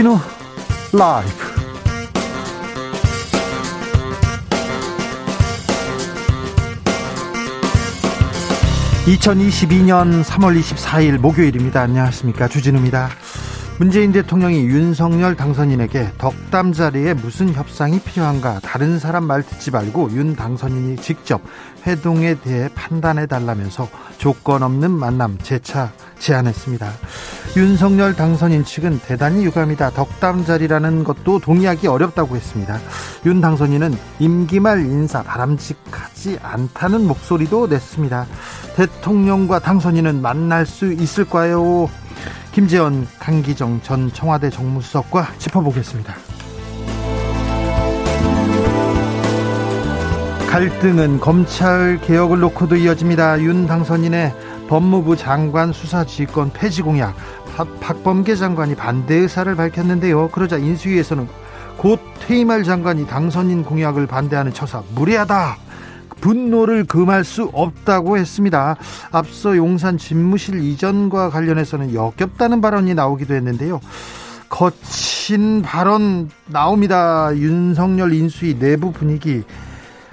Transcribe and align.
주진우 0.00 0.18
라이브. 0.94 1.30
(2022년 9.04 10.24
3월 10.24 10.58
24일) 10.58 11.18
목요일입니다. 11.18 11.82
안녕하십니까. 11.82 12.48
주진우입니다 12.48 13.10
문재인 13.80 14.12
대통령이 14.12 14.66
윤석열 14.66 15.34
당선인에게 15.34 16.12
덕담 16.18 16.74
자리에 16.74 17.14
무슨 17.14 17.54
협상이 17.54 17.98
필요한가 17.98 18.60
다른 18.60 18.98
사람 18.98 19.24
말 19.24 19.42
듣지 19.42 19.70
말고 19.70 20.10
윤 20.10 20.36
당선인이 20.36 20.96
직접 20.96 21.40
회동에 21.86 22.34
대해 22.34 22.68
판단해 22.74 23.24
달라면서 23.24 23.88
조건 24.18 24.62
없는 24.62 24.90
만남 24.90 25.38
재차 25.38 25.92
제안했습니다. 26.18 26.92
윤석열 27.56 28.14
당선인 28.14 28.66
측은 28.66 29.00
대단히 29.00 29.46
유감이다. 29.46 29.92
덕담 29.92 30.44
자리라는 30.44 31.02
것도 31.02 31.38
동의하기 31.38 31.86
어렵다고 31.86 32.36
했습니다. 32.36 32.78
윤 33.24 33.40
당선인은 33.40 33.96
임기 34.18 34.60
말 34.60 34.80
인사 34.80 35.22
바람직하지 35.22 36.38
않다는 36.42 37.06
목소리도 37.06 37.68
냈습니다. 37.68 38.26
대통령과 38.76 39.60
당선인은 39.60 40.20
만날 40.20 40.66
수 40.66 40.92
있을까요? 40.92 41.88
김재원, 42.52 43.06
강기정 43.18 43.80
전 43.82 44.12
청와대 44.12 44.50
정무수석과 44.50 45.34
짚어보겠습니다. 45.38 46.14
갈등은 50.50 51.20
검찰 51.20 52.00
개혁을 52.02 52.40
놓고도 52.40 52.74
이어집니다. 52.74 53.40
윤 53.40 53.68
당선인의 53.68 54.34
법무부 54.68 55.16
장관 55.16 55.72
수사 55.72 56.04
지휘권 56.04 56.52
폐지 56.52 56.82
공약 56.82 57.14
박범계 57.80 58.34
장관이 58.34 58.74
반대 58.74 59.14
의사를 59.14 59.54
밝혔는데요. 59.54 60.28
그러자 60.30 60.56
인수위에서는 60.56 61.28
곧 61.76 62.00
퇴임할 62.26 62.64
장관이 62.64 63.06
당선인 63.06 63.62
공약을 63.62 64.08
반대하는 64.08 64.52
처사 64.52 64.82
무례하다. 64.94 65.56
분노를 66.20 66.84
금할 66.84 67.24
수 67.24 67.50
없다고 67.52 68.18
했습니다. 68.18 68.76
앞서 69.10 69.56
용산 69.56 69.98
집무실 69.98 70.62
이전과 70.62 71.30
관련해서는 71.30 71.94
역겹다는 71.94 72.60
발언이 72.60 72.94
나오기도 72.94 73.34
했는데요. 73.34 73.80
거친 74.48 75.62
발언 75.62 76.28
나옵니다. 76.46 77.30
윤석열 77.34 78.12
인수위 78.12 78.58
내부 78.58 78.92
분위기 78.92 79.42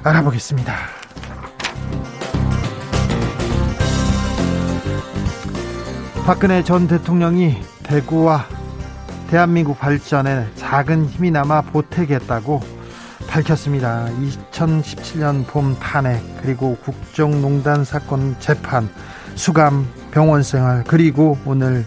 알아보겠습니다. 0.03 0.73
박근혜 6.25 6.63
전 6.63 6.87
대통령이 6.87 7.55
대구와 7.83 8.45
대한민국 9.29 9.79
발전에 9.79 10.45
작은 10.55 11.05
힘이 11.05 11.31
남아 11.31 11.61
보태겠다고 11.61 12.76
밝혔습니다. 13.27 14.07
2017년 14.51 15.45
봄 15.47 15.75
탄핵 15.79 16.21
그리고 16.41 16.77
국정농단 16.83 17.83
사건 17.83 18.35
재판 18.39 18.89
수감 19.35 19.87
병원 20.11 20.43
생활 20.43 20.83
그리고 20.87 21.37
오늘 21.45 21.85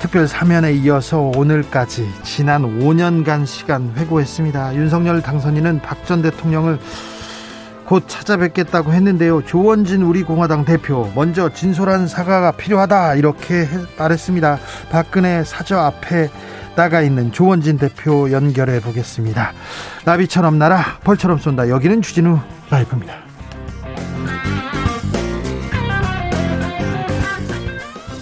특별 0.00 0.26
사면에 0.26 0.72
이어서 0.74 1.30
오늘까지 1.36 2.08
지난 2.22 2.80
5년간 2.80 3.46
시간 3.46 3.92
회고했습니다. 3.96 4.74
윤석열 4.74 5.22
당선인은 5.22 5.80
박 5.82 6.04
전 6.04 6.22
대통령을 6.22 6.78
곧 7.84 8.04
찾아뵙겠다고 8.06 8.92
했는데요. 8.92 9.44
조원진 9.44 10.02
우리 10.02 10.22
공화당 10.22 10.64
대표 10.64 11.10
먼저 11.14 11.48
진솔한 11.52 12.06
사과가 12.06 12.52
필요하다 12.52 13.16
이렇게 13.16 13.68
말했습니다. 13.98 14.58
박근혜 14.90 15.42
사저 15.44 15.76
앞에 15.78 16.30
나가 16.80 17.02
있는 17.02 17.30
조원진 17.30 17.76
대표 17.76 18.32
연결해 18.32 18.80
보겠습니다. 18.80 19.52
나비처럼 20.06 20.58
날아 20.58 21.00
벌처럼 21.04 21.36
쏜다. 21.36 21.68
여기는 21.68 22.00
주진우 22.00 22.38
라이브입니다. 22.70 23.16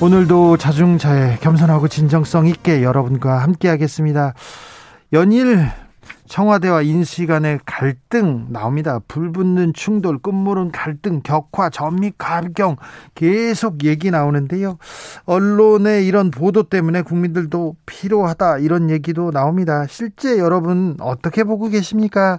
오늘도 0.00 0.56
자중자애 0.56 1.38
겸손하고 1.40 1.86
진정성 1.86 2.48
있게 2.48 2.82
여러분과 2.82 3.38
함께 3.44 3.68
하겠습니다. 3.68 4.34
연일 5.12 5.70
청와대와 6.28 6.82
인수위 6.82 7.26
간의 7.26 7.60
갈등 7.64 8.46
나옵니다. 8.50 9.00
불붙는 9.08 9.72
충돌, 9.72 10.18
끝모른 10.18 10.70
갈등, 10.70 11.20
격화, 11.22 11.70
전미 11.70 12.12
가경 12.18 12.76
계속 13.14 13.84
얘기 13.84 14.10
나오는데요. 14.10 14.78
언론의 15.24 16.06
이런 16.06 16.30
보도 16.30 16.64
때문에 16.64 17.02
국민들도 17.02 17.76
필요하다 17.86 18.58
이런 18.58 18.90
얘기도 18.90 19.30
나옵니다. 19.30 19.86
실제 19.88 20.38
여러분 20.38 20.96
어떻게 21.00 21.44
보고 21.44 21.68
계십니까? 21.68 22.38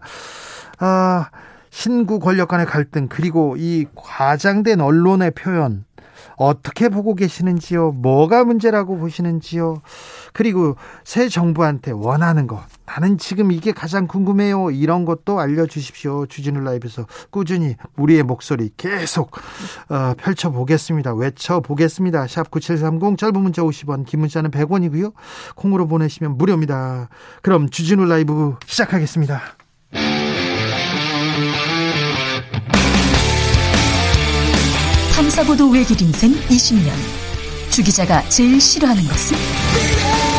아, 0.78 1.30
신구 1.72 2.20
권력 2.20 2.48
간의 2.50 2.66
갈등 2.66 3.08
그리고 3.10 3.56
이 3.58 3.86
과장된 3.96 4.82
언론의 4.82 5.32
표현 5.32 5.86
어떻게 6.36 6.90
보고 6.90 7.16
계시는지요? 7.16 7.92
뭐가 7.92 8.46
문제라고 8.46 8.98
보시는지요? 8.98 9.82
그리고 10.34 10.76
새 11.04 11.28
정부한테 11.28 11.92
원하는 11.92 12.48
것. 12.48 12.62
나는 12.90 13.20
지금 13.20 13.52
이게 13.52 13.72
가장 13.72 14.08
궁금해요. 14.08 14.72
이런 14.72 15.06
것도 15.06 15.40
알려주십시오. 15.40 16.26
주진우 16.26 16.60
라이브에서 16.62 17.06
꾸준히 17.30 17.76
우리의 17.96 18.24
목소리 18.24 18.72
계속 18.78 19.38
어, 19.90 20.14
펼쳐보겠습니다. 20.18 21.14
외쳐보겠습니다. 21.14 22.26
샵 22.28 22.50
9730 22.50 23.18
짧은 23.18 23.40
문자 23.40 23.62
50원 23.62 24.08
긴 24.08 24.22
문자는 24.22 24.50
100원이고요. 24.50 25.14
콩으로 25.56 25.88
보내시면 25.88 26.36
무료입니다. 26.38 27.10
그럼 27.44 27.70
주진우 27.70 28.06
라이브 28.06 28.56
시작하겠습니다. 28.66 29.40
탐사보도 35.16 35.70
외길 35.70 36.02
인생 36.02 36.32
20년. 36.32 36.92
주 37.70 37.84
기자가 37.84 38.28
제일 38.30 38.60
싫어하는 38.60 39.04
것은? 39.04 40.39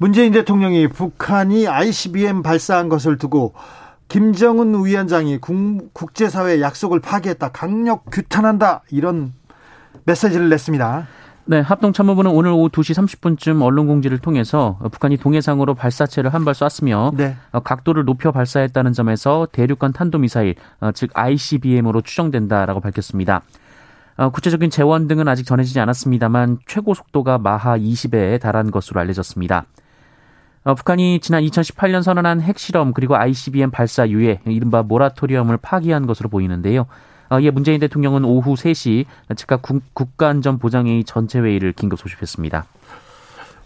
문재인 0.00 0.32
대통령이 0.32 0.88
북한이 0.88 1.68
ICBM 1.68 2.42
발사한 2.42 2.88
것을 2.88 3.18
두고 3.18 3.52
김정은 4.08 4.82
위원장이 4.82 5.36
국제사회 5.92 6.62
약속을 6.62 7.00
파기했다. 7.00 7.50
강력 7.50 8.06
규탄한다. 8.10 8.80
이런 8.90 9.34
메시지를 10.04 10.48
냈습니다. 10.48 11.06
네, 11.44 11.60
합동참모부는 11.60 12.30
오늘 12.30 12.50
오후 12.50 12.70
2시 12.70 12.94
30분쯤 12.94 13.62
언론 13.62 13.88
공지를 13.88 14.18
통해서 14.18 14.78
북한이 14.90 15.18
동해상으로 15.18 15.74
발사체를 15.74 16.32
한 16.32 16.46
발 16.46 16.54
쐈으며 16.54 17.12
네. 17.14 17.36
각도를 17.62 18.06
높여 18.06 18.32
발사했다는 18.32 18.94
점에서 18.94 19.48
대륙간 19.52 19.92
탄도미사일, 19.92 20.54
어, 20.80 20.92
즉 20.92 21.10
ICBM으로 21.12 22.00
추정된다라고 22.00 22.80
밝혔습니다. 22.80 23.42
어, 24.16 24.30
구체적인 24.30 24.70
재원 24.70 25.08
등은 25.08 25.28
아직 25.28 25.44
전해지지 25.44 25.78
않았습니다만 25.78 26.60
최고 26.66 26.94
속도가 26.94 27.36
마하 27.36 27.76
20에 27.76 28.40
달한 28.40 28.70
것으로 28.70 28.98
알려졌습니다. 29.00 29.66
어, 30.62 30.74
북한이 30.74 31.20
지난 31.20 31.42
2018년 31.44 32.02
선언한 32.02 32.42
핵실험 32.42 32.92
그리고 32.92 33.16
ICBM 33.16 33.70
발사 33.70 34.04
이후에 34.04 34.40
이른바 34.46 34.82
모라토리엄을 34.82 35.56
파기한 35.56 36.06
것으로 36.06 36.28
보이는데요. 36.28 36.86
어, 37.30 37.40
이에 37.40 37.50
문재인 37.50 37.80
대통령은 37.80 38.24
오후 38.24 38.54
3시 38.54 39.06
즉각 39.36 39.62
국가안전보장회의 39.94 41.04
전체 41.04 41.38
회의를 41.38 41.72
긴급 41.72 41.98
소집했습니다. 41.98 42.66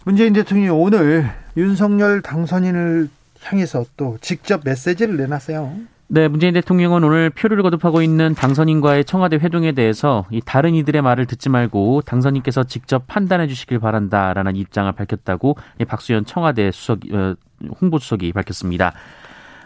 문재인 0.05 0.33
대통령이 0.33 0.69
오늘 0.69 1.31
윤석열 1.57 2.21
당선인을 2.21 3.09
향해서 3.43 3.85
또 3.97 4.17
직접 4.21 4.61
메시지를 4.63 5.17
내놨어요. 5.17 5.73
네, 6.07 6.27
문재인 6.27 6.53
대통령은 6.53 7.03
오늘 7.03 7.31
표류를 7.31 7.63
거듭하고 7.63 8.03
있는 8.03 8.35
당선인과의 8.35 9.05
청와대 9.05 9.37
회동에 9.37 9.71
대해서 9.71 10.25
이 10.29 10.39
다른 10.39 10.75
이들의 10.75 11.01
말을 11.01 11.25
듣지 11.25 11.49
말고 11.49 12.03
당선인께서 12.05 12.65
직접 12.65 13.07
판단해 13.07 13.47
주시길 13.47 13.79
바란다라는 13.79 14.55
입장을 14.55 14.91
밝혔다고 14.91 15.57
박수현 15.87 16.25
청와대 16.25 16.69
수석 16.71 16.99
어, 17.11 17.33
홍보수석이 17.81 18.33
밝혔습니다. 18.33 18.93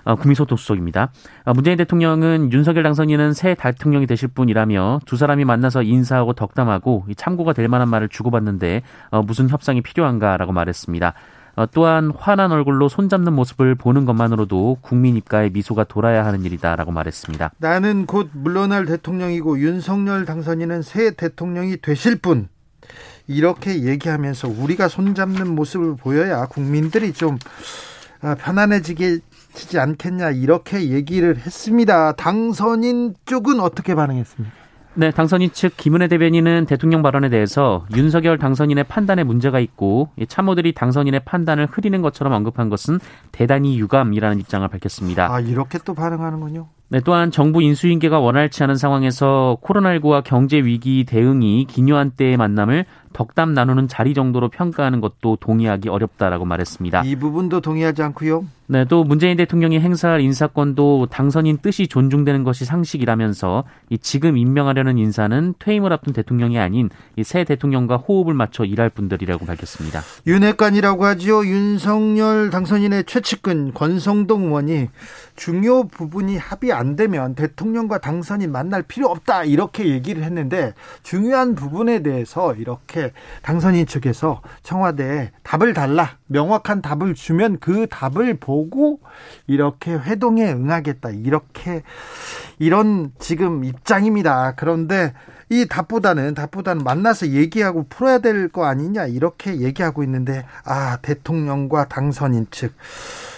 어, 0.06 0.16
구미소통 0.16 0.58
수석입니다. 0.58 1.12
어, 1.44 1.54
문재인 1.54 1.76
대통령은 1.76 2.54
윤석열 2.54 2.84
당선인은 2.84 3.34
새 3.34 3.54
대통령이 3.54 4.08
되실 4.08 4.30
분이라며 4.30 5.02
두 5.06 5.18
사람이 5.18 5.44
만나서 5.44 5.84
인사하고 5.84 6.32
덕담하고 6.32 7.06
참고가 7.18 7.52
될 7.52 7.68
만한 7.68 7.90
말을 7.90 8.08
주고받는데 8.08 8.84
어, 9.12 9.22
무슨 9.22 9.50
협상이 9.50 9.82
필요한가라고 9.82 10.54
말했습니다. 10.54 11.14
어, 11.60 11.66
또한 11.66 12.14
환한 12.18 12.54
얼굴로 12.54 12.88
손잡는 12.88 13.34
모습을 13.34 13.76
보는 13.76 14.06
것만으로도 14.06 14.78
국민 14.80 15.18
입가에 15.18 15.50
미소가 15.50 15.84
돌아야 15.84 16.26
하는 16.26 16.46
일이다라고 16.46 16.94
말했습니다. 16.94 17.52
나는 17.58 18.06
곧 18.06 18.30
물러날 18.32 18.86
대통령이고 18.86 19.60
윤석열 19.60 20.24
당선인은 20.24 20.84
새 20.84 21.12
대통령이 21.12 21.82
되실 21.82 22.16
분. 22.16 22.48
이렇게 23.28 23.84
얘기하면서 23.84 24.48
우리가 24.48 24.88
손잡는 24.88 25.54
모습을 25.54 25.98
보여야 25.98 26.46
국민들이 26.46 27.12
좀 27.12 27.38
아, 28.22 28.36
편안해지게 28.36 29.20
지지 29.54 29.80
않겠냐 29.80 30.32
이렇게 30.32 30.92
얘기를 30.92 31.38
했습니다. 31.38 32.14
당선인 32.14 33.16
쪽은 33.26 33.60
어떻게 33.60 33.96
반응했습니까? 33.96 34.59
네, 35.00 35.12
당선인 35.12 35.54
측 35.54 35.78
김은혜 35.78 36.10
대변인은 36.10 36.66
대통령 36.66 37.02
발언에 37.02 37.30
대해서 37.30 37.86
윤석열 37.96 38.38
당선인의 38.38 38.84
판단에 38.84 39.24
문제가 39.24 39.62
있고 39.62 40.10
참모들이 40.28 40.74
당선인의 40.74 41.22
판단을 41.24 41.68
흐리는 41.72 42.02
것처럼 42.02 42.34
언급한 42.34 42.68
것은 42.68 43.00
대단히 43.32 43.80
유감이라는 43.80 44.42
입장을 44.42 44.68
밝혔습니다. 44.68 45.34
아, 45.34 45.40
이렇게 45.40 45.80
또 45.86 45.94
반응하는군요. 45.94 46.68
네, 46.90 47.00
또한 47.00 47.32
정부 47.32 47.62
인수인계가 47.62 48.20
원활치 48.20 48.62
않은 48.64 48.76
상황에서 48.76 49.58
코로나19와 49.64 50.22
경제 50.22 50.58
위기 50.58 51.06
대응이 51.06 51.68
기묘한 51.70 52.12
때의 52.12 52.36
만남을 52.36 52.84
덕담 53.14 53.54
나누는 53.54 53.88
자리 53.88 54.14
정도로 54.14 54.50
평가하는 54.50 55.02
것도 55.02 55.38
동의하기 55.40 55.90
어렵다라고 55.90 56.46
말했습니다. 56.46 57.04
이 57.06 57.16
부분도 57.16 57.62
동의하지 57.62 58.04
않고요. 58.04 58.46
네, 58.72 58.86
또 58.86 59.04
문재인 59.04 59.36
대통령이 59.36 59.80
행사할 59.80 60.22
인사권도 60.22 61.08
당선인 61.10 61.58
뜻이 61.58 61.88
존중되는 61.88 62.44
것이 62.44 62.66
상식이라면서 62.66 63.64
이 63.90 63.98
지금 63.98 64.38
임명하려는 64.38 65.00
인사는 65.00 65.56
퇴임을 65.58 65.92
앞둔 65.92 66.14
대통령이 66.14 66.60
아닌 66.60 66.90
이 67.16 67.24
새 67.24 67.44
대통령과 67.44 67.98
호흡을 67.98 68.34
맞춰 68.34 68.66
일할 68.66 68.90
분들이라고 68.90 69.46
밝혔습니다. 69.46 70.02
윤핵관이라고 70.26 71.06
하지요. 71.06 71.46
윤석열 71.46 72.50
당선인의 72.50 73.04
최측근 73.06 73.72
권성동 73.74 74.46
의원이 74.46 74.90
중요 75.36 75.88
부분이 75.88 76.38
합의 76.38 76.72
안 76.74 76.96
되면 76.96 77.36
대통령과 77.36 78.00
당선인 78.00 78.52
만날 78.52 78.82
필요 78.84 79.08
없다 79.08 79.44
이렇게 79.46 79.88
얘기를 79.88 80.24
했는데 80.24 80.74
중요한 81.04 81.56
부분에 81.56 82.04
대해서 82.04 82.54
이렇게 82.56 82.99
당선인 83.42 83.86
측에서 83.86 84.42
청와대에 84.64 85.32
답을 85.44 85.74
달라 85.74 86.18
명확한 86.28 86.82
답을 86.82 87.16
주면 87.16 87.58
그 87.60 87.88
답을 87.90 88.38
보고 88.40 89.00
이렇게 89.48 89.92
회동에 89.94 90.52
응하겠다 90.52 91.10
이렇게 91.12 91.84
이런 92.60 93.12
지금 93.20 93.64
입장입니다. 93.64 94.54
그런데 94.56 95.14
이 95.50 95.66
답보다는 95.68 96.36
답보다는 96.36 96.84
만나서 96.84 97.30
얘기하고 97.30 97.88
풀어야 97.90 98.20
될 98.20 98.50
거 98.50 98.66
아니냐 98.66 99.06
이렇게 99.08 99.60
얘기하고 99.62 100.04
있는데 100.04 100.46
아 100.64 100.98
대통령과 101.02 101.88
당선인 101.88 102.48
측 102.52 102.74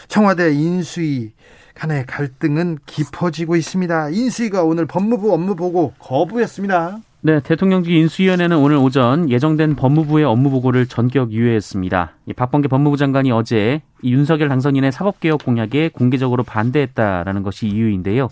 청와대 0.08 0.52
인수위 0.54 1.34
간의 1.74 2.06
갈등은 2.06 2.80
깊어지고 2.86 3.56
있습니다. 3.56 4.10
인수위가 4.10 4.64
오늘 4.64 4.86
법무부 4.86 5.34
업무 5.34 5.56
보고 5.56 5.94
거부했습니다. 6.00 7.00
네, 7.24 7.40
대통령직 7.40 7.94
인수위원회는 7.94 8.58
오늘 8.58 8.78
오전 8.78 9.30
예정된 9.30 9.76
법무부의 9.76 10.26
업무 10.26 10.50
보고를 10.50 10.88
전격 10.88 11.32
유예했습니다. 11.32 12.14
박범계 12.36 12.68
법무부 12.68 12.98
장관이 12.98 13.32
어제 13.32 13.84
윤석열 14.04 14.50
당선인의 14.50 14.92
사법개혁 14.92 15.46
공약에 15.46 15.90
공개적으로 15.90 16.42
반대했다라는 16.42 17.44
것이 17.44 17.68
이유인데요. 17.68 18.28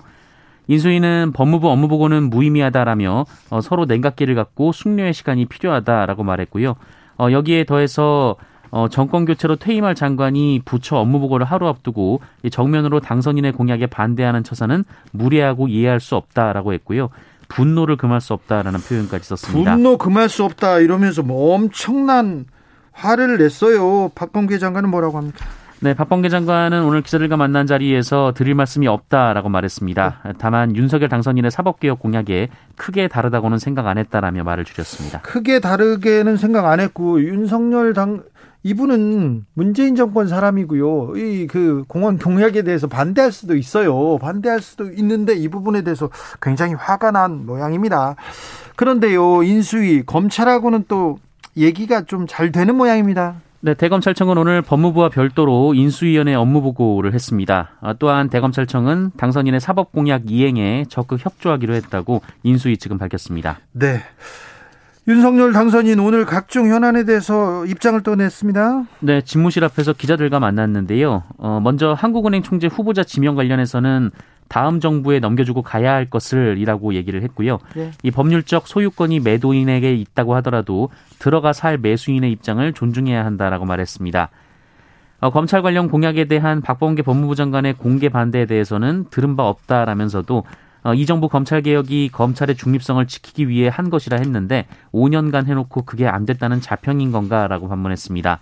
인수위는 0.66 1.34
법무부 1.36 1.70
업무 1.70 1.88
보고는 1.88 2.32
무의미하다라며 2.32 3.26
어, 3.52 3.62
서로 3.62 3.86
냉각기를 3.86 4.34
갖고 4.34 4.72
숙려의 4.72 5.14
시간이 5.14 5.46
필요하다라고 5.46 6.24
말했고요. 6.24 6.76
어, 7.20 7.32
여기에 7.32 7.66
더해서 7.66 8.38
어, 8.72 8.88
정권 8.90 9.26
교체로 9.26 9.56
퇴임할 9.56 9.94
장관이 9.94 10.62
부처 10.66 10.98
업무 10.98 11.20
보고를 11.20 11.46
하루 11.46 11.68
앞두고 11.68 12.22
정면으로 12.50 13.02
당선인의 13.02 13.52
공약에 13.52 13.86
반대하는 13.86 14.44
처사는 14.44 14.84
무례하고 15.12 15.68
이해할 15.68 16.00
수 16.00 16.16
없다라고 16.16 16.74
했고요. 16.74 17.10
분노를 17.50 17.98
금할 17.98 18.22
수 18.22 18.34
없다라는 18.34 18.80
표현까지 18.80 19.28
썼습니다. 19.28 19.74
분노 19.74 19.98
금할 19.98 20.30
수 20.30 20.46
없다 20.46 20.80
이러면서 20.80 21.22
뭐 21.24 21.54
엄청난 21.56 22.46
화를 22.94 23.38
냈어요. 23.38 24.10
박범계 24.16 24.58
장관은 24.58 24.90
뭐라고 24.90 25.18
합니까? 25.18 25.46
네, 25.82 25.94
박범계 25.94 26.28
장관은 26.28 26.84
오늘 26.84 27.02
기자들과 27.02 27.38
만난 27.38 27.66
자리에서 27.66 28.34
드릴 28.36 28.54
말씀이 28.54 28.86
없다라고 28.88 29.48
말했습니다. 29.48 30.34
다만 30.38 30.76
윤석열 30.76 31.08
당선인의 31.08 31.52
사법개혁 31.52 32.00
공약에 32.00 32.50
크게 32.76 33.08
다르다고는 33.08 33.60
생각 33.60 33.88
안 33.88 33.98
했다라며 33.98 34.44
말을 34.44 34.66
줄였습니다. 34.66 35.22
크게 35.22 35.62
다르게는 35.62 36.36
생각 36.36 36.66
안 36.66 36.82
했고 36.82 37.22
윤석열 37.22 37.94
당 37.94 38.24
이분은 38.64 39.46
문재인 39.54 39.96
정권 39.96 40.28
사람이고요. 40.28 41.14
이 41.18 41.48
그 41.48 41.84
공원 41.88 42.18
공약에 42.18 42.62
대해서 42.64 42.88
반대할 42.88 43.32
수도 43.32 43.56
있어요. 43.56 44.18
반대할 44.20 44.62
수도 44.62 44.92
있는데 44.92 45.34
이 45.34 45.48
부분에 45.48 45.82
대해서 45.84 46.10
굉장히 46.42 46.74
화가 46.74 47.12
난 47.12 47.46
모양입니다. 47.46 48.16
그런데요, 48.76 49.44
인수위 49.44 50.04
검찰하고는 50.06 50.86
또 50.88 51.18
얘기가 51.58 52.04
좀 52.04 52.28
잘 52.28 52.52
되는 52.52 52.76
모양입니다. 52.76 53.36
네, 53.62 53.74
대검찰청은 53.74 54.38
오늘 54.38 54.62
법무부와 54.62 55.10
별도로 55.10 55.74
인수위원회 55.74 56.34
업무 56.34 56.62
보고를 56.62 57.14
했습니다. 57.14 57.72
아, 57.82 57.94
또한 58.00 58.30
대검찰청은 58.30 59.12
당선인의 59.18 59.60
사법 59.60 59.92
공약 59.92 60.32
이행에 60.32 60.86
적극 60.88 61.26
협조하기로 61.26 61.74
했다고 61.74 62.22
인수위 62.44 62.78
측은 62.78 62.98
밝혔습니다. 62.98 63.60
네. 63.74 64.02
윤석열 65.10 65.54
당선인 65.54 66.00
오늘 66.00 66.24
각종 66.24 66.70
현안에 66.70 67.04
대해서 67.04 67.66
입장을 67.66 68.00
또 68.04 68.14
냈습니다. 68.14 68.84
네, 69.00 69.22
집무실 69.22 69.64
앞에서 69.64 69.94
기자들과 69.94 70.40
만났는데요. 70.40 71.24
어, 71.40 71.60
먼저 71.64 71.94
한국은행 71.94 72.44
총재 72.44 72.68
후보자 72.68 73.04
지명 73.04 73.34
관련해서는 73.34 74.12
다음 74.50 74.80
정부에 74.80 75.20
넘겨주고 75.20 75.64
가야 75.64 75.94
할 75.94 76.12
것을이라고 76.12 76.94
얘기를 76.94 77.24
했고요. 77.24 77.58
네. 77.76 77.90
이 78.04 78.12
법률적 78.12 78.68
소유권이 78.68 79.22
매도인에게 79.22 79.96
있다고 79.96 80.36
하더라도 80.36 80.90
들어가 81.18 81.54
살 81.54 81.80
매수인의 81.80 82.32
입장을 82.32 82.72
존중해야 82.72 83.26
한다라고 83.26 83.66
말했습니다. 83.66 84.30
어, 85.22 85.30
검찰 85.32 85.64
관련 85.64 85.90
공약에 85.90 86.26
대한 86.26 86.62
박범계 86.62 87.02
법무부 87.02 87.34
장관의 87.34 87.74
공개 87.74 88.10
반대에 88.10 88.46
대해서는 88.46 89.06
들은 89.10 89.36
바 89.36 89.48
없다라면서도 89.48 90.38
어, 90.38 90.44
이 90.96 91.06
정부 91.06 91.30
검찰 91.30 91.62
개혁이 91.62 92.10
검찰의 92.10 92.56
중립성을 92.56 93.06
지키기 93.08 93.50
위해 93.50 93.70
한 93.72 93.90
것이라 93.90 94.18
했는데 94.18 94.66
5년간 94.94 95.46
해놓고 95.46 95.84
그게 95.84 96.08
안 96.08 96.26
됐다는 96.26 96.62
자평인 96.62 97.12
건가라고 97.12 97.68
반문했습니다. 97.68 98.40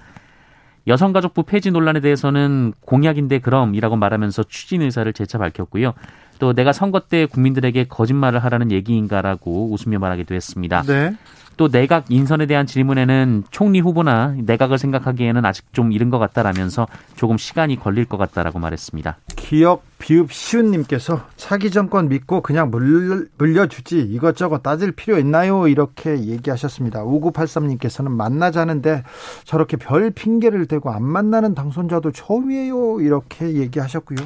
여성가족부 0.88 1.44
폐지 1.44 1.72
논란에 1.72 2.00
대해서는 2.00 2.74
공약인데 2.82 3.40
그럼이라고 3.40 3.98
말하면서 3.98 4.44
추진 4.44 4.82
의사를 4.82 5.12
재차 5.14 5.38
밝혔고요. 5.38 5.94
또 6.40 6.54
내가 6.54 6.72
선거 6.72 7.02
때 7.02 7.26
국민들에게 7.26 7.86
거짓말을 7.86 8.44
하라는 8.44 8.72
얘기인가라고 8.72 9.74
웃으며 9.74 10.00
말하기도 10.00 10.34
했습니다. 10.34 10.84
네. 10.84 11.16
또 11.58 11.70
내각 11.70 12.06
인선에 12.10 12.46
대한 12.46 12.66
질문에는 12.66 13.44
총리 13.50 13.80
후보나 13.80 14.36
내각을 14.38 14.78
생각하기에는 14.78 15.44
아직 15.44 15.66
좀 15.74 15.92
이른 15.92 16.10
것 16.10 16.20
같다라면서 16.20 16.88
조금 17.16 17.38
시간이 17.38 17.80
걸릴 17.80 18.06
것 18.06 18.18
같다라고 18.18 18.60
말했습니다. 18.60 19.18
기억 19.36 19.84
비읍 19.98 20.32
시운님께서 20.32 21.22
차기 21.36 21.72
정권 21.72 22.08
믿고 22.10 22.42
그냥 22.42 22.70
물려, 22.70 23.68
주지 23.68 24.00
이것저것 24.00 24.62
따질 24.62 24.92
필요 24.92 25.18
있나요? 25.18 25.68
이렇게 25.68 26.26
얘기하셨습니다. 26.26 27.04
5983님께서는 27.04 28.10
만나자는데 28.10 29.04
저렇게 29.44 29.78
별 29.78 30.12
핑계를 30.12 30.68
대고 30.68 30.92
안 30.92 31.04
만나는 31.04 31.56
당선자도 31.56 32.12
처음이에요. 32.12 33.02
이렇게 33.02 33.56
얘기하셨고요. 33.56 34.20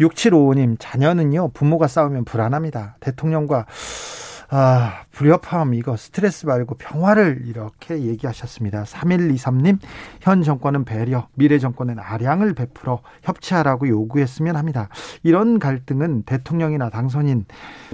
6755님 0.00 0.76
자녀는요 0.80 1.50
부모가 1.54 1.86
싸우면 1.86 2.24
불안합니다. 2.24 2.96
대통령과 2.98 3.66
아, 4.50 5.04
불협화음 5.12 5.74
이거 5.74 5.96
스트레스 5.96 6.46
말고 6.46 6.76
평화를 6.76 7.42
이렇게 7.46 8.02
얘기하셨습니다. 8.02 8.84
3123님, 8.84 9.78
현 10.20 10.42
정권은 10.42 10.84
배려, 10.84 11.28
미래 11.34 11.58
정권은 11.58 11.98
아량을 11.98 12.54
베풀어 12.54 13.00
협치하라고 13.22 13.88
요구했으면 13.88 14.56
합니다. 14.56 14.88
이런 15.22 15.58
갈등은 15.58 16.24
대통령이나 16.24 16.90
당선인 16.90 17.46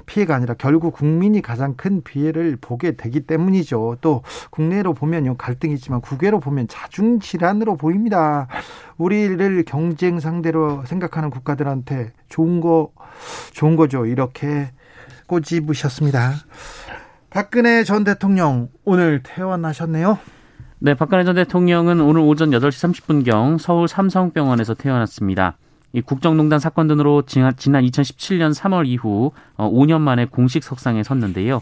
피해가 0.05 0.35
아니라 0.35 0.55
결국 0.55 0.93
국민이 0.93 1.41
가장 1.41 1.75
큰 1.75 2.01
피해를 2.03 2.57
보게 2.59 2.95
되기 2.97 3.21
때문이죠. 3.21 3.97
또 4.01 4.23
국내로 4.49 4.93
보면요 4.93 5.37
갈등이 5.37 5.73
있지만 5.75 6.01
국외로 6.01 6.39
보면 6.39 6.67
자중질환으로 6.67 7.77
보입니다. 7.77 8.47
우리를 8.97 9.63
경쟁 9.65 10.19
상대로 10.19 10.83
생각하는 10.85 11.29
국가들한테 11.29 12.11
좋은 12.29 12.61
거 12.61 12.91
좋은 13.53 13.75
거죠. 13.75 14.05
이렇게 14.05 14.71
꼬집으셨습니다. 15.27 16.33
박근혜 17.29 17.83
전 17.83 18.03
대통령 18.03 18.69
오늘 18.83 19.21
퇴원하셨네요. 19.23 20.19
네, 20.79 20.95
박근혜 20.95 21.23
전 21.23 21.35
대통령은 21.35 22.01
오늘 22.01 22.21
오전 22.21 22.49
8시 22.49 23.25
30분경 23.25 23.59
서울 23.59 23.87
삼성병원에서 23.87 24.73
퇴원했습니다. 24.73 25.57
이 25.93 26.01
국정농단 26.01 26.59
사건 26.59 26.87
등으로 26.87 27.23
지난 27.25 27.53
2017년 27.53 28.53
3월 28.53 28.87
이후 28.87 29.31
5년 29.57 29.95
어, 29.95 29.99
만에 29.99 30.25
공식 30.25 30.63
석상에 30.63 31.03
섰는데요. 31.03 31.61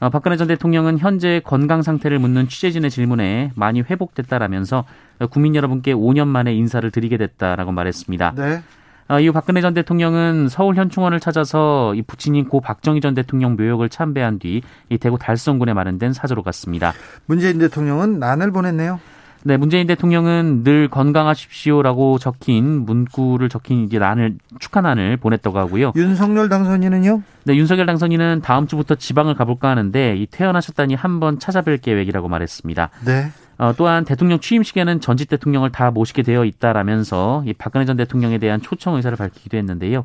어, 0.00 0.10
박근혜 0.10 0.36
전 0.36 0.48
대통령은 0.48 0.98
현재 0.98 1.40
건강 1.44 1.82
상태를 1.82 2.18
묻는 2.18 2.48
취재진의 2.48 2.90
질문에 2.90 3.52
많이 3.54 3.80
회복됐다라면서 3.80 4.84
국민 5.30 5.54
여러분께 5.54 5.94
5년 5.94 6.28
만에 6.28 6.54
인사를 6.54 6.88
드리게 6.90 7.16
됐다라고 7.16 7.72
말했습니다. 7.72 8.34
네. 8.36 8.62
어, 9.08 9.20
이후 9.20 9.32
박근혜 9.32 9.60
전 9.60 9.74
대통령은 9.74 10.48
서울 10.48 10.76
현충원을 10.76 11.20
찾아서 11.20 11.94
이 11.94 12.02
부친인 12.02 12.48
고 12.48 12.60
박정희 12.60 13.00
전 13.00 13.14
대통령 13.14 13.56
묘역을 13.56 13.88
참배한 13.88 14.38
뒤 14.38 14.62
이 14.90 14.98
대구 14.98 15.18
달성군에 15.18 15.74
마련된 15.74 16.12
사저로 16.12 16.42
갔습니다. 16.42 16.92
문재인 17.26 17.58
대통령은 17.58 18.18
난을 18.18 18.50
보냈네요. 18.52 19.00
네, 19.44 19.56
문재인 19.56 19.86
대통령은 19.86 20.64
늘 20.64 20.88
건강하십시오라고 20.88 22.18
적힌 22.18 22.84
문구를 22.84 23.48
적힌 23.48 23.84
이제 23.84 23.98
난을 23.98 24.36
축하난을 24.58 25.16
보냈다고 25.18 25.58
하고요. 25.58 25.92
윤석열 25.94 26.48
당선인은요? 26.48 27.22
네, 27.44 27.56
윤석열 27.56 27.86
당선인은 27.86 28.40
다음 28.42 28.66
주부터 28.66 28.96
지방을 28.96 29.34
가볼까 29.34 29.68
하는데 29.68 30.16
이 30.16 30.26
퇴원하셨다니 30.26 30.96
한번 30.96 31.38
찾아뵐 31.38 31.80
계획이라고 31.80 32.28
말했습니다. 32.28 32.90
네. 33.06 33.30
어, 33.58 33.74
또한 33.76 34.04
대통령 34.04 34.38
취임식에는 34.38 35.00
전직 35.00 35.28
대통령을 35.28 35.70
다 35.70 35.90
모시게 35.90 36.22
되어 36.22 36.44
있다라면서 36.44 37.42
이 37.44 37.52
박근혜 37.52 37.84
전 37.84 37.96
대통령에 37.96 38.38
대한 38.38 38.62
초청 38.62 38.94
의사를 38.94 39.16
밝히기도 39.16 39.56
했는데요. 39.56 40.04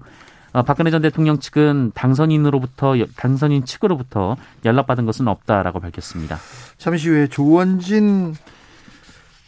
어, 0.53 0.63
박근혜 0.63 0.91
전 0.91 1.01
대통령 1.01 1.39
측은 1.39 1.91
당선인으로부터 1.93 2.95
당선인 3.15 3.65
측으로부터 3.65 4.38
연락받은 4.65 5.05
것은 5.05 5.27
없다라고 5.27 5.79
밝혔습니다. 5.79 6.38
잠시 6.77 7.10
후에 7.10 7.27
조원진 7.27 8.36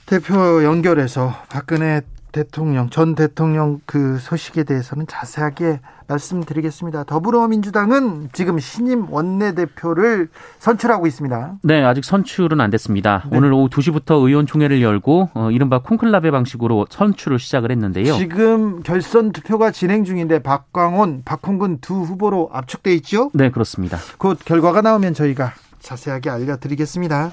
대표 0.06 0.64
연결해서 0.64 1.34
박근혜 1.50 2.02
대통령 2.36 2.90
전 2.90 3.16
대통령 3.16 3.80
그 3.86 4.18
소식에 4.20 4.66
대해서는 4.66 5.08
자세하게 5.08 5.80
말씀드리겠습니다. 6.08 7.06
더불어민주당은 7.06 8.28
지금 8.34 8.60
신임 8.60 9.10
원내대표를 9.10 10.28
선출하고 10.60 11.08
있습니다. 11.08 11.54
네, 11.64 11.82
아직 11.82 12.04
선출은 12.04 12.60
안 12.60 12.70
됐습니다. 12.72 13.24
네. 13.32 13.38
오늘 13.38 13.54
오후 13.54 13.70
2시부터 13.70 14.22
의원총회를 14.22 14.82
열고 14.82 15.30
어, 15.34 15.50
이른바 15.50 15.80
콩클라베 15.80 16.32
방식으로 16.32 16.88
선출을 16.90 17.40
시작을 17.40 17.72
했는데요. 17.72 18.18
지금 18.18 18.84
결선 18.84 19.32
투표가 19.32 19.72
진행 19.72 20.04
중인데 20.04 20.40
박광원, 20.40 21.22
박홍근 21.24 21.80
두 21.80 22.02
후보로 22.02 22.50
압축돼 22.52 22.94
있죠? 22.96 23.32
네, 23.34 23.50
그렇습니다. 23.50 23.98
곧 24.18 24.40
결과가 24.44 24.82
나오면 24.82 25.14
저희가 25.14 25.54
자세하게 25.80 26.32
알려드리겠습니다. 26.32 27.32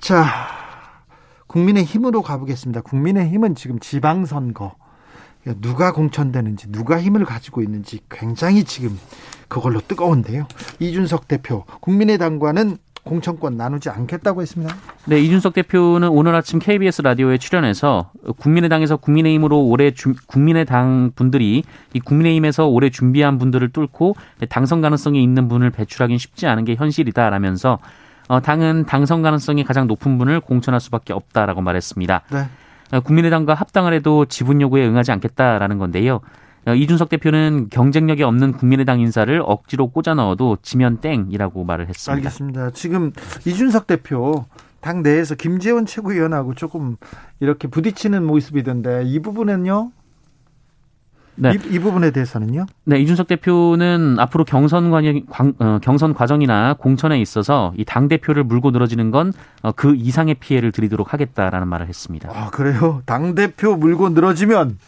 자, 0.00 0.24
국민의 1.48 1.84
힘으로 1.84 2.22
가보겠습니다. 2.22 2.82
국민의 2.82 3.28
힘은 3.28 3.56
지금 3.56 3.80
지방선거 3.80 4.76
누가 5.60 5.92
공천되는지 5.92 6.70
누가 6.70 7.00
힘을 7.00 7.24
가지고 7.24 7.62
있는지 7.62 8.00
굉장히 8.10 8.64
지금 8.64 8.98
그걸로 9.48 9.80
뜨거운데요. 9.80 10.46
이준석 10.78 11.26
대표 11.26 11.64
국민의당과는 11.80 12.78
공천권 13.02 13.56
나누지 13.56 13.88
않겠다고 13.88 14.42
했습니다. 14.42 14.74
네, 15.06 15.18
이준석 15.20 15.54
대표는 15.54 16.08
오늘 16.08 16.34
아침 16.34 16.58
KBS 16.58 17.00
라디오에 17.00 17.38
출연해서 17.38 18.10
국민의당에서 18.36 18.98
국민의힘으로 18.98 19.64
올해 19.64 19.92
주, 19.92 20.14
국민의당 20.26 21.12
분들이 21.16 21.64
이 21.94 22.00
국민의힘에서 22.00 22.66
올해 22.66 22.90
준비한 22.90 23.38
분들을 23.38 23.70
뚫고 23.70 24.16
당선 24.50 24.82
가능성이 24.82 25.22
있는 25.22 25.48
분을 25.48 25.70
배출하기는 25.70 26.18
쉽지 26.18 26.46
않은 26.46 26.66
게 26.66 26.74
현실이다라면서 26.74 27.78
어, 28.28 28.40
당은 28.40 28.84
당선 28.86 29.22
가능성이 29.22 29.64
가장 29.64 29.86
높은 29.86 30.18
분을 30.18 30.40
공천할 30.40 30.80
수밖에 30.80 31.12
없다라고 31.12 31.60
말했습니다. 31.62 32.22
네. 32.30 32.48
어, 32.92 33.00
국민의당과 33.00 33.54
합당을 33.54 33.92
해도 33.94 34.24
지분 34.26 34.60
요구에 34.60 34.86
응하지 34.86 35.12
않겠다라는 35.12 35.78
건데요. 35.78 36.20
어, 36.66 36.74
이준석 36.74 37.08
대표는 37.08 37.68
경쟁력이 37.70 38.22
없는 38.22 38.52
국민의당 38.52 39.00
인사를 39.00 39.42
억지로 39.44 39.88
꽂아 39.88 40.14
넣어도 40.14 40.58
지면 40.62 40.98
땡이라고 41.00 41.64
말을 41.64 41.88
했습니다. 41.88 42.16
알겠습니다. 42.16 42.70
지금 42.70 43.12
이준석 43.46 43.86
대표 43.86 44.44
당 44.80 45.02
내에서 45.02 45.34
김재원 45.34 45.86
최고위원하고 45.86 46.54
조금 46.54 46.96
이렇게 47.40 47.68
부딪히는 47.68 48.24
모습이던데 48.24 49.04
이 49.06 49.20
부분은요? 49.20 49.90
네. 51.40 51.52
이, 51.54 51.74
이, 51.74 51.78
부분에 51.78 52.10
대해서는요? 52.10 52.66
네, 52.84 52.98
이준석 53.00 53.28
대표는 53.28 54.16
앞으로 54.18 54.44
경선 54.44 54.90
과정, 54.90 55.22
어, 55.60 55.78
경선 55.82 56.14
과정이나 56.14 56.74
공천에 56.74 57.20
있어서 57.20 57.72
이 57.76 57.84
당 57.84 58.08
대표를 58.08 58.44
물고 58.44 58.70
늘어지는 58.70 59.10
건그 59.10 59.38
어, 59.62 59.92
이상의 59.94 60.34
피해를 60.34 60.72
드리도록 60.72 61.12
하겠다라는 61.12 61.66
말을 61.68 61.88
했습니다. 61.88 62.30
아 62.34 62.50
그래요? 62.50 63.02
당 63.06 63.34
대표 63.34 63.76
물고 63.76 64.10
늘어지면 64.10 64.78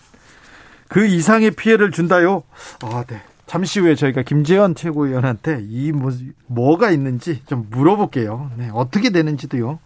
그 0.89 1.07
이상의 1.07 1.53
피해를 1.53 1.91
준다요? 1.93 2.43
아 2.83 3.05
네. 3.07 3.23
잠시 3.47 3.81
후에 3.81 3.95
저희가 3.95 4.23
김재원 4.23 4.75
최고위원한테 4.75 5.61
이 5.69 5.93
뭐, 5.93 6.13
뭐가 6.47 6.91
있는지 6.91 7.43
좀 7.47 7.67
물어볼게요. 7.71 8.51
네, 8.57 8.71
어떻게 8.73 9.11
되는지도요. 9.11 9.79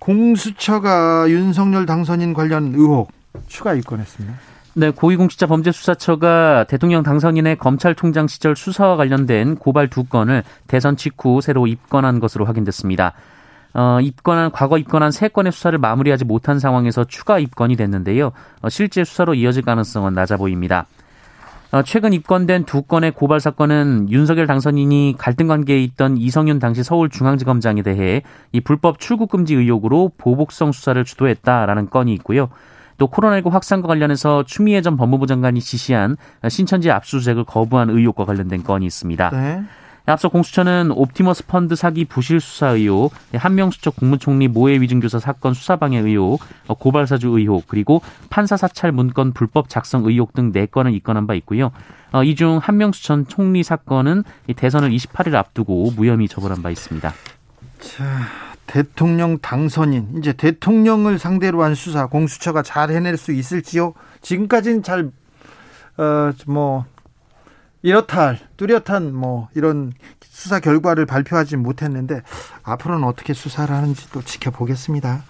공수처가 0.00 1.28
윤석열 1.28 1.86
당선인 1.86 2.34
관련 2.34 2.74
의혹 2.74 3.10
추가 3.46 3.74
입건했습니다. 3.74 4.36
네, 4.78 4.90
고위공직자범죄수사처가 4.90 6.64
대통령 6.64 7.02
당선인의 7.02 7.56
검찰총장 7.56 8.26
시절 8.26 8.54
수사와 8.54 8.96
관련된 8.96 9.56
고발 9.56 9.88
두 9.88 10.04
건을 10.04 10.42
대선 10.66 10.98
직후 10.98 11.40
새로 11.40 11.66
입건한 11.66 12.20
것으로 12.20 12.44
확인됐습니다. 12.44 13.14
어, 13.72 14.00
입건한 14.02 14.50
과거 14.50 14.76
입건한 14.76 15.12
세 15.12 15.28
건의 15.28 15.50
수사를 15.50 15.78
마무리하지 15.78 16.26
못한 16.26 16.58
상황에서 16.58 17.04
추가 17.04 17.38
입건이 17.38 17.76
됐는데요. 17.76 18.32
어, 18.60 18.68
실제 18.68 19.02
수사로 19.02 19.32
이어질 19.32 19.62
가능성은 19.62 20.12
낮아 20.12 20.36
보입니다. 20.36 20.86
어, 21.72 21.82
최근 21.82 22.12
입건된 22.12 22.66
두 22.66 22.82
건의 22.82 23.12
고발 23.12 23.40
사건은 23.40 24.10
윤석열 24.10 24.46
당선인이 24.46 25.14
갈등 25.16 25.46
관계에 25.46 25.78
있던 25.84 26.18
이성윤 26.18 26.58
당시 26.58 26.82
서울중앙지검장에 26.82 27.80
대해 27.80 28.20
이 28.52 28.60
불법 28.60 28.98
출국 28.98 29.30
금지 29.30 29.54
의혹으로 29.54 30.12
보복성 30.18 30.72
수사를 30.72 31.02
주도했다라는 31.02 31.88
건이 31.88 32.12
있고요. 32.12 32.50
또 32.98 33.08
코로나19 33.08 33.50
확산과 33.50 33.88
관련해서 33.88 34.44
추미애 34.44 34.82
전 34.82 34.96
법무부 34.96 35.26
장관이 35.26 35.60
지시한 35.60 36.16
신천지 36.48 36.90
압수수색을 36.90 37.44
거부한 37.44 37.90
의혹과 37.90 38.24
관련된 38.24 38.62
건이 38.62 38.86
있습니다. 38.86 39.30
네. 39.30 39.62
앞서 40.08 40.28
공수처는 40.28 40.92
옵티머스 40.92 41.46
펀드 41.46 41.74
사기 41.74 42.04
부실 42.04 42.40
수사 42.40 42.68
의혹, 42.68 43.12
한명수처 43.34 43.90
국무총리 43.90 44.46
모해 44.46 44.80
위증교사 44.80 45.18
사건 45.18 45.52
수사방해 45.52 45.98
의혹, 45.98 46.40
고발사주 46.68 47.28
의혹, 47.36 47.66
그리고 47.66 48.00
판사 48.30 48.56
사찰 48.56 48.92
문건 48.92 49.32
불법 49.32 49.68
작성 49.68 50.04
의혹 50.04 50.32
등 50.32 50.52
4건을 50.52 50.94
입건한 50.94 51.26
바 51.26 51.34
있고요. 51.34 51.72
어, 52.12 52.22
이중 52.22 52.58
한명수천 52.62 53.26
총리 53.26 53.64
사건은 53.64 54.22
대선을 54.54 54.90
28일 54.90 55.34
앞두고 55.34 55.92
무혐의 55.96 56.28
처벌한 56.28 56.62
바 56.62 56.70
있습니다. 56.70 57.12
자, 57.80 58.04
대통령 58.66 59.38
당선인 59.38 60.14
이제 60.18 60.32
대통령을 60.32 61.18
상대로 61.18 61.62
한 61.62 61.74
수사 61.74 62.06
공수처가 62.06 62.62
잘 62.62 62.90
해낼 62.90 63.16
수 63.16 63.32
있을지요? 63.32 63.94
지금까지는 64.22 64.82
잘 64.82 65.10
어 65.98 66.32
뭐 66.46 66.84
이렇다 67.82 68.36
뚜렷한 68.56 69.14
뭐 69.14 69.48
이런 69.54 69.92
수사 70.22 70.60
결과를 70.60 71.06
발표하지 71.06 71.56
못했는데 71.56 72.22
앞으로는 72.62 73.04
어떻게 73.04 73.32
수사를 73.32 73.74
하는지 73.74 74.10
또 74.10 74.22
지켜보겠습니다. 74.22 75.22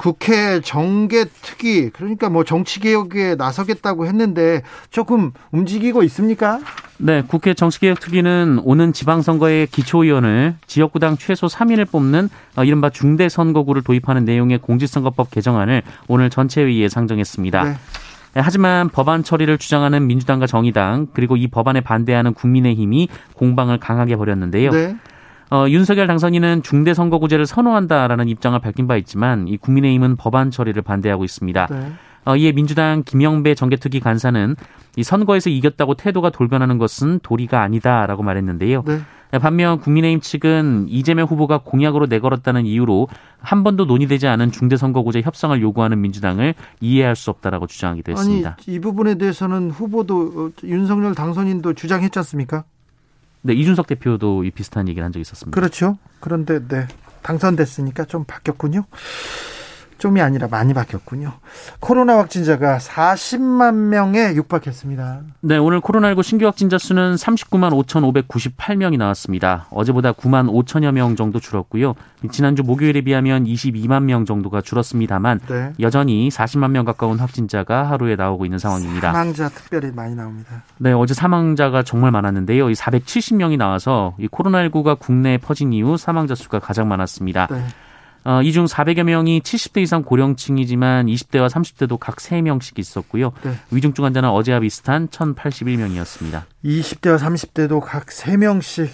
국회 0.00 0.62
정계특위 0.62 1.90
그러니까 1.90 2.30
뭐 2.30 2.42
정치개혁에 2.42 3.34
나서겠다고 3.34 4.06
했는데 4.06 4.62
조금 4.90 5.32
움직이고 5.50 6.02
있습니까? 6.04 6.58
네, 6.96 7.20
국회 7.20 7.52
정치개혁특위는 7.52 8.62
오는 8.64 8.94
지방선거의 8.94 9.66
기초위원을 9.66 10.54
지역구당 10.66 11.18
최소 11.18 11.48
3인을 11.48 11.90
뽑는 11.90 12.30
어, 12.56 12.64
이른바 12.64 12.88
중대선거구를 12.88 13.82
도입하는 13.82 14.24
내용의 14.24 14.60
공직선거법 14.60 15.30
개정안을 15.32 15.82
오늘 16.08 16.30
전체회의에 16.30 16.88
상정했습니다. 16.88 17.64
네. 17.64 17.70
네 18.32 18.40
하지만 18.40 18.88
법안 18.88 19.22
처리를 19.22 19.58
주장하는 19.58 20.06
민주당과 20.06 20.46
정의당 20.46 21.08
그리고 21.12 21.36
이 21.36 21.46
법안에 21.46 21.82
반대하는 21.82 22.32
국민의힘이 22.32 23.08
공방을 23.34 23.78
강하게 23.80 24.16
벌였는데요. 24.16 24.70
네. 24.70 24.96
어, 25.50 25.66
윤석열 25.68 26.06
당선인은 26.06 26.62
중대 26.62 26.94
선거구제를 26.94 27.44
선호한다라는 27.44 28.28
입장을 28.28 28.58
밝힌 28.60 28.86
바 28.86 28.96
있지만 28.96 29.48
이 29.48 29.56
국민의힘은 29.56 30.16
법안 30.16 30.50
처리를 30.50 30.82
반대하고 30.82 31.24
있습니다. 31.24 31.66
네. 31.70 31.92
어, 32.24 32.36
이에 32.36 32.52
민주당 32.52 33.02
김영배 33.04 33.54
정계특위 33.54 34.00
간사는 34.00 34.56
이 34.96 35.02
선거에서 35.02 35.50
이겼다고 35.50 35.94
태도가 35.94 36.30
돌변하는 36.30 36.78
것은 36.78 37.20
도리가 37.22 37.62
아니다라고 37.62 38.22
말했는데요. 38.22 38.84
네. 38.86 39.00
반면 39.38 39.78
국민의힘 39.78 40.20
측은 40.20 40.86
이재명 40.88 41.26
후보가 41.26 41.58
공약으로 41.58 42.06
내걸었다는 42.06 42.66
이유로 42.66 43.06
한 43.40 43.62
번도 43.62 43.84
논의되지 43.84 44.26
않은 44.26 44.50
중대선거구제 44.50 45.22
협상을 45.22 45.60
요구하는 45.62 46.00
민주당을 46.00 46.54
이해할 46.80 47.14
수 47.14 47.30
없다라고 47.30 47.68
주장하기도 47.68 48.10
했습니다. 48.10 48.56
아니, 48.58 48.74
이 48.74 48.80
부분에 48.80 49.14
대해서는 49.14 49.70
후보도 49.70 50.32
어, 50.36 50.50
윤석열 50.64 51.14
당선인도 51.14 51.74
주장했지 51.74 52.18
않습니까? 52.18 52.64
네, 53.42 53.54
이준석 53.54 53.86
대표도 53.86 54.44
이 54.44 54.50
비슷한 54.50 54.88
얘기를 54.88 55.04
한 55.04 55.12
적이 55.12 55.22
있었습니다. 55.22 55.54
그렇죠. 55.54 55.98
그런데 56.20 56.66
네, 56.66 56.86
당선됐으니까 57.22 58.04
좀 58.04 58.24
바뀌었군요. 58.24 58.84
좀이 60.00 60.20
아니라 60.20 60.48
많이 60.50 60.74
바뀌었군요. 60.74 61.32
코로나 61.78 62.18
확진자가 62.18 62.78
40만 62.78 63.74
명에 63.74 64.34
육박했습니다. 64.34 65.20
네, 65.42 65.58
오늘 65.58 65.80
코로나19 65.80 66.22
신규 66.22 66.46
확진자 66.46 66.78
수는 66.78 67.14
39만 67.14 67.70
5,598명이 67.86 68.96
나왔습니다. 68.98 69.66
어제보다 69.70 70.12
9만 70.12 70.50
5천여 70.50 70.92
명 70.92 71.14
정도 71.16 71.38
줄었고요. 71.38 71.94
지난주 72.32 72.62
목요일에 72.62 73.02
비하면 73.02 73.44
22만 73.44 74.04
명 74.04 74.24
정도가 74.24 74.62
줄었습니다만 74.62 75.40
네. 75.48 75.72
여전히 75.80 76.28
40만 76.30 76.70
명 76.70 76.84
가까운 76.84 77.18
확진자가 77.18 77.90
하루에 77.90 78.16
나오고 78.16 78.46
있는 78.46 78.58
상황입니다. 78.58 79.12
사망자 79.12 79.48
특별히 79.50 79.90
많이 79.92 80.14
나옵니다. 80.14 80.62
네, 80.78 80.92
어제 80.92 81.14
사망자가 81.14 81.82
정말 81.82 82.10
많았는데요. 82.10 82.68
470명이 82.68 83.58
나와서 83.58 84.14
이 84.18 84.28
코로나19가 84.28 84.98
국내에 84.98 85.36
퍼진 85.38 85.72
이후 85.74 85.98
사망자 85.98 86.34
수가 86.34 86.58
가장 86.58 86.88
많았습니다. 86.88 87.48
네. 87.50 87.64
어, 88.24 88.42
이중 88.42 88.66
400여 88.66 89.02
명이 89.04 89.40
70대 89.40 89.80
이상 89.82 90.02
고령층이지만 90.02 91.06
20대와 91.06 91.48
30대도 91.48 91.98
각 91.98 92.16
3명씩 92.16 92.78
있었고요. 92.78 93.32
네. 93.42 93.54
위중증 93.70 94.04
환자는 94.04 94.28
어제와 94.28 94.60
비슷한 94.60 95.08
1,081명이었습니다. 95.08 96.42
20대와 96.64 97.18
30대도 97.18 97.80
각 97.80 98.06
3명씩 98.06 98.88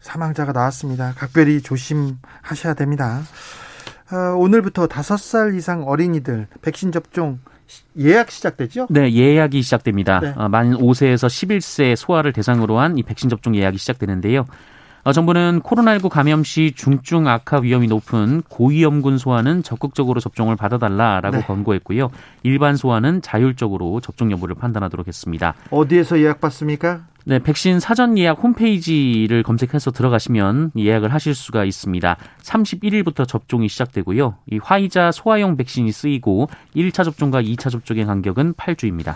사망자가 0.00 0.52
나왔습니다. 0.52 1.12
각별히 1.16 1.60
조심하셔야 1.60 2.74
됩니다. 2.76 3.20
어, 4.10 4.34
오늘부터 4.36 4.86
5살 4.86 5.54
이상 5.56 5.82
어린이들 5.86 6.46
백신 6.62 6.92
접종 6.92 7.40
예약 7.98 8.30
시작되죠? 8.30 8.86
네, 8.88 9.12
예약이 9.12 9.60
시작됩니다. 9.60 10.20
네. 10.20 10.32
어, 10.36 10.48
만 10.48 10.70
5세에서 10.72 11.26
11세 11.28 11.96
소아를 11.96 12.32
대상으로 12.32 12.78
한 12.78 12.96
이 12.96 13.02
백신 13.02 13.28
접종 13.28 13.54
예약이 13.54 13.76
시작되는데요. 13.76 14.46
어, 15.08 15.12
정부는 15.12 15.62
코로나19 15.62 16.10
감염 16.10 16.44
시 16.44 16.72
중증 16.76 17.26
악화 17.28 17.60
위험이 17.60 17.86
높은 17.86 18.42
고위험군 18.50 19.16
소아는 19.16 19.62
적극적으로 19.62 20.20
접종을 20.20 20.54
받아달라라고 20.54 21.38
네. 21.38 21.42
권고했고요. 21.44 22.10
일반 22.42 22.76
소아는 22.76 23.22
자율적으로 23.22 24.02
접종 24.02 24.30
여부를 24.30 24.54
판단하도록 24.56 25.08
했습니다. 25.08 25.54
어디에서 25.70 26.20
예약받습니까? 26.20 27.06
네, 27.24 27.38
백신 27.38 27.80
사전 27.80 28.18
예약 28.18 28.42
홈페이지를 28.42 29.42
검색해서 29.42 29.92
들어가시면 29.92 30.72
예약을 30.76 31.14
하실 31.14 31.34
수가 31.34 31.64
있습니다. 31.64 32.18
31일부터 32.42 33.26
접종이 33.26 33.70
시작되고요. 33.70 34.36
이 34.50 34.58
화이자 34.62 35.12
소아용 35.12 35.56
백신이 35.56 35.90
쓰이고 35.90 36.50
1차 36.76 37.04
접종과 37.04 37.40
2차 37.40 37.70
접종의 37.70 38.04
간격은 38.04 38.52
8주입니다. 38.52 39.14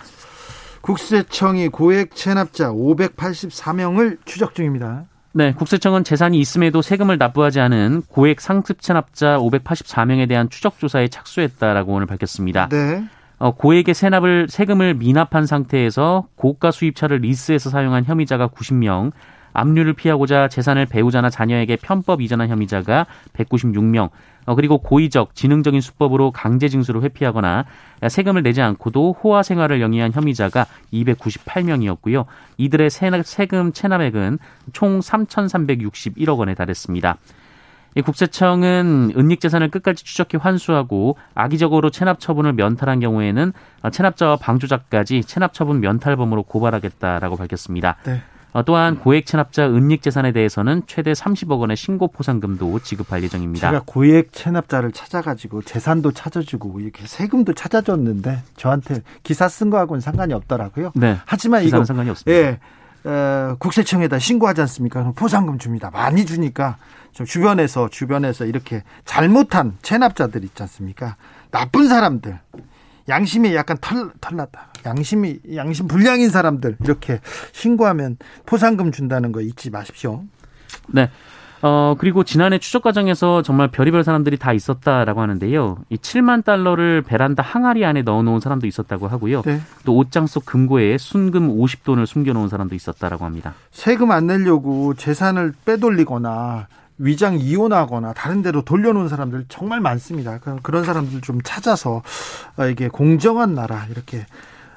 국세청이 0.81 1.69
고액 1.69 2.15
체납자 2.15 2.71
584명을 2.73 4.17
추적 4.25 4.55
중입니다. 4.55 5.05
네, 5.35 5.55
국세청은 5.55 6.05
재산이 6.05 6.39
있음에도 6.39 6.83
세금을 6.83 7.17
납부하지 7.17 7.61
않은 7.61 8.03
고액 8.09 8.41
상습 8.41 8.83
체납자 8.83 9.39
584명에 9.39 10.29
대한 10.29 10.51
추적 10.51 10.79
조사에 10.79 11.09
착수했다라고 11.09 11.93
오늘 11.93 12.07
밝혔습니다. 12.07 12.69
네. 12.69 13.03
어, 13.39 13.55
고액의 13.55 13.95
세납을 13.95 14.49
세금을 14.51 14.95
미납한 14.95 15.47
상태에서 15.47 16.27
고가 16.37 16.71
수입차를 16.71 17.19
리스해서 17.19 17.71
사용한 17.71 18.05
혐의자가 18.05 18.49
90명, 18.49 19.13
압류를 19.55 19.95
피하고자 19.95 20.49
재산을 20.49 20.87
배우자나 20.87 21.31
자녀에게 21.31 21.77
편법 21.77 22.21
이전한 22.21 22.49
혐의자가 22.49 23.07
196명, 23.33 24.05
어, 24.07 24.11
그리고 24.57 24.79
고의적, 24.79 25.35
지능적인 25.35 25.81
수법으로 25.81 26.31
강제 26.31 26.69
징수를 26.69 27.03
회피하거나 27.03 27.65
세금을 28.09 28.43
내지 28.43 28.61
않고도 28.61 29.17
호화 29.23 29.43
생활을 29.43 29.81
영위한 29.81 30.13
혐의자가 30.13 30.67
298명이었고요. 30.93 32.27
이들의 32.57 32.91
세금 32.91 33.73
체납액은 33.73 34.39
총 34.73 35.01
3,361억 35.01 36.39
원에 36.39 36.55
달했습니다. 36.55 37.17
국세청은 38.05 39.13
은닉 39.17 39.41
재산을 39.41 39.69
끝까지 39.69 40.03
추적해 40.03 40.39
환수하고 40.41 41.19
악의적으로 41.35 41.91
체납 41.91 42.21
처분을 42.21 42.55
면탈한 42.55 43.01
경우에는 43.01 43.53
체납자와 43.91 44.37
방조자까지 44.37 45.25
체납 45.25 45.53
처분 45.53 45.81
면탈범으로 45.81 46.45
고발하겠다라고 46.45 47.37
밝혔습니다. 47.37 47.97
네. 48.05 48.23
어, 48.53 48.63
또한 48.63 48.99
고액 48.99 49.25
체납자 49.25 49.67
은닉 49.67 50.03
재산에 50.03 50.33
대해서는 50.33 50.83
최대 50.87 51.13
30억 51.13 51.59
원의 51.61 51.77
신고 51.77 52.09
포상금도 52.09 52.81
지급할 52.81 53.23
예정입니다. 53.23 53.71
제가 53.71 53.83
고액 53.87 54.33
체납자를 54.33 54.93
찾아가지고 54.93 55.63
재산도 55.63 56.13
찾아주고 56.13 56.81
이렇게 56.81 57.07
세금도 57.07 57.55
찾아줬는데 57.55 58.43
저한테 58.57 59.03
기사 59.23 59.49
쓴 59.49 59.71
거하고는 59.71 60.01
상관이 60.01 60.35
없더라고요. 60.35 60.93
네. 60.95 61.19
하지만 61.25 61.65
이거 61.65 61.85
상관이 61.85 62.11
없습니다. 62.11 62.39
예. 62.39 62.59
어, 63.05 63.57
국세청에다 63.59 64.19
신고하지 64.19 64.61
않습니까? 64.61 65.13
포상금 65.17 65.59
줍니다. 65.59 65.91
많이 65.91 66.25
주니까 66.25 66.77
좀 67.13 67.27
주변에서 67.27 67.89
주변에서 67.89 68.45
이렇게 68.45 68.83
잘못한 69.05 69.77
체납자들 69.83 70.45
있지 70.45 70.63
않습니까? 70.63 71.17
나쁜 71.51 71.89
사람들 71.89 72.39
양심이 73.09 73.55
약간 73.55 73.77
털, 73.81 74.11
털났다. 74.21 74.69
양심이, 74.87 75.39
양심 75.55 75.87
불량인 75.89 76.31
사람들, 76.31 76.77
이렇게 76.83 77.21
신고하면 77.53 78.17
포상금 78.47 78.93
준다는 78.93 79.33
거 79.33 79.41
잊지 79.41 79.71
마십시오. 79.71 80.25
네. 80.89 81.11
어, 81.65 81.95
그리고 81.97 82.25
지난해 82.25 82.59
추적 82.59 82.83
과정에서 82.83 83.43
정말 83.43 83.69
별의별 83.69 84.03
사람들이 84.03 84.37
다 84.37 84.53
있었다라고 84.53 85.21
하는데요. 85.21 85.79
이 85.91 85.97
7만 85.97 86.45
달러를 86.45 87.03
베란다 87.03 87.45
항아리 87.45 87.85
안에 87.85 88.03
넣어 88.03 88.23
놓은 88.23 88.41
사람도 88.41 88.67
있었다고 88.67 89.07
하고요. 89.07 89.43
네. 89.43 89.61
또 89.85 89.97
옷장 89.97 90.27
속 90.27 90.45
금고에 90.45 90.99
순금 90.99 91.57
50돈을 91.57 92.07
숨겨 92.07 92.33
놓은 92.33 92.49
사람도 92.49 92.75
있었다라고 92.75 93.25
합니다. 93.25 93.55
세금 93.71 94.11
안 94.11 94.27
내려고 94.27 94.95
재산을 94.95 95.55
빼돌리거나 95.65 96.67
위장 97.03 97.39
이혼하거나 97.39 98.13
다른 98.13 98.43
데로 98.43 98.63
돌려놓은 98.63 99.09
사람들 99.09 99.47
정말 99.49 99.81
많습니다. 99.81 100.39
그런 100.63 100.85
사람들 100.85 101.21
좀 101.21 101.41
찾아서 101.43 102.03
어, 102.57 102.67
이게 102.67 102.89
공정한 102.89 103.55
나라 103.55 103.87
이렇게 103.91 104.27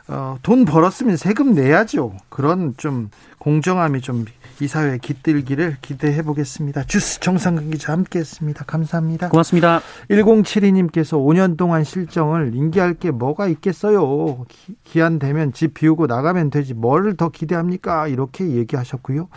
어, 0.07 0.37
돈 0.43 0.65
벌었으면 0.65 1.17
세금 1.17 1.53
내야죠. 1.53 2.15
그런 2.29 2.73
좀 2.77 3.09
공정함이 3.39 4.01
좀 4.01 4.25
이 4.61 4.67
사회에 4.67 4.99
깃들기를 4.99 5.77
기대해 5.81 6.21
보겠습니다. 6.21 6.83
주스 6.85 7.19
정상근 7.19 7.71
기자 7.71 7.91
함께 7.91 8.19
했습니다. 8.19 8.63
감사합니다. 8.63 9.27
고맙습니다. 9.27 9.81
1072님께서 10.09 11.17
5년 11.17 11.57
동안 11.57 11.83
실정을 11.83 12.51
인기할 12.55 12.93
게 12.93 13.11
뭐가 13.11 13.47
있겠어요. 13.47 14.45
기, 14.85 14.99
한 15.01 15.19
되면 15.19 15.51
집 15.51 15.73
비우고 15.73 16.07
나가면 16.07 16.51
되지 16.51 16.73
뭘더 16.73 17.29
기대합니까? 17.29 18.07
이렇게 18.07 18.47
얘기하셨고요. 18.47 19.27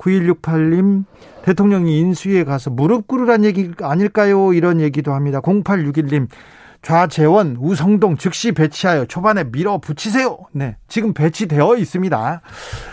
9168님 0.00 1.04
대통령이 1.42 1.98
인수위에 1.98 2.44
가서 2.44 2.70
무릎 2.70 3.06
꿇으란 3.06 3.44
얘기 3.44 3.70
아닐까요? 3.82 4.52
이런 4.52 4.80
얘기도 4.80 5.12
합니다. 5.14 5.40
0861님 5.40 6.28
좌재원 6.82 7.56
우성동 7.60 8.16
즉시 8.16 8.52
배치하여 8.52 9.04
초반에 9.06 9.44
밀어붙이세요. 9.44 10.38
네. 10.52 10.76
지금 10.88 11.12
배치되어 11.14 11.76
있습니다. 11.76 12.40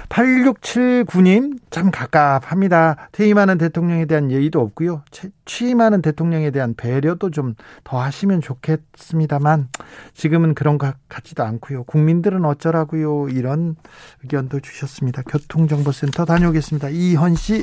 8679님 0.10 1.58
참 1.70 1.92
갑갑합니다. 1.92 3.10
퇴임하는 3.12 3.58
대통령에 3.58 4.06
대한 4.06 4.32
예의도 4.32 4.60
없고요. 4.62 5.04
취임하는 5.46 6.02
대통령에 6.02 6.52
대한 6.52 6.74
배려도 6.76 7.30
좀 7.32 7.56
더 7.84 8.02
하시면 8.02 8.42
좋겠습니다만 8.42 9.70
지금은 10.14 10.56
그런 10.56 10.78
것 10.78 10.96
같지도 11.08 11.44
않고요. 11.44 11.84
국민들은 11.84 12.44
어쩌라고요. 12.46 13.30
이런 13.30 13.76
의견도 14.24 14.60
주셨습니다. 14.60 15.22
교통정보센터 15.24 16.26
다녀오겠습니다. 16.26 16.90
이현 16.90 17.36
씨. 17.36 17.62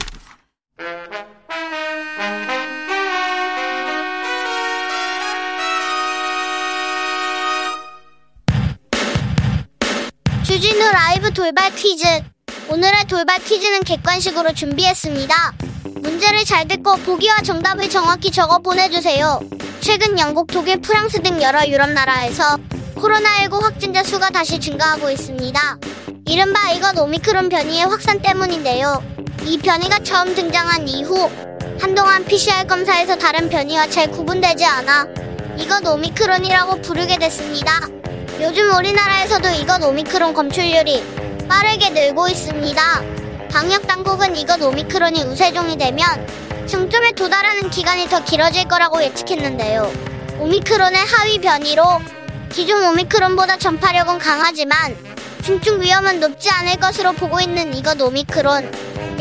주진우 10.65 10.81
라이브 10.93 11.31
돌발 11.31 11.75
퀴즈. 11.75 12.07
오늘의 12.71 13.05
돌발 13.07 13.39
퀴즈는 13.39 13.83
객관식으로 13.83 14.55
준비했습니다. 14.55 15.53
문제를 15.97 16.47
잘 16.47 16.67
듣고 16.67 16.97
보기와 16.97 17.43
정답을 17.43 17.91
정확히 17.91 18.31
적어 18.31 18.61
보내주세요. 18.61 19.41
최근 19.81 20.19
영국, 20.19 20.47
독일, 20.47 20.81
프랑스 20.81 21.21
등 21.21 21.43
여러 21.43 21.67
유럽 21.67 21.91
나라에서 21.91 22.57
코로나19 22.95 23.61
확진자 23.61 24.03
수가 24.03 24.31
다시 24.31 24.59
증가하고 24.59 25.11
있습니다. 25.11 25.79
이른바 26.29 26.73
이것 26.73 26.99
오미크론 26.99 27.51
변이의 27.51 27.85
확산 27.85 28.23
때문인데요. 28.23 29.05
이 29.45 29.59
변이가 29.59 29.99
처음 29.99 30.35
등장한 30.35 30.89
이후 30.89 31.31
한동안 31.79 32.25
PCR 32.25 32.67
검사에서 32.67 33.19
다른 33.19 33.51
변이와 33.51 33.89
잘 33.89 34.11
구분되지 34.11 34.65
않아 34.65 35.09
이것 35.59 35.87
오미크론이라고 35.87 36.81
부르게 36.81 37.19
됐습니다. 37.19 37.94
요즘 38.41 38.75
우리나라에서도 38.77 39.49
이것 39.51 39.83
오미크론 39.83 40.35
검출률이 40.35 41.05
빠르게 41.49 41.91
늘고 41.91 42.29
있습니다. 42.29 42.83
방역 43.51 43.87
당국은 43.87 44.37
이것 44.37 44.61
오미크론이 44.61 45.23
우세종이 45.23 45.77
되면 45.77 46.05
중점에 46.67 47.13
도달하는 47.13 47.71
기간이 47.71 48.09
더 48.09 48.25
길어질 48.25 48.65
거라고 48.65 49.03
예측했는데요. 49.03 49.91
오미크론의 50.41 51.05
하위 51.05 51.39
변이로 51.39 51.85
기존 52.51 52.85
오미크론보다 52.87 53.57
전파력은 53.59 54.19
강하지만 54.19 54.97
중증 55.45 55.81
위험은 55.81 56.21
높지 56.21 56.51
않을 56.51 56.77
것으로 56.77 57.13
보고 57.13 57.41
있는 57.41 57.75
이것 57.75 58.01
오미크론. 58.01 58.71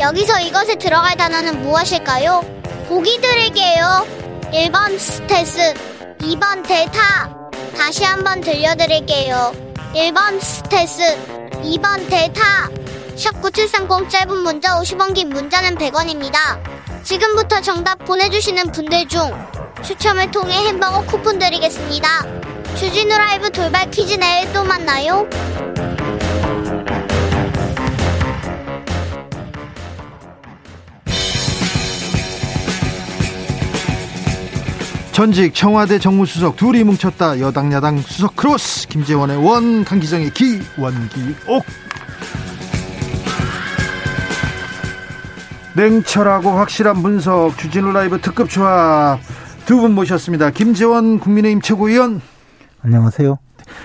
여기서 0.00 0.40
이것에 0.40 0.74
들어갈 0.76 1.16
단어는 1.16 1.62
무엇일까요? 1.62 2.42
보기 2.88 3.20
드릴게요. 3.20 4.06
1번 4.52 4.98
스텔스, 4.98 5.74
2번 6.18 6.66
대타. 6.66 7.43
다시 7.76 8.04
한번 8.04 8.40
들려드릴게요. 8.40 9.52
1번 9.94 10.40
스텔스, 10.40 11.02
2번 11.62 12.08
대타. 12.08 12.68
샵9730 13.16 14.10
짧은 14.10 14.36
문자 14.38 14.80
50원 14.80 15.14
긴 15.14 15.28
문자는 15.30 15.76
100원입니다. 15.76 16.36
지금부터 17.04 17.60
정답 17.60 17.98
보내주시는 18.04 18.72
분들 18.72 19.06
중 19.08 19.20
추첨을 19.82 20.30
통해 20.30 20.54
햄버거 20.66 21.04
쿠폰 21.04 21.38
드리겠습니다. 21.38 22.08
주진우 22.76 23.16
라이브 23.16 23.50
돌발 23.50 23.90
퀴즈 23.90 24.14
내일 24.14 24.52
또 24.52 24.64
만나요. 24.64 25.28
전직 35.14 35.54
청와대 35.54 36.00
정무수석 36.00 36.56
둘이 36.56 36.82
뭉쳤다. 36.82 37.38
여당 37.38 37.72
야당 37.72 37.98
수석 37.98 38.34
크로스 38.34 38.88
김재원의 38.88 39.36
원 39.46 39.84
강기정의 39.84 40.30
기 40.30 40.60
원기옥. 40.76 41.64
냉철하고 45.76 46.50
확실한 46.50 47.02
분석 47.02 47.56
주진우 47.58 47.92
라이브 47.92 48.20
특급 48.20 48.48
조합 48.50 49.20
두 49.66 49.78
분 49.80 49.92
모셨습니다. 49.94 50.50
김재원 50.50 51.18
국민의힘 51.20 51.60
최고위원. 51.62 52.20
안녕하세요. 52.82 53.38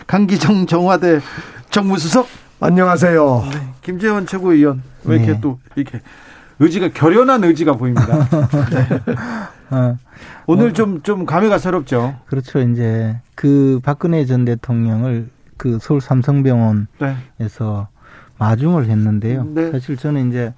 강기정 0.08 0.66
전 0.66 0.82
청와대 0.82 1.22
정무수석. 1.70 2.28
안녕하세요. 2.60 3.48
네, 3.52 3.68
김재원 3.84 4.26
최고위원. 4.26 4.82
왜 5.06 5.18
이렇게 5.18 5.34
네. 5.34 5.40
또 5.42 5.60
이렇게 5.76 6.02
의지가 6.60 6.90
결연한 6.90 7.44
의지가 7.44 7.74
보입니다. 7.74 8.28
네. 8.72 8.88
어. 9.72 9.98
오늘 10.48 10.74
좀좀 10.74 11.02
좀 11.04 11.26
감회가 11.26 11.58
새롭죠. 11.58 12.16
그렇죠. 12.26 12.60
이제 12.60 13.20
그 13.36 13.80
박근혜 13.84 14.26
전 14.26 14.46
대통령을 14.46 15.30
그 15.58 15.78
서울 15.80 16.02
삼성병원에서 16.02 16.88
네. 17.00 18.00
마중을 18.38 18.86
했는데요. 18.86 19.44
네. 19.54 19.72
사실 19.72 19.98
저는 19.98 20.30
이제 20.30 20.54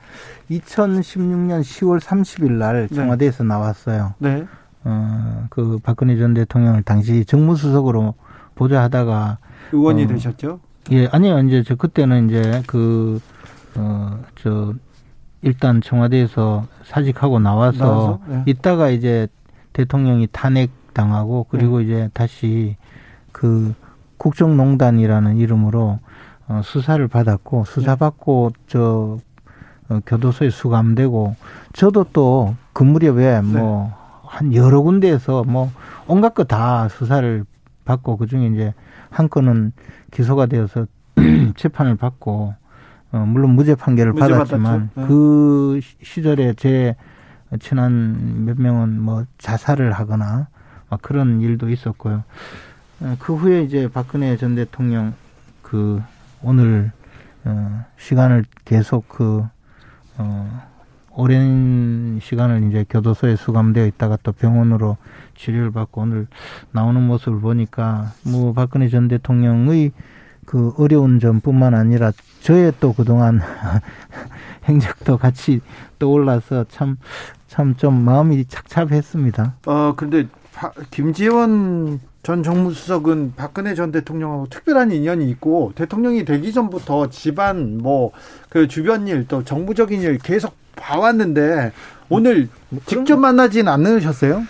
2016년 0.52 1.62
10월 1.62 2.00
30일 2.00 2.52
날 2.52 2.88
청와대에서 2.90 3.44
네. 3.44 3.48
나왔어요. 3.50 4.14
네. 4.20 4.46
어, 4.84 5.48
그 5.50 5.80
박근혜 5.84 6.18
전 6.18 6.34
대통령을 6.34 6.84
당시 6.84 7.26
정무수석으로 7.26 8.14
보좌하다가 8.56 9.38
의원이 9.72 10.06
어, 10.06 10.08
되셨죠? 10.08 10.60
예, 10.92 11.08
아니요. 11.12 11.40
이제 11.40 11.64
저 11.64 11.76
그때는 11.76 12.30
이제 12.30 12.64
그 12.68 13.20
어, 13.76 14.20
저 14.36 14.74
일단 15.42 15.82
청와대에서 15.82 16.66
사직하고 16.84 17.40
나와서, 17.40 17.86
나와서? 17.86 18.20
네. 18.28 18.44
있다가 18.46 18.90
이제 18.90 19.28
대통령이 19.74 20.28
탄핵 20.32 20.70
당하고 20.94 21.48
그리고 21.50 21.80
네. 21.80 21.86
이제 21.86 22.10
다시 22.14 22.78
그 23.32 23.74
국정농단이라는 24.18 25.38
이름으로 25.38 26.00
어, 26.48 26.62
수사를 26.64 27.06
받았고 27.08 27.66
수사받고 27.66 28.52
네. 28.56 28.64
저 28.68 29.18
어, 29.90 30.00
교도소에 30.06 30.50
수감되고 30.50 31.36
저도 31.74 32.06
또 32.14 32.56
그 32.74 32.84
무렵에 32.84 33.42
네. 33.42 33.42
뭐한 33.42 34.54
여러 34.54 34.82
군데에서 34.82 35.44
뭐 35.44 35.72
온갖 36.08 36.34
거 36.34 36.44
다 36.44 36.88
수사를 36.90 37.46
받고 37.86 38.18
그 38.18 38.28
중에 38.28 38.48
이제 38.48 38.74
한 39.10 39.30
건은 39.30 39.74
기소가 40.12 40.46
되어서 40.46 40.86
재판을 41.56 41.96
받고 41.96 42.54
어, 43.12 43.26
물론 43.28 43.52
무죄 43.52 43.76
판결을 43.76 44.14
무죄 44.14 44.28
받았지만 44.30 44.90
네. 44.96 45.06
그 45.08 45.80
시절에 46.02 46.54
제 46.54 46.96
친한 47.60 48.46
몇 48.46 48.60
명은 48.60 49.00
뭐 49.00 49.26
자살을 49.38 49.92
하거나 49.92 50.48
막 50.90 51.02
그런 51.02 51.42
일도 51.42 51.70
있었고요. 51.70 52.24
어, 53.02 53.16
그 53.20 53.36
후에 53.36 53.64
이제 53.64 53.90
박근혜 53.92 54.38
전 54.38 54.56
대통령 54.56 55.14
그 55.62 56.02
오늘 56.42 56.92
어, 57.44 57.86
시간을 57.98 58.46
계속 58.66 59.10
그 59.10 59.44
어, 60.18 60.62
오랜 61.14 62.20
시간을 62.22 62.70
이제 62.70 62.86
교도소에 62.90 63.36
수감되어 63.36 63.86
있다가 63.88 64.18
또 64.24 64.32
병원으로 64.32 64.98
치료를 65.36 65.72
받고 65.72 66.02
오늘 66.02 66.28
나오는 66.72 67.02
모습을 67.02 67.42
보니까 67.42 68.14
뭐 68.24 68.54
박근혜 68.54 68.88
전 68.88 69.08
대통령의 69.08 69.92
그 70.46 70.74
어려운 70.78 71.20
점뿐만 71.20 71.74
아니라 71.74 72.12
저의 72.42 72.74
또 72.80 72.94
그동안 72.94 73.42
행적도 74.66 75.18
같이 75.18 75.62
떠올라서 76.00 76.66
참 76.70 76.98
참 77.48 77.76
좀 77.76 77.96
마음이 78.06 78.46
착잡했습니다. 78.46 79.56
어 79.66 79.94
근데 79.98 80.26
김지원 80.90 82.00
전 82.24 82.44
정무수석은 82.44 83.34
박근혜 83.36 83.74
전 83.76 83.92
대통령하고 83.92 84.48
특별한 84.50 84.92
인연이 84.92 85.30
있고 85.32 85.74
대통령이 85.76 86.24
되기 86.24 86.54
전부터 86.54 87.10
집안 87.10 87.78
뭐 87.80 88.12
그 88.50 88.68
주변 88.68 89.08
일 89.08 89.26
또 89.28 89.44
정부적인 89.44 90.02
일 90.02 90.18
계속 90.18 90.56
봐왔는데 90.76 91.72
오늘 92.10 92.48
직접 92.86 93.18
만나진 93.18 93.68
않으셨어요? 93.68 94.44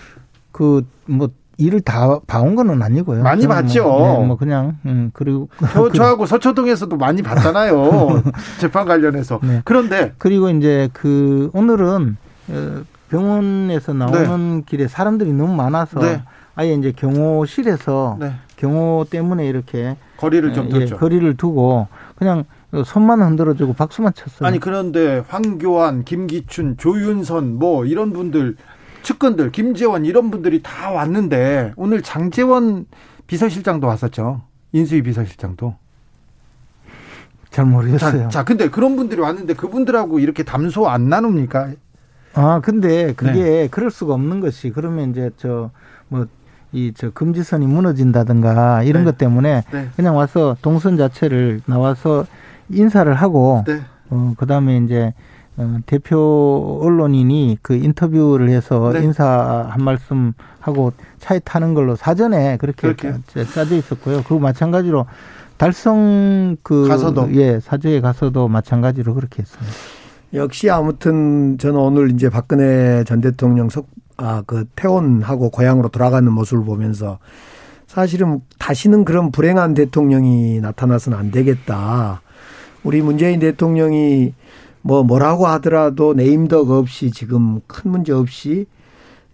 그 0.52 0.86
뭐 1.06 1.30
일을 1.62 1.82
다 1.82 2.20
봐온 2.28 2.56
거는 2.56 2.82
아니고요. 2.82 3.24
많이 3.24 3.48
봤죠. 3.48 3.84
뭐, 3.84 4.20
네, 4.20 4.26
뭐 4.26 4.36
그냥 4.38 4.78
음 4.86 5.12
그리고 5.14 5.50
저, 5.72 5.90
저하고 5.94 6.26
서초동에서도 6.26 6.96
많이 6.98 7.22
봤잖아요. 7.22 8.24
재판 8.60 8.86
관련해서. 8.86 9.40
네. 9.44 9.62
그런데 9.64 10.14
그리고 10.18 10.50
이제 10.50 10.90
그 10.94 11.50
오늘은 11.54 12.18
어, 12.50 12.82
병원에서 13.10 13.94
나오는 13.94 14.58
네. 14.58 14.64
길에 14.66 14.88
사람들이 14.88 15.34
너무 15.34 15.56
많아서 15.56 16.00
네. 16.00 16.24
아예 16.56 16.74
이제 16.74 16.92
경호실에서 16.92 18.18
네. 18.20 18.34
경호 18.58 19.06
때문에 19.10 19.48
이렇게 19.48 19.96
거리를 20.18 20.54
좀 20.54 20.68
예, 20.68 20.80
뒀죠. 20.80 20.98
거리를 20.98 21.36
두고 21.38 21.88
그냥 22.16 22.46
손만 22.86 23.22
흔들어주고 23.22 23.74
박수만 23.74 24.14
쳤어요. 24.14 24.48
아니 24.48 24.60
그런데 24.60 25.24
황교안, 25.28 26.06
김기춘, 26.06 26.78
조윤선 26.78 27.58
뭐 27.58 27.86
이런 27.86 28.14
분들 28.14 28.56
측근들 29.04 29.52
김재원 29.52 30.06
이런 30.06 30.32
분들이 30.32 30.62
다 30.62 30.92
왔는데 30.92 31.74
오늘 31.76 32.02
장재원 32.02 32.86
비서실장도 33.28 33.88
왔었죠. 33.88 34.42
인수위 34.74 35.02
비서실장도. 35.04 35.76
잘 37.50 37.66
모르겠어요. 37.66 38.24
자, 38.24 38.30
자, 38.30 38.44
근데 38.46 38.70
그런 38.70 38.96
분들이 38.96 39.20
왔는데 39.20 39.56
그분들하고 39.56 40.20
이렇게 40.20 40.44
담소 40.44 40.88
안 40.88 41.10
나눕니까? 41.10 41.72
아, 42.34 42.62
근데 42.64 43.14
그게 43.14 43.44
네. 43.44 43.68
그럴 43.70 43.92
수가 43.92 44.14
없는 44.14 44.40
것이 44.40 44.70
그러면 44.72 45.12
이제 45.12 45.32
저 45.38 45.70
뭐 46.10 46.28
이 46.74 46.94
저 46.96 47.10
금지선이 47.10 47.68
무너진다든가 47.68 48.84
이런 48.84 49.04
네. 49.04 49.12
것 49.12 49.18
때문에 49.18 49.64
네. 49.74 49.90
그냥 49.98 50.16
와서 50.16 50.56
동선 50.62 50.96
자체를 50.96 51.60
나와서 51.66 52.26
인사를 52.70 53.14
하고 53.14 53.66
네. 53.68 53.82
어 54.10 54.34
그다음에 54.38 54.78
이제 54.78 55.08
어, 55.08 55.14
대표 55.86 56.80
언론인이 56.82 57.58
그 57.62 57.76
인터뷰를 57.76 58.50
해서 58.50 58.92
네. 58.94 59.04
인사 59.04 59.68
한 59.70 59.84
말씀 59.84 60.34
하고 60.60 60.94
차에 61.20 61.40
타는 61.40 61.74
걸로 61.74 61.96
사전에 61.96 62.58
그렇게 62.58 62.94
그렇게. 62.94 63.14
짜져 63.54 63.76
있었고요. 63.76 64.24
그 64.24 64.34
마찬가지로 64.34 65.06
달성 65.58 66.58
그 66.64 66.88
가서도 66.88 67.34
예 67.36 67.60
사주에 67.60 68.02
가서도 68.02 68.48
마찬가지로 68.48 69.14
그렇게 69.14 69.44
했습니다. 69.44 69.74
역시 70.34 70.70
아무튼 70.70 71.58
저는 71.60 71.80
오늘 71.80 72.12
이제 72.12 72.30
박근혜 72.30 73.04
전 73.04 73.22
대통령 73.22 73.70
석 73.70 73.88
아 74.22 74.44
그 74.46 74.66
퇴원하고 74.76 75.50
고향으로 75.50 75.90
돌아가는 75.90 76.32
모습을 76.32 76.64
보면서 76.64 77.18
사실은 77.88 78.42
다시는 78.60 79.04
그런 79.04 79.32
불행한 79.32 79.74
대통령이 79.74 80.62
나타나서는 80.62 81.18
안 81.18 81.32
되겠다. 81.32 82.22
우리 82.84 83.02
문재인 83.02 83.40
대통령이 83.40 84.34
뭐 84.82 85.04
뭐라고 85.04 85.48
하더라도 85.48 86.14
네임덕 86.14 86.72
없이 86.72 87.12
지금 87.12 87.62
큰 87.68 87.92
문제 87.92 88.14
없이 88.14 88.66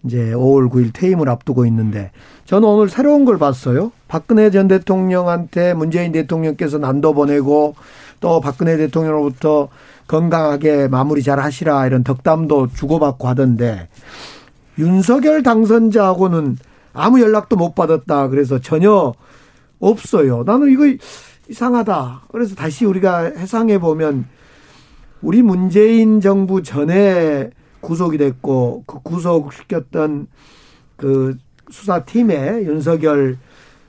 이제 0.04 0.32
5월 0.32 0.70
9일 0.70 0.92
퇴임을 0.92 1.28
앞두고 1.28 1.66
있는데 1.66 2.12
저는 2.44 2.68
오늘 2.68 2.88
새로운 2.88 3.24
걸 3.24 3.38
봤어요. 3.38 3.92
박근혜 4.06 4.50
전 4.50 4.68
대통령한테 4.68 5.74
문재인 5.74 6.12
대통령께서 6.12 6.78
난도 6.78 7.14
보내고 7.14 7.74
또 8.20 8.40
박근혜 8.40 8.76
대통령으로부터 8.76 9.68
건강하게 10.06 10.88
마무리 10.88 11.22
잘 11.22 11.38
하시라 11.40 11.86
이런 11.86 12.04
덕담도 12.04 12.68
주고받고 12.74 13.28
하던데 13.28 13.88
윤석열 14.78 15.42
당선자하고는 15.42 16.56
아무 16.92 17.20
연락도 17.20 17.56
못 17.56 17.74
받았다. 17.74 18.28
그래서 18.28 18.60
전혀 18.60 19.12
없어요. 19.80 20.44
나는 20.44 20.70
이거 20.70 20.84
이상하다. 21.48 22.22
그래서 22.32 22.54
다시 22.54 22.84
우리가 22.84 23.32
해상해 23.36 23.78
보면 23.78 24.26
우리 25.22 25.42
문재인 25.42 26.20
정부 26.20 26.62
전에 26.62 27.50
구속이 27.80 28.18
됐고 28.18 28.84
그 28.86 29.00
구속시켰던 29.02 30.26
그 30.96 31.36
수사팀에 31.70 32.64
윤석열 32.64 33.36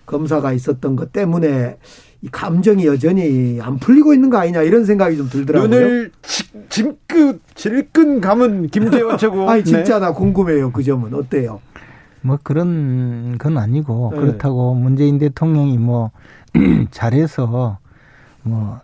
검사가 0.05 0.53
있었던 0.53 0.95
것 0.95 1.11
때문에 1.13 1.77
이 2.21 2.27
감정이 2.29 2.85
여전히 2.85 3.59
안 3.61 3.77
풀리고 3.77 4.13
있는 4.13 4.29
거 4.29 4.37
아니냐 4.37 4.63
이런 4.63 4.83
생각이 4.83 5.15
좀 5.15 5.29
들더라고요. 5.29 5.69
눈을 5.69 6.11
질끈 6.67 7.39
질끈 7.55 8.19
감은 8.19 8.67
김재원 8.67 9.17
최고. 9.17 9.47
아니 9.49 9.63
진짜 9.63 9.99
네. 9.99 10.07
나 10.07 10.13
궁금해요 10.13 10.71
그 10.71 10.83
점은 10.83 11.13
어때요? 11.13 11.61
뭐 12.21 12.37
그런 12.43 13.37
건 13.37 13.57
아니고 13.57 14.11
네. 14.13 14.19
그렇다고 14.19 14.73
문재인 14.73 15.17
대통령이 15.17 15.77
뭐 15.77 16.11
잘해서 16.91 17.77
뭐 18.43 18.81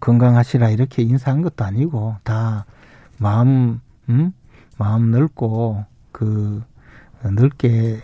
건강하시라 0.00 0.70
이렇게 0.70 1.02
인사한 1.02 1.42
것도 1.42 1.64
아니고 1.64 2.16
다 2.24 2.64
마음 3.18 3.80
음? 4.08 4.32
마음 4.78 5.10
넓고 5.10 5.84
그 6.12 6.62
넓게 7.22 8.00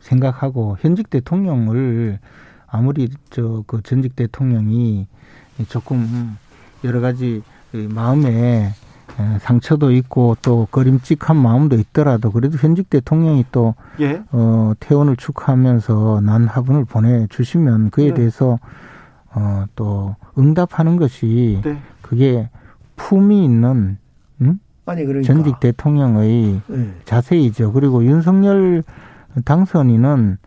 생각하고 0.00 0.76
현직 0.80 1.10
대통령을 1.10 2.18
아무리 2.66 3.08
저 3.30 3.62
그 3.66 3.82
전직 3.82 4.16
대통령이 4.16 5.06
조금 5.68 6.36
여러 6.82 7.00
가지 7.00 7.42
마음에 7.72 8.72
상처도 9.40 9.92
있고 9.92 10.36
또 10.42 10.66
그림직한 10.70 11.36
마음도 11.36 11.76
있더라도 11.76 12.30
그래도 12.32 12.58
현직 12.58 12.90
대통령이 12.90 13.44
또 13.52 13.74
예. 14.00 14.22
어, 14.32 14.72
퇴원을 14.80 15.16
축하하면서 15.16 16.22
난 16.22 16.46
화분을 16.46 16.84
보내주시면 16.84 17.90
그에 17.90 18.08
네. 18.08 18.14
대해서 18.14 18.58
어, 19.34 19.64
또 19.74 20.16
응답하는 20.38 20.96
것이 20.96 21.60
네. 21.64 21.78
그게 22.02 22.48
품이 22.96 23.44
있는 23.44 23.98
음? 24.40 24.58
아니 24.86 25.04
그러니까. 25.04 25.32
전직 25.32 25.60
대통령의 25.60 26.60
네. 26.66 26.94
자세이죠. 27.04 27.72
그리고 27.72 28.04
윤석열 28.04 28.84
당선인은 29.44 30.38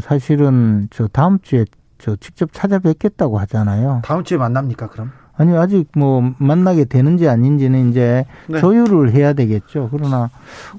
사실은 0.00 0.88
저 0.90 1.06
다음 1.06 1.38
주에 1.40 1.64
저 1.98 2.16
직접 2.16 2.52
찾아뵙겠다고 2.52 3.38
하잖아요. 3.38 4.02
다음 4.04 4.24
주에 4.24 4.36
만납니까 4.36 4.88
그럼? 4.88 5.12
아니 5.38 5.56
아직 5.56 5.88
뭐 5.94 6.32
만나게 6.38 6.84
되는지 6.84 7.28
아닌지는 7.28 7.90
이제 7.90 8.24
네. 8.48 8.58
조율을 8.58 9.12
해야 9.12 9.32
되겠죠. 9.32 9.88
그러나 9.92 10.30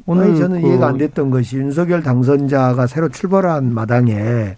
오늘 0.05 0.25
아니, 0.25 0.37
저는 0.37 0.61
그 0.61 0.67
이해가 0.67 0.87
안 0.87 0.97
됐던 0.97 1.29
것이 1.29 1.57
윤석열 1.57 2.03
당선자가 2.03 2.87
새로 2.87 3.09
출발한 3.09 3.73
마당에 3.73 4.57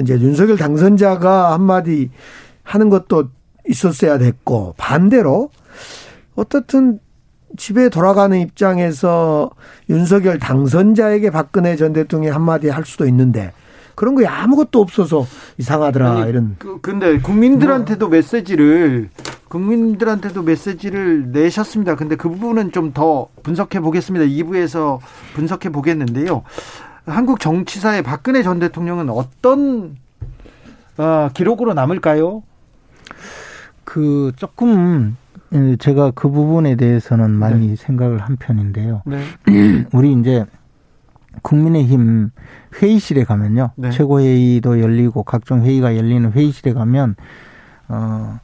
이제 0.00 0.14
윤석열 0.14 0.56
당선자가 0.56 1.52
한마디 1.52 2.10
하는 2.62 2.88
것도 2.88 3.28
있었어야 3.68 4.18
됐고 4.18 4.74
반대로 4.76 5.50
어떻든 6.34 6.98
집에 7.56 7.88
돌아가는 7.88 8.38
입장에서 8.38 9.50
윤석열 9.88 10.38
당선자에게 10.38 11.30
박근혜 11.30 11.76
전 11.76 11.92
대통령이 11.92 12.32
한마디 12.32 12.68
할 12.68 12.84
수도 12.84 13.06
있는데 13.06 13.52
그런 13.94 14.14
거 14.14 14.26
아무것도 14.26 14.80
없어서 14.80 15.26
이상하더라 15.56 16.18
아니, 16.20 16.30
이런. 16.30 16.56
그, 16.58 16.80
근데 16.82 17.18
국민들한테도 17.18 18.08
메시지를 18.08 19.08
국민들한테도 19.48 20.42
메시지를 20.42 21.30
내셨습니다. 21.32 21.96
근데 21.96 22.14
그 22.16 22.28
부분은 22.28 22.72
좀 22.72 22.92
더 22.92 23.28
분석해 23.42 23.80
보겠습니다. 23.80 24.26
2부에서 24.26 24.98
분석해 25.34 25.70
보겠는데요. 25.70 26.42
한국 27.06 27.40
정치사에 27.40 28.02
박근혜 28.02 28.42
전 28.42 28.58
대통령은 28.58 29.10
어떤 29.10 29.96
어, 30.98 31.28
기록으로 31.32 31.74
남을까요? 31.74 32.42
그 33.84 34.32
조금 34.36 35.16
예, 35.52 35.76
제가 35.76 36.10
그 36.14 36.28
부분에 36.28 36.74
대해서는 36.74 37.30
많이 37.30 37.68
네. 37.68 37.76
생각을 37.76 38.18
한 38.18 38.36
편인데요. 38.36 39.02
네. 39.06 39.22
우리 39.92 40.12
이제 40.12 40.44
국민의힘 41.42 42.30
회의실에 42.82 43.24
가면요. 43.24 43.70
네. 43.76 43.90
최고회의도 43.90 44.80
열리고 44.80 45.22
각종 45.22 45.62
회의가 45.62 45.96
열리는 45.96 46.30
회의실에 46.32 46.72
가면 46.72 47.14
어 47.88 48.38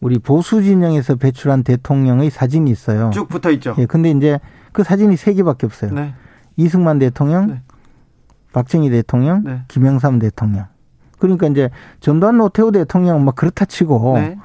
우리 0.00 0.18
보수 0.18 0.62
진영에서 0.62 1.16
배출한 1.16 1.62
대통령의 1.62 2.28
사진이 2.28 2.70
있어요. 2.70 3.10
쭉 3.14 3.28
붙어 3.28 3.50
있죠. 3.52 3.74
예. 3.78 3.86
근데 3.86 4.10
이제 4.10 4.38
그 4.72 4.82
사진이 4.82 5.16
세 5.16 5.32
개밖에 5.32 5.66
없어요. 5.66 5.92
네. 5.92 6.14
이승만 6.56 6.98
대통령, 6.98 7.46
네. 7.46 7.62
박정희 8.52 8.90
대통령, 8.90 9.42
네. 9.44 9.62
김영삼 9.68 10.18
대통령. 10.18 10.66
그러니까 11.18 11.46
이제 11.46 11.70
전두환 12.00 12.38
노태우 12.38 12.72
대통령 12.72 13.24
막 13.24 13.36
그렇다 13.36 13.64
치고 13.64 14.14
네. 14.16 14.36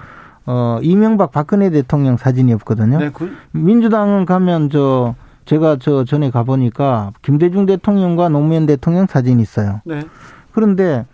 어 0.45 0.79
이명박 0.81 1.31
박근혜 1.31 1.69
대통령 1.69 2.17
사진이 2.17 2.53
없거든요. 2.53 2.99
네, 2.99 3.09
그... 3.11 3.35
민주당은 3.51 4.25
가면 4.25 4.69
저 4.69 5.15
제가 5.45 5.77
저 5.79 6.03
전에 6.03 6.29
가 6.29 6.43
보니까 6.43 7.13
김대중 7.21 7.65
대통령과 7.65 8.29
노무현 8.29 8.65
대통령 8.65 9.07
사진이 9.07 9.41
있어요. 9.41 9.81
네. 9.85 10.03
그런데 10.51 11.05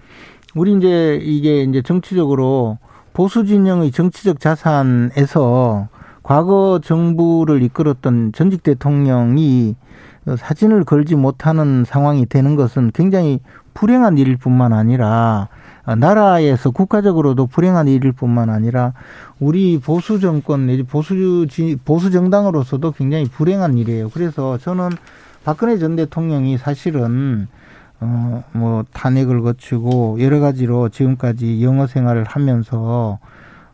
우리 0.55 0.73
이제 0.73 1.19
이게 1.21 1.63
이제 1.63 1.81
정치적으로 1.81 2.77
보수 3.13 3.45
진영의 3.45 3.91
정치적 3.91 4.39
자산에서 4.39 5.87
과거 6.23 6.79
정부를 6.83 7.61
이끌었던 7.63 8.31
전직 8.33 8.63
대통령이 8.63 9.75
사진을 10.37 10.83
걸지 10.83 11.15
못하는 11.15 11.83
상황이 11.85 12.25
되는 12.25 12.55
것은 12.55 12.91
굉장히 12.93 13.39
불행한 13.73 14.17
일일 14.17 14.37
뿐만 14.37 14.73
아니라 14.73 15.49
나라에서 15.97 16.71
국가적으로도 16.71 17.47
불행한 17.47 17.87
일일 17.87 18.13
뿐만 18.13 18.49
아니라 18.49 18.93
우리 19.39 19.79
보수 19.79 20.19
정권 20.19 20.67
내지 20.67 20.83
보수 20.83 21.45
보수 21.83 22.11
정당으로서도 22.11 22.91
굉장히 22.91 23.25
불행한 23.25 23.77
일이에요. 23.77 24.09
그래서 24.09 24.57
저는 24.57 24.89
박근혜 25.43 25.77
전 25.77 25.95
대통령이 25.95 26.57
사실은 26.57 27.47
어뭐 27.99 28.85
탄핵을 28.93 29.41
거치고 29.41 30.17
여러 30.21 30.39
가지로 30.39 30.89
지금까지 30.89 31.63
영어 31.63 31.87
생활을 31.87 32.23
하면서 32.23 33.19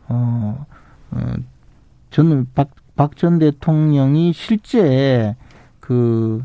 어, 0.08 0.66
어 1.10 1.34
저는 2.10 2.48
박 2.54 2.68
박 3.00 3.16
전 3.16 3.38
대통령이 3.38 4.34
실제 4.34 5.34
그 5.90 6.44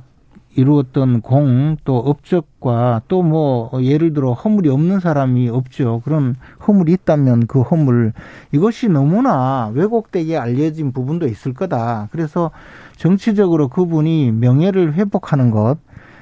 이루었던 0.55 1.21
공 1.21 1.77
또 1.83 1.97
업적과 1.97 3.01
또 3.07 3.21
뭐 3.21 3.69
예를 3.81 4.13
들어 4.13 4.33
허물이 4.33 4.69
없는 4.69 4.99
사람이 5.01 5.49
없죠. 5.49 6.01
그런 6.05 6.35
허물이 6.67 6.93
있다면 6.93 7.47
그 7.47 7.61
허물 7.61 8.13
이것이 8.51 8.87
너무나 8.89 9.69
왜곡되게 9.73 10.37
알려진 10.37 10.91
부분도 10.93 11.27
있을 11.27 11.53
거다. 11.53 12.07
그래서 12.11 12.51
정치적으로 12.97 13.67
그분이 13.67 14.31
명예를 14.31 14.93
회복하는 14.93 15.51
것, 15.51 15.77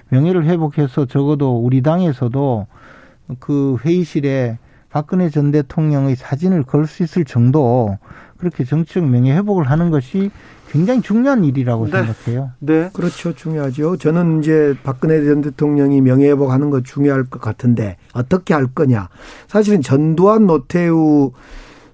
명예를 0.09 0.45
회복해서 0.45 1.05
적어도 1.05 1.57
우리 1.57 1.81
당에서도 1.81 2.67
그 3.39 3.77
회의실에 3.85 4.57
박근혜 4.89 5.29
전 5.29 5.51
대통령의 5.51 6.15
사진을 6.15 6.63
걸 6.63 6.85
수 6.87 7.03
있을 7.03 7.25
정도 7.25 7.97
그렇게 8.43 8.65
정치적 8.65 9.07
명예 9.09 9.33
회복을 9.37 9.69
하는 9.69 9.89
것이 9.89 10.29
굉장히 10.69 11.01
중요한 11.01 11.45
일이라고 11.45 11.85
네. 11.85 11.91
생각해요. 11.91 12.51
네. 12.59 12.89
그렇죠. 12.91 13.33
중요하죠. 13.33 13.95
저는 13.97 14.39
이제 14.39 14.75
박근혜 14.83 15.23
전 15.23 15.41
대통령이 15.41 16.01
명예회복하는 16.01 16.69
거 16.69 16.81
중요할 16.81 17.23
것 17.23 17.41
같은데 17.41 17.95
어떻게 18.13 18.53
할 18.53 18.67
거냐. 18.67 19.07
사실은 19.47 19.81
전두환 19.81 20.45
노태우 20.45 21.31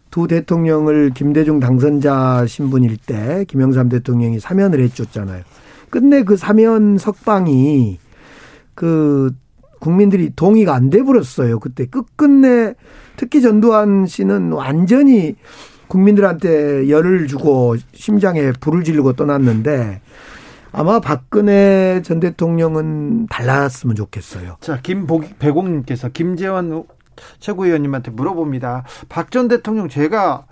두 0.10 0.28
대통령을 0.28 1.12
김대중 1.14 1.60
당선자 1.60 2.46
신분일 2.48 2.98
때 2.98 3.46
김영삼 3.48 3.90
대통령이 3.90 4.40
사면을 4.40 4.82
해줬잖아요. 4.82 5.44
끝내 5.92 6.24
그 6.24 6.36
사면 6.36 6.98
석방이 6.98 8.00
그 8.74 9.32
국민들이 9.80 10.32
동의가 10.36 10.74
안 10.74 10.90
돼 10.90 11.04
버렸어요. 11.04 11.60
그때 11.60 11.86
끝끝내 11.86 12.74
특히 13.18 13.42
전두환 13.42 14.08
씨는 14.08 14.54
완전히 14.54 15.36
국민들한테 15.90 16.90
열을 16.90 17.28
주고 17.28 17.76
심장에 17.94 18.54
불을 18.60 18.84
지르고 18.86 19.14
떠났는데 19.14 20.00
아마 20.72 21.00
박근혜 21.00 22.02
전 22.04 22.20
대통령은 22.20 23.28
달랐으면 23.28 23.96
좋겠어요. 23.96 24.58
자, 24.62 24.80
김배공님께서 24.82 26.10
김재원 26.10 26.84
최고위원님한테 27.40 28.12
물어봅니다. 28.12 28.84
박 29.10 29.32
전 29.32 29.48
대통령 29.48 29.90
제가 29.90 30.46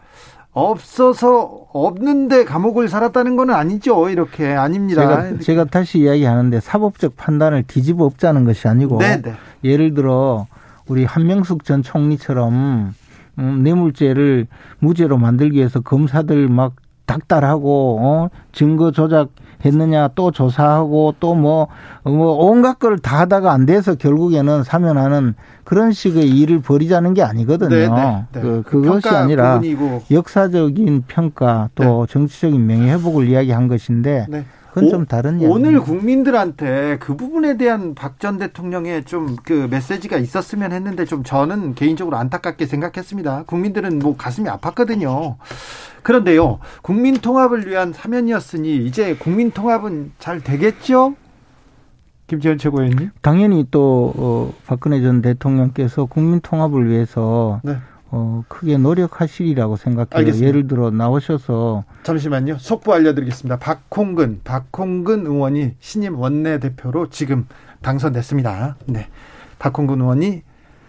없어서 0.54 1.68
없는데 1.72 2.44
감옥을 2.44 2.90
살았다는 2.90 3.36
건 3.36 3.52
아니죠. 3.52 4.10
이렇게 4.10 4.52
아닙니다. 4.54 5.02
제가, 5.02 5.40
제가 5.40 5.66
다시 5.66 6.00
이야기하는데 6.00 6.60
사법적 6.62 7.16
판단을 7.16 7.64
뒤집어 7.68 8.06
엎자는 8.06 8.44
것이 8.44 8.68
아니고 8.68 8.98
네네. 8.98 9.22
네. 9.22 9.36
예를 9.64 9.94
들어 9.94 10.48
우리 10.88 11.06
한명숙 11.06 11.64
전 11.64 11.84
총리처럼 11.84 12.96
음, 13.40 13.62
뇌물죄를 13.64 14.48
무죄로 14.80 15.18
만들기 15.18 15.58
위해서 15.58 15.80
검사들 15.82 16.48
막 16.50 16.74
닥달하고 17.06 18.00
어 18.02 18.30
증거 18.52 18.92
조작 18.92 19.30
했느냐 19.64 20.10
또 20.10 20.30
조사하고 20.32 21.16
또 21.20 21.34
뭐뭐 21.36 21.68
뭐 22.04 22.34
온갖 22.50 22.80
걸 22.80 22.98
다 23.00 23.22
하다가 23.22 23.52
안 23.52 23.66
돼서 23.66 23.96
결국에는 23.96 24.64
사면하는 24.64 25.34
그런 25.64 25.94
식의 25.94 26.30
일을 26.30 26.60
벌이자는 26.62 27.14
게 27.14 27.24
아니거든요. 27.24 27.70
네, 27.70 27.88
네, 27.88 28.26
네. 28.34 28.42
그 28.42 28.62
그것이 28.66 29.08
아니라 29.10 29.54
부분이고. 29.56 30.04
역사적인 30.12 31.06
평가 31.08 31.70
또 31.76 32.06
네. 32.06 32.12
정치적인 32.14 32.66
명예 32.68 32.92
회복을 32.94 33.30
이야기한 33.30 33.68
것인데 33.68 34.26
네. 34.30 34.46
그건 34.86 34.90
좀 34.90 35.06
다른 35.06 35.40
이야기. 35.40 35.52
오늘 35.54 35.80
국민들한테 35.80 36.98
그 37.00 37.16
부분에 37.18 37.58
대한 37.58 37.94
박 37.96 38.20
전 38.20 38.38
대통령의 38.38 39.04
좀 39.06 39.36
그 39.44 39.68
메시지가 39.70 40.18
있었으면 40.18 40.72
했는데 40.72 41.06
좀 41.06 41.24
저는 41.24 41.76
개인적으로 41.76 42.18
안타깝게 42.18 42.66
생각했습니다. 42.66 43.44
국민들은 43.46 44.00
뭐 44.00 44.16
가슴이 44.18 44.48
아팠거든요. 44.50 45.36
그런데요, 46.04 46.60
국민 46.82 47.16
통합을 47.16 47.68
위한 47.68 47.94
사면이었으니 47.94 48.78
이제 48.86 49.16
국민 49.16 49.52
통합은 49.52 50.14
잘 50.20 50.42
되겠죠? 50.42 51.16
김재현 52.28 52.58
최고위원님? 52.58 53.12
당연히 53.22 53.66
또 53.72 54.14
어, 54.18 54.54
박근혜 54.66 55.02
전 55.02 55.22
대통령께서 55.22 56.06
국민 56.06 56.40
통합을 56.42 56.90
위해서 56.90 57.62
네. 57.64 57.78
어, 58.10 58.44
크게 58.48 58.78
노력하시리라고 58.78 59.76
생각해요. 59.76 60.08
알겠습니다. 60.12 60.48
예를 60.48 60.68
들어 60.68 60.92
나오셔서 60.92 61.84
잠시만요. 62.04 62.58
속보 62.58 62.94
알려드리겠습니다. 62.94 63.58
박홍근, 63.58 64.42
박홍근 64.44 65.26
의원이 65.26 65.74
신임 65.80 66.18
원내대표로 66.18 67.10
지금 67.10 67.48
당선됐습니다. 67.82 68.78
네. 68.86 69.08
박홍근 69.60 70.00
의원이 70.02 70.44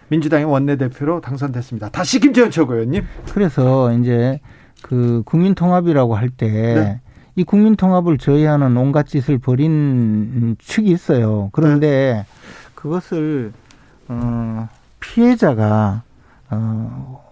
민주당의 0.09 0.47
원내대표로 0.47 1.21
당선됐습니다. 1.21 1.91
다시 1.91 2.21
김재현 2.21 2.51
최고위원님. 2.51 3.05
그래서 3.33 3.93
이제 3.95 4.41
그 4.83 5.23
국민통합이라고 5.27 6.15
할 6.15 6.31
때, 6.31 6.47
네. 6.49 7.01
이 7.35 7.45
국민통합을 7.45 8.19
저해하는 8.19 8.77
온갖 8.77 9.07
짓을 9.07 9.39
벌인 9.39 10.57
측이 10.59 10.91
있어요. 10.91 11.51
그런데 11.53 12.25
네. 12.25 12.27
그것을, 12.75 13.53
어, 14.09 14.69
피해자가, 15.01 16.03
어, 16.51 17.25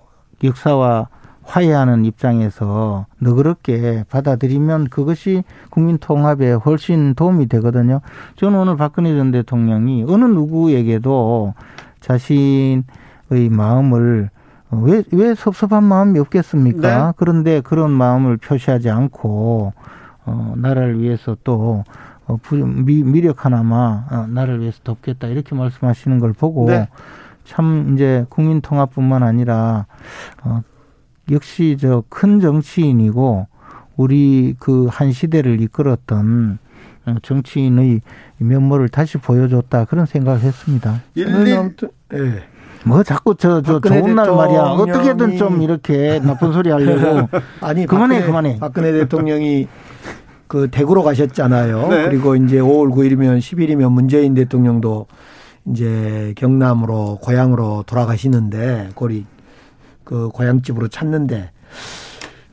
역사와 0.43 1.09
화해하는 1.43 2.05
입장에서 2.05 3.07
너그럽게 3.21 4.05
받아들이면 4.11 4.89
그것이 4.89 5.45
국민 5.71 5.97
통합에 5.99 6.53
훨씬 6.53 7.15
도움이 7.15 7.47
되거든요. 7.47 8.01
저는 8.35 8.59
오늘 8.59 8.77
박근혜 8.77 9.17
전 9.17 9.31
대통령이 9.31 10.05
어느 10.09 10.25
누구에게도 10.25 11.55
자신의 12.01 12.83
마음을 13.51 14.31
왜, 14.71 15.03
왜 15.13 15.35
섭섭한 15.35 15.85
마음이 15.85 16.19
없겠습니까? 16.19 17.07
네. 17.07 17.13
그런데 17.17 17.61
그런 17.61 17.93
마음을 17.93 18.37
표시하지 18.37 18.91
않고, 18.91 19.73
어, 20.25 20.55
나라를 20.57 21.01
위해서 21.01 21.37
또, 21.45 21.85
어, 22.27 22.37
미, 22.51 23.05
미력 23.05 23.45
하나마, 23.45 24.05
어, 24.11 24.27
나를 24.29 24.61
위해서 24.61 24.81
돕겠다. 24.83 25.29
이렇게 25.29 25.55
말씀하시는 25.55 26.19
걸 26.19 26.33
보고, 26.33 26.67
네. 26.67 26.89
참, 27.47 27.93
이제 27.95 28.25
국민 28.29 28.61
통합뿐만 28.61 29.23
아니라, 29.23 29.87
어, 30.45 30.63
역시 31.31 31.77
저 31.81 32.03
큰 32.09 32.41
정치인이고, 32.41 33.47
우리 33.97 34.55
그 34.59 34.89
한 34.91 35.11
시대를 35.13 35.61
이끌었던 35.63 36.59
어, 37.07 37.15
정치인의 37.23 38.01
면모를 38.39 38.89
다시 38.91 39.17
보여줬다. 39.17 39.85
그런 39.87 40.07
생각을 40.07 40.41
했습니다. 40.41 41.03
1, 41.15 41.27
2, 41.47 41.51
예. 42.15 42.43
뭐 42.85 43.03
자꾸 43.03 43.35
저, 43.37 43.63
저 43.63 43.81
좋은 43.81 44.15
날 44.15 44.31
말이야. 44.31 44.61
어떻게든 44.61 45.37
좀 45.39 45.63
이렇게 45.63 46.21
나쁜 46.23 46.53
소리 46.53 46.71
하려고. 46.71 47.29
아니, 47.63 47.87
그만해, 47.87 48.17
박근혜, 48.21 48.27
그만해. 48.27 48.59
박근혜 48.59 48.93
대통령이 48.93 49.67
그 50.47 50.69
대구로 50.71 51.03
가셨잖아요. 51.03 51.89
네. 51.89 52.05
그리고 52.09 52.37
이제 52.37 52.59
5월 52.59 52.93
9일이면 52.93 53.39
10일이면 53.39 53.91
문재인 53.93 54.35
대통령도 54.35 55.07
이제 55.69 56.33
경남으로 56.37 57.19
고향으로 57.21 57.85
돌아가시는데 57.87 58.91
거리 58.95 59.27
그 60.05 60.29
고향집으로 60.29 60.89
찾는데 60.89 61.51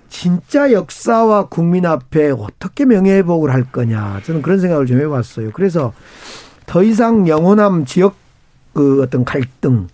진짜 0.10 0.71
역사와 0.71 1.47
국민 1.47 1.86
앞에 1.86 2.32
어떻게 2.32 2.86
명예회복을 2.86 3.52
할 3.52 3.63
거냐 3.63 4.21
저는 4.26 4.41
그런 4.41 4.60
생각을 4.60 4.86
좀 4.86 4.99
해봤어요. 4.99 5.52
그래서 5.54 5.93
더 6.65 6.84
이상 6.84 7.28
영원함 7.28 7.86
지역 7.86 8.15
그 8.73 9.04
어떤 9.04 9.26
갈등 9.26 9.88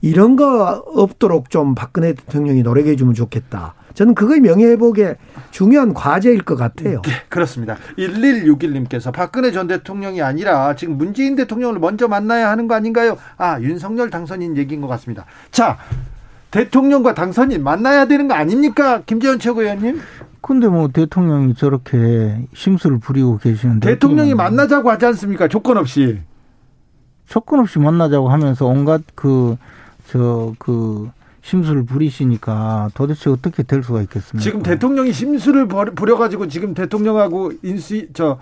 이런 0.00 0.36
거 0.36 0.82
없도록 0.94 1.50
좀 1.50 1.74
박근혜 1.74 2.12
대통령이 2.12 2.62
노력해 2.62 2.96
주면 2.96 3.14
좋겠다. 3.14 3.74
저는 3.94 4.14
그거의 4.14 4.40
명예회복의 4.40 5.16
중요한 5.50 5.94
과제일 5.94 6.42
것 6.42 6.56
같아요. 6.56 7.02
네, 7.02 7.10
그렇습니다. 7.28 7.76
1161님께서 7.98 9.12
박근혜 9.12 9.50
전 9.50 9.66
대통령이 9.66 10.22
아니라 10.22 10.74
지금 10.76 10.96
문재인 10.96 11.36
대통령을 11.36 11.78
먼저 11.78 12.08
만나야 12.08 12.50
하는 12.50 12.68
거 12.68 12.74
아닌가요? 12.74 13.16
아, 13.36 13.60
윤석열 13.60 14.10
당선인 14.10 14.56
얘기인 14.56 14.80
것 14.80 14.88
같습니다. 14.88 15.24
자, 15.50 15.78
대통령과 16.50 17.14
당선인 17.14 17.62
만나야 17.62 18.06
되는 18.06 18.28
거 18.28 18.34
아닙니까? 18.34 19.02
김재원 19.04 19.38
최고위원님? 19.38 20.00
근데 20.40 20.68
뭐 20.68 20.88
대통령이 20.88 21.54
저렇게 21.54 22.46
심술을 22.54 22.98
부리고 22.98 23.38
계시는데 23.38 23.88
대통령이 23.90 24.34
만나자고 24.34 24.90
하지 24.90 25.06
않습니까? 25.06 25.48
조건 25.48 25.76
없이. 25.76 26.20
조건 27.26 27.60
없이 27.60 27.78
만나자고 27.78 28.30
하면서 28.30 28.64
온갖 28.64 29.02
그 29.14 29.56
저그 30.06 31.10
심술을 31.48 31.84
부리시니까 31.84 32.90
도대체 32.92 33.30
어떻게 33.30 33.62
될 33.62 33.82
수가 33.82 34.02
있겠습니까? 34.02 34.42
지금 34.42 34.62
대통령이 34.62 35.12
심술을 35.12 35.66
부려가지고 35.66 36.46
지금 36.48 36.74
대통령하고 36.74 37.52
인수 37.62 38.08
저 38.12 38.38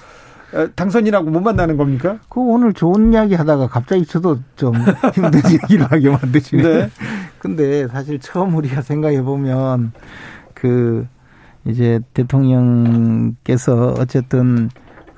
당선인하고 0.75 1.31
못 1.31 1.41
만나는 1.41 1.77
겁니까? 1.77 2.19
그 2.29 2.41
오늘 2.41 2.73
좋은 2.73 3.13
이야기 3.13 3.37
하다가 3.37 3.69
갑자기 3.69 4.05
저도 4.05 4.41
좀 4.57 4.75
힘든 5.15 5.41
얘기를 5.53 5.87
하게 5.87 6.11
만드시네. 6.11 6.63
네. 6.63 6.91
근데 7.39 7.87
사실 7.87 8.19
처음 8.19 8.57
우리가 8.57 8.83
생각해 8.83 9.23
보면 9.23 9.93
그 10.55 11.07
이제 11.65 12.01
대통령께서 12.13 13.95
어쨌든 13.99 14.69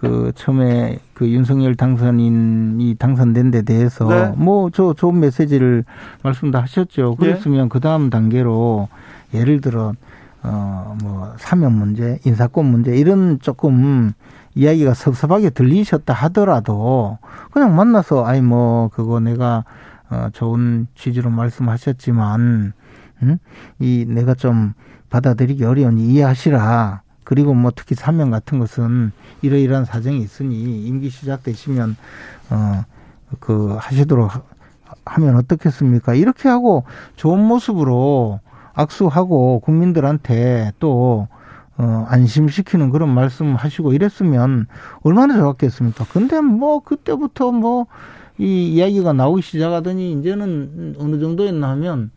그 0.01 0.31
처음에 0.37 0.99
그 1.13 1.29
윤석열 1.29 1.75
당선인이 1.75 2.95
당선된 2.97 3.51
데 3.51 3.63
대해서 3.63 4.07
네. 4.09 4.33
뭐저 4.37 4.95
좋은 4.95 5.19
메시지를 5.19 5.85
말씀도 6.23 6.59
하셨죠. 6.59 7.17
네. 7.19 7.27
그랬으면 7.27 7.63
네. 7.65 7.69
그 7.69 7.81
다음 7.81 8.09
단계로 8.09 8.89
예를 9.35 9.61
들어 9.61 9.95
어뭐 10.43 11.35
사면 11.39 11.73
문제, 11.73 12.21
인사권 12.25 12.67
문제 12.67 12.97
이런 12.97 13.41
조금 13.41 14.13
이야기가 14.55 14.95
섭섭하게 14.95 15.51
들리셨다 15.51 16.15
하더라도 16.15 17.19
그냥 17.51 17.75
만나서 17.75 18.25
아이 18.25 18.41
뭐 18.41 18.89
그거 18.89 19.19
내가 19.19 19.65
어 20.11 20.29
좋은 20.33 20.87
취지로 20.95 21.31
말씀하셨지만 21.31 22.73
음? 23.23 23.39
이 23.81 24.07
내가 24.09 24.35
좀 24.35 24.75
받아들이기 25.11 25.65
어려우니 25.65 26.07
이해하시라. 26.07 27.03
그리고 27.29 27.53
뭐 27.53 27.71
특히 27.77 27.95
사명 27.95 28.31
같은 28.31 28.59
것은 28.59 29.13
이러이러한 29.43 29.85
사정이 29.85 30.19
있으니 30.21 30.87
임기 30.87 31.11
시작되시면 31.11 31.97
어 32.51 32.85
그 33.41 33.77
하시도록 33.79 34.31
하면 35.05 35.37
어떻겠습니까? 35.37 36.15
이렇게 36.15 36.49
하고 36.49 36.85
좋은 37.17 37.39
모습으로 37.39 38.41
악수하고 38.73 39.61
국민들한테 39.61 40.73
또 40.79 41.29
어, 41.77 42.07
안심시키는 42.09 42.89
그런 42.89 43.11
말씀 43.11 43.55
하시고 43.55 43.93
이랬으면 43.93 44.67
얼마나 45.03 45.37
좋았겠습니까? 45.37 46.07
근데 46.11 46.41
뭐 46.41 46.81
그때부터 46.81 47.53
뭐 47.53 47.87
이 48.39 48.73
이야기가 48.75 49.13
나오기 49.13 49.43
시작하더니 49.43 50.13
이제는 50.13 50.95
어느 50.99 51.19
정도였나 51.19 51.71
하면 51.71 52.13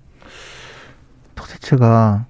도대체가 1.36 2.28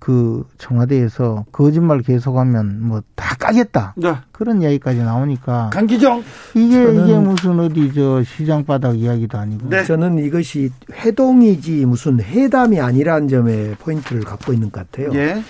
그 0.00 0.44
청와대에서 0.58 1.44
거짓말 1.52 2.00
계속하면 2.02 2.82
뭐 2.82 3.02
다 3.30 3.36
까겠다. 3.36 3.94
네. 3.96 4.14
그런 4.32 4.60
이야기까지 4.62 4.98
나오니까. 4.98 5.70
강기정. 5.72 6.22
이게 6.54 6.82
이게 6.92 7.18
무슨 7.18 7.60
어디 7.60 7.92
저 7.94 8.22
시장 8.24 8.64
바닥 8.64 8.98
이야기도 8.98 9.38
아니고. 9.38 9.68
네. 9.68 9.84
저는 9.84 10.18
이것이 10.18 10.70
회동이지 10.92 11.86
무슨 11.86 12.20
회담이 12.20 12.80
아니라는 12.80 13.28
점에 13.28 13.74
포인트를 13.78 14.22
갖고 14.22 14.52
있는 14.52 14.72
것 14.72 14.90
같아요. 14.90 15.10
예. 15.14 15.42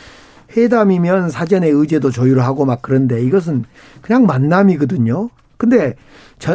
회담이면 0.56 1.30
사전에 1.30 1.68
의제도 1.68 2.10
조율하고 2.10 2.64
막 2.64 2.80
그런데 2.82 3.22
이것은 3.22 3.64
그냥 4.02 4.26
만남이거든요. 4.26 5.30
근데 5.56 5.94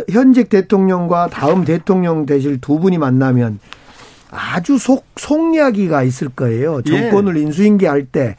현직 0.10 0.50
대통령과 0.50 1.28
다음 1.32 1.64
대통령 1.64 2.26
되실 2.26 2.60
두 2.60 2.80
분이 2.80 2.98
만나면 2.98 3.60
아주 4.32 4.78
속, 4.78 5.06
속이야기가 5.16 6.04
있을 6.04 6.30
거예요. 6.30 6.82
정권을 6.82 7.38
예. 7.38 7.42
인수인계할 7.42 8.06
때 8.06 8.36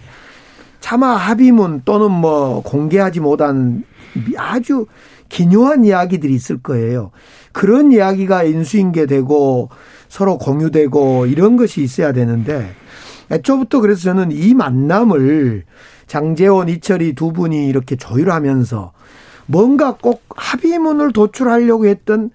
차마 0.80 1.16
합의문 1.16 1.82
또는 1.84 2.10
뭐 2.10 2.62
공개하지 2.62 3.20
못한 3.20 3.84
아주 4.36 4.86
기묘한 5.28 5.84
이야기들이 5.84 6.34
있을 6.34 6.58
거예요. 6.58 7.10
그런 7.52 7.92
이야기가 7.92 8.44
인수인계되고 8.44 9.70
서로 10.08 10.38
공유되고 10.38 11.26
이런 11.26 11.56
것이 11.56 11.82
있어야 11.82 12.12
되는데 12.12 12.74
애초부터 13.30 13.80
그래서 13.80 14.02
저는 14.02 14.30
이 14.30 14.54
만남을 14.54 15.64
장재원, 16.06 16.68
이철이 16.68 17.14
두 17.14 17.32
분이 17.32 17.66
이렇게 17.66 17.96
조율하면서 17.96 18.92
뭔가 19.46 19.96
꼭 20.00 20.22
합의문을 20.36 21.12
도출하려고 21.12 21.86
했던 21.86 22.30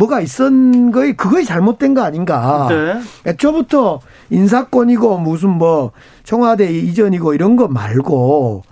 뭐가 0.00 0.20
있었는 0.20 0.90
거에 0.92 1.12
그거에 1.12 1.44
잘못된 1.44 1.92
거 1.94 2.02
아닌가. 2.02 2.68
네. 2.70 3.00
애초부터 3.30 4.00
인사권이고 4.30 5.18
무슨 5.18 5.50
뭐 5.50 5.92
청와대 6.24 6.72
이전이고 6.72 7.34
이런 7.34 7.56
거 7.56 7.68
말고 7.68 8.62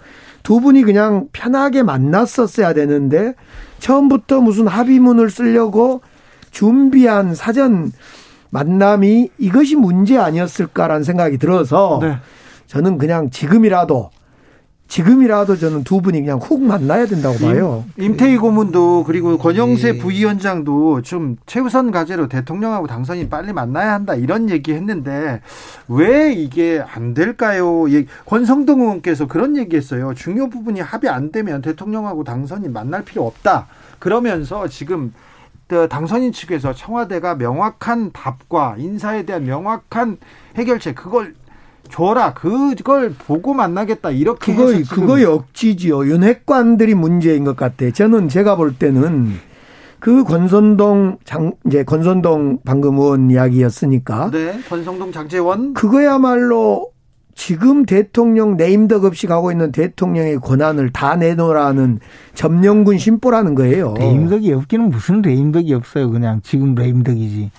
두 0.42 0.60
분이 0.60 0.82
그냥 0.84 1.28
편하게 1.32 1.82
만났었어야 1.82 2.72
되는데 2.72 3.34
처음부터 3.78 4.40
무슨 4.40 4.66
합의문을 4.66 5.30
쓰려고 5.30 6.00
준비한 6.50 7.34
사전 7.34 7.92
만남이 8.50 9.28
이것이 9.36 9.76
문제 9.76 10.16
아니었을까라는 10.16 11.04
생각이 11.04 11.36
들어서 11.36 11.98
네. 12.00 12.16
저는 12.66 12.96
그냥 12.96 13.28
지금이라도 13.28 14.10
지금이라도 14.88 15.56
저는 15.56 15.84
두 15.84 16.00
분이 16.00 16.22
그냥 16.22 16.38
훅 16.38 16.62
만나야 16.62 17.06
된다고 17.06 17.36
봐요. 17.38 17.84
임, 17.98 18.16
태희 18.16 18.38
고문도 18.38 19.04
그리고 19.04 19.36
권영세 19.36 19.92
네. 19.92 19.98
부위원장도 19.98 21.02
좀 21.02 21.36
최우선 21.44 21.90
과제로 21.90 22.26
대통령하고 22.26 22.86
당선인 22.86 23.28
빨리 23.28 23.52
만나야 23.52 23.92
한다 23.92 24.14
이런 24.14 24.48
얘기 24.48 24.72
했는데 24.72 25.42
왜 25.88 26.32
이게 26.32 26.82
안 26.86 27.12
될까요? 27.12 27.84
권성동 28.24 28.80
의원께서 28.80 29.26
그런 29.26 29.58
얘기 29.58 29.76
했어요. 29.76 30.14
중요 30.16 30.48
부분이 30.48 30.80
합의 30.80 31.10
안 31.10 31.32
되면 31.32 31.60
대통령하고 31.60 32.24
당선인 32.24 32.72
만날 32.72 33.04
필요 33.04 33.26
없다. 33.26 33.66
그러면서 33.98 34.68
지금 34.68 35.12
당선인 35.90 36.32
측에서 36.32 36.72
청와대가 36.72 37.34
명확한 37.34 38.12
답과 38.12 38.76
인사에 38.78 39.26
대한 39.26 39.44
명확한 39.44 40.16
해결책 40.56 40.94
그걸 40.94 41.34
줘라 41.88 42.34
그걸 42.34 43.12
보고 43.12 43.54
만나겠다 43.54 44.10
이렇게 44.10 44.54
그거 44.54 44.72
그거 44.90 45.22
역지지요 45.22 46.06
윤핵관들이 46.06 46.94
문제인 46.94 47.44
것 47.44 47.56
같아. 47.56 47.90
저는 47.90 48.28
제가 48.28 48.56
볼 48.56 48.74
때는 48.74 49.32
그 50.00 50.24
권선동 50.24 51.18
장 51.24 51.52
이제 51.66 51.82
권선동 51.82 52.60
방금 52.64 52.98
의원 52.98 53.30
이야기였으니까. 53.30 54.30
네, 54.30 54.60
권성동 54.68 55.12
장재원. 55.12 55.74
그거야말로 55.74 56.90
지금 57.34 57.86
대통령 57.86 58.56
네임덕 58.56 59.04
없이 59.04 59.28
가고 59.28 59.52
있는 59.52 59.70
대통령의 59.70 60.38
권한을 60.38 60.90
다 60.90 61.14
내놓으라는 61.14 62.00
점령군 62.34 62.98
심보라는 62.98 63.54
거예요. 63.54 63.94
네임덕이 63.96 64.52
없기는 64.52 64.90
무슨 64.90 65.22
네임덕이 65.22 65.72
없어요. 65.74 66.10
그냥 66.10 66.40
지금 66.42 66.74
네임덕이지. 66.74 67.50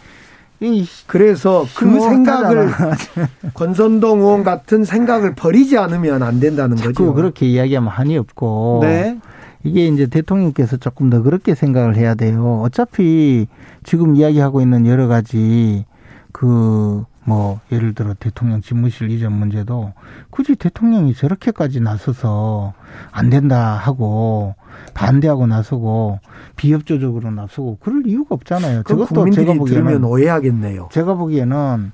그래서 1.08 1.66
그 1.76 2.00
생각을 2.00 2.70
권선동 3.54 4.20
의원 4.20 4.44
같은 4.44 4.84
생각을 4.84 5.36
버리지 5.36 5.78
않으면 5.78 6.24
안 6.24 6.40
된다는 6.40 6.76
거죠. 6.76 7.14
그렇게 7.14 7.48
이야기하면 7.48 7.90
한이 7.90 8.18
없고 8.18 8.80
네. 8.84 9.18
이게 9.64 9.88
이제 9.88 10.08
대통령께서 10.08 10.78
조금 10.78 11.10
더 11.10 11.22
그렇게 11.22 11.56
생각을 11.56 11.96
해야 11.96 12.16
돼요. 12.16 12.62
어차피 12.64 13.48
지금 13.84 14.16
이야기하고 14.16 14.62
있는 14.62 14.86
여러 14.86 15.08
가지 15.08 15.86
그 16.32 17.06
뭐 17.30 17.60
예를 17.72 17.94
들어 17.94 18.16
대통령 18.16 18.60
집무실 18.60 19.12
이전 19.12 19.34
문제도 19.34 19.94
굳이 20.32 20.56
대통령이 20.56 21.14
저렇게까지 21.14 21.80
나서서 21.80 22.74
안 23.12 23.30
된다 23.30 23.76
하고 23.76 24.56
반대하고 24.94 25.48
나서고 25.48 26.20
비협조적으로 26.56 27.32
나서고 27.32 27.78
그럴 27.82 28.06
이유가 28.08 28.36
없잖아요. 28.36 28.84
저것도 28.84 29.30
제가 29.32 29.54
보기에는 29.54 30.04
오해하겠네요. 30.04 30.90
제가 30.92 31.14
보기에는 31.16 31.92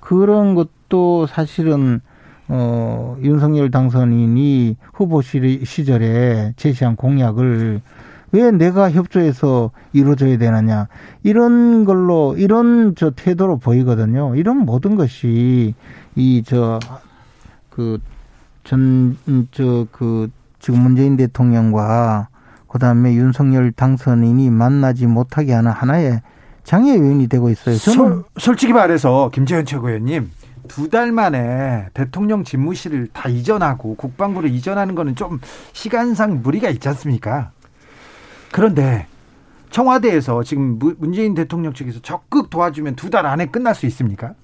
그런 0.00 0.54
것도 0.54 1.26
사실은 1.26 2.00
어 2.48 3.16
윤석열 3.22 3.70
당선인이 3.72 4.76
후보 4.94 5.20
시절에 5.20 6.52
제시한 6.56 6.94
공약을 6.96 7.80
왜 8.32 8.50
내가 8.50 8.90
협조해서 8.90 9.70
이루어져야 9.92 10.38
되느냐 10.38 10.88
이런 11.24 11.84
걸로 11.84 12.34
이런 12.38 12.94
저 12.96 13.10
태도로 13.10 13.58
보이거든요. 13.58 14.34
이런 14.36 14.58
모든 14.58 14.94
것이 14.96 15.74
이 16.16 16.42
저 16.44 16.78
그 17.70 17.98
전 18.64 19.16
저 19.52 19.86
그 19.92 20.28
지금 20.66 20.80
문재인 20.80 21.16
대통령과 21.16 22.26
그다음에 22.66 23.14
윤석열 23.14 23.70
당선인이 23.70 24.50
만나지 24.50 25.06
못하게 25.06 25.52
하는 25.52 25.70
하나의 25.70 26.22
장애 26.64 26.96
요인이 26.98 27.28
되고 27.28 27.48
있어요. 27.50 27.76
저는 27.76 28.24
솔직히 28.36 28.72
말해서 28.72 29.30
김재현 29.32 29.64
최고위원님 29.64 30.28
두 30.66 30.90
달 30.90 31.12
만에 31.12 31.86
대통령 31.94 32.42
집무실을 32.42 33.06
다 33.12 33.28
이전하고 33.28 33.94
국방부를 33.94 34.50
이전하는 34.50 34.96
거는 34.96 35.14
좀 35.14 35.38
시간상 35.72 36.42
무리가 36.42 36.68
있지 36.70 36.88
않습니까? 36.88 37.52
그런데 38.50 39.06
청와대에서 39.70 40.42
지금 40.42 40.80
문재인 40.98 41.34
대통령 41.34 41.74
측에서 41.74 42.00
적극 42.00 42.50
도와주면 42.50 42.96
두 42.96 43.08
달 43.10 43.24
안에 43.26 43.46
끝날 43.46 43.76
수 43.76 43.86
있습니까? 43.86 44.34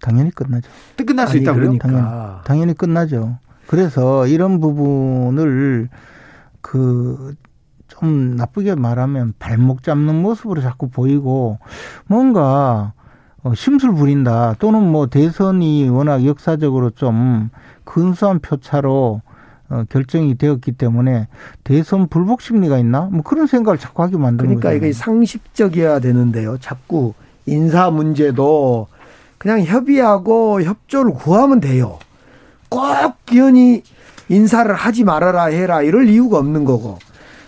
당연히 0.00 0.30
끝나죠. 0.30 0.70
끝날 1.06 1.28
수 1.28 1.36
있다고요? 1.36 1.60
그러니까. 1.60 1.88
당연히, 1.88 2.44
당연히 2.46 2.74
끝나죠. 2.74 3.36
그래서 3.72 4.26
이런 4.26 4.60
부분을 4.60 5.88
그 6.60 7.34
좀 8.02 8.36
나쁘게 8.36 8.74
말하면 8.74 9.34
발목 9.38 9.82
잡는 9.82 10.22
모습으로 10.22 10.60
자꾸 10.60 10.88
보이고 10.88 11.58
뭔가 12.06 12.94
어, 13.44 13.54
심술 13.54 13.94
부린다 13.94 14.56
또는 14.58 14.90
뭐 14.90 15.06
대선이 15.06 15.88
워낙 15.88 16.24
역사적으로 16.24 16.90
좀 16.90 17.50
근소한 17.84 18.40
표차로 18.40 19.20
어, 19.68 19.84
결정이 19.88 20.36
되었기 20.36 20.72
때문에 20.72 21.28
대선 21.64 22.08
불복 22.08 22.40
심리가 22.40 22.78
있나? 22.78 23.02
뭐 23.02 23.22
그런 23.22 23.46
생각을 23.46 23.78
자꾸 23.78 24.02
하게 24.02 24.16
만드는 24.16 24.36
그러니까 24.36 24.68
거잖아요. 24.70 24.76
이게 24.78 24.92
상식적이어야 24.92 26.00
되는데요. 26.00 26.56
자꾸 26.58 27.14
인사 27.46 27.90
문제도 27.90 28.88
그냥 29.38 29.62
협의하고 29.62 30.62
협조를 30.62 31.14
구하면 31.14 31.60
돼요. 31.60 31.98
꼭 32.72 33.26
기현이 33.26 33.82
인사를 34.30 34.74
하지 34.74 35.04
말아라 35.04 35.44
해라 35.46 35.82
이럴 35.82 36.08
이유가 36.08 36.38
없는 36.38 36.64
거고 36.64 36.98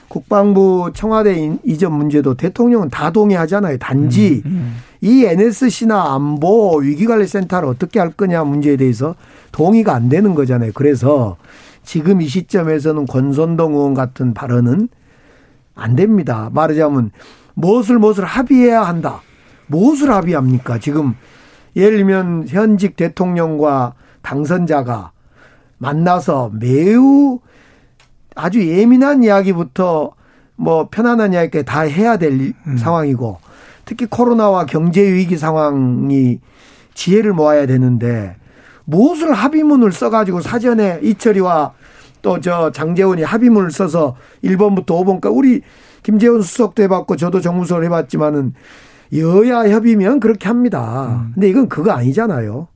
국방부 0.09 0.91
청와대 0.95 1.57
이전 1.64 1.95
문제도 1.95 2.35
대통령은 2.35 2.91
다 2.91 3.11
동의하잖아요. 3.11 3.79
단지 3.79 4.43
음, 4.45 4.51
음. 4.51 4.77
이 5.01 5.25
NSC나 5.25 6.14
안보 6.14 6.77
위기관리센터를 6.77 7.68
어떻게 7.68 7.99
할 7.99 8.11
거냐 8.11 8.45
문제에 8.45 8.77
대해서 8.77 9.16
동의가 9.51 9.95
안 9.95 10.11
되는 10.11 10.35
거잖아요. 10.35 10.72
그래서 10.75 11.37
지금 11.83 12.20
이 12.20 12.29
시점에서는 12.29 13.07
권선동 13.07 13.75
의원 13.75 13.95
같은 13.95 14.35
발언은 14.35 14.89
안 15.75 15.97
됩니다. 15.97 16.51
말하자면 16.53 17.11
무엇을 17.55 17.99
무엇을 17.99 18.25
합의해야 18.25 18.83
한다. 18.83 19.22
무엇을 19.68 20.11
합의합니까? 20.11 20.79
지금 20.79 21.14
예를 21.77 21.97
들면 21.97 22.49
현직 22.49 22.97
대통령과 22.97 23.95
당선자가 24.22 25.13
만나서 25.79 26.53
매우 26.55 27.41
아주 28.35 28.66
예민한 28.66 29.22
이야기부터 29.22 30.12
뭐 30.57 30.89
편안한 30.91 31.33
이야기까지 31.33 31.64
다 31.64 31.81
해야 31.81 32.16
될 32.16 32.53
음. 32.66 32.77
상황이고 32.77 33.39
특히 33.85 34.07
코로나와 34.07 34.66
경제 34.66 35.03
위기 35.03 35.37
상황이 35.37 36.41
지혜를 36.95 37.33
모아야 37.33 37.66
되는데 37.66 38.37
무엇을 38.85 39.33
합의문을 39.33 39.93
써가지고 39.93 40.41
사전에 40.41 41.01
이철이와 41.03 41.72
또 42.25 42.41
저 42.41 42.72
장재원이 42.72 43.22
합의문을 43.22 43.70
써서 43.70 44.16
1번부터 44.43 44.87
5번까지 44.87 45.37
우리 45.37 45.61
김재원 46.03 46.43
수석도 46.43 46.83
해봤고 46.85 47.16
저도 47.16 47.41
정무수석을 47.41 47.85
해봤지만은 47.85 48.55
여야 49.16 49.68
협의면 49.68 50.20
그렇게 50.20 50.49
합니다. 50.49 51.22
음. 51.27 51.33
근데 51.35 51.49
이건 51.49 51.68
그거 51.68 51.93
아니잖아요. 51.93 52.68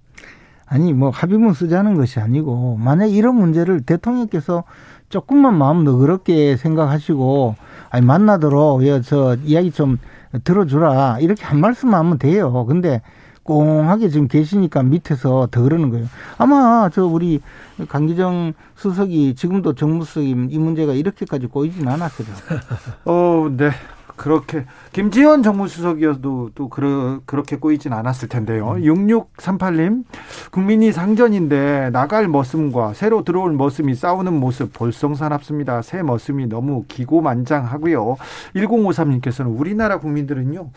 아니 0.68 0.92
뭐 0.92 1.10
합의문 1.10 1.54
쓰자는 1.54 1.94
것이 1.94 2.20
아니고 2.20 2.78
만약 2.78 3.06
이런 3.06 3.36
문제를 3.36 3.80
대통령께서 3.82 4.64
조금만 5.08 5.56
마음 5.56 5.84
너그럽게 5.84 6.56
생각하시고 6.56 7.56
아니 7.90 8.04
만나도록 8.04 8.82
저 9.04 9.36
이야기 9.44 9.70
좀 9.70 9.98
들어주라 10.44 11.18
이렇게 11.20 11.44
한 11.44 11.60
말씀만 11.60 12.00
하면 12.00 12.18
돼요. 12.18 12.66
근데 12.66 13.00
꽁하게 13.42 14.10
지금 14.10 14.28
계시니까 14.28 14.82
밑에서 14.82 15.48
더 15.50 15.62
그러는 15.62 15.88
거예요. 15.88 16.06
아마 16.36 16.90
저 16.92 17.06
우리 17.06 17.40
강기정 17.88 18.52
수석이 18.76 19.34
지금도 19.36 19.74
정무수석이 19.74 20.48
이 20.50 20.58
문제가 20.58 20.92
이렇게까지 20.92 21.46
꼬이진 21.46 21.88
않았어요. 21.88 22.26
어, 23.06 23.48
네. 23.56 23.70
그렇게 24.18 24.66
김지현 24.92 25.42
정무수석이어도 25.42 26.50
또 26.54 26.68
그러, 26.68 27.20
그렇게 27.24 27.56
꼬이진 27.56 27.94
않았을 27.94 28.28
텐데요. 28.28 28.72
음. 28.72 28.82
6638님 28.82 30.04
국민이 30.50 30.92
상전인데 30.92 31.90
나갈 31.92 32.28
머슴과 32.28 32.92
새로 32.92 33.24
들어올 33.24 33.52
머슴이 33.52 33.94
싸우는 33.94 34.34
모습 34.34 34.74
볼썽사납습니다. 34.74 35.80
새 35.80 36.02
머슴이 36.02 36.46
너무 36.46 36.84
기고만장하고요. 36.88 38.16
1053님께서는 38.54 39.58
우리나라 39.58 39.98
국민들은요 39.98 40.70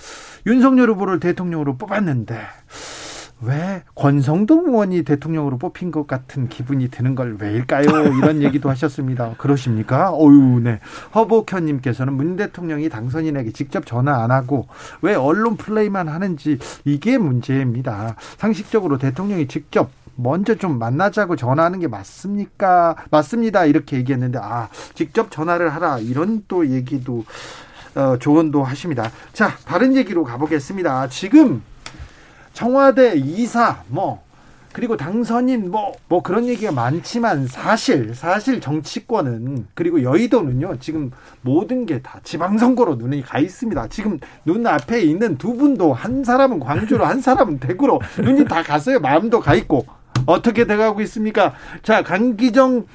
윤석열 0.45 0.91
후보를 0.91 1.19
대통령으로 1.19 1.75
뽑았는데 1.75 2.37
왜 3.41 3.83
권성동 3.95 4.67
의원이 4.67 5.03
대통령으로 5.03 5.57
뽑힌 5.57 5.91
것 5.91 6.05
같은 6.05 6.47
기분이 6.47 6.89
드는 6.89 7.15
걸 7.15 7.37
왜일까요? 7.39 7.83
이런 8.17 8.41
얘기도 8.43 8.69
하셨습니다. 8.69 9.35
그러십니까? 9.37 10.13
어유, 10.13 10.61
네. 10.63 10.79
허복현님께서는 11.15 12.13
문 12.13 12.35
대통령이 12.35 12.89
당선인에게 12.89 13.51
직접 13.51 13.85
전화 13.85 14.23
안 14.23 14.31
하고 14.31 14.67
왜 15.01 15.15
언론 15.15 15.57
플레이만 15.57 16.07
하는지 16.07 16.59
이게 16.85 17.17
문제입니다. 17.17 18.15
상식적으로 18.37 18.97
대통령이 18.97 19.47
직접 19.47 19.89
먼저 20.15 20.55
좀 20.55 20.77
만나자고 20.77 21.35
전화하는 21.35 21.79
게 21.79 21.87
맞습니까? 21.87 22.95
맞습니다. 23.09 23.65
이렇게 23.65 23.97
얘기했는데 23.97 24.39
아 24.41 24.69
직접 24.93 25.31
전화를 25.31 25.69
하라 25.69 25.99
이런 25.99 26.43
또 26.47 26.67
얘기도 26.67 27.25
어, 27.95 28.17
조언도 28.19 28.63
하십니다. 28.63 29.11
자 29.33 29.55
다른 29.65 29.95
얘기로 29.95 30.23
가보겠습니다. 30.23 31.07
지금 31.09 31.63
청와대 32.53 33.13
이사 33.15 33.83
뭐 33.87 34.21
그리고 34.73 34.95
당선인 34.95 35.69
뭐, 35.69 35.91
뭐 36.07 36.21
그런 36.23 36.45
얘기가 36.45 36.71
많지만 36.71 37.45
사실, 37.45 38.15
사실 38.15 38.61
정치권은 38.61 39.67
그리고 39.73 40.01
여의도는요, 40.01 40.77
지금 40.79 41.11
모든 41.41 41.85
게 41.85 41.99
다 42.01 42.21
지방선거로 42.23 42.95
눈이 42.95 43.21
가 43.23 43.39
있습니다. 43.39 43.87
지금 43.89 44.17
눈 44.45 44.65
앞에 44.65 45.01
있는 45.01 45.37
두 45.37 45.55
분도 45.57 45.93
한 45.93 46.23
사람은 46.23 46.61
광주로, 46.61 47.05
한 47.05 47.19
사람은 47.19 47.59
대구로 47.59 47.99
눈이 48.17 48.45
다 48.45 48.63
갔어요. 48.63 48.99
마음도 49.01 49.39
가 49.41 49.55
있고. 49.55 49.85
어떻게 50.25 50.65
돼가고 50.65 51.01
있습니까? 51.01 51.53
자, 51.83 52.01
강기정 52.01 52.85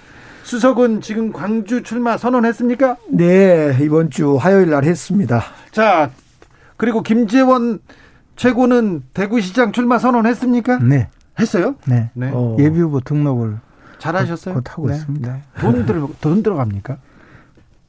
수석은 0.45 1.03
지금 1.03 1.31
광주 1.33 1.83
출마 1.83 2.17
선언했습니까? 2.17 2.97
네, 3.11 3.77
이번 3.83 4.11
주 4.11 4.37
화요일 4.37 4.71
날 4.71 4.85
했습니다. 4.85 5.43
자, 5.73 6.11
그리고 6.79 7.03
김재원 7.03 7.81
최고는 8.37 9.03
대구시장 9.15 9.73
출마 9.73 9.99
선언했습니까? 9.99 10.79
네. 10.81 11.09
했어요? 11.39 11.75
네. 11.87 12.11
네. 12.15 12.31
어. 12.33 12.57
예비 12.59 12.81
후보 12.81 13.01
등록을 13.01 13.59
잘하셨어요? 13.99 14.55
곧 14.55 14.71
하고 14.71 14.89
네. 14.89 14.95
있습니다. 14.97 15.33
네. 15.33 15.43
돈 15.61 15.87
들어 15.87 16.09
돈 16.21 16.43
들어갑니까? 16.43 16.99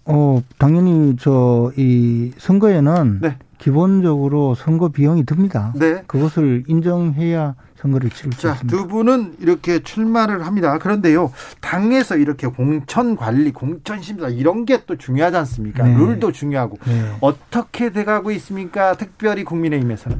어, 0.05 0.41
당연히 0.57 1.15
저 1.17 1.71
이 1.77 2.31
선거에는 2.37 3.19
네. 3.21 3.37
기본적으로 3.57 4.55
선거 4.55 4.87
비용이 4.89 5.25
듭니다. 5.25 5.73
네. 5.75 6.03
그것을 6.07 6.63
인정해야 6.67 7.55
선거를 7.77 8.09
치를 8.09 8.31
수 8.33 8.47
있습니다. 8.47 8.67
두 8.67 8.87
분은 8.87 9.35
이렇게 9.39 9.79
출마를 9.83 10.45
합니다. 10.45 10.77
그런데요, 10.79 11.31
당에서 11.61 12.17
이렇게 12.17 12.47
공천 12.47 13.15
관리, 13.15 13.51
공천 13.51 14.01
심사 14.01 14.27
이런 14.29 14.65
게 14.65 14.77
또 14.87 14.95
중요하지 14.95 15.37
않습니까? 15.37 15.83
네. 15.83 15.95
룰도 15.97 16.31
중요하고 16.31 16.77
네. 16.85 17.11
어떻게 17.19 17.91
돼가고 17.91 18.31
있습니까? 18.31 18.93
특별히 18.95 19.43
국민의힘에서는 19.43 20.17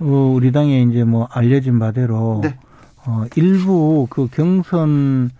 어, 0.00 0.32
우리 0.34 0.52
당에 0.52 0.82
이제 0.82 1.02
뭐 1.04 1.28
알려진 1.30 1.78
바대로 1.78 2.40
네. 2.42 2.58
어, 3.06 3.24
일부 3.36 4.06
그 4.10 4.28
경선 4.30 5.30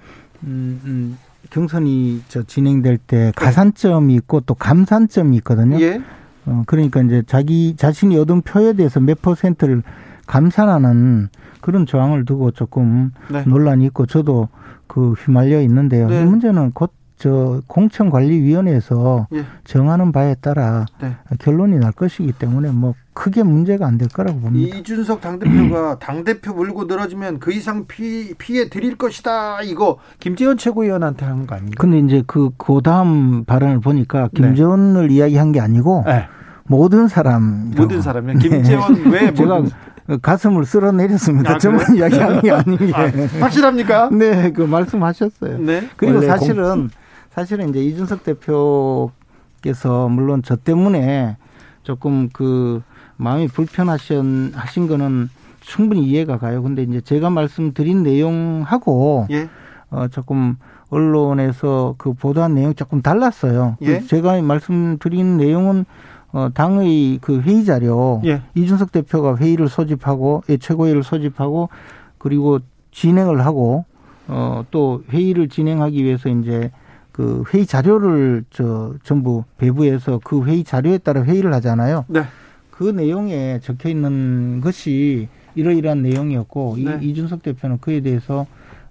음, 0.45 0.81
음, 0.85 1.19
경선이 1.51 2.23
저 2.29 2.43
진행될 2.45 2.99
때 2.99 3.17
네. 3.27 3.33
가산점이 3.35 4.15
있고 4.15 4.41
또 4.41 4.55
감산점이 4.55 5.37
있거든요. 5.39 5.81
예. 5.81 6.01
어, 6.47 6.63
그러니까 6.67 7.03
이제 7.03 7.23
자기 7.27 7.77
자신이 7.77 8.17
얻은 8.17 8.41
표에 8.43 8.73
대해서 8.73 9.01
몇 9.01 9.21
퍼센트를 9.21 9.83
감산하는 10.27 11.29
그런 11.63 11.87
조항을 11.87 12.27
두고 12.27 12.51
조금 12.51 13.13
네. 13.31 13.43
논란이 13.47 13.87
있고 13.87 14.05
저도 14.05 14.49
그 14.87 15.13
휘말려 15.13 15.63
있는데요. 15.63 16.09
네. 16.09 16.21
이 16.21 16.25
문제는 16.27 16.73
곧 16.73 16.93
저 17.19 17.63
공천관리위원회에서 17.69 19.29
예. 19.35 19.45
정하는 19.63 20.11
바에 20.11 20.35
따라 20.41 20.87
네. 21.01 21.15
결론이 21.39 21.79
날 21.79 21.93
것이기 21.93 22.33
때문에 22.33 22.73
뭐 22.73 22.95
크게 23.15 23.45
문제가 23.45 23.87
안 23.87 23.97
될 23.97 24.09
거라고 24.09 24.41
봅니다. 24.41 24.77
이준석 24.77 25.21
당대표가 25.21 25.99
당대표 26.01 26.53
물고 26.53 26.85
늘어지면 26.85 27.39
그 27.39 27.53
이상 27.53 27.87
피, 27.87 28.35
피해 28.39 28.69
드릴 28.69 28.97
것이다. 28.97 29.63
이거 29.63 29.99
김재원 30.19 30.57
최고위원한테 30.57 31.25
한 31.25 31.47
거 31.47 31.55
아닙니까? 31.55 31.81
근데 31.81 32.01
이제 32.01 32.25
그, 32.27 32.51
그 32.57 32.81
다음 32.83 33.45
발언을 33.45 33.79
보니까 33.79 34.29
김재원을 34.35 35.07
네. 35.07 35.15
이야기한 35.15 35.53
게 35.53 35.61
아니고 35.61 36.03
네. 36.07 36.25
모든 36.65 37.07
사람. 37.07 37.71
모든 37.77 38.03
사람이 38.03 38.39
김재원 38.41 38.95
왜 39.13 39.33
제가 39.33 39.63
가슴을 40.21 40.65
쓸어내렸습니다. 40.65 41.55
아, 41.55 41.59
저만 41.59 41.97
이야기하는 41.97 42.41
게 42.43 42.51
아니게. 42.53 42.93
아, 42.95 43.11
확실합니까? 43.41 44.11
네, 44.11 44.51
그 44.53 44.63
말씀하셨어요. 44.63 45.59
네. 45.59 45.89
그리고 45.97 46.21
사실은 46.23 46.65
공... 46.65 46.89
사실은 47.31 47.71
이제 47.71 47.83
이준석 47.83 48.25
대표께서 48.25 50.09
물론 50.09 50.43
저 50.45 50.57
때문에 50.57 51.37
조금 51.83 52.29
그 52.33 52.83
마음이 53.17 53.49
불편하신 53.49 54.53
하신 54.55 54.89
거는 54.89 55.29
충분히 55.61 56.03
이해가 56.05 56.39
가요. 56.39 56.63
근데 56.63 56.83
이제 56.83 57.01
제가 57.01 57.31
말씀드린 57.31 58.03
내용하고 58.03 59.29
예. 59.31 59.49
어 59.91 60.09
조금 60.09 60.57
언론에서 60.91 61.95
그 61.99 62.13
보도한 62.13 62.55
내용이 62.55 62.75
조금 62.75 63.01
달랐어요. 63.01 63.77
예. 63.83 64.01
제가 64.01 64.43
말씀드린 64.43 65.37
내용은 65.37 65.87
어, 66.33 66.49
당의 66.53 67.19
그 67.21 67.41
회의 67.41 67.65
자료 67.65 68.23
예. 68.25 68.43
이준석 68.55 68.91
대표가 68.91 69.37
회의를 69.37 69.69
소집하고 69.69 70.43
예, 70.49 70.57
최고위를 70.57 71.03
소집하고 71.03 71.69
그리고 72.19 72.59
진행을 72.91 73.45
하고 73.45 73.85
어, 74.29 74.65
또 74.71 75.03
회의를 75.11 75.49
진행하기 75.49 76.03
위해서 76.03 76.29
이제 76.29 76.71
그 77.13 77.45
회의 77.53 77.67
자료를 77.67 78.45
저 78.51 78.95
전부 79.03 79.45
배부해서 79.59 80.21
그 80.25 80.45
회의 80.45 80.65
자료에 80.65 80.99
따라 80.99 81.23
회의를 81.23 81.53
하잖아요. 81.55 82.07
네. 82.09 82.23
그 82.71 82.85
내용에 82.85 83.61
적혀 83.61 83.91
있는 83.91 84.63
것이 84.63 85.29
이러이러한 85.55 86.03
내용이었고 86.03 86.77
네. 86.79 86.99
이, 87.03 87.11
이준석 87.11 87.43
대표는 87.43 87.79
그에 87.79 88.01
대해서 88.01 88.47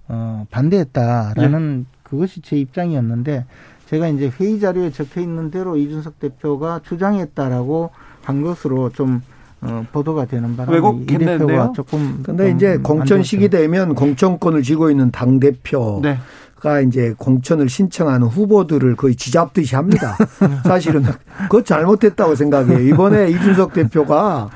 어, 0.06 0.46
반대했다라는 0.50 1.78
네. 1.78 1.98
그것이 2.04 2.40
제 2.42 2.56
입장이었는데 2.56 3.46
제가 3.86 4.08
이제 4.08 4.32
회의 4.40 4.58
자료에 4.58 4.90
적혀 4.90 5.20
있는 5.20 5.50
대로 5.50 5.76
이준석 5.76 6.18
대표가 6.18 6.80
주장했다라고 6.84 7.90
한 8.22 8.42
것으로 8.42 8.90
좀 8.90 9.22
어, 9.60 9.86
보도가 9.92 10.24
되는 10.24 10.56
바람에 10.56 10.78
이 11.02 11.06
대표가 11.06 11.72
조금 11.72 12.20
근데 12.24 12.50
이제 12.50 12.78
공천 12.78 13.22
시기 13.22 13.48
되면 13.48 13.94
공천권을 13.94 14.62
쥐고 14.62 14.90
있는 14.90 15.10
당 15.12 15.38
대표 15.38 16.00
네. 16.02 16.18
가 16.62 16.80
이제 16.80 17.12
공천을 17.18 17.68
신청하는 17.68 18.28
후보들을 18.28 18.94
거의 18.94 19.16
지잡듯이 19.16 19.74
합니다. 19.74 20.16
사실은 20.62 21.02
그거 21.42 21.62
잘못했다고 21.62 22.36
생각해요. 22.36 22.78
이번에 22.78 23.30
이준석 23.30 23.72
대표가 23.72 24.48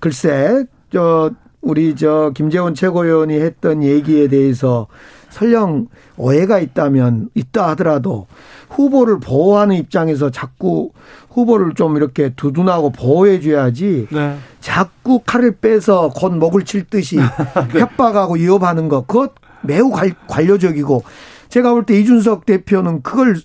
글쎄 0.00 0.64
저 0.92 1.30
우리 1.62 1.96
저 1.96 2.30
김재원 2.34 2.74
최고위원이 2.74 3.40
했던 3.40 3.82
얘기에 3.82 4.28
대해서 4.28 4.86
설령 5.30 5.86
오해가 6.16 6.58
있다면 6.58 7.30
있다 7.34 7.68
하더라도 7.70 8.26
후보를 8.68 9.18
보호하는 9.20 9.76
입장에서 9.76 10.30
자꾸 10.30 10.92
후보를 11.30 11.74
좀 11.74 11.96
이렇게 11.96 12.30
두둔하고 12.34 12.90
보호해 12.90 13.40
줘야지 13.40 14.08
네. 14.10 14.36
자꾸 14.60 15.20
칼을 15.24 15.56
빼서 15.56 16.10
곧 16.14 16.32
목을 16.34 16.64
칠 16.64 16.84
듯이 16.84 17.16
네. 17.72 17.80
협박하고 17.80 18.34
위협하는 18.34 18.88
거 18.88 19.02
그것 19.02 19.32
매우 19.62 19.90
관료적이고 20.28 21.02
제가 21.48 21.72
볼 21.72 21.84
때 21.84 21.98
이준석 21.98 22.46
대표는 22.46 23.02
그걸 23.02 23.36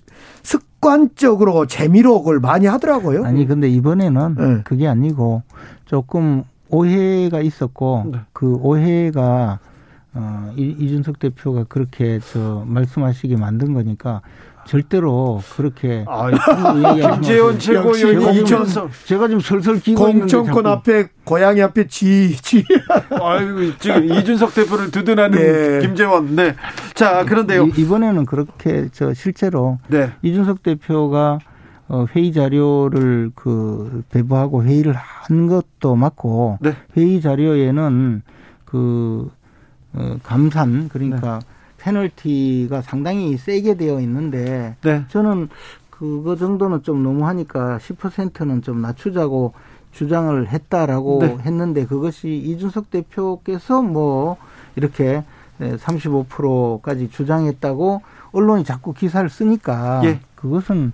습관적으로 0.42 1.66
재미로 1.66 2.20
그걸 2.20 2.38
많이 2.40 2.66
하더라고요. 2.66 3.24
아니 3.24 3.46
근데 3.46 3.68
이번에는 3.68 4.34
네. 4.38 4.60
그게 4.64 4.86
아니고 4.86 5.42
조금 5.86 6.44
오해가 6.68 7.40
있었고 7.40 8.04
네. 8.12 8.18
그 8.32 8.54
오해가 8.56 9.58
어, 10.18 10.52
이준석 10.56 11.18
대표가 11.18 11.64
그렇게 11.64 12.18
저 12.32 12.64
말씀하시게 12.66 13.36
만든 13.36 13.74
거니까 13.74 14.22
절대로 14.66 15.42
그렇게 15.54 16.04
아, 16.08 16.30
김재원 17.14 17.58
최고위원이 17.58 18.18
공천 18.18 18.66
제가 19.04 19.28
지금 19.28 19.40
설설 19.40 19.78
기고 19.78 20.04
공천권 20.04 20.66
앞에 20.66 21.08
고양이 21.24 21.62
앞에 21.62 21.86
쥐 21.86 22.34
쥐. 22.36 22.64
아이고 23.10 23.76
지금 23.78 24.04
이준석 24.12 24.54
대표를 24.54 24.90
두둔하는 24.90 25.38
네. 25.38 25.86
김재원. 25.86 26.34
네. 26.34 26.54
자 26.94 27.24
그런데요 27.24 27.66
이, 27.76 27.86
번에는 27.86 28.24
그렇게 28.24 28.88
저 28.92 29.14
실제로 29.14 29.78
네. 29.88 30.10
이준석 30.22 30.62
대표가 30.62 31.38
어, 31.88 32.06
회의 32.16 32.32
자료를 32.32 33.30
그 33.34 34.02
배부하고 34.10 34.64
회의를 34.64 34.94
한 34.94 35.46
것도 35.46 35.94
맞고 35.94 36.58
네. 36.60 36.74
회의 36.96 37.20
자료에는 37.20 38.22
그 38.64 39.30
어, 39.96 40.18
감산 40.22 40.88
그러니까 40.88 41.40
네. 41.40 41.46
페널티가 41.78 42.82
상당히 42.82 43.36
세게 43.36 43.74
되어 43.74 44.00
있는데 44.00 44.76
네. 44.82 45.04
저는 45.08 45.48
그거 45.90 46.36
정도는 46.36 46.82
좀 46.82 47.02
너무하니까 47.02 47.78
10%는 47.78 48.62
좀 48.62 48.82
낮추자고 48.82 49.54
주장을 49.92 50.46
했다라고 50.48 51.18
네. 51.20 51.38
했는데 51.40 51.86
그것이 51.86 52.28
이준석 52.28 52.90
대표께서 52.90 53.80
뭐 53.80 54.36
이렇게 54.76 55.24
35%까지 55.58 57.08
주장했다고 57.08 58.02
언론이 58.32 58.64
자꾸 58.64 58.92
기사를 58.92 59.28
쓰니까 59.30 60.02
예. 60.04 60.20
그것은 60.34 60.92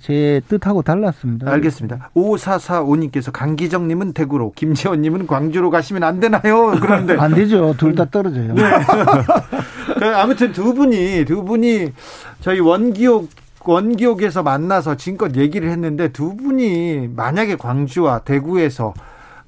제 0.00 0.40
뜻하고 0.48 0.82
달랐습니다. 0.82 1.50
알겠습니다. 1.50 2.10
5445님께서 2.16 3.30
강기정님은 3.32 4.12
대구로, 4.14 4.52
김재원님은 4.56 5.26
광주로 5.26 5.70
가시면 5.70 6.02
안 6.02 6.20
되나요? 6.20 6.72
그런데. 6.80 7.16
안 7.18 7.34
되죠. 7.34 7.74
둘 7.76 7.94
다 7.94 8.06
떨어져요. 8.06 8.54
네. 8.54 8.62
그 9.98 10.06
아무튼 10.16 10.52
두 10.52 10.74
분이, 10.74 11.24
두 11.26 11.44
분이 11.44 11.92
저희 12.40 12.60
원기옥 12.60 13.28
원기옥에서 13.66 14.42
만나서 14.42 14.96
지금껏 14.96 15.36
얘기를 15.36 15.70
했는데 15.70 16.08
두 16.08 16.36
분이 16.36 17.08
만약에 17.14 17.56
광주와 17.56 18.18
대구에서 18.20 18.92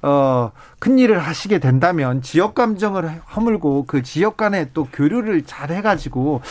어, 0.01 0.51
큰 0.79 0.97
일을 0.97 1.19
하시게 1.19 1.59
된다면 1.59 2.21
지역 2.21 2.55
감정을 2.55 3.09
허물고 3.35 3.85
그 3.87 4.01
지역 4.03 4.37
간에 4.37 4.69
또 4.73 4.87
교류를 4.91 5.43
잘 5.43 5.71
해가지고 5.71 6.41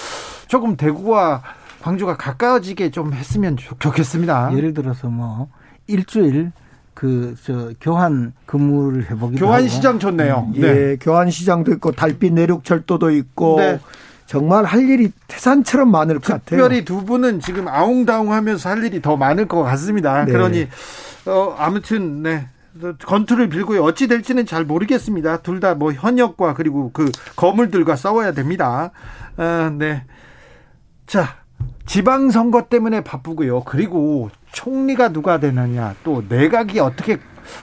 조금 0.47 0.77
대구와 0.77 1.43
광주가 1.87 2.17
가까워지게 2.17 2.91
좀 2.91 3.13
했으면 3.13 3.57
좋겠습니다. 3.79 4.51
예를 4.57 4.75
들어서 4.75 5.07
뭐 5.07 5.49
일주일 5.87 6.51
그저 6.95 7.71
교환 7.81 8.33
근무를 8.45 9.09
해보기도 9.09 9.47
교환 9.47 9.61
하고. 9.61 9.69
시장 9.69 10.01
좋네요. 10.01 10.51
예, 10.57 10.61
네. 10.61 10.97
교환 11.01 11.31
시장도 11.31 11.71
있고 11.75 11.93
달빛 11.93 12.33
내륙 12.35 12.65
철도도 12.65 13.11
있고 13.13 13.61
네. 13.61 13.79
정말 14.27 14.65
할 14.65 14.81
일이 14.89 15.13
태산처럼 15.29 15.89
많을 15.93 16.17
것 16.17 16.23
같아요. 16.33 16.41
특별히 16.59 16.85
두 16.85 17.05
분은 17.05 17.39
지금 17.39 17.69
아웅다웅하면서 17.69 18.69
할 18.69 18.83
일이 18.83 19.01
더 19.01 19.17
많을 19.17 19.47
것 19.47 19.63
같습니다. 19.63 20.25
네. 20.25 20.33
그러니 20.33 20.67
어 21.27 21.55
아무튼 21.57 22.25
네. 22.25 22.49
건투를 23.07 23.49
빌고요. 23.49 23.85
어찌 23.85 24.09
될지는 24.09 24.45
잘 24.45 24.65
모르겠습니다. 24.65 25.37
둘 25.43 25.61
다 25.61 25.75
뭐 25.75 25.93
현역과 25.93 26.55
그리고 26.55 26.91
그 26.93 27.13
거물들과 27.37 27.95
싸워야 27.95 28.33
됩니다. 28.33 28.91
아, 29.37 29.71
네. 29.73 30.03
자, 31.07 31.37
지방선거 31.87 32.63
때문에 32.69 33.01
바쁘고요. 33.03 33.63
그리고 33.65 34.31
총리가 34.53 35.13
누가 35.13 35.39
되느냐, 35.39 35.95
또 36.05 36.23
내각이 36.29 36.81
어떻게 36.81 37.19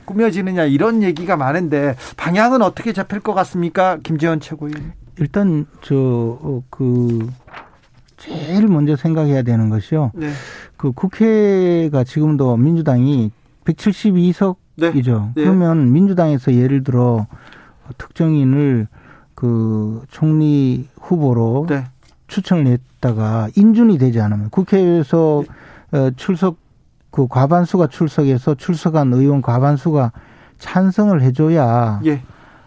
꾸며지느냐 0.06 0.64
이런 0.64 1.04
얘기가 1.04 1.36
많은데 1.36 1.96
방향은 2.16 2.62
어떻게 2.62 2.94
잡힐 2.94 3.20
것 3.20 3.34
같습니까, 3.34 3.98
김재원 4.02 4.40
최고위원? 4.40 4.94
일단 5.20 5.66
저그 5.82 6.40
어, 6.42 7.44
제일 8.18 8.68
먼저 8.68 8.96
생각해야 8.96 9.44
되는 9.44 9.70
것이요. 9.70 10.12
네. 10.16 10.30
그 10.78 10.92
국회가 10.94 12.04
지금도 12.04 12.58
민주당이 12.58 13.32
172석이죠. 13.66 14.56
네. 14.78 14.92
네. 14.92 15.44
그러면 15.44 15.92
민주당에서 15.92 16.54
예를 16.54 16.84
들어 16.84 17.28
특정인을 17.98 18.88
그 19.36 20.04
총리 20.10 20.88
후보로 21.00 21.68
네. 21.70 21.84
추천을 22.34 22.66
했다가 22.68 23.50
인준이 23.56 24.00
되지 24.00 24.20
않으면 24.20 24.50
국회에서 24.50 25.44
어, 25.92 26.10
출석 26.16 26.58
그 27.12 27.28
과반수가 27.28 27.88
출석해서 27.88 28.56
출석한 28.56 29.14
의원 29.14 29.44
과반수가 29.44 30.12
찬성을 30.58 31.22
해줘야 31.22 32.02
예. 32.06 32.22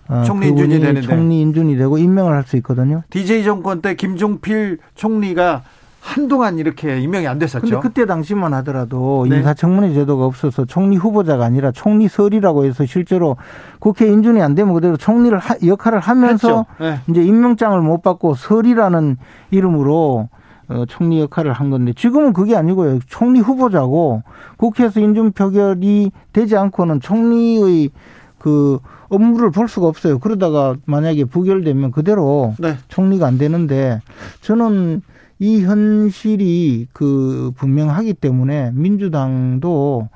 어, 0.08 0.22
총리 0.24 0.48
인준이 0.48 0.78
되는데 0.78 1.00
총리 1.00 1.40
인준이 1.40 1.76
되고 1.76 1.98
임명을 1.98 2.32
할 2.32 2.44
수 2.44 2.56
있거든요. 2.58 3.02
DJ 3.10 3.42
정권 3.42 3.82
때 3.82 3.96
김종필 3.96 4.78
총리가 4.94 5.64
한동안 6.06 6.58
이렇게 6.58 7.00
임명이 7.00 7.26
안 7.26 7.38
됐었죠. 7.38 7.80
그때 7.80 8.06
당시만 8.06 8.54
하더라도 8.54 9.26
네. 9.28 9.38
인사청문회 9.38 9.92
제도가 9.92 10.24
없어서 10.24 10.64
총리 10.64 10.96
후보자가 10.96 11.44
아니라 11.44 11.72
총리설이라고 11.72 12.64
해서 12.64 12.86
실제로 12.86 13.36
국회 13.80 14.06
인준이 14.06 14.40
안 14.40 14.54
되면 14.54 14.72
그대로 14.72 14.96
총리를 14.96 15.36
하, 15.36 15.56
역할을 15.66 15.98
하면서 15.98 16.64
네. 16.78 17.00
이제 17.08 17.22
임명장을 17.24 17.78
못 17.80 18.02
받고 18.02 18.34
설이라는 18.36 19.16
이름으로 19.50 20.28
어, 20.68 20.84
총리 20.88 21.20
역할을 21.20 21.52
한 21.52 21.70
건데 21.70 21.92
지금은 21.94 22.32
그게 22.32 22.54
아니고요. 22.54 23.00
총리 23.08 23.40
후보자고 23.40 24.22
국회에서 24.58 25.00
인준 25.00 25.32
표결이 25.32 26.12
되지 26.32 26.56
않고는 26.56 27.00
총리의 27.00 27.90
그 28.38 28.78
업무를 29.08 29.50
볼 29.50 29.68
수가 29.68 29.88
없어요. 29.88 30.20
그러다가 30.20 30.76
만약에 30.84 31.24
부결되면 31.24 31.90
그대로 31.90 32.54
네. 32.58 32.76
총리가 32.88 33.26
안 33.26 33.38
되는데 33.38 34.00
저는 34.40 35.02
이 35.38 35.62
현실이 35.62 36.88
그 36.92 37.52
분명하기 37.56 38.14
때문에 38.14 38.72
민주당도 38.74 40.08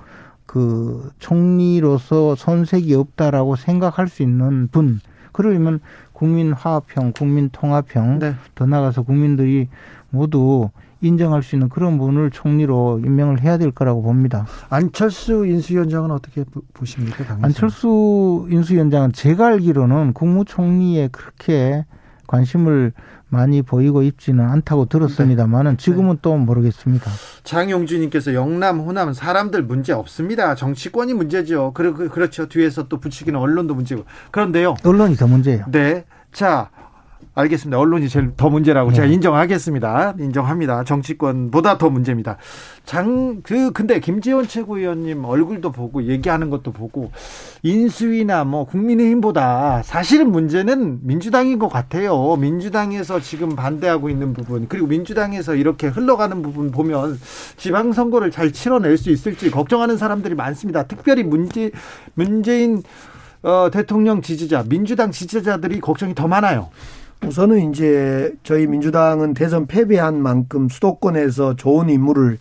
그 0.47 1.11
총리로서 1.19 2.35
손색이 2.35 2.95
없다라고 2.95 3.57
생각할 3.57 4.09
수 4.09 4.23
있는 4.23 4.69
분 4.69 5.01
그러려면 5.33 5.81
국민 6.13 6.53
화합형, 6.53 7.13
국민 7.13 7.51
통합형 7.51 8.19
네. 8.19 8.35
더 8.55 8.67
나가서 8.67 9.03
국민들이 9.03 9.69
모두 10.11 10.71
인정할 11.03 11.43
수 11.43 11.55
있는 11.55 11.69
그런 11.69 11.99
분을 11.99 12.31
총리로 12.31 13.01
임명을 13.05 13.41
해야 13.41 13.57
될 13.57 13.71
거라고 13.71 14.03
봅니다. 14.03 14.47
안철수 14.69 15.47
인수위원장은 15.47 16.11
어떻게 16.11 16.45
보십니까? 16.75 17.25
당에서? 17.25 17.47
안철수 17.47 18.49
인수위원장은 18.51 19.13
제가 19.13 19.47
알기로는 19.47 20.13
국무총리에 20.13 21.09
그렇게 21.09 21.87
관심을 22.27 22.93
많이 23.31 23.63
보이고 23.63 24.03
있지는 24.03 24.45
않다고 24.45 24.87
들었습니다만은 24.87 25.73
네. 25.73 25.77
지금은 25.77 26.17
네. 26.17 26.19
또 26.23 26.37
모르겠습니다. 26.37 27.11
장용주님께서 27.45 28.35
영남, 28.35 28.81
호남 28.81 29.13
사람들 29.13 29.63
문제 29.63 29.93
없습니다. 29.93 30.55
정치권이 30.55 31.15
문제죠. 31.15 31.73
그, 31.73 32.09
그렇죠. 32.09 32.49
뒤에서 32.49 32.89
또 32.89 33.01
붙이기는 33.01 33.39
언론도 33.39 33.75
문제고. 33.75 34.05
그런데요. 34.31 34.75
언론이 34.85 35.17
더 35.17 35.27
문제예요. 35.27 35.65
네. 35.71 36.05
자, 36.33 36.71
알겠습니다. 37.33 37.79
언론이 37.79 38.09
제일 38.09 38.33
더 38.37 38.51
문제라고 38.51 38.91
네. 38.91 38.97
제가 38.97 39.09
인정하겠습니다. 39.09 40.15
인정합니다. 40.19 40.85
정치권보다 40.85 41.79
더 41.79 41.89
문제입니다. 41.89 42.37
장, 42.85 43.41
그, 43.43 43.71
근데 43.73 44.01
김재원 44.01 44.49
최고위원님 44.49 45.25
얼굴도 45.25 45.71
보고 45.71 46.03
얘기하는 46.03 46.51
것도 46.51 46.73
보고 46.73 47.13
인수위나 47.63 48.45
뭐 48.45 48.65
국민의힘보다 48.65 49.83
사실은 49.85 50.33
문제는 50.33 51.01
민주당인 51.03 51.59
것 51.61 51.69
같아요. 51.69 52.37
민주당에서 52.37 53.21
지금 53.21 53.55
반대하고 53.55 54.11
있는 54.11 54.33
부분, 54.33 54.67
그리고 54.69 54.89
민주당에서 54.89 55.55
이렇게 55.55 55.87
흘러가는 55.87 56.43
부분 56.43 56.73
보면 56.73 57.19
지방선거를 57.57 58.33
잘 58.33 58.53
치러낼 58.53 58.99
수 58.99 59.11
있을지 59.11 59.51
걱정하는 59.51 59.97
사람들이 59.97 60.35
많습니다. 60.35 60.83
특별히 60.83 61.23
문제, 61.23 61.71
문재인 62.15 62.83
어, 63.43 63.71
대통령 63.73 64.21
지지자, 64.21 64.65
민주당 64.69 65.13
지지자들이 65.13 65.81
걱정이 65.81 66.15
더 66.15 66.29
많아요. 66.29 66.69
우선은 67.27 67.71
이제 67.71 68.33
저희 68.43 68.67
민주당은 68.67 69.35
대선 69.35 69.67
패배한 69.67 70.21
만큼 70.23 70.69
수도권에서 70.69 71.55
좋은 71.57 71.91
인물을 71.91 72.39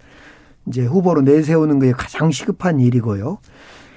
이제 0.68 0.86
후보로 0.86 1.22
내세우는 1.22 1.80
게 1.80 1.92
가장 1.92 2.32
시급한 2.32 2.80
일이고요. 2.80 3.40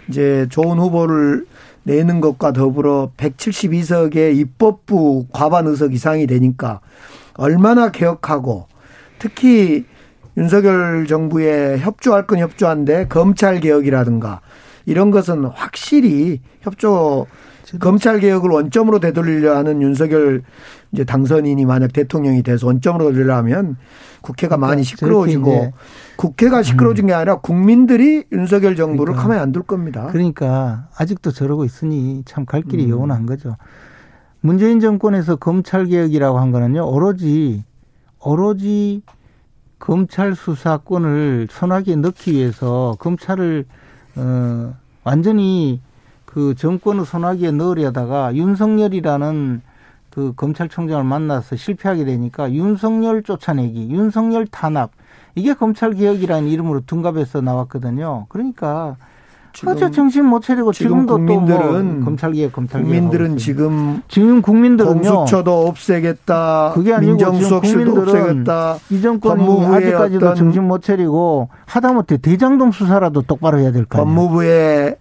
이제 0.09 0.47
좋은 0.51 0.78
후보를 0.78 1.47
내는 1.85 2.20
것과 2.20 2.53
더불어 2.53 3.11
172석의 3.16 4.37
입법부 4.37 5.26
과반 5.33 5.66
의석 5.66 5.95
이상이 5.95 6.26
되니까 6.26 6.80
얼마나 7.35 7.91
개혁하고 7.91 8.66
특히 9.18 9.85
윤석열 10.37 11.07
정부에 11.07 11.78
협조할 11.78 12.26
건 12.26 12.39
협조한데 12.39 13.07
검찰 13.09 13.61
개혁이라든가 13.61 14.41
이런 14.87 15.11
것은 15.11 15.45
확실히 15.45 16.41
협조 16.61 17.26
검찰 17.80 18.20
개혁을 18.20 18.50
원점으로 18.50 18.98
되돌리려 19.00 19.56
하는 19.56 19.80
윤석열 19.82 20.42
이제 20.92 21.04
당선인이 21.04 21.64
만약 21.64 21.92
대통령이 21.92 22.42
돼서 22.42 22.66
원점으로 22.66 23.12
되려면 23.12 23.76
국회가 24.20 24.56
그러니까 24.56 24.66
많이 24.68 24.84
시끄러워지고 24.84 25.72
국회가 26.16 26.62
시끄러워진 26.62 27.06
게 27.06 27.12
아니라 27.14 27.36
국민들이 27.40 28.24
윤석열 28.32 28.76
정부를 28.76 29.14
그러니까. 29.14 29.22
가만히 29.22 29.40
안 29.40 29.52
둘 29.52 29.62
겁니다. 29.62 30.08
그러니까 30.12 30.88
아직도 30.96 31.30
저러고 31.32 31.64
있으니 31.64 32.22
참 32.24 32.44
갈 32.44 32.62
길이 32.62 32.84
음. 32.84 32.90
요원한 32.90 33.26
거죠. 33.26 33.56
문재인 34.40 34.80
정권에서 34.80 35.36
검찰 35.36 35.86
개혁이라고 35.86 36.38
한 36.38 36.50
거는요. 36.50 36.88
오로지 36.88 37.64
오로지 38.20 39.02
검찰 39.78 40.34
수사권을 40.34 41.48
손아귀에 41.50 41.96
넣기 41.96 42.32
위해서 42.32 42.94
검찰을 43.00 43.64
어 44.16 44.74
완전히 45.04 45.80
그 46.33 46.55
정권을 46.55 47.05
손아귀에 47.05 47.51
넣으려다가 47.51 48.35
윤석열이라는 48.35 49.61
그 50.09 50.33
검찰총장을 50.35 51.05
만나서 51.05 51.57
실패하게 51.57 52.07
되니까 52.07 52.51
윤석열 52.53 53.22
쫓아내기, 53.22 53.91
윤석열 53.91 54.47
탄압 54.47 54.93
이게 55.35 55.53
검찰 55.53 55.93
개혁이라는 55.93 56.49
이름으로 56.49 56.80
둔갑해서 56.87 57.43
나왔거든요. 57.43 58.26
그러니까 58.30 58.97
지금 59.53 59.93
정신 59.93 60.24
못 60.24 60.43
차리고 60.43 60.72
지금 60.72 61.07
지금도 61.07 61.16
국민들은 61.16 61.97
뭐 61.97 62.05
검찰 62.07 62.33
개혁, 62.33 62.53
검찰 62.53 62.83
국민들은 62.83 63.37
지금 63.37 64.01
지금 64.09 64.41
국민들은요 64.41 65.03
공수처도 65.03 65.66
없애겠다, 65.66 66.72
그게 66.74 66.95
아니고 66.95 67.11
민정수석실도 67.12 68.01
없애겠다, 68.01 68.76
이 68.89 69.03
정권이 69.03 69.66
아직까지도 69.66 70.35
정신 70.35 70.64
못 70.64 70.83
차리고 70.83 71.51
하다못해 71.66 72.16
대장동 72.16 72.72
수사라도 72.72 73.20
똑바로 73.20 73.59
해야 73.59 73.72
될거 73.72 73.99
아니에요. 73.99 74.14
법무부의 74.16 74.97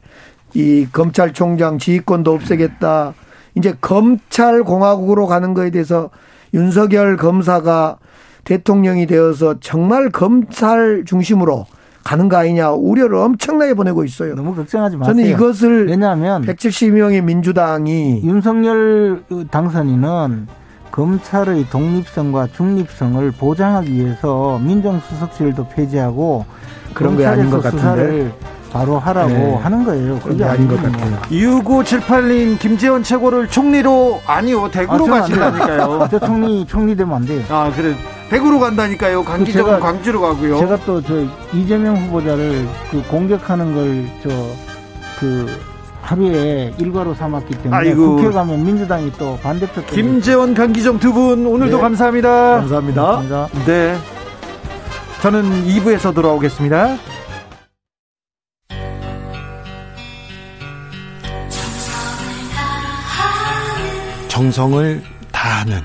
이 0.54 0.88
검찰총장 0.91 1.78
지휘권도 1.78 2.34
없애겠다. 2.34 3.14
이제 3.56 3.76
검찰 3.82 4.64
공화국으로 4.64 5.28
가는 5.28 5.54
거에 5.54 5.70
대해서 5.70 6.10
윤석열 6.54 7.18
검사가 7.18 7.97
대통령이 8.43 9.06
되어서 9.08 9.60
정말 9.60 10.10
검찰 10.10 11.04
중심으로 11.06 11.66
가는 12.04 12.30
거 12.30 12.38
아니냐 12.38 12.72
우려를 12.72 13.18
엄청나게 13.18 13.76
보내고 13.76 14.04
있어요. 14.04 14.36
너무 14.36 14.56
걱정하지 14.56 14.97
마세요. 14.97 15.14
저는 15.14 15.30
이것을 15.30 15.88
왜냐하면 15.88 16.43
170명의 16.43 17.24
민주당이 17.24 18.22
윤석열 18.24 19.24
당선인은 19.52 20.47
검찰의 20.91 21.70
독립성과 21.70 22.47
중립성을 22.47 23.32
보장하기 23.32 23.93
위해서 23.93 24.60
민정수석실도 24.60 25.70
폐지하고 25.70 26.45
그런 26.94 27.18
게 27.18 27.26
아닌 27.26 27.50
것 27.50 27.62
같은데 27.64 28.34
바로 28.72 28.98
하라고 29.00 29.30
네. 29.30 29.56
하는 29.56 29.84
거예요. 29.84 30.20
그게 30.20 30.44
아닌 30.46 30.68
것 30.68 30.82
같아요. 30.82 31.18
6978님 31.30 32.58
김재원 32.60 33.04
최고를 33.04 33.48
총리로 33.50 34.22
아니요 34.26 34.70
대구로 34.72 35.06
아, 35.14 35.20
가신다니까요. 35.22 36.08
저 36.12 36.20
총리 36.20 36.66
총리 36.66 36.96
되면 36.96 37.14
안 37.16 37.26
돼요. 37.26 37.42
아 37.50 37.72
그래 37.76 37.94
대구로 38.30 38.60
간다니까요. 38.60 39.24
강기정은 39.24 39.80
광주로 39.82 40.22
가고요. 40.22 40.58
제가 40.60 40.78
또 40.86 41.02
저 41.02 41.16
이재명 41.54 41.98
후보자를 41.98 42.66
그 42.92 43.04
공격하는 43.10 43.74
걸 43.76 44.06
저 44.24 44.30
그 45.20 45.46
하루에 46.02 46.74
일과로 46.80 47.14
삼았기 47.14 47.54
때문에 47.62 47.76
아이고. 47.78 48.16
국회 48.16 48.32
가면 48.32 48.66
민주당이 48.66 49.12
또 49.20 49.38
반대표 49.44 49.84
김재원 49.84 50.56
강기정 50.56 50.98
두 50.98 51.14
분 51.14 51.46
오늘도 51.46 51.76
네. 51.78 51.82
감사합니다. 51.82 52.30
감사합니다. 52.58 53.04
감사합니다. 53.04 53.48
네. 53.66 53.96
저는 55.22 55.67
2부에서 55.67 56.15
돌아오겠습니다. 56.15 56.97
정성을 64.28 65.03
다하는 65.32 65.82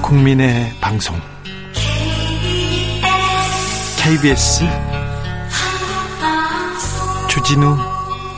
국민의 0.00 0.72
방송 0.80 1.14
KBS 3.98 4.64
주진우 7.28 7.76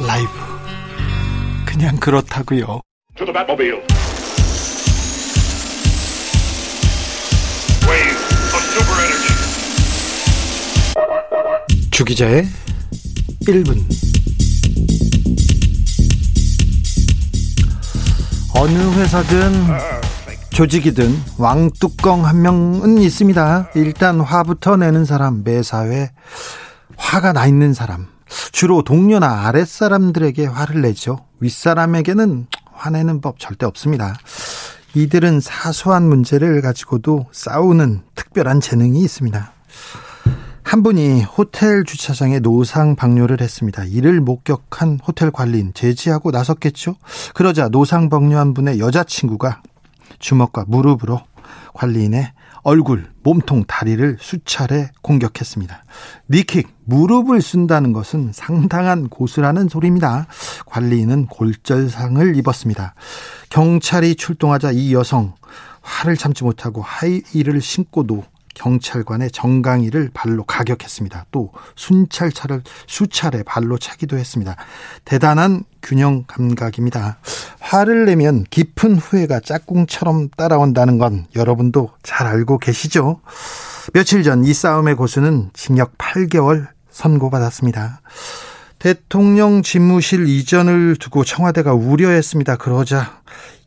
라이브 0.04 0.30
그냥 1.64 1.96
그렇다고요. 1.98 2.80
주기자의 11.92 12.48
1분 13.42 13.78
어느 18.56 18.72
회사든 18.72 19.52
조직이든 20.50 21.14
왕뚜껑 21.36 22.24
한 22.24 22.40
명은 22.40 22.96
있습니다. 22.96 23.70
일단 23.74 24.20
화부터 24.20 24.78
내는 24.78 25.04
사람, 25.04 25.44
매사회 25.44 26.10
화가 26.96 27.34
나 27.34 27.46
있는 27.46 27.74
사람, 27.74 28.06
주로 28.52 28.82
동료나 28.82 29.46
아랫사람들에게 29.48 30.46
화를 30.46 30.80
내죠. 30.80 31.26
윗사람에게는 31.40 32.46
화내는 32.72 33.20
법 33.20 33.38
절대 33.38 33.66
없습니다. 33.66 34.16
이들은 34.94 35.40
사소한 35.40 36.08
문제를 36.08 36.62
가지고도 36.62 37.26
싸우는 37.32 38.02
특별한 38.14 38.60
재능이 38.62 39.02
있습니다. 39.02 39.52
한 40.72 40.82
분이 40.82 41.20
호텔 41.24 41.84
주차장에 41.84 42.38
노상 42.38 42.96
방뇨를 42.96 43.42
했습니다. 43.42 43.84
이를 43.84 44.22
목격한 44.22 45.00
호텔 45.06 45.30
관리인 45.30 45.74
제지하고 45.74 46.30
나섰겠죠. 46.30 46.96
그러자 47.34 47.68
노상 47.68 48.08
방뇨한 48.08 48.54
분의 48.54 48.78
여자친구가 48.78 49.60
주먹과 50.18 50.64
무릎으로 50.68 51.20
관리인의 51.74 52.32
얼굴, 52.62 53.10
몸통, 53.22 53.64
다리를 53.68 54.16
수차례 54.18 54.88
공격했습니다. 55.02 55.84
니킥, 56.30 56.74
무릎을 56.84 57.42
쓴다는 57.42 57.92
것은 57.92 58.30
상당한 58.32 59.10
고수라는 59.10 59.68
소리입니다. 59.68 60.26
관리인은 60.64 61.26
골절상을 61.26 62.34
입었습니다. 62.36 62.94
경찰이 63.50 64.14
출동하자 64.14 64.70
이 64.72 64.94
여성 64.94 65.34
화를 65.82 66.16
참지 66.16 66.44
못하고 66.44 66.80
하이힐을 66.80 67.60
신고도 67.60 68.24
경찰관의 68.54 69.30
정강이를 69.30 70.10
발로 70.12 70.44
가격했습니다. 70.44 71.26
또 71.30 71.52
순찰차를 71.76 72.62
수차례 72.86 73.42
발로 73.42 73.78
차기도 73.78 74.16
했습니다. 74.18 74.56
대단한 75.04 75.64
균형 75.82 76.24
감각입니다. 76.26 77.18
화를 77.60 78.04
내면 78.04 78.44
깊은 78.50 78.96
후회가 78.96 79.40
짝꿍처럼 79.40 80.28
따라온다는 80.36 80.98
건 80.98 81.26
여러분도 81.34 81.90
잘 82.02 82.26
알고 82.26 82.58
계시죠? 82.58 83.20
며칠 83.94 84.22
전 84.22 84.44
이 84.44 84.52
싸움의 84.52 84.94
고수는 84.96 85.50
징역 85.54 85.96
8개월 85.98 86.68
선고받았습니다. 86.90 88.00
대통령 88.78 89.62
집무실 89.62 90.26
이전을 90.26 90.96
두고 90.96 91.24
청와대가 91.24 91.72
우려했습니다. 91.74 92.56
그러자 92.56 93.20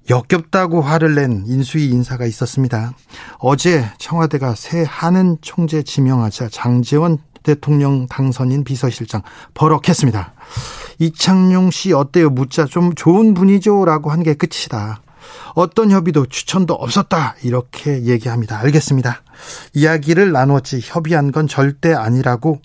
역겹다고 0.09 0.81
화를 0.81 1.15
낸 1.15 1.43
인수위 1.47 1.89
인사가 1.89 2.25
있었습니다. 2.25 2.93
어제 3.39 3.85
청와대가 3.97 4.53
새 4.55 4.85
한은 4.87 5.37
총재 5.41 5.83
지명하자 5.83 6.49
장재원 6.49 7.17
대통령 7.43 8.07
당선인 8.07 8.63
비서실장 8.63 9.21
버럭했습니다. 9.53 10.33
이창용 10.99 11.71
씨 11.71 11.93
어때요? 11.93 12.29
묻자 12.29 12.65
좀 12.65 12.93
좋은 12.95 13.33
분이죠? 13.33 13.85
라고 13.85 14.11
한 14.11 14.23
게 14.23 14.33
끝이다. 14.33 15.01
어떤 15.53 15.91
협의도 15.91 16.25
추천도 16.27 16.73
없었다. 16.73 17.35
이렇게 17.43 18.03
얘기합니다. 18.03 18.59
알겠습니다. 18.59 19.21
이야기를 19.73 20.31
나눴지 20.31 20.81
협의한 20.83 21.31
건 21.31 21.47
절대 21.47 21.93
아니라고 21.93 22.61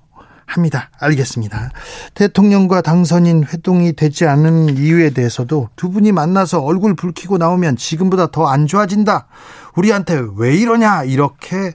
합니다. 0.51 0.91
알겠습니다. 0.99 1.71
대통령과 2.15 2.83
당선인 2.83 3.45
회동이 3.45 3.95
되지 3.95 4.27
않은 4.27 4.77
이유에 4.77 5.11
대해서도 5.11 5.69
두 5.77 5.91
분이 5.91 6.13
만나서 6.13 6.61
얼굴 6.61 6.95
붉히고 6.95 7.39
나오면 7.39 7.77
지금보다 7.77 8.27
더 8.31 8.51
안 8.51 8.67
좋아진다. 8.67 9.29
우리한테 9.77 10.21
왜 10.37 10.57
이러냐. 10.57 11.05
이렇게 11.05 11.73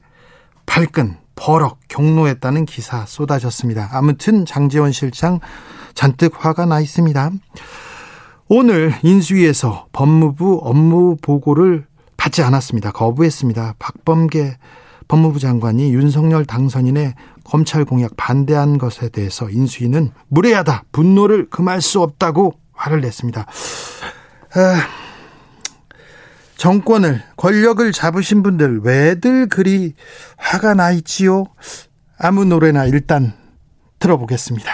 발끈, 0.66 1.16
버럭, 1.36 1.80
경로했다는 1.88 2.66
기사 2.66 3.06
쏟아졌습니다. 3.06 3.90
아무튼 3.94 4.46
장재원 4.46 4.92
실장 4.92 5.40
잔뜩 5.94 6.34
화가 6.46 6.66
나 6.66 6.82
있습니다. 6.82 7.32
오늘 8.50 8.94
인수위에서 9.04 9.88
법무부 9.94 10.60
업무 10.64 11.16
보고를 11.22 11.86
받지 12.18 12.44
않았습니다. 12.44 12.92
거부했습니다. 12.92 13.76
박범계 13.80 14.58
법무부 15.08 15.40
장관이 15.40 15.94
윤석열 15.94 16.46
당선인의 16.46 17.14
검찰 17.46 17.86
공약 17.86 18.18
반대한 18.18 18.78
것에 18.78 19.08
대해서 19.10 19.50
인수위는 19.50 20.12
무례하다, 20.28 20.86
분노를 20.92 21.50
금할 21.50 21.82
수 21.82 22.02
없다고 22.02 22.60
화를 22.74 23.00
냈습니다. 23.02 23.46
아, 24.56 24.88
정권을 26.58 27.22
권력을 27.38 27.90
잡으신 27.92 28.44
분들 28.44 28.82
왜들 28.84 29.48
그리 29.48 29.94
화가 30.38 30.74
나 30.74 30.92
있지요? 30.92 31.46
아무 32.18 32.46
노래나 32.46 32.86
일단 32.86 33.34
들어보겠습니다. 34.00 34.72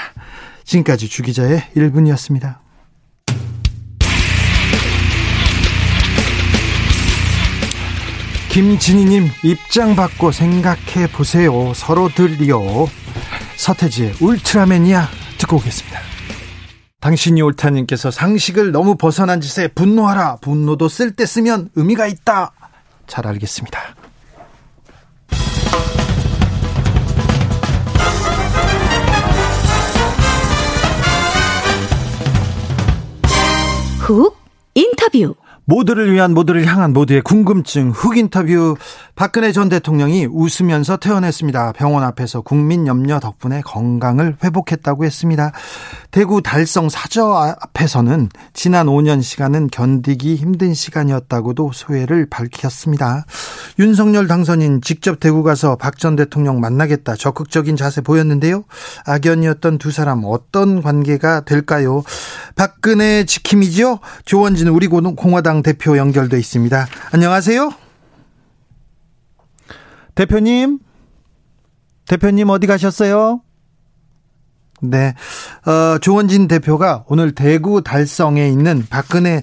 지금까지 0.64 1.10
주기자의 1.10 1.62
1분이었습니다. 1.76 2.61
김진희님 8.52 9.30
입장 9.46 9.96
바꿔 9.96 10.30
생각해 10.34 11.10
보세요. 11.14 11.74
서로들이요. 11.74 12.60
서태지의 13.56 14.16
울트라맨이야 14.20 15.08
듣고 15.38 15.56
오겠습니다. 15.56 15.98
당신이 17.00 17.42
옳다님께서 17.42 18.12
상식을 18.12 18.74
너무 18.74 18.98
벗어난 18.98 19.40
짓에 19.40 19.70
분노하라. 19.70 20.40
분노도 20.42 20.90
쓸 20.90 21.16
때 21.16 21.26
쓰면 21.26 21.70
의미가 21.76 22.08
있다. 22.08 22.52
잘 23.08 23.26
알겠습니다. 23.26 23.80
훅 34.00 34.38
인터뷰 34.76 35.36
모두를 35.66 36.12
위한 36.14 36.34
모두를 36.34 36.66
향한 36.66 36.92
모두의 36.92 37.22
궁금증 37.22 37.92
흑 37.92 38.18
인터뷰 38.18 38.76
박근혜 39.16 39.52
전 39.52 39.70
대통령이 39.70 40.26
웃으면서 40.26 40.98
퇴원했습니다. 40.98 41.74
병원 41.74 42.04
앞에서 42.04 42.42
국민 42.42 42.88
염려 42.88 43.20
덕분에 43.20 43.62
건강을 43.62 44.38
회복했다고 44.44 45.06
했습니다. 45.06 45.52
대구 46.10 46.42
달성 46.42 46.90
사저 46.90 47.56
앞에서는 47.62 48.30
지난 48.54 48.88
5년 48.88 49.22
시간은 49.22 49.68
견디기 49.72 50.36
힘든 50.36 50.74
시간이었다고도 50.74 51.72
소회를 51.74 52.28
밝혔습니다. 52.30 53.26
윤석열 53.80 54.28
당선인 54.28 54.82
직접 54.82 55.20
대구 55.20 55.44
가서 55.44 55.78
박 55.78 56.02
전 56.02 56.16
대통령 56.16 56.60
만나겠다 56.60 57.16
적극적인 57.16 57.76
자세 57.76 58.02
보였는데요. 58.02 58.64
악연이었던 59.06 59.78
두 59.78 59.92
사람 59.92 60.24
어떤 60.26 60.82
관계가 60.82 61.42
될까요? 61.42 62.04
박근혜 62.56 63.24
지킴이죠. 63.24 64.00
조원진 64.26 64.68
우리 64.70 64.88
공화 64.88 65.42
당 65.52 65.64
대표 65.64 65.98
연결돼 65.98 66.40
있습니다. 66.40 66.88
안녕하세요. 67.12 67.74
대표님, 70.16 70.80
대표님 72.08 72.48
어디 72.48 72.68
가셨어요? 72.68 73.42
네, 74.82 75.14
어, 75.66 75.98
조원진 75.98 76.48
대표가 76.48 77.04
오늘 77.08 77.36
대구 77.36 77.84
달성에 77.84 78.48
있는 78.48 78.86
박근혜 78.90 79.40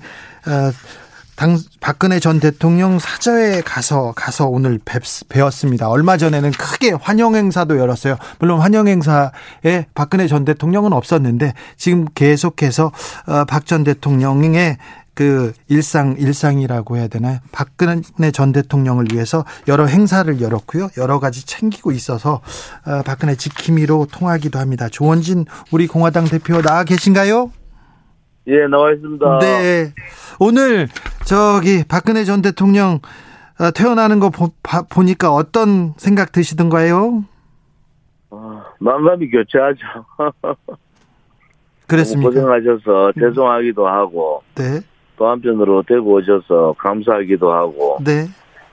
어, 0.47 0.73
당, 1.37 1.59
박근혜 1.81 2.21
전 2.21 2.41
대통령 2.41 2.99
사저에 2.99 3.61
가서 3.61 4.13
가서 4.17 4.49
오늘 4.49 4.81
뵙, 4.83 5.03
배웠습니다. 5.29 5.91
얼마 5.91 6.17
전에는 6.17 6.53
크게 6.53 6.93
환영 6.93 7.35
행사도 7.35 7.79
열었어요. 7.79 8.17
물론 8.39 8.61
환영 8.61 8.89
행사에 8.89 9.87
박근혜 9.95 10.27
전 10.27 10.47
대통령은 10.47 10.95
없었는데 10.95 11.53
지금 11.77 12.07
계속해서 12.15 12.93
어, 13.27 13.45
박전 13.45 13.85
대통령의 13.85 14.79
그 15.19 15.53
일상 15.69 16.14
일상이라고 16.16 16.97
해야 16.97 17.09
되나요? 17.09 17.39
박근혜 17.51 18.31
전 18.33 18.53
대통령을 18.53 19.07
위해서 19.12 19.45
여러 19.66 19.87
행사를 19.87 20.41
열었고요. 20.41 20.91
여러 20.97 21.19
가지 21.19 21.45
챙기고 21.45 21.91
있어서 21.91 22.35
어, 22.87 23.03
박근혜 23.05 23.35
지킴이로 23.35 24.07
통하기도 24.12 24.61
합니다. 24.61 24.89
조원진 24.89 25.47
우리 25.73 25.89
공화당 25.89 26.27
대표 26.27 26.62
나와 26.62 26.85
계신가요? 26.85 27.51
예, 28.47 28.69
나와 28.71 28.93
있습니다. 28.93 29.39
네. 29.41 29.93
오늘 30.39 30.87
저기 31.27 31.83
박근혜 31.89 32.23
전 32.23 32.41
대통령 32.41 33.01
어, 33.59 33.73
태어나는 33.73 34.21
거 34.21 34.31
보, 34.31 35.03
니까 35.03 35.35
어떤 35.35 35.95
생각 35.97 36.31
드시던가요? 36.31 37.25
어, 38.31 38.62
마음이 38.79 39.29
교체하죠. 39.33 39.81
그랬습니까? 41.89 42.31
고생하셔서 42.31 43.12
음. 43.16 43.21
죄송하기도 43.21 43.89
하고 43.89 44.45
네. 44.55 44.81
또 45.19 45.29
한편으로 45.29 45.83
대구 45.87 46.12
오셔서 46.12 46.75
감사하기도 46.79 47.53
하고 47.53 47.99
네. 48.05 48.27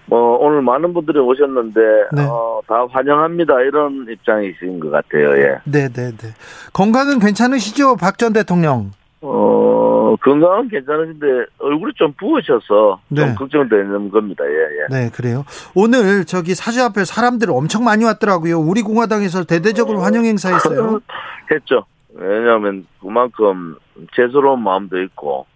뭐 0.08 0.38
오늘 0.38 0.62
많은 0.62 0.93
분들이 0.93 1.18
오셨는데 1.20 1.80
네. 2.14 2.22
어, 2.30 2.62
다 2.68 2.86
환영합니다 2.91 3.60
이런 3.62 4.06
입장이신 4.10 4.80
것 4.80 4.91
같아요. 4.91 5.32
예. 5.41 5.58
네, 5.66 5.89
네, 5.89 6.12
네. 6.12 6.28
건강은 6.74 7.18
괜찮으시죠, 7.20 7.96
박 7.96 8.18
전 8.18 8.32
대통령? 8.32 8.91
어 9.22 10.16
건강은 10.22 10.70
괜찮으신데 10.70 11.26
얼굴이 11.58 11.93
좀 11.96 12.14
부으셔서 12.20 13.00
네. 13.10 13.26
좀 13.26 13.36
걱정되는 13.36 14.12
겁니다. 14.12 14.43
예, 14.46 14.52
예. 14.52 14.88
네, 15.06 15.10
그래요. 15.10 15.43
오늘 15.74 16.26
저기 16.26 16.54
사주 16.54 16.84
앞에 16.84 17.04
사람들 17.06 17.50
엄청 17.50 17.84
많이 17.84 18.06
왔더라고요. 18.06 18.60
우리 18.60 18.84
공화당에서 18.84 19.43
대대적으로 19.46 20.00
어, 20.00 20.02
환영 20.04 20.24
행사했어요. 20.26 21.00
했죠. 21.52 21.86
왜냐하면 22.14 22.86
그만큼 23.02 23.76
죄스러운 24.16 24.62
마음도 24.62 25.02
있고 25.02 25.48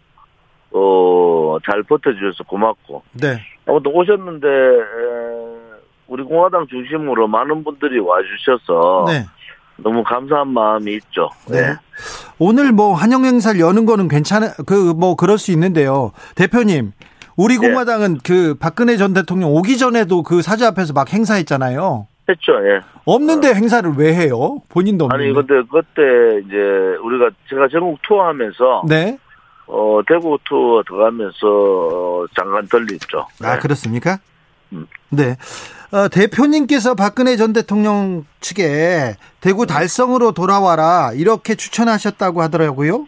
어 0.71 1.39
잘 1.65 1.83
버텨주셔서 1.83 2.43
고맙고. 2.45 3.03
네. 3.13 3.39
아무튼 3.65 3.91
오셨는데 3.93 4.47
우리 6.07 6.23
공화당 6.23 6.67
중심으로 6.67 7.27
많은 7.27 7.63
분들이 7.63 7.99
와주셔서 7.99 9.05
네. 9.07 9.25
너무 9.77 10.03
감사한 10.03 10.47
마음이 10.49 10.93
있죠. 10.95 11.29
네. 11.49 11.61
네. 11.61 11.73
오늘 12.39 12.71
뭐 12.71 12.93
환영 12.93 13.25
행사를 13.25 13.59
여는 13.59 13.85
거는 13.85 14.07
괜찮아 14.07 14.53
그 14.65 14.93
뭐 14.93 15.15
그럴 15.15 15.37
수 15.37 15.51
있는데요. 15.51 16.11
대표님, 16.35 16.91
우리 17.37 17.57
네. 17.57 17.67
공화당은 17.67 18.13
네. 18.15 18.19
그 18.25 18.55
박근혜 18.59 18.97
전 18.97 19.13
대통령 19.13 19.51
오기 19.51 19.77
전에도 19.77 20.23
그 20.23 20.41
사주 20.41 20.65
앞에서 20.65 20.93
막 20.93 21.11
행사했잖아요. 21.13 22.07
했죠, 22.27 22.53
예. 22.67 22.79
없는데 23.05 23.49
어. 23.49 23.53
행사를 23.53 23.89
왜 23.97 24.13
해요? 24.13 24.61
본인도 24.69 25.05
없는데. 25.05 25.23
아니, 25.23 25.33
근데 25.33 25.67
그때 25.71 26.45
이제 26.45 26.55
우리가 27.03 27.31
제가 27.49 27.67
전국 27.69 27.99
투어하면서 28.03 28.83
네. 28.87 29.17
어, 29.69 30.01
대구 30.07 30.37
투어 30.45 30.81
들어가면서 30.83 31.47
어, 31.47 32.25
잠깐 32.35 32.67
들렸죠. 32.67 33.27
아, 33.43 33.53
네. 33.53 33.59
그렇습니까? 33.59 34.19
음. 34.73 34.87
네. 35.09 35.37
어, 35.91 36.07
대표님께서 36.07 36.95
박근혜 36.95 37.35
전 37.35 37.53
대통령 37.53 38.25
측에 38.41 39.15
대구 39.41 39.65
달성으로 39.67 40.31
돌아와라 40.31 41.11
이렇게 41.13 41.55
추천하셨다고 41.55 42.41
하더라고요. 42.41 43.07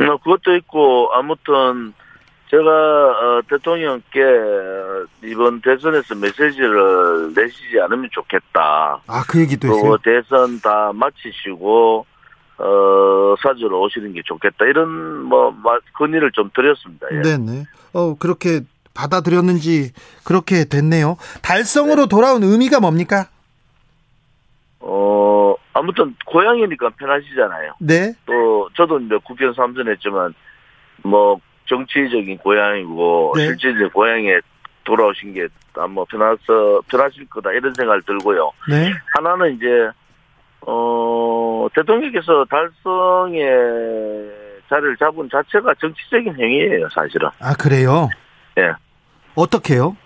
어, 0.00 0.16
그것도 0.22 0.56
있고 0.58 1.10
아무튼 1.12 1.92
제가 2.50 2.62
어, 2.62 3.40
대통령께 3.50 4.20
이번 5.24 5.60
대선에서 5.60 6.14
메시지를 6.14 7.34
내시지 7.34 7.80
않으면 7.80 8.08
좋겠다. 8.12 9.00
아, 9.06 9.24
그 9.28 9.40
얘기도 9.40 9.68
했어요. 9.68 9.98
대선 9.98 10.60
다 10.60 10.92
마치시고 10.94 12.06
어, 12.58 13.34
사주로 13.40 13.82
오시는 13.82 14.12
게 14.12 14.22
좋겠다. 14.24 14.64
이런 14.66 15.24
뭐 15.24 15.54
건의를 15.94 16.32
좀 16.32 16.50
드렸습니다. 16.54 17.06
예. 17.12 17.22
네네. 17.22 17.64
어 17.92 18.16
그렇게 18.18 18.60
받아들였는지 18.94 19.92
그렇게 20.24 20.64
됐네요. 20.64 21.16
달성으로 21.42 22.02
네. 22.02 22.08
돌아온 22.08 22.42
의미가 22.42 22.80
뭡니까? 22.80 23.28
어 24.80 25.54
아무튼 25.72 26.16
고향이니까 26.26 26.90
편하시잖아요. 26.90 27.74
네. 27.80 28.12
또 28.26 28.68
저도 28.76 28.98
이제 29.00 29.16
국회의원 29.24 29.54
3선 29.54 29.88
했지만 29.92 30.34
뭐 31.04 31.40
정치적인 31.66 32.38
고향이고 32.38 33.34
네. 33.36 33.46
실질적인 33.46 33.90
고향에 33.90 34.40
돌아오신 34.82 35.34
게 35.34 35.46
아마 35.74 36.04
편하서 36.06 36.82
편하실 36.88 37.28
거다 37.28 37.52
이런 37.52 37.72
생각을 37.74 38.02
들고요. 38.02 38.50
네. 38.68 38.90
하나는 39.14 39.54
이제 39.54 39.66
어 40.66 41.66
대통령께서 41.74 42.44
달성에 42.50 43.40
자리를 44.68 44.96
잡은 44.98 45.28
자체가 45.30 45.74
정치적인 45.80 46.34
행위예요, 46.34 46.88
사실은. 46.90 47.28
아 47.40 47.54
그래요? 47.54 48.08
예. 48.58 48.72
어떻게요? 49.34 49.96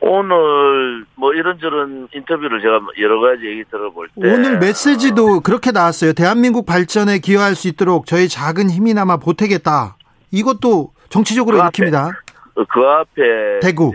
오늘 0.00 1.04
뭐 1.16 1.34
이런저런 1.34 2.08
인터뷰를 2.14 2.62
제가 2.62 2.80
여러 3.00 3.20
가지 3.20 3.46
얘기 3.46 3.64
들어볼 3.64 4.08
때 4.08 4.32
오늘 4.32 4.58
메시지도 4.58 5.40
그렇게 5.40 5.72
나왔어요. 5.72 6.12
대한민국 6.12 6.66
발전에 6.66 7.18
기여할 7.18 7.54
수 7.54 7.68
있도록 7.68 8.06
저희 8.06 8.28
작은 8.28 8.70
힘이나마 8.70 9.16
보태겠다. 9.16 9.96
이것도 10.30 10.92
정치적으로 11.08 11.58
그 11.58 11.62
일으킵니다. 11.64 11.94
앞에, 11.96 12.64
그 12.68 12.80
앞에 12.80 13.60
대구 13.60 13.92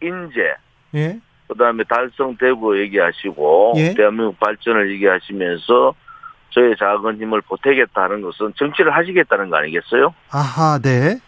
인재 0.00 0.54
예. 0.94 1.20
그다음에 1.48 1.84
달성 1.88 2.36
대구 2.38 2.78
얘기하시고 2.80 3.74
예. 3.76 3.94
대한민국 3.94 4.38
발전을 4.40 4.90
얘기하시면서 4.92 5.94
저희 6.50 6.74
작은 6.78 7.18
힘을 7.20 7.40
보태겠다는 7.42 8.22
것은 8.22 8.52
정치를 8.56 8.94
하시겠다는 8.94 9.50
거 9.50 9.56
아니겠어요? 9.56 10.14
아하, 10.30 10.78
네. 10.78 11.18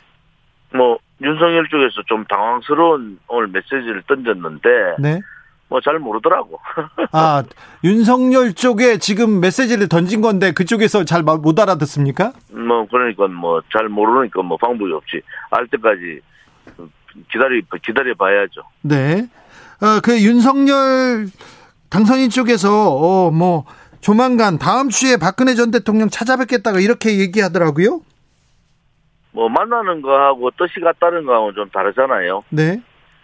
뭐 0.75 0.99
윤석열 1.23 1.67
쪽에서 1.69 2.03
좀 2.07 2.25
당황스러운 2.25 3.19
오늘 3.29 3.49
메시지를 3.49 4.03
던졌는데 4.07 4.69
네. 4.99 5.21
뭐 5.69 5.81
잘 5.81 5.99
모르더라고. 5.99 6.59
아 7.13 7.43
윤석열 7.83 8.53
쪽에 8.55 8.99
지금 8.99 9.41
메시지를 9.41 9.89
던진 9.89 10.21
건데 10.21 10.53
그쪽에서 10.53 11.05
잘 11.05 11.23
못 11.23 11.59
알아듣습니까? 11.59 12.33
뭐 12.51 12.87
그러니까 12.91 13.27
뭐 13.29 13.63
잘 13.73 13.89
모르니까 13.89 14.43
뭐 14.43 14.57
방법이 14.59 14.93
없지. 14.93 15.23
알 15.51 15.67
때까지 15.69 16.21
기다리 17.33 17.63
기다려 17.83 18.15
봐야죠. 18.15 18.63
네. 18.83 19.27
어, 19.81 20.01
그 20.03 20.23
윤석열 20.23 21.27
당선인 21.91 22.31
쪽에서 22.31 22.69
어, 22.97 23.31
뭐 23.31 23.65
조만간 24.01 24.59
다음 24.59 24.89
주에 24.89 25.17
박근혜 25.17 25.55
전 25.55 25.71
대통령 25.71 26.09
찾아뵙겠다고 26.09 26.79
이렇게 26.79 27.19
얘기하더라고요. 27.19 28.01
뭐 29.33 29.49
만나는 29.49 30.03
거하고 30.03 30.51
뜻이 30.53 30.81
같다는 30.81 31.25
거하고 31.27 31.53
좀 31.55 31.69
다르잖아요. 31.71 32.45
네. 32.51 32.81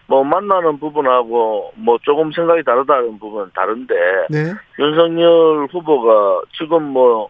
뭐 0.07 0.23
만나는 0.25 0.77
부분하고 0.79 1.71
뭐 1.75 1.97
조금 2.01 2.31
생각이 2.33 2.63
다르다는 2.63 3.17
부분은 3.17 3.51
다른데 3.55 3.95
네. 4.29 4.53
윤석열 4.77 5.67
후보가 5.71 6.41
지금 6.57 6.83
뭐 6.83 7.29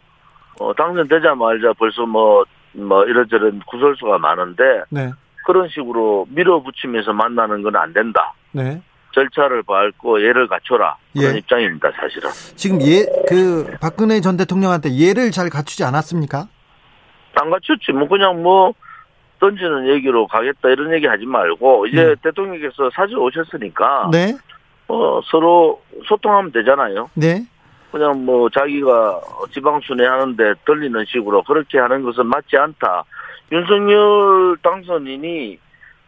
어, 0.60 0.74
당선되자마자 0.74 1.74
벌써 1.78 2.06
뭐뭐 2.06 2.46
뭐 2.74 3.04
이런저런 3.06 3.62
구설수가 3.68 4.18
많은데 4.18 4.64
네. 4.90 5.12
그런 5.46 5.68
식으로 5.70 6.26
밀어붙이면서 6.30 7.14
만나는 7.14 7.62
건 7.62 7.76
안 7.76 7.94
된다. 7.94 8.34
네. 8.52 8.82
절차를 9.14 9.64
밟고 9.64 10.22
예를 10.22 10.48
갖춰라 10.48 10.96
그런 11.14 11.36
예. 11.36 11.38
입장입니다 11.40 11.92
사실은. 11.92 12.30
지금 12.56 12.82
예 12.82 13.06
그 13.28 13.78
박근혜 13.80 14.20
전 14.20 14.36
대통령한테 14.38 14.94
예를 14.98 15.32
잘 15.32 15.50
갖추지 15.50 15.84
않았습니까? 15.84 16.48
안 17.36 17.50
갖췄지. 17.50 17.94
뭐 17.94 18.08
그냥 18.08 18.42
뭐 18.44 18.74
던지는 19.40 19.88
얘기로 19.88 20.28
가겠다 20.28 20.70
이런 20.70 20.94
얘기 20.94 21.08
하지 21.08 21.26
말고 21.26 21.88
이제 21.88 22.04
네. 22.04 22.16
대통령께서 22.22 22.90
사주 22.94 23.16
오셨으니까 23.16 24.10
네. 24.12 24.38
어, 24.88 25.22
서로 25.32 25.82
소통하면 26.08 26.52
되잖아요. 26.52 27.10
네. 27.14 27.46
그냥 27.92 28.26
뭐 28.26 28.50
자기가 28.50 29.22
지방 29.54 29.80
순회 29.82 30.06
하는데 30.06 30.54
들리는 30.66 31.06
식으로 31.08 31.44
그렇게 31.44 31.80
하는 31.80 32.04
것은 32.04 32.26
맞지 32.26 32.58
않다. 32.58 33.04
윤석열 33.52 34.58
당선인이 34.62 35.58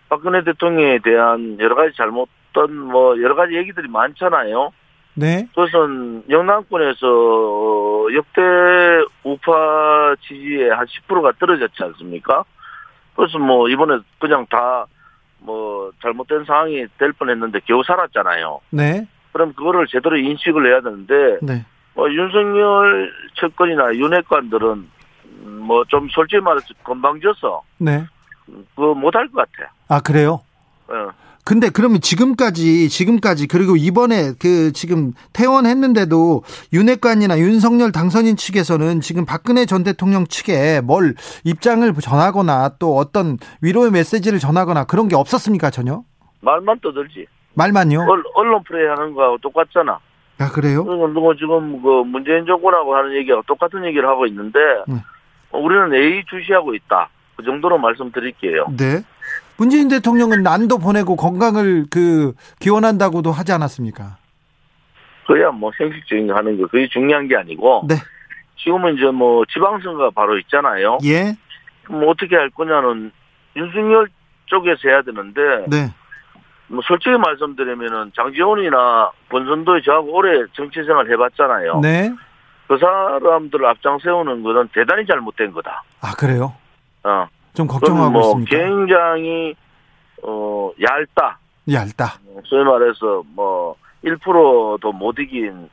박근혜 0.10 0.44
대통령에 0.44 1.00
대한 1.04 1.58
여러 1.60 1.76
가지 1.76 1.96
잘못 1.96 2.28
된뭐 2.54 3.22
여러 3.22 3.36
가지 3.36 3.56
얘기들이 3.56 3.88
많잖아요. 3.88 4.72
네. 5.16 5.48
그것은 5.54 6.24
영남권에서 6.30 8.08
역대 8.16 8.42
우파 9.24 10.16
지지의 10.28 10.70
한 10.72 10.86
10%가 10.86 11.34
떨어졌지 11.40 11.84
않습니까? 11.84 12.44
그래서 13.16 13.38
뭐 13.38 13.70
이번에 13.70 14.00
그냥 14.20 14.46
다 14.50 14.86
뭐 15.46 15.92
잘못된 16.02 16.46
상황이 16.46 16.86
될 16.98 17.12
뻔했는데 17.14 17.60
겨우 17.66 17.84
살았잖아요. 17.84 18.62
네. 18.70 19.06
그럼 19.34 19.52
그거를 19.54 19.88
제대로 19.88 20.16
인식을 20.16 20.66
해야 20.72 20.80
되는데 20.82 21.38
네. 21.42 21.66
뭐 21.96 22.10
윤석열 22.10 23.12
측근이나 23.36 23.94
윤핵관들은 23.94 24.90
뭐 25.68 25.84
좀 25.90 26.08
솔직히 26.12 26.42
말해서 26.42 26.68
건방져서 26.84 27.62
네. 27.80 28.06
그거 28.76 28.94
못할 28.94 29.28
것 29.28 29.46
같아. 29.52 29.72
아 29.90 30.00
그래요? 30.00 30.40
어. 30.88 31.10
근데 31.46 31.70
그러면 31.70 32.00
지금까지 32.00 32.88
지금까지 32.90 33.48
그리고 33.48 33.76
이번에 33.76 34.32
그 34.40 34.72
지금 34.72 35.12
퇴원했는데도 35.34 36.44
윤핵관이나 36.72 37.38
윤석열 37.40 37.92
당선인 37.92 38.38
측에서는 38.38 39.02
지금 39.02 39.26
박근혜 39.26 39.66
전 39.66 39.84
대통령 39.84 40.26
측에 40.26 40.80
뭘 40.82 41.16
입장을 41.44 41.92
전하거나 41.94 42.76
또 42.80 42.96
어떤 42.96 43.38
위로의 43.62 43.92
메시지를 43.92 44.40
전하거나 44.40 44.86
그런 44.86 45.10
게 45.10 45.16
없었습니까 45.16 45.70
전혀? 45.70 46.04
말만 46.40 46.80
떠들지. 46.82 47.28
말만요? 47.56 48.08
언론 48.36 48.64
플레이 48.64 48.88
하는 48.88 49.14
거하고 49.14 49.38
똑같잖아. 49.40 50.00
아 50.40 50.50
그래요? 50.50 50.84
뭐 50.84 51.36
지금 51.36 51.82
그 51.82 52.04
문재인 52.06 52.46
정권하고 52.46 52.96
하는 52.96 53.16
얘기하고 53.18 53.44
똑같은 53.46 53.86
얘기를 53.86 54.08
하고 54.08 54.26
있는데 54.28 54.60
네. 54.88 54.96
우리는 55.52 55.94
A 55.94 56.24
주시하고 56.30 56.74
있다. 56.74 57.10
그 57.36 57.44
정도로 57.44 57.78
말씀드릴게요. 57.78 58.68
네. 58.78 59.04
문재인 59.58 59.88
대통령은 59.88 60.44
난도 60.44 60.78
보내고 60.80 61.16
건강을 61.16 61.86
그 61.90 62.34
기원한다고도 62.60 63.32
하지 63.32 63.52
않았습니까? 63.52 64.18
그야 65.28 65.52
뭐 65.52 65.72
형식적인 65.78 66.28
거 66.28 66.36
하는 66.36 66.60
거 66.60 66.68
그게 66.68 66.88
중요한 66.90 67.28
게 67.28 67.38
아니고. 67.38 67.86
네. 67.88 67.96
지금은 68.58 68.96
이제 68.96 69.06
뭐 69.06 69.44
지방선거가 69.46 70.12
바로 70.12 70.38
있잖아요. 70.40 70.98
예. 71.06 71.36
뭐 71.90 72.10
어떻게 72.10 72.36
할 72.36 72.50
거냐는 72.50 73.12
윤석열 73.56 74.08
쪽에서 74.46 74.90
해야 74.90 75.02
되는데. 75.02 75.42
네. 75.68 75.94
뭐 76.68 76.82
솔직히 76.88 77.16
말씀드리면은 77.18 78.12
장지원이나 78.16 79.12
권선도의 79.30 79.84
저하고 79.84 80.14
오래 80.14 80.46
정치 80.54 80.84
생활 80.84 81.12
해봤잖아요. 81.12 81.80
네. 81.82 82.12
그 82.68 82.78
사람들 82.78 83.66
앞장 83.66 84.00
세우는 84.00 84.42
거는 84.42 84.70
대단히 84.74 85.06
잘못된 85.06 85.52
거다. 85.52 85.84
아 86.02 86.14
그래요? 86.16 86.54
어. 87.04 87.28
좀 87.54 87.68
걱정하고 87.68 88.10
뭐 88.12 88.22
있습니다. 88.22 88.58
굉장히 88.58 89.56
어 90.24 90.72
얇다. 90.82 91.40
얇다. 91.72 92.20
소위 92.46 92.64
말해서 92.64 93.24
뭐 93.36 93.76
1%도 94.04 94.92
못 94.92 95.16
이긴 95.20 95.70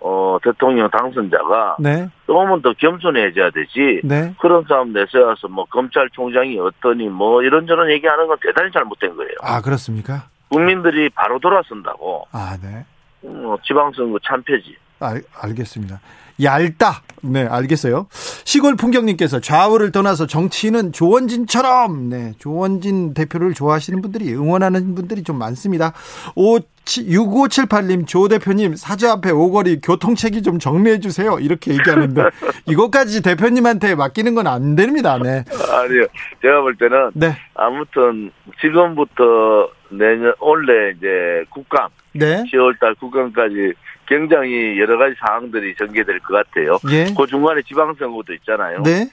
어 0.00 0.38
대통령 0.42 0.88
당선자가 0.90 1.76
네. 1.80 2.08
조금은 2.26 2.62
더 2.62 2.72
겸손해져야 2.72 3.50
되지. 3.50 4.00
네. 4.04 4.34
그런 4.40 4.64
사람 4.68 4.92
내세워서 4.92 5.48
뭐 5.48 5.64
검찰총장이 5.66 6.58
어떠니 6.58 7.08
뭐 7.08 7.42
이런저런 7.42 7.90
얘기하는 7.90 8.26
건 8.26 8.36
대단히 8.42 8.70
잘못된 8.72 9.16
거예요. 9.16 9.32
아 9.42 9.60
그렇습니까? 9.60 10.28
국민들이 10.50 11.08
바로 11.10 11.38
돌아선다고. 11.38 12.28
아 12.32 12.56
네. 12.62 12.84
음, 13.24 13.56
지방선거 13.64 14.18
참패지. 14.24 14.76
알, 15.00 15.22
알겠습니다. 15.42 16.00
얇다. 16.42 17.02
네, 17.22 17.44
알겠어요. 17.44 18.06
시골 18.44 18.76
풍경님께서 18.76 19.40
좌우를 19.40 19.90
떠나서 19.90 20.26
정치인은 20.26 20.92
조원진처럼, 20.92 22.08
네, 22.08 22.32
조원진 22.38 23.12
대표를 23.12 23.54
좋아하시는 23.54 24.00
분들이, 24.00 24.32
응원하는 24.34 24.94
분들이 24.94 25.22
좀 25.24 25.36
많습니다. 25.38 25.92
5, 26.36 26.60
6578님, 26.84 28.06
조 28.06 28.28
대표님, 28.28 28.76
사주 28.76 29.10
앞에 29.10 29.30
오거리 29.30 29.80
교통체계 29.80 30.40
좀 30.42 30.58
정리해주세요. 30.58 31.38
이렇게 31.40 31.72
얘기하는데, 31.72 32.22
이것까지 32.66 33.22
대표님한테 33.22 33.94
맡기는 33.94 34.34
건 34.34 34.46
안 34.46 34.76
됩니다. 34.76 35.18
네. 35.18 35.44
아니요. 35.70 36.06
제가 36.40 36.60
볼 36.62 36.76
때는, 36.76 37.10
네. 37.14 37.36
아무튼, 37.54 38.30
지금부터 38.60 39.68
내년, 39.90 40.32
원래 40.38 40.92
이제 40.96 41.44
국감, 41.50 41.88
네. 42.12 42.44
10월달 42.44 42.98
국감까지 43.00 43.74
굉장히 44.08 44.78
여러 44.80 44.96
가지 44.98 45.14
사항들이 45.20 45.74
전개될 45.76 46.20
것 46.20 46.34
같아요. 46.34 46.78
예. 46.90 47.12
그 47.16 47.26
중간에 47.26 47.62
지방선거도 47.62 48.32
있잖아요. 48.34 48.82
네. 48.82 49.08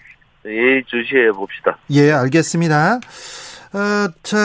예, 0.45 0.81
주시해 0.83 1.31
봅시다. 1.31 1.77
예, 1.91 2.11
알겠습니다. 2.11 2.95
어, 2.95 4.07
자, 4.23 4.37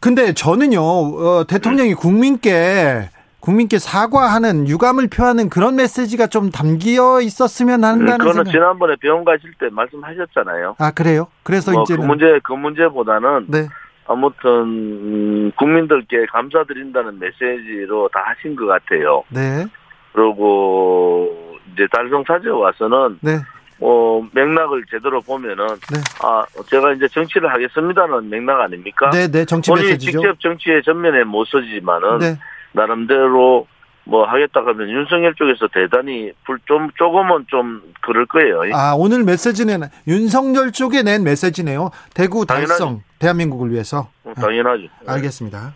근데 0.00 0.34
저는요, 0.34 0.80
어, 0.80 1.44
대통령이 1.46 1.94
국민께 1.94 3.08
국민께 3.40 3.78
사과하는 3.78 4.68
유감을 4.68 5.08
표하는 5.08 5.50
그런 5.50 5.76
메시지가 5.76 6.28
좀 6.28 6.50
담겨 6.50 7.20
있었으면 7.20 7.84
한다는 7.84 8.16
그거는 8.18 8.34
생각. 8.36 8.50
지난번에 8.50 8.96
병원 8.96 9.22
가실 9.24 9.52
때 9.60 9.68
말씀하셨잖아요. 9.70 10.76
아 10.78 10.90
그래요? 10.92 11.26
그래서 11.42 11.70
뭐 11.72 11.82
이제는 11.82 12.00
그 12.00 12.06
문제 12.06 12.40
그 12.42 12.52
문제보다는 12.54 13.44
네. 13.48 13.68
아무튼 14.06 14.50
음, 14.50 15.52
국민들께 15.56 16.26
감사드린다는 16.26 17.18
메시지로 17.18 18.08
다 18.12 18.22
하신 18.26 18.54
것 18.56 18.66
같아요. 18.66 19.22
네. 19.30 19.66
그리고 20.12 21.56
이제 21.72 21.86
달성 21.90 22.22
사제 22.26 22.48
와서는 22.48 23.18
네. 23.22 23.38
뭐 23.78 24.26
맥락을 24.32 24.84
제대로 24.90 25.20
보면은 25.20 25.66
네. 25.66 26.00
아 26.22 26.44
제가 26.70 26.92
이제 26.92 27.08
정치를 27.08 27.50
하겠습니다는 27.52 28.28
맥락 28.28 28.60
아닙니까? 28.60 29.10
네, 29.10 29.26
네. 29.26 29.44
정치 29.44 29.70
본인이 29.70 29.88
메시지죠. 29.88 30.20
직접 30.20 30.40
정치에 30.40 30.82
전면에 30.82 31.24
못 31.24 31.46
서지만은 31.46 32.18
네. 32.18 32.38
나름대로 32.72 33.66
뭐 34.04 34.26
하겠다 34.26 34.60
하면 34.60 34.88
윤석열 34.90 35.34
쪽에서 35.34 35.66
대단히 35.72 36.32
불좀 36.44 36.90
조금은 36.96 37.46
좀 37.48 37.82
그럴 38.02 38.26
거예요. 38.26 38.62
아 38.74 38.94
오늘 38.96 39.24
메시지는 39.24 39.82
윤석열 40.06 40.72
쪽에 40.72 41.02
낸 41.02 41.24
메시지네요. 41.24 41.90
대구 42.14 42.44
달성 42.46 42.78
당연하지. 42.78 43.02
대한민국을 43.18 43.70
위해서. 43.70 44.08
어, 44.24 44.34
당연하죠. 44.34 44.84
아, 45.06 45.14
알겠습니다. 45.14 45.74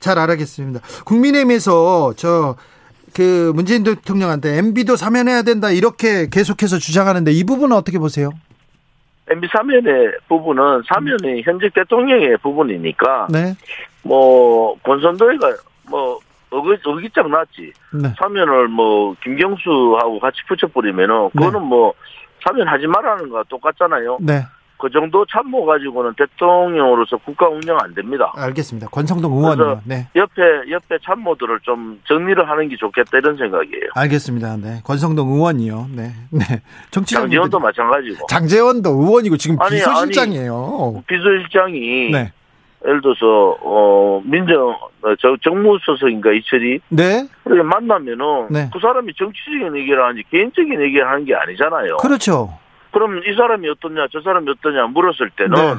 잘 0.00 0.18
알아겠습니다. 0.18 0.80
국민의힘에서 1.04 2.14
저 2.16 2.56
그 3.14 3.52
문재인 3.54 3.84
대통령한테 3.84 4.58
MB도 4.58 4.96
사면해야 4.96 5.42
된다 5.42 5.70
이렇게 5.70 6.28
계속해서 6.28 6.78
주장하는데 6.78 7.30
이 7.30 7.44
부분은 7.44 7.74
어떻게 7.76 7.98
보세요? 7.98 8.30
MB 9.30 9.48
사면의 9.52 10.12
부분은 10.28 10.82
사면이 10.92 11.42
현직 11.42 11.72
대통령의 11.72 12.36
부분이니까 12.38 13.28
네. 13.30 13.54
뭐 14.02 14.76
권선도회가 14.82 15.54
뭐 15.88 16.18
어기 16.54 16.76
어기짝 16.84 17.28
났지. 17.28 17.72
네. 17.92 18.12
사면을 18.18 18.68
뭐 18.68 19.14
김경수하고 19.22 20.20
같이 20.20 20.38
붙여버리면은 20.48 21.30
그거는 21.30 21.62
뭐 21.62 21.94
사면하지 22.46 22.86
말라는 22.86 23.28
거와 23.30 23.42
똑같잖아요. 23.48 24.18
네. 24.20 24.42
그 24.76 24.90
정도 24.90 25.24
참모 25.30 25.64
가지고는 25.64 26.12
대통령으로서 26.14 27.16
국가 27.18 27.48
운영 27.48 27.78
안 27.80 27.94
됩니다. 27.94 28.30
알겠습니다. 28.36 28.88
권성동 28.88 29.32
의원이요. 29.32 29.82
네. 29.84 30.08
옆에 30.14 30.42
옆에 30.70 30.98
참모들을 31.02 31.60
좀 31.62 32.00
정리를 32.06 32.46
하는 32.46 32.68
게 32.68 32.76
좋겠다 32.76 33.18
이런 33.18 33.36
생각이에요. 33.36 33.90
알겠습니다. 33.94 34.56
네. 34.56 34.80
권성동 34.84 35.28
의원이요. 35.28 35.88
네. 35.94 36.10
네. 36.30 36.44
정치적 36.90 37.22
장재원도 37.22 37.58
마찬가지고. 37.60 38.26
장재원도 38.26 38.90
의원이고 38.90 39.36
지금 39.38 39.56
아니, 39.60 39.76
비서실장이에요. 39.76 41.02
비서실장이 41.06 42.10
네. 42.10 42.32
예를 42.86 43.00
들어서 43.00 43.56
어 43.62 44.20
민정 44.24 44.68
어, 44.70 45.14
저 45.18 45.36
정무수석인가 45.42 46.32
이철이 46.32 46.80
네. 46.90 47.26
만나면은 47.44 48.48
네. 48.50 48.70
그 48.72 48.78
사람이 48.80 49.12
정치적인 49.14 49.76
얘기를 49.76 50.02
하는지 50.02 50.22
개인적인 50.30 50.80
얘기를 50.82 51.06
하는 51.08 51.24
게 51.24 51.34
아니잖아요. 51.34 51.96
그렇죠. 51.98 52.58
그럼 52.92 53.18
이 53.26 53.34
사람이 53.34 53.68
어떠냐 53.68 54.06
저 54.12 54.20
사람이 54.20 54.48
어떠냐 54.50 54.86
물었을 54.88 55.30
때는 55.30 55.54
네. 55.54 55.74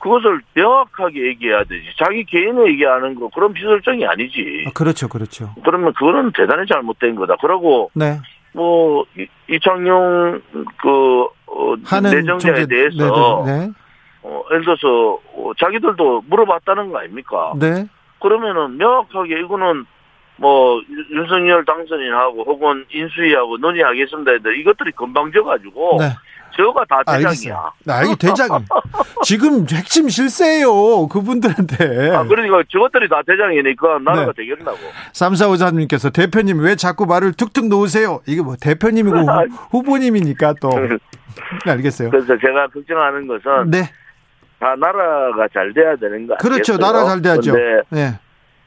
그것을 0.00 0.40
명확하게 0.54 1.26
얘기해야 1.28 1.64
되지. 1.64 1.84
자기 2.02 2.24
개인의 2.24 2.68
얘기하는 2.72 3.14
거 3.16 3.28
그런 3.34 3.52
비설정이 3.52 4.06
아니지. 4.06 4.64
아, 4.66 4.70
그렇죠. 4.72 5.08
그렇죠. 5.08 5.50
그러면 5.64 5.92
그거는 5.92 6.32
대단히 6.32 6.66
잘못된 6.66 7.14
거다. 7.16 7.36
그러고 7.36 7.90
네. 7.94 8.18
뭐 8.54 9.04
이- 9.16 9.26
이창용 9.48 10.40
그 10.78 11.22
어, 11.46 11.74
내정자에 12.02 12.64
총재- 12.64 12.66
대해서 12.66 13.44
네. 13.46 13.68
네. 14.22 14.28
어, 14.30 14.42
예를 14.50 14.64
들어서 14.64 15.18
어, 15.34 15.52
자기들도 15.58 16.24
물어봤다는 16.28 16.90
거 16.90 16.98
아닙니까? 16.98 17.52
네. 17.58 17.86
그러면은 18.20 18.76
명확하게 18.76 19.40
이거는 19.40 19.84
뭐 20.36 20.80
윤- 20.90 21.06
윤석열 21.22 21.64
당선인하고 21.64 22.44
혹은 22.44 22.84
인수위하고 22.90 23.58
논의하겠습니다. 23.58 24.32
이것들이 24.60 24.92
건방져가지고 24.92 25.98
네. 26.00 26.06
저가 26.56 26.84
다 26.86 27.02
대장이야. 27.06 27.28
알겠어요. 27.28 27.72
아, 27.88 28.02
이게 28.02 28.14
대장. 28.18 28.48
지금 29.22 29.64
핵심 29.70 30.08
실세예요. 30.08 31.06
그분들한테. 31.08 32.14
아, 32.16 32.24
그러니까 32.24 32.62
저것들이 32.70 33.08
다 33.08 33.20
대장이니까 33.26 33.98
나라가 34.00 34.32
네. 34.32 34.44
되겠나고. 34.44 34.78
삼사오사님께서 35.12 36.10
대표님 36.10 36.60
왜 36.60 36.74
자꾸 36.74 37.06
말을 37.06 37.32
툭툭 37.34 37.68
놓으세요? 37.68 38.20
이게 38.26 38.42
뭐 38.42 38.56
대표님이고 38.60 39.16
후, 39.20 39.46
후보님이니까 39.70 40.54
또. 40.60 40.70
네, 41.64 41.70
알겠어요. 41.70 42.10
그래서 42.10 42.36
제가 42.38 42.66
걱정하는 42.68 43.26
것은 43.28 43.70
네. 43.70 43.82
다 44.60 44.76
나라가 44.76 45.48
잘 45.52 45.72
돼야 45.72 45.96
되는 45.96 46.26
거 46.26 46.36
그렇죠. 46.36 46.74
아니겠어요? 46.74 46.78
나라 46.78 47.04
잘 47.06 47.22
돼야죠. 47.22 47.52
근데 47.52 47.82
네. 47.88 48.18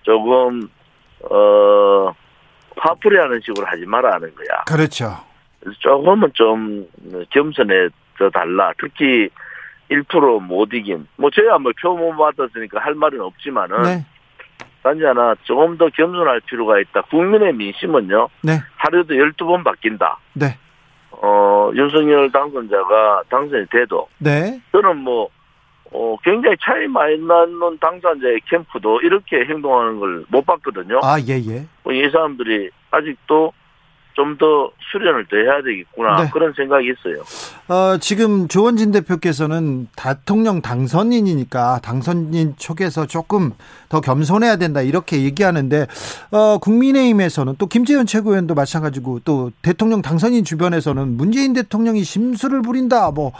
조금 0.02 0.68
어 1.30 2.14
화풀이하는 2.76 3.39
식으로 3.46 3.66
하지 3.68 3.86
말아 3.86 4.16
하는 4.16 4.34
거야. 4.36 4.64
그렇죠. 4.68 5.16
조금은 5.80 6.32
좀 6.34 6.86
겸손해져 7.30 8.30
달라. 8.34 8.74
특히 8.82 9.30
1%못 9.91 10.74
이긴. 10.74 11.08
뭐 11.16 11.30
저야 11.30 11.58
뭐 11.60 11.72
표 11.80 11.94
못 11.96 12.16
받았으니까 12.18 12.80
할 12.82 12.96
말은 12.96 13.22
없지만은 13.22 13.84
네. 13.84 14.06
단지 14.82 15.06
하나 15.06 15.36
조금 15.44 15.78
더 15.78 15.88
겸손할 15.89 16.41
필요가 16.41 16.80
있다. 16.80 17.04
국민의 17.04 17.54
민심은요. 17.54 18.28
네. 18.41 18.60
하루에도 18.78 19.14
12번 19.14 19.64
바뀐다. 19.64 20.18
네. 20.34 20.58
어, 21.12 21.72
윤석열 21.76 22.32
당선자가 22.32 23.24
당선이 23.30 23.68
돼도 23.68 24.10
네. 24.18 24.60
저는 24.74 24.98
뭐 24.98 25.30
어, 25.94 26.18
굉장히 26.24 26.56
차이 26.62 26.88
많이 26.88 27.18
나는 27.18 27.78
당사자의 27.80 28.41
캠프도 28.50 29.02
이렇게 29.02 29.46
행동하는 29.46 30.00
걸 30.00 30.26
못 30.30 30.46
봤거든요. 30.46 31.00
아, 31.04 31.20
예, 31.20 31.34
예. 31.38 31.66
뭐이 31.84 32.10
사람들이 32.10 32.70
아직도 32.91 33.54
좀 34.16 34.38
더 34.38 34.72
수련을 34.91 35.26
더 35.28 35.38
해야 35.38 35.62
되겠구나. 35.64 36.24
네. 36.24 36.30
그런 36.32 36.54
생각이 36.54 36.86
있어요. 36.88 37.24
어, 37.68 37.98
지금 37.98 38.48
조원진 38.48 38.91
대표께서는 38.91 39.88
대통령 39.96 40.62
당선인이니까 40.62 41.80
당선인 41.82 42.54
쪽에서 42.58 43.08
조금 43.08 43.54
더 43.89 44.02
겸손해야 44.02 44.58
된다. 44.58 44.82
이렇게 44.82 45.24
얘기하는데, 45.24 45.88
어, 46.30 46.60
국민의힘에서는 46.60 47.56
또 47.58 47.66
김재현 47.66 48.06
최고위원도 48.06 48.54
마찬가지고 48.54 49.22
또 49.26 49.52
대통령 49.64 50.04
당선인 50.04 50.44
주변에서는 50.44 51.18
문재인 51.18 51.54
대통령이 51.54 52.04
심술을 52.04 52.62
부린다. 52.62 53.10
뭐, 53.10 53.32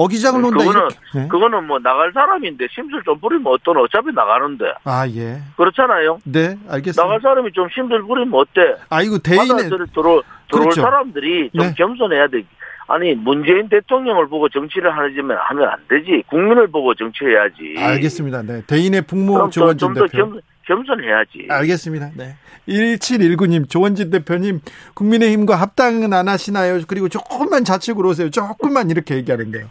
어기장을 0.00 0.40
놓는다. 0.40 0.64
그거는 0.64 0.88
네. 1.14 1.28
그거는 1.28 1.66
뭐 1.66 1.78
나갈 1.78 2.10
사람인데 2.12 2.66
심술 2.70 3.02
좀 3.04 3.18
부리면 3.20 3.46
어떤 3.46 3.76
어차피 3.76 4.12
나가는데. 4.14 4.64
아 4.84 5.06
예. 5.08 5.40
그렇잖아요. 5.56 6.18
네, 6.24 6.56
알겠습니다. 6.68 7.02
나갈 7.02 7.20
사람이 7.20 7.52
좀 7.52 7.68
심술 7.74 8.02
부리면 8.02 8.32
어때? 8.32 8.76
아이고 8.88 9.18
대인에 9.18 9.68
들어 9.68 9.84
들어올 9.94 10.22
그렇죠. 10.50 10.80
사람들이 10.80 11.50
좀 11.54 11.66
네. 11.66 11.74
겸손해야 11.76 12.28
돼. 12.28 12.44
아니 12.88 13.14
문재인 13.14 13.68
대통령을 13.68 14.28
보고 14.28 14.48
정치를 14.48 14.90
하지면 14.96 15.36
하면 15.38 15.68
안 15.68 15.78
되지. 15.88 16.24
국민을 16.28 16.66
보고 16.68 16.94
정치해야지. 16.94 17.76
알겠습니다. 17.78 18.42
네. 18.42 18.62
대인의 18.66 19.02
북모 19.02 19.48
조원진 19.50 19.94
대표. 19.94 20.06
겸, 20.08 20.40
겸손해야지. 20.66 21.46
알겠습니다. 21.48 22.10
네. 22.16 22.36
1719님, 22.68 23.68
조원진 23.68 24.10
대표님, 24.10 24.60
국민의힘과 24.94 25.56
합당은 25.56 26.12
안 26.12 26.28
하시나요? 26.28 26.80
그리고 26.86 27.08
조금만 27.08 27.64
좌측으로 27.64 28.08
오세요. 28.10 28.30
조금만 28.30 28.90
이렇게 28.90 29.16
얘기하는데요. 29.16 29.66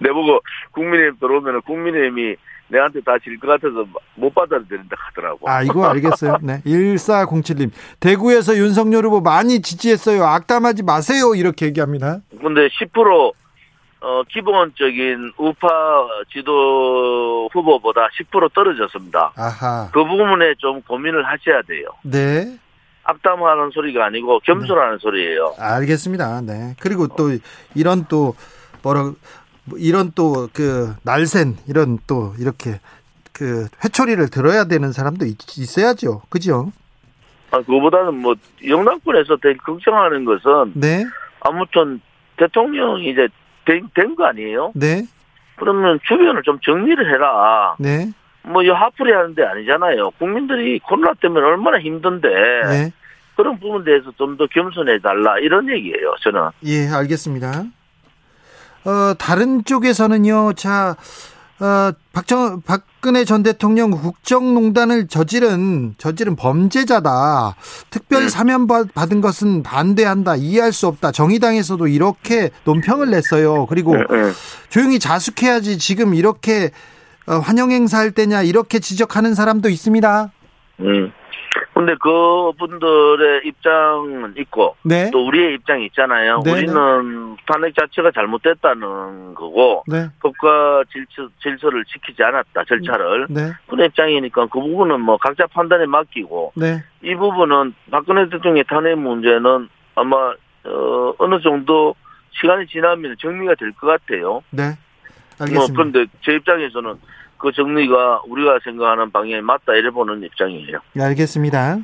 내보고 0.00 0.40
국민의힘 0.72 1.18
들어오면 1.20 1.62
국민의힘이 1.62 2.36
내한테 2.70 3.00
다 3.00 3.16
질 3.24 3.38
것 3.40 3.46
같아서 3.48 3.86
못 4.14 4.34
받아들인다 4.34 4.94
하더라고. 4.98 5.48
아, 5.48 5.62
이거 5.62 5.86
알겠어요. 5.86 6.36
네. 6.42 6.60
1407님. 6.66 7.70
대구에서 7.98 8.56
윤석열 8.56 9.06
후보 9.06 9.20
많이 9.22 9.62
지지했어요. 9.62 10.22
악담하지 10.24 10.82
마세요. 10.82 11.34
이렇게 11.34 11.64
얘기합니다. 11.66 12.18
근데 12.40 12.68
10% 12.68 13.32
어, 14.00 14.22
기본적인 14.28 15.32
우파 15.38 15.66
지도 16.32 17.48
후보보다 17.52 18.08
10% 18.20 18.52
떨어졌습니다. 18.54 19.32
아하. 19.36 19.88
그 19.92 20.04
부분에 20.04 20.54
좀 20.58 20.82
고민을 20.82 21.24
하셔야 21.26 21.62
돼요. 21.62 21.88
네. 22.02 22.58
악담하는 23.04 23.70
소리가 23.72 24.04
아니고 24.06 24.40
겸손하는 24.40 24.92
네. 24.94 24.98
소리예요. 25.00 25.54
알겠습니다. 25.58 26.42
네. 26.42 26.74
그리고 26.80 27.08
또 27.08 27.30
이런 27.74 28.04
또 28.08 28.34
뭐라 28.82 29.12
뭐 29.68 29.78
이런 29.78 30.12
또 30.12 30.48
그 30.52 30.94
날쌘 31.04 31.54
이런 31.68 31.98
또 32.06 32.34
이렇게 32.38 32.80
그 33.32 33.68
회초리를 33.84 34.28
들어야 34.30 34.64
되는 34.64 34.92
사람도 34.92 35.24
있, 35.26 35.36
어야죠 35.78 36.22
그죠? 36.28 36.72
아, 37.50 37.58
그거보다는 37.58 38.14
뭐 38.18 38.34
영남권에서 38.66 39.36
되게 39.42 39.56
걱정하는 39.58 40.24
것은 40.24 40.72
네. 40.74 41.04
아무튼 41.40 42.00
대통령이 42.36 43.10
이제 43.10 43.28
된 43.66 44.14
거 44.16 44.24
아니에요? 44.26 44.72
네. 44.74 45.04
그러면 45.56 45.98
주변을 46.06 46.42
좀 46.42 46.58
정리를 46.64 47.12
해라. 47.12 47.76
네. 47.78 48.10
뭐 48.42 48.62
이 48.62 48.68
하풀이 48.70 49.12
하는데 49.12 49.42
아니잖아요. 49.44 50.10
국민들이 50.18 50.78
코로나 50.78 51.12
때문에 51.20 51.44
얼마나 51.44 51.78
힘든데 51.80 52.28
네. 52.28 52.92
그런 53.36 53.58
부분에 53.60 53.84
대해서 53.84 54.10
좀 54.16 54.36
더 54.38 54.46
겸손해 54.46 55.00
달라 55.00 55.38
이런 55.38 55.68
얘기예요. 55.68 56.14
저는. 56.22 56.48
예, 56.64 56.88
알겠습니다. 56.88 57.64
어, 58.84 59.14
다른 59.18 59.64
쪽에서는요, 59.64 60.54
자, 60.54 60.96
어, 61.60 61.92
박정, 62.12 62.62
박근혜 62.62 63.24
전 63.24 63.42
대통령 63.42 63.90
국정농단을 63.90 65.08
저지른, 65.08 65.94
저지른 65.98 66.36
범죄자다. 66.36 67.56
특별 67.90 68.22
네. 68.24 68.28
사면 68.28 68.66
받은 68.66 69.20
것은 69.20 69.64
반대한다. 69.64 70.36
이해할 70.36 70.72
수 70.72 70.86
없다. 70.86 71.10
정의당에서도 71.10 71.88
이렇게 71.88 72.50
논평을 72.64 73.10
냈어요. 73.10 73.66
그리고 73.66 73.96
네, 73.96 74.04
네. 74.08 74.32
조용히 74.68 75.00
자숙해야지 75.00 75.78
지금 75.78 76.14
이렇게 76.14 76.70
어, 77.26 77.34
환영 77.38 77.72
행사할 77.72 78.12
때냐 78.12 78.42
이렇게 78.42 78.78
지적하는 78.78 79.34
사람도 79.34 79.68
있습니다. 79.68 80.32
음. 80.80 81.12
근데 81.78 81.94
그분들의 82.00 83.42
입장은 83.44 84.34
있고 84.38 84.74
네. 84.82 85.12
또 85.12 85.24
우리의 85.28 85.54
입장이 85.54 85.86
있잖아요. 85.86 86.42
네. 86.44 86.50
우리는 86.50 87.36
탄핵 87.46 87.72
자체가 87.76 88.10
잘못됐다는 88.10 89.36
거고 89.36 89.84
네. 89.86 90.08
법과 90.20 90.82
질서, 90.92 91.30
질서를 91.40 91.84
지키지 91.84 92.20
않았다 92.20 92.64
절차를 92.64 93.26
네. 93.30 93.52
그런 93.68 93.86
입장이니까 93.86 94.46
그 94.46 94.58
부분은 94.58 95.00
뭐 95.02 95.18
각자 95.18 95.46
판단에 95.46 95.86
맡기고 95.86 96.54
네. 96.56 96.82
이 97.00 97.14
부분은 97.14 97.76
박근혜 97.92 98.24
대통령의 98.28 98.64
탄핵 98.64 98.98
문제는 98.98 99.68
아마 99.94 100.34
어, 100.64 101.14
어느 101.18 101.40
정도 101.40 101.94
시간이 102.32 102.66
지나면 102.66 103.14
정리가 103.20 103.54
될 103.54 103.72
것 103.74 103.86
같아요. 103.86 104.42
네. 104.50 104.72
알겠습니다. 105.38 105.54
뭐 105.54 105.66
그런데 105.76 106.06
제 106.24 106.32
입장에서는 106.34 106.94
그 107.38 107.52
정리가 107.52 108.22
우리가 108.26 108.58
생각하는 108.64 109.10
방향에 109.12 109.40
맞다 109.40 109.74
이래 109.74 109.90
보는 109.90 110.22
입장이에요. 110.24 110.78
네, 110.92 111.04
알겠습니다. 111.04 111.78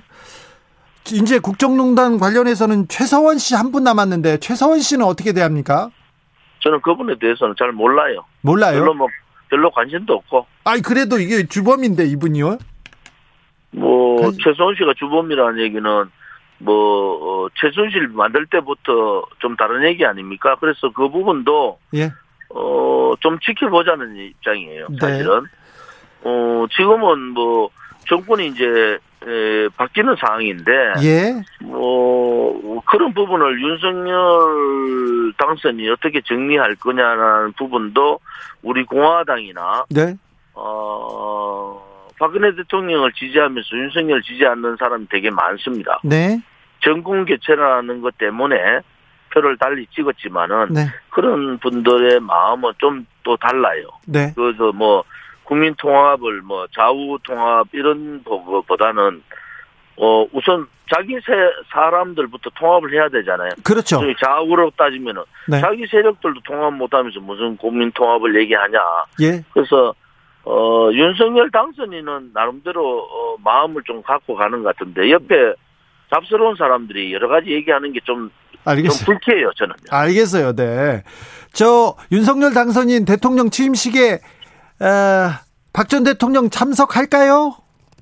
이제 1.12 1.38
국정농단 1.38 2.18
관련해서는 2.18 2.88
최서원 2.88 3.38
씨 3.38 3.55
한 3.55 3.70
분 3.72 3.84
남았는데 3.84 4.38
최서원 4.38 4.80
씨는 4.80 5.05
어떻게 5.05 5.32
대합니까? 5.32 5.90
저는 6.61 6.80
그분에 6.80 7.16
대해서는 7.20 7.55
잘 7.59 7.72
몰라요. 7.72 8.24
몰라요. 8.40 8.78
별로 8.80 8.94
뭐 8.94 9.09
별로 9.50 9.70
관심도 9.70 10.14
없고. 10.14 10.46
아니 10.64 10.80
그래도 10.80 11.18
이게 11.18 11.46
주범인데 11.46 12.07
이분이요? 12.07 12.59
뭐 13.72 14.22
관... 14.22 14.32
최서원 14.42 14.74
씨가 14.76 14.94
주범이라는 14.98 15.61
얘기는 15.62 15.82
뭐 16.59 17.44
어, 17.44 17.48
최순실 17.61 18.09
만들 18.09 18.46
때부터 18.46 19.24
좀 19.40 19.57
다른 19.57 19.84
얘기 19.86 20.07
아닙니까? 20.07 20.57
그래서 20.59 20.90
그 20.94 21.11
부분도 21.11 21.78
예. 21.94 22.11
어, 22.55 23.14
좀 23.20 23.38
지켜보자는 23.40 24.16
입장이에요, 24.16 24.86
네. 24.90 24.96
사실은. 25.00 25.42
네. 25.42 25.48
어, 26.22 26.66
지금은 26.70 27.30
뭐, 27.30 27.68
정권이 28.09 28.46
이제, 28.46 28.98
에, 29.26 29.68
바뀌는 29.76 30.14
상황인데. 30.16 30.72
예. 31.02 31.42
뭐, 31.64 32.80
그런 32.86 33.12
부분을 33.12 33.61
윤석열 33.61 35.32
당선이 35.36 35.88
어떻게 35.90 36.20
정리할 36.20 36.76
거냐라는 36.76 37.52
부분도 37.52 38.20
우리 38.62 38.84
공화당이나. 38.84 39.84
네. 39.90 40.14
어, 40.55 41.82
박근혜 42.18 42.55
대통령을 42.55 43.12
지지하면서 43.12 43.76
윤석열 43.76 44.22
지지 44.22 44.46
않는 44.46 44.76
사람이 44.78 45.07
되게 45.11 45.30
많습니다. 45.30 46.00
네. 46.05 46.40
정권 46.80 47.24
교체라는 47.24 48.00
것 48.00 48.16
때문에 48.18 48.57
표를 49.35 49.59
달리 49.59 49.87
찍었지만은 49.95 50.72
네. 50.72 50.87
그런 51.11 51.59
분들의 51.59 52.20
마음은 52.20 52.72
좀 52.78 53.07
또 53.24 53.37
달라요. 53.39 53.89
네. 54.07 54.32
그래서 54.37 54.70
뭐 54.72 55.03
국민 55.43 55.74
통합을 55.74 56.43
뭐 56.43 56.66
좌우 56.72 57.18
통합 57.24 57.66
이런 57.72 58.22
보다는 58.22 59.22
어 59.97 60.26
우선 60.32 60.68
자기 60.95 61.14
세 61.14 61.32
사람들부터 61.72 62.51
통합을 62.59 62.93
해야 62.93 63.09
되잖아요. 63.09 63.51
그렇죠. 63.64 64.01
좌우로 64.22 64.72
따지면은 64.76 65.22
네. 65.49 65.61
자기 65.61 65.87
세력들도 65.87 66.41
통합 66.45 66.74
못하면서 66.74 67.18
무슨 67.20 67.57
국민 67.57 67.91
통합을 67.93 68.39
얘기하냐. 68.43 68.78
예. 69.22 69.43
그래서 69.53 69.95
어 70.45 70.91
윤석열 70.93 71.51
당선인은 71.51 72.31
나름대로 72.35 73.01
어, 73.02 73.36
마음을 73.43 73.82
좀 73.85 74.02
갖고 74.02 74.35
가는 74.35 74.62
것 74.62 74.77
같은데 74.77 75.11
옆에 75.11 75.55
잡스러운 76.11 76.55
사람들이 76.56 77.12
여러 77.15 77.28
가지 77.28 77.51
얘기하는 77.51 77.93
게 77.93 78.01
좀 78.05 78.31
알겠어요. 78.65 78.99
좀 78.99 79.07
불쾌해요, 79.07 79.51
저는. 79.57 79.74
알겠어요, 79.91 80.55
네. 80.55 81.03
저 81.53 81.95
윤석열 82.12 82.53
당선인 82.53 83.05
대통령 83.05 83.51
취임식에 83.51 84.20
박 85.73 85.89
전 85.89 86.05
대통령 86.05 86.51
참석할까요? 86.51 87.57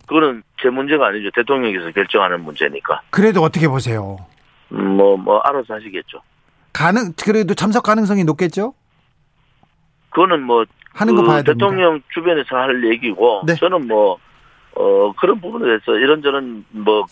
그거는 0.07 0.43
제 0.63 0.69
문제가 0.69 1.07
아니죠. 1.09 1.31
대통령께서 1.35 1.91
결정하는 1.93 2.43
문제니까. 2.45 3.01
그래도 3.11 3.41
어떻게 3.43 3.67
보세요? 3.69 4.19
뭐, 4.69 5.17
뭐, 5.17 5.39
알아서 5.41 5.75
하시겠죠. 5.75 6.21
가능, 6.73 7.13
그래도 7.23 7.55
참석 7.55 7.83
가능성이 7.83 8.25
높겠죠? 8.25 8.75
그거는 10.11 10.43
뭐, 10.43 10.65
하는 10.95 11.17
그 11.17 11.23
봐야 11.23 11.43
대통령 11.43 11.93
됩니다. 11.93 12.07
주변에서 12.13 12.57
할 12.57 12.85
얘기고, 12.93 13.43
네. 13.47 13.55
저는 13.55 13.87
뭐, 13.87 14.19
어, 14.75 15.13
그런 15.19 15.41
부분에 15.41 15.65
대해서 15.67 15.93
이런저런 15.99 16.65
뭐, 16.71 17.05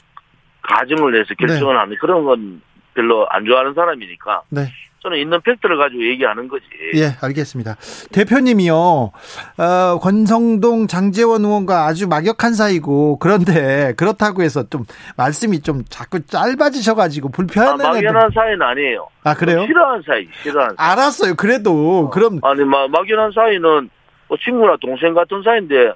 가정을 0.63 1.13
내서 1.13 1.35
결정을 1.39 1.75
네. 1.75 1.79
하는 1.79 1.97
그런 2.01 2.25
건 2.25 2.61
별로 2.95 3.27
안 3.31 3.45
좋아하는 3.45 3.75
사람이니까. 3.75 4.43
네. 4.51 4.63
저는 5.03 5.17
있는 5.17 5.41
팩트를 5.41 5.79
가지고 5.79 6.05
얘기하는 6.05 6.47
거지. 6.49 6.65
예, 6.95 7.17
알겠습니다. 7.23 7.77
대표님이요, 8.13 8.75
어, 8.77 9.99
권성동 9.99 10.89
장재원 10.89 11.43
의원과 11.43 11.87
아주 11.87 12.07
막역한 12.07 12.53
사이고, 12.53 13.19
그런데 13.19 13.95
그렇다고 13.97 14.43
해서 14.43 14.69
좀 14.69 14.85
말씀이 15.17 15.63
좀 15.63 15.85
자꾸 15.89 16.25
짧아지셔가지고 16.27 17.31
불편한. 17.31 17.81
아, 17.81 17.93
막연한 17.93 18.31
사이는 18.35 18.61
아니에요. 18.61 19.09
아, 19.25 19.35
그래요? 19.35 19.65
싫어하는 19.67 20.03
사이, 20.07 20.29
싫어하는 20.43 20.77
사이. 20.77 20.91
알았어요. 20.91 21.35
그래도, 21.35 22.09
어. 22.09 22.11
그럼. 22.11 22.39
아니, 22.43 22.63
막, 22.65 22.91
막연한 22.91 23.33
사이는 23.35 23.89
뭐 24.29 24.39
친구나 24.45 24.77
동생 24.81 25.15
같은 25.15 25.43
사이인데 25.43 25.93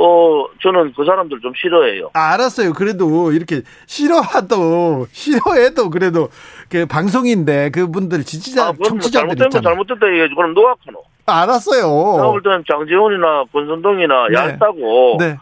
뭐 0.00 0.48
저는 0.62 0.94
그 0.96 1.04
사람들 1.04 1.40
좀 1.42 1.52
싫어해요. 1.54 2.08
아, 2.14 2.32
알았어요. 2.32 2.72
그래도 2.72 3.32
이렇게 3.32 3.60
싫어하도 3.86 5.08
싫어해도 5.12 5.90
그래도 5.90 6.30
그 6.70 6.86
방송인데 6.86 7.68
그분들 7.68 8.24
지지자 8.24 8.68
아, 8.68 8.72
청취자들 8.82 9.36
잘못된 9.36 9.50
거 9.50 9.60
잘못됐다 9.60 10.06
얘기하지. 10.08 10.34
그럼 10.34 10.54
하노? 10.86 11.02
아, 11.26 11.42
알았어요. 11.42 11.84
볼 12.32 12.42
때는 12.42 12.64
장재원이나 12.66 13.44
권선동이나 13.52 14.28
네. 14.28 14.34
얇다고. 14.36 15.18
네. 15.18 15.36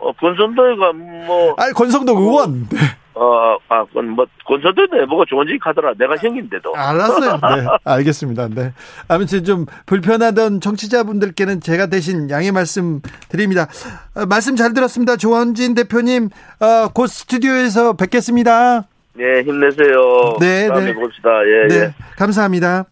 어, 0.00 0.10
권선동이가 0.12 0.92
뭐. 0.92 1.54
아니 1.56 1.72
권성동 1.72 2.18
의원. 2.18 2.68
네. 2.68 2.78
어, 3.20 3.58
아, 3.68 3.84
뭐, 3.92 4.24
권선도 4.46 4.86
내보고 4.96 5.26
좋은 5.26 5.46
짓 5.46 5.58
하더라. 5.60 5.92
내가 5.98 6.16
형인데도. 6.16 6.74
알았어요. 6.74 7.32
네. 7.54 7.66
알겠습니다. 7.84 8.48
네. 8.48 8.72
아무튼 9.08 9.44
좀 9.44 9.66
불편하던 9.84 10.62
청취자분들께는 10.62 11.60
제가 11.60 11.88
대신 11.88 12.30
양해 12.30 12.50
말씀 12.50 13.02
드립니다. 13.28 13.68
어, 14.14 14.24
말씀 14.24 14.56
잘 14.56 14.72
들었습니다. 14.72 15.16
조원진 15.16 15.74
대표님, 15.74 16.30
어, 16.60 16.88
곧 16.94 17.08
스튜디오에서 17.08 17.92
뵙겠습니다. 17.92 18.88
네, 19.12 19.42
힘내세요. 19.42 20.36
네, 20.40 20.68
다음에 20.68 20.86
네. 20.86 20.94
봅시다. 20.94 21.28
예, 21.44 21.68
네. 21.68 21.74
예. 21.74 21.94
감사합니다. 22.16 22.84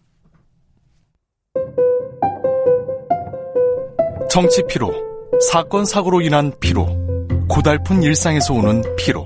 정치 4.29 4.61
피로, 4.69 4.93
사건 5.51 5.85
사고로 5.85 6.21
인한 6.21 6.51
피로, 6.59 6.85
고달픈 7.49 8.03
일상에서 8.03 8.53
오는 8.53 8.83
피로. 8.95 9.25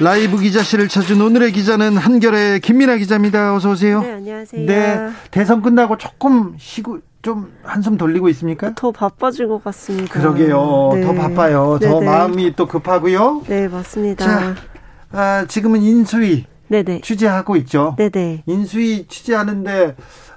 라이브 0.00 0.38
기자실을 0.38 0.88
찾은 0.88 1.20
오늘의 1.20 1.52
기자는 1.52 1.96
한결의 1.96 2.60
김민아 2.60 2.96
기자입니다. 2.96 3.54
어서 3.54 3.70
오세요. 3.70 4.02
네, 4.02 4.12
안녕하세요. 4.12 4.66
네, 4.66 5.08
대선 5.30 5.62
끝나고 5.62 5.96
조금 5.96 6.54
쉬고 6.58 6.98
좀 7.22 7.52
한숨 7.62 7.96
돌리고 7.96 8.28
있습니까? 8.30 8.74
더 8.74 8.92
바빠진 8.92 9.48
것 9.48 9.64
같습니다. 9.64 10.12
그러게요. 10.12 10.90
네. 10.94 11.00
더 11.00 11.14
바빠요. 11.14 11.78
더 11.80 12.00
네네. 12.00 12.04
마음이 12.04 12.56
또 12.56 12.66
급하고요. 12.66 13.44
네, 13.48 13.68
맞습니다. 13.68 14.24
자, 14.24 14.54
아, 15.12 15.46
지금은 15.48 15.82
인수위 15.82 16.44
네네. 16.68 17.00
취재하고 17.00 17.56
있죠. 17.56 17.96
네네. 17.96 18.42
인수위 18.46 19.06
취재하는데 19.08 19.96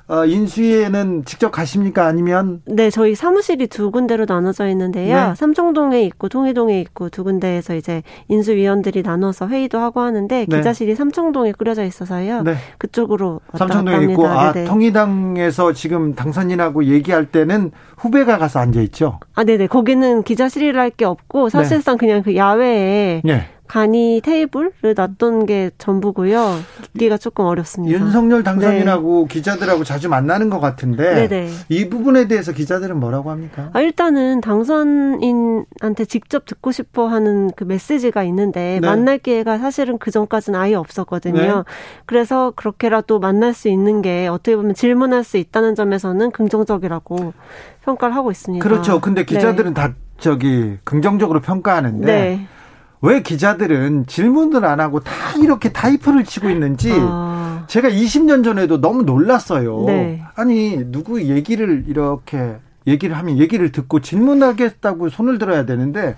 어, 0.09 0.25
인수위에는 0.25 1.23
직접 1.25 1.51
가십니까? 1.51 2.07
아니면? 2.07 2.63
네, 2.65 2.89
저희 2.89 3.13
사무실이 3.13 3.67
두 3.67 3.91
군데로 3.91 4.25
나눠져 4.27 4.67
있는데요. 4.69 5.29
네. 5.29 5.35
삼청동에 5.35 6.01
있고 6.05 6.29
통일동에 6.29 6.81
있고 6.81 7.09
두 7.09 7.23
군데에서 7.23 7.75
이제 7.75 8.01
인수위원들이 8.27 9.03
나눠서 9.03 9.47
회의도 9.47 9.77
하고 9.77 9.99
하는데 10.01 10.45
네. 10.49 10.57
기자실이 10.57 10.95
삼청동에 10.95 11.51
꾸려져 11.51 11.83
있어서요. 11.83 12.41
네. 12.41 12.55
그쪽으로 12.79 13.39
왔다 13.53 13.67
삼청동에 13.67 13.97
갔다 13.97 14.11
있고 14.11 14.27
아, 14.27 14.51
네네. 14.51 14.65
통일당에서 14.67 15.73
지금 15.73 16.15
당선인하고 16.15 16.85
얘기할 16.85 17.27
때는 17.27 17.71
후배가 17.97 18.39
가서 18.39 18.59
앉아 18.59 18.81
있죠. 18.81 19.19
아, 19.35 19.43
네 19.43 19.57
네. 19.57 19.67
거기는 19.67 20.23
기자실이랄 20.23 20.89
게 20.91 21.05
없고 21.05 21.49
사실상 21.49 21.97
네. 21.97 22.07
그냥 22.07 22.23
그 22.23 22.35
야외에 22.35 23.21
네. 23.23 23.45
간이 23.69 24.21
테이블을 24.23 24.95
놨던 24.95 25.45
게 25.45 25.69
전부고요. 25.77 26.55
듣기가 26.93 27.17
조금 27.17 27.45
어렵습니다. 27.45 27.97
윤석열 27.97 28.43
당선인하고 28.43 29.27
네. 29.29 29.33
기자들하고 29.35 29.83
자주 29.83 30.09
만나는 30.09 30.49
것 30.49 30.59
같은데 30.59 31.27
네네. 31.27 31.51
이 31.69 31.87
부분에 31.87 32.27
대해서 32.27 32.51
기자들은 32.51 32.99
뭐라고 32.99 33.29
합니까? 33.29 33.69
아, 33.73 33.81
일단은 33.81 34.41
당선인한테 34.41 36.05
직접 36.07 36.47
듣고 36.47 36.71
싶어 36.71 37.07
하는 37.07 37.51
그 37.55 37.63
메시지가 37.63 38.23
있는데 38.23 38.79
네. 38.81 38.87
만날 38.87 39.19
기회가 39.19 39.59
사실은 39.59 39.99
그 39.99 40.09
전까지는 40.09 40.59
아예 40.59 40.73
없었거든요. 40.73 41.39
네. 41.39 41.63
그래서 42.07 42.51
그렇게라도 42.55 43.19
만날 43.19 43.53
수 43.53 43.69
있는 43.69 44.01
게 44.01 44.27
어떻게 44.27 44.55
보면 44.55 44.73
질문할 44.73 45.23
수 45.23 45.37
있다는 45.37 45.75
점에서는 45.75 46.31
긍정적이라고 46.31 47.33
평가를 47.85 48.15
하고 48.15 48.31
있습니다. 48.31 48.67
그렇죠. 48.67 48.99
근데 48.99 49.25
기자들은 49.25 49.75
네. 49.75 49.79
다 49.79 49.93
저기 50.17 50.79
긍정적으로 50.83 51.39
평가하는데 51.39 52.05
네. 52.05 52.47
왜 53.01 53.21
기자들은 53.21 54.07
질문을 54.07 54.65
안 54.65 54.79
하고 54.79 54.99
다 54.99 55.13
이렇게 55.41 55.71
타이프를 55.71 56.25
치고 56.25 56.49
있는지 56.49 56.91
아. 56.93 57.63
제가 57.67 57.89
20년 57.89 58.43
전에도 58.43 58.81
너무 58.81 59.03
놀랐어요. 59.03 59.85
네. 59.85 60.23
아니 60.35 60.91
누구 60.91 61.21
얘기를 61.23 61.85
이렇게 61.87 62.57
얘기를 62.87 63.15
하면 63.17 63.37
얘기를 63.37 63.71
듣고 63.71 64.01
질문하겠다고 64.01 65.09
손을 65.09 65.37
들어야 65.37 65.65
되는데 65.65 66.17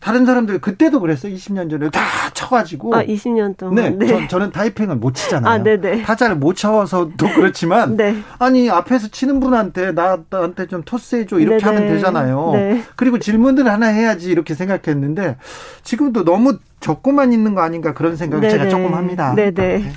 다른 0.00 0.24
사람들 0.26 0.60
그때도 0.60 1.00
그랬어요. 1.00 1.34
20년 1.34 1.70
전에 1.70 1.90
다 1.90 2.00
쳐가지고. 2.34 2.94
아, 2.94 3.02
20년 3.04 3.56
동안. 3.56 3.74
네. 3.74 3.90
네. 3.90 4.28
저, 4.28 4.38
는 4.38 4.50
타이핑을 4.52 4.96
못 4.96 5.14
치잖아요. 5.14 5.52
아, 5.52 5.62
네네. 5.62 6.02
타자를 6.02 6.36
못 6.36 6.54
쳐서도 6.54 7.16
그렇지만. 7.34 7.96
네. 7.96 8.16
아니, 8.38 8.70
앞에서 8.70 9.08
치는 9.08 9.40
분한테 9.40 9.92
나, 9.92 10.18
나한테 10.30 10.66
좀 10.66 10.82
토스해줘. 10.84 11.38
이렇게 11.40 11.64
네네. 11.64 11.76
하면 11.76 11.92
되잖아요. 11.94 12.50
네. 12.54 12.82
그리고 12.96 13.18
질문들 13.18 13.66
하나 13.68 13.86
해야지 13.86 14.30
이렇게 14.30 14.54
생각했는데 14.54 15.36
지금도 15.82 16.24
너무 16.24 16.58
적고만 16.80 17.32
있는 17.32 17.54
거 17.54 17.62
아닌가 17.62 17.94
그런 17.94 18.16
생각을 18.16 18.42
네네. 18.46 18.52
제가 18.58 18.70
조금 18.70 18.94
합니다. 18.94 19.34
네네. 19.34 19.52
네. 19.52 19.92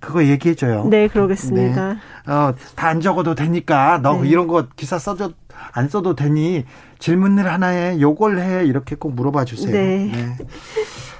그거 0.00 0.24
얘기해줘요. 0.24 0.86
네, 0.88 1.08
그러겠습니다. 1.08 1.94
네. 1.94 2.32
어, 2.32 2.54
다 2.76 2.88
안 2.88 3.00
적어도 3.00 3.34
되니까 3.34 3.98
너 4.02 4.20
네. 4.22 4.28
이런 4.28 4.46
거 4.46 4.66
기사 4.76 4.98
써줘 4.98 5.32
안 5.72 5.88
써도 5.88 6.14
되니 6.14 6.64
질문을 6.98 7.50
하나에 7.50 8.00
요걸 8.00 8.38
해 8.38 8.64
이렇게 8.66 8.96
꼭 8.96 9.14
물어봐 9.14 9.44
주세요. 9.44 9.72
네. 9.72 10.10
네. 10.12 10.36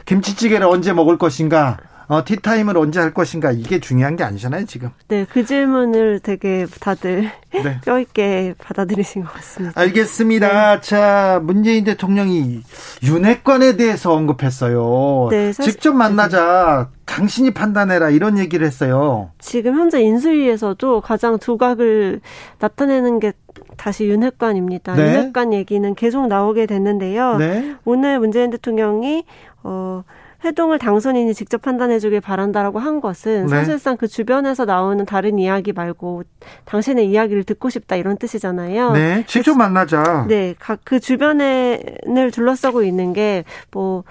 김치찌개를 0.05 0.67
언제 0.67 0.93
먹을 0.93 1.19
것인가? 1.19 1.79
어, 2.09 2.25
티타임을 2.25 2.77
언제 2.77 3.01
할 3.01 3.13
것인가 3.13 3.51
이게 3.51 3.81
중요한 3.81 4.17
게 4.17 4.25
아니잖아요 4.25 4.67
지금. 4.67 4.91
네, 5.09 5.27
그 5.29 5.45
질문을 5.45 6.21
되게 6.21 6.67
다들 6.81 7.31
네. 7.53 7.81
뼈 7.85 7.99
있게 7.99 8.55
받아들이신 8.59 9.25
것 9.25 9.33
같습니다. 9.35 9.81
알겠습니다. 9.81 10.77
네. 10.77 10.81
자, 10.83 11.41
문재인 11.43 11.85
대통령이 11.85 12.63
윤핵관에 13.03 13.77
대해서 13.77 14.13
언급했어요. 14.15 15.29
네, 15.31 15.53
사실, 15.53 15.73
직접 15.73 15.93
만나자. 15.95 16.91
당신이 17.07 17.53
판단해라 17.53 18.11
이런 18.11 18.37
얘기를 18.37 18.67
했어요. 18.67 19.31
지금 19.39 19.77
현재 19.79 20.03
인수위에서도 20.03 21.01
가장 21.03 21.39
두각을 21.39 22.21
나타내는 22.59 23.21
게 23.21 23.33
다시 23.77 24.07
윤핵관입니다. 24.07 24.95
네. 24.95 25.15
윤핵관 25.15 25.53
얘기는 25.53 25.95
계속 25.95 26.27
나오게 26.27 26.67
됐는데요. 26.67 27.37
네. 27.37 27.77
오늘 27.85 28.19
문재인 28.19 28.51
대통령이 28.51 29.25
어 29.63 30.03
회동을 30.45 30.79
당선인이 30.79 31.35
직접 31.35 31.63
판단해주길 31.63 32.21
바란다라고 32.21 32.79
한 32.79 33.01
것은 33.01 33.47
네. 33.47 33.49
사실상 33.49 33.97
그 33.97 34.07
주변에서 34.07 34.65
나오는 34.65 35.05
다른 35.05 35.39
이야기 35.39 35.73
말고 35.73 36.23
당신의 36.65 37.09
이야기를 37.09 37.45
듣고 37.45 37.71
싶다 37.71 37.97
이런 37.97 38.17
뜻이잖아요. 38.17 38.93
네, 38.93 39.25
직접 39.27 39.53
그, 39.53 39.59
만나자. 39.59 40.27
네, 40.29 40.55
그 40.85 41.01
주변을 41.01 41.81
둘러싸고 42.33 42.83
있는 42.83 43.13
게 43.13 43.45
뭐. 43.71 44.05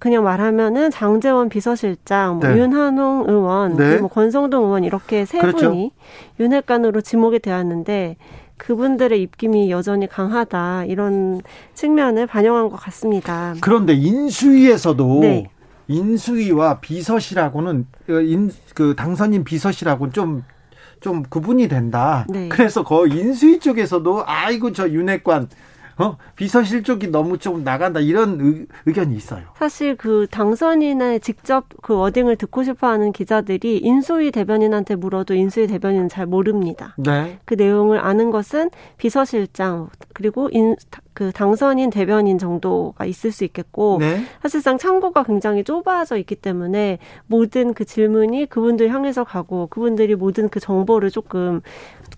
그냥 0.00 0.24
말하면은 0.24 0.90
장재원 0.90 1.48
비서실장, 1.48 2.38
뭐 2.38 2.48
네. 2.48 2.58
윤한홍 2.58 3.26
의원, 3.28 3.76
네. 3.76 3.98
뭐 3.98 4.08
권성동 4.08 4.64
의원 4.64 4.82
이렇게 4.82 5.24
세 5.24 5.38
그렇죠. 5.38 5.70
분이 5.70 5.92
윤핵관으로 6.40 7.00
지목이 7.00 7.38
되었는데 7.38 8.16
그분들의 8.58 9.22
입김이 9.22 9.70
여전히 9.70 10.06
강하다 10.06 10.84
이런 10.84 11.40
측면을 11.74 12.26
반영한 12.26 12.68
것 12.68 12.76
같습니다. 12.76 13.54
그런데 13.60 13.94
인수위에서도 13.94 15.20
네. 15.20 15.50
인수위와 15.88 16.80
비서실하고는 16.80 17.86
어, 18.10 18.12
인, 18.20 18.52
그 18.74 18.94
당선인 18.94 19.44
비서실하고는 19.44 20.12
좀, 20.12 20.44
좀 21.00 21.22
구분이 21.22 21.68
된다. 21.68 22.26
네. 22.28 22.48
그래서 22.48 22.84
그 22.84 23.08
인수위 23.08 23.58
쪽에서도 23.58 24.24
아이고 24.26 24.72
저 24.72 24.88
윤핵관 24.88 25.48
어? 25.98 26.16
비서실 26.36 26.84
쪽이 26.84 27.08
너무 27.08 27.38
좀 27.38 27.64
나간다 27.64 28.00
이런 28.00 28.40
의, 28.40 28.66
의견이 28.86 29.16
있어요. 29.16 29.44
사실 29.56 29.96
그 29.96 30.26
당선인의 30.30 31.20
직접 31.20 31.66
그 31.82 31.94
워딩을 31.96 32.36
듣고 32.36 32.62
싶어하는 32.62 33.12
기자들이 33.12 33.78
인수위 33.78 34.30
대변인한테 34.30 34.94
물어도 34.94 35.34
인수위 35.34 35.66
대변인은 35.66 36.08
잘 36.08 36.26
모릅니다. 36.26 36.94
네. 36.98 37.38
그 37.44 37.54
내용을 37.54 37.98
아는 37.98 38.30
것은 38.30 38.70
비서실장 38.96 39.88
그리고 40.14 40.48
인, 40.52 40.76
그 41.18 41.32
당선인 41.32 41.90
대변인 41.90 42.38
정도가 42.38 43.04
있을 43.04 43.32
수 43.32 43.42
있겠고 43.42 43.96
네. 43.98 44.22
사실상 44.40 44.78
창구가 44.78 45.24
굉장히 45.24 45.64
좁아져 45.64 46.16
있기 46.16 46.36
때문에 46.36 47.00
모든 47.26 47.74
그 47.74 47.84
질문이 47.84 48.46
그분들 48.46 48.88
향해서 48.94 49.24
가고 49.24 49.66
그분들이 49.66 50.14
모든 50.14 50.48
그 50.48 50.60
정보를 50.60 51.10
조금 51.10 51.60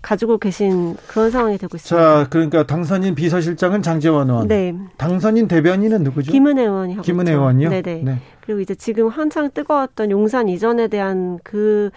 가지고 0.03 0.37
계신 0.37 0.95
그런 1.07 1.31
상황이 1.31 1.57
되고 1.57 1.75
있습니다. 1.75 2.23
자, 2.23 2.27
그러니까 2.29 2.67
당선인 2.67 3.15
비서실장은 3.15 3.81
장재원 3.81 4.29
의원. 4.29 4.47
네. 4.47 4.75
당선인 4.97 5.47
대변인은 5.47 6.03
누구죠? 6.03 6.31
김은혜 6.31 6.61
의원이 6.61 6.93
하고 6.93 7.03
김은혜. 7.03 7.31
의원이요? 7.31 7.69
네네. 7.69 8.01
네. 8.03 8.17
그리고 8.41 8.59
이제 8.59 8.75
지금 8.75 9.07
한창 9.07 9.49
뜨거웠던 9.51 10.11
용산 10.11 10.47
이전에 10.47 10.89
대한 10.89 11.39
그 11.43 11.89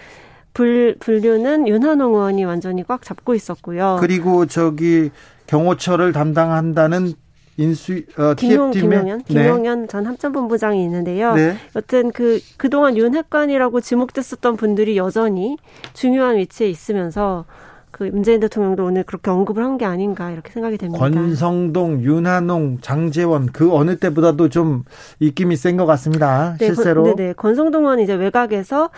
불, 0.55 0.97
분류는 1.01 1.69
윤한홍 1.69 2.15
의원이 2.15 2.45
완전히 2.47 2.83
꽉 2.83 3.03
잡고 3.03 3.35
있었고요. 3.35 3.99
그리고 4.01 4.47
저기 4.47 5.11
경호처를 5.47 6.13
담당한다는 6.13 7.13
인수 7.57 8.03
어, 8.19 8.35
김용, 8.35 8.73
김용현 8.73 9.19
네. 9.29 9.43
김용현 9.43 9.87
전 9.89 10.07
합참본부장이 10.07 10.83
있는데요. 10.85 11.35
네. 11.35 11.57
여튼 11.77 12.11
그 12.11 12.41
그동안 12.57 12.97
윤핵관이라고 12.97 13.81
지목됐었던 13.81 14.57
분들이 14.57 14.97
여전히 14.97 15.57
중요한 15.93 16.37
위치에 16.37 16.69
있으면서 16.69 17.45
그 17.93 18.03
문재인 18.03 18.41
대통령도 18.41 18.85
오늘 18.85 19.05
그렇게 19.05 19.31
언급을 19.31 19.63
한 19.63 19.79
게 19.79 19.85
아닌가 19.85 20.33
이렇게 20.33 20.51
생각이 20.51 20.77
됩니다. 20.79 20.99
권성동, 21.09 22.03
윤한홍, 22.03 22.79
장재원 22.81 23.47
그 23.53 23.73
어느 23.73 23.99
때보다도 23.99 24.49
좀 24.49 24.83
입김이 25.21 25.55
센 25.55 25.77
것 25.77 25.87
같습니다. 25.87 26.57
네, 26.59 26.67
실제로. 26.75 27.05
건, 27.05 27.15
네네. 27.15 27.33
권성동은 27.35 28.01
이제 28.01 28.15
외곽에서 28.15 28.91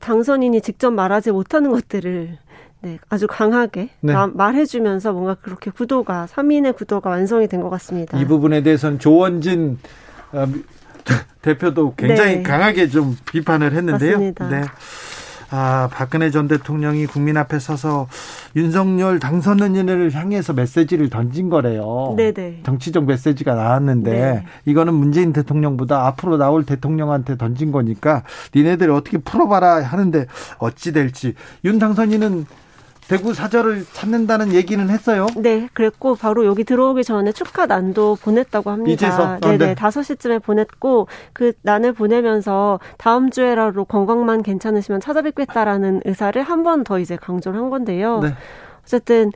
당선인이 0.00 0.60
직접 0.60 0.90
말하지 0.90 1.30
못하는 1.32 1.70
것들을 1.70 2.36
네, 2.82 2.98
아주 3.08 3.26
강하게 3.26 3.90
네. 4.00 4.14
말해주면서 4.32 5.12
뭔가 5.12 5.34
그렇게 5.34 5.70
구도가 5.70 6.26
3인의 6.30 6.76
구도가 6.76 7.10
완성이 7.10 7.46
된 7.46 7.60
것 7.60 7.68
같습니다. 7.70 8.18
이 8.18 8.24
부분에 8.24 8.62
대해서는 8.62 8.98
조원진 8.98 9.78
어, 10.32 10.46
대표도 11.42 11.94
굉장히 11.96 12.36
네. 12.36 12.42
강하게 12.42 12.88
좀 12.88 13.16
비판을 13.30 13.72
했는데요. 13.74 14.12
맞습니다. 14.12 14.48
네. 14.48 14.62
아, 15.52 15.88
박근혜 15.92 16.30
전 16.30 16.46
대통령이 16.46 17.06
국민 17.06 17.36
앞에 17.36 17.58
서서 17.58 18.06
윤석열 18.54 19.18
당선인을 19.18 20.14
향해서 20.14 20.52
메시지를 20.52 21.10
던진 21.10 21.50
거래요. 21.50 22.14
네네. 22.16 22.60
정치적 22.64 23.04
메시지가 23.04 23.54
나왔는데 23.54 24.10
네. 24.12 24.44
이거는 24.64 24.94
문재인 24.94 25.32
대통령보다 25.32 26.06
앞으로 26.06 26.36
나올 26.36 26.64
대통령한테 26.64 27.36
던진 27.36 27.72
거니까 27.72 28.22
니네들 28.54 28.90
어떻게 28.92 29.18
풀어봐라 29.18 29.82
하는데 29.82 30.26
어찌 30.58 30.92
될지 30.92 31.34
윤 31.64 31.80
당선인은 31.80 32.46
대구 33.10 33.34
사절을 33.34 33.86
찾는다는 33.92 34.52
얘기는 34.52 34.88
했어요. 34.88 35.26
네, 35.36 35.68
그랬고 35.72 36.14
바로 36.14 36.46
여기 36.46 36.62
들어오기 36.62 37.02
전에 37.02 37.32
축하 37.32 37.66
난도 37.66 38.16
보냈다고 38.22 38.70
합니다. 38.70 38.92
이제서 38.92 39.40
네네 39.40 39.58
네. 39.58 39.74
다섯 39.74 40.02
시쯤에 40.02 40.38
보냈고 40.38 41.08
그 41.32 41.52
난을 41.62 41.92
보내면서 41.92 42.78
다음 42.98 43.30
주에라도 43.30 43.84
건강만 43.84 44.42
괜찮으시면 44.44 45.00
찾아뵙겠다라는 45.00 46.02
의사를 46.04 46.40
한 46.40 46.62
번 46.62 46.84
더 46.84 47.00
이제 47.00 47.16
강조를 47.16 47.58
한 47.58 47.68
건데요. 47.70 48.20
네. 48.20 48.34
어쨌든 48.84 49.32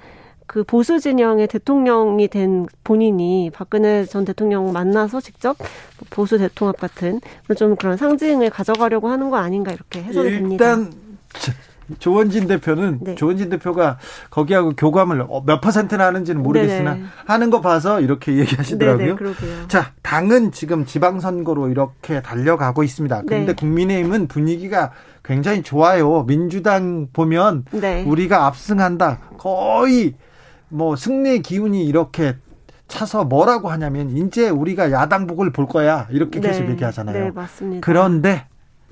그 0.46 0.62
보수 0.62 1.00
진영의 1.00 1.48
대통령이 1.48 2.28
된 2.28 2.66
본인이 2.84 3.50
박근혜 3.52 4.04
전 4.04 4.24
대통령 4.24 4.72
만나서 4.72 5.20
직접 5.20 5.56
보수 6.10 6.38
대통합 6.38 6.76
같은 6.78 7.20
좀 7.56 7.74
그런 7.74 7.96
상징을 7.96 8.50
가져가려고 8.50 9.08
하는 9.08 9.30
거 9.30 9.38
아닌가 9.38 9.72
이렇게 9.72 10.02
해석이 10.02 10.30
됩니다. 10.30 10.64
일단 10.64 10.92
조원진 11.98 12.46
대표는 12.46 12.98
네. 13.02 13.14
조원진 13.14 13.48
대표가 13.50 13.98
거기하고 14.30 14.72
교감을 14.76 15.26
어, 15.28 15.42
몇 15.44 15.60
퍼센트나 15.60 16.06
하는지는 16.06 16.42
모르겠으나 16.42 16.94
네네. 16.94 17.06
하는 17.26 17.50
거 17.50 17.60
봐서 17.60 18.00
이렇게 18.00 18.36
얘기하시더라고요. 18.38 19.16
네네, 19.16 19.68
자, 19.68 19.92
당은 20.02 20.52
지금 20.52 20.84
지방선거로 20.86 21.68
이렇게 21.68 22.22
달려가고 22.22 22.82
있습니다. 22.82 23.22
그런데 23.26 23.52
네. 23.52 23.54
국민의힘은 23.54 24.28
분위기가 24.28 24.92
굉장히 25.22 25.62
좋아요. 25.62 26.24
민주당 26.24 27.08
보면 27.12 27.64
네. 27.72 28.04
우리가 28.04 28.46
압승한다. 28.46 29.20
거의 29.38 30.14
뭐 30.68 30.96
승리의 30.96 31.42
기운이 31.42 31.84
이렇게 31.84 32.36
차서 32.88 33.24
뭐라고 33.24 33.70
하냐면 33.70 34.16
이제 34.16 34.48
우리가 34.48 34.92
야당복을 34.92 35.52
볼 35.52 35.66
거야. 35.66 36.06
이렇게 36.10 36.40
계속 36.40 36.64
네. 36.64 36.72
얘기하잖아요. 36.72 37.24
네, 37.24 37.30
맞습니다. 37.30 37.84
그런데 37.84 38.46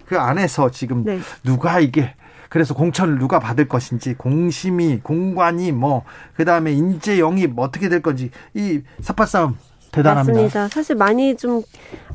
그 0.07 0.19
안에서 0.19 0.71
지금 0.71 1.05
네. 1.05 1.21
누가 1.45 1.81
이게 1.81 2.15
그래서 2.53 2.75
공천을 2.75 3.19
누가 3.19 3.39
받을 3.39 3.67
것인지 3.67 4.13
공심이 4.13 4.99
공관이 5.03 5.73
뭐 5.73 6.05
그다음에 6.35 6.71
인재 6.71 7.19
영입 7.19 7.59
어떻게 7.59 7.89
될 7.89 8.03
건지 8.03 8.31
이 8.53 8.83
삿바 9.01 9.25
싸움 9.25 9.57
대단합니다. 9.91 10.33
맞습니다. 10.35 10.69
사실 10.69 10.95
많이 10.95 11.35
좀 11.35 11.63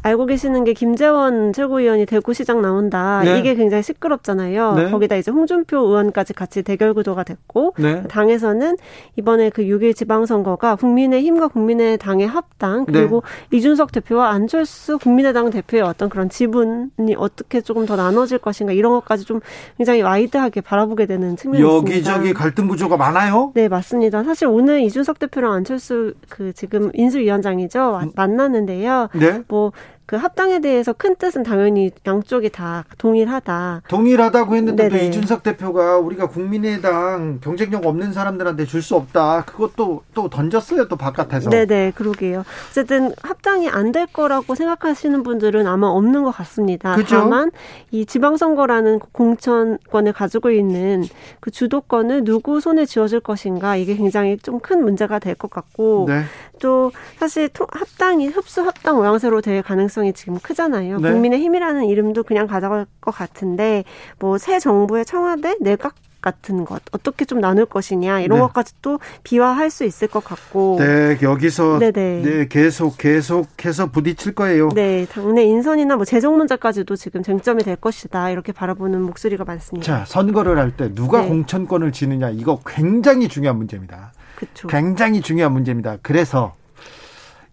알고 0.02 0.26
계시는 0.26 0.64
게 0.64 0.74
김재원 0.74 1.54
최고위원이 1.54 2.06
대구시장 2.06 2.62
나온다. 2.62 3.22
네. 3.24 3.40
이게 3.40 3.56
굉장히 3.56 3.84
시끄럽잖아요. 3.84 4.74
네. 4.76 4.92
거기다 4.92 5.16
이제 5.16 5.32
홍준표 5.32 5.78
의원까지 5.78 6.34
같이 6.34 6.64
대결 6.64 6.94
구도가 6.94 7.24
됐고 7.24 7.74
네. 7.78 8.04
당에서는 8.04 8.78
이번에 9.16 9.50
그 9.50 9.64
6일 9.64 9.96
지방선거가 9.96 10.76
국민의힘과 10.76 11.48
국민의당의 11.50 12.28
합당 12.28 12.86
그리고 12.86 13.24
네. 13.50 13.58
이준석 13.58 13.92
대표와 13.92 14.30
안철수 14.30 14.98
국민의당 14.98 15.50
대표의 15.50 15.84
어떤 15.84 16.10
그런 16.10 16.30
지분이 16.30 17.16
어떻게 17.18 17.62
조금 17.62 17.86
더 17.86 17.96
나눠질 17.96 18.38
것인가 18.40 18.74
이런 18.74 18.92
것까지 18.94 19.26
좀 19.26 19.40
굉장히 19.78 20.02
wide하게 20.02 20.62
바라보게 20.62 21.06
되는 21.06 21.36
측면이 21.36 21.64
있습니다. 21.64 21.98
여기저기 21.98 22.34
갈등 22.34 22.68
구조가 22.68 22.98
많아요? 22.98 23.52
네, 23.56 23.68
맞습니다. 23.68 24.24
사실 24.24 24.48
오늘 24.48 24.82
이준석 24.82 25.20
대표랑 25.20 25.54
안철수 25.54 26.14
그 26.30 26.54
지금 26.54 26.92
인수위원장이죠. 26.94 28.00
음. 28.04 28.12
만났는데요. 28.16 29.10
네. 29.14 29.42
뭐 29.48 29.72
그 30.08 30.16
합당에 30.16 30.60
대해서 30.60 30.94
큰 30.94 31.16
뜻은 31.18 31.44
당연히 31.44 31.92
양쪽이 32.08 32.50
다 32.50 32.86
동일하다. 32.98 33.82
동일하다고 33.90 34.56
했는데 34.56 34.88
또 34.90 34.96
이준석 34.98 35.44
대표가 35.44 35.98
우리가 35.98 36.28
국민의당 36.28 37.40
경쟁력 37.42 37.86
없는 37.86 38.14
사람들한테 38.14 38.66
줄 38.66 38.82
수 38.82 38.96
없다. 38.96 39.44
그것도 39.46 40.04
또 40.14 40.30
던졌어요. 40.30 40.88
또 40.88 40.96
바깥에서. 40.96 41.50
네네, 41.50 41.92
그러게요. 41.96 42.46
어쨌든 42.70 43.12
합당이 43.22 43.68
안 43.70 43.92
될 43.92 44.06
거라고 44.08 44.54
생각하시는 44.56 45.24
분들은 45.24 45.66
아마 45.68 45.88
없는 45.88 46.24
것 46.24 46.32
같습니다. 46.32 46.96
그죠? 46.96 47.18
다만 47.20 47.52
이 47.92 48.06
지방선거라는 48.06 49.00
공천권을 49.12 50.14
가지고 50.14 50.52
있는 50.52 51.04
그 51.42 51.52
주도권을 51.52 52.24
누구 52.24 52.62
손에 52.62 52.86
쥐어줄 52.86 53.20
것인가 53.22 53.76
이게 53.76 53.96
굉장히 53.98 54.38
좀 54.38 54.60
큰 54.60 54.84
문제가 54.84 55.20
될 55.20 55.36
것 55.36 55.50
같고 55.52 56.06
네. 56.08 56.24
또 56.60 56.92
사실 57.18 57.50
합당이 57.72 58.28
흡수 58.28 58.62
합당 58.62 58.96
모양새로 58.98 59.42
될 59.42 59.62
가능성이 59.62 59.97
지금 60.14 60.40
크잖아요. 60.40 61.00
네. 61.00 61.12
국민의 61.12 61.40
힘이라는 61.40 61.86
이름도 61.86 62.24
그냥 62.24 62.48
가져갈 62.48 62.86
것 63.02 63.12
같은데 63.12 63.84
뭐 64.20 64.38
새 64.38 64.60
정부의 64.60 65.04
청와대 65.06 65.56
내각 65.60 65.96
같은 66.22 66.66
것 66.66 66.82
어떻게 66.92 67.26
좀 67.26 67.40
나눌 67.40 67.66
것이냐 67.66 68.22
이런 68.22 68.40
네. 68.40 68.42
것까지 68.42 68.74
또 68.82 69.00
비화할 69.24 69.70
수 69.70 69.84
있을 69.86 70.08
것 70.08 70.24
같고 70.24 70.78
네 70.80 71.18
여기서 71.22 71.80
네네. 71.80 72.22
네 72.24 72.48
계속 72.48 72.98
계속해서 72.98 73.92
부딪힐 73.92 74.34
거예요. 74.34 74.70
네 74.70 75.06
당내 75.12 75.44
인선이나 75.44 75.96
뭐 75.96 76.06
재정 76.06 76.38
문제까지도 76.38 76.96
지금 76.96 77.24
쟁점이 77.24 77.64
될 77.64 77.76
것이다 77.76 78.30
이렇게 78.32 78.52
바라보는 78.52 79.02
목소리가 79.02 79.44
많습니다. 79.46 79.86
자 79.86 80.06
선거를 80.06 80.58
할 80.58 80.72
때 80.72 80.94
누가 80.94 81.22
네. 81.22 81.28
공천권을 81.28 81.92
지느냐 81.92 82.30
이거 82.32 82.60
굉장히 82.66 83.28
중요한 83.28 83.58
문제입니다. 83.58 84.12
그쵸. 84.36 84.68
굉장히 84.68 85.22
중요한 85.22 85.54
문제입니다. 85.54 85.98
그래서 86.02 86.56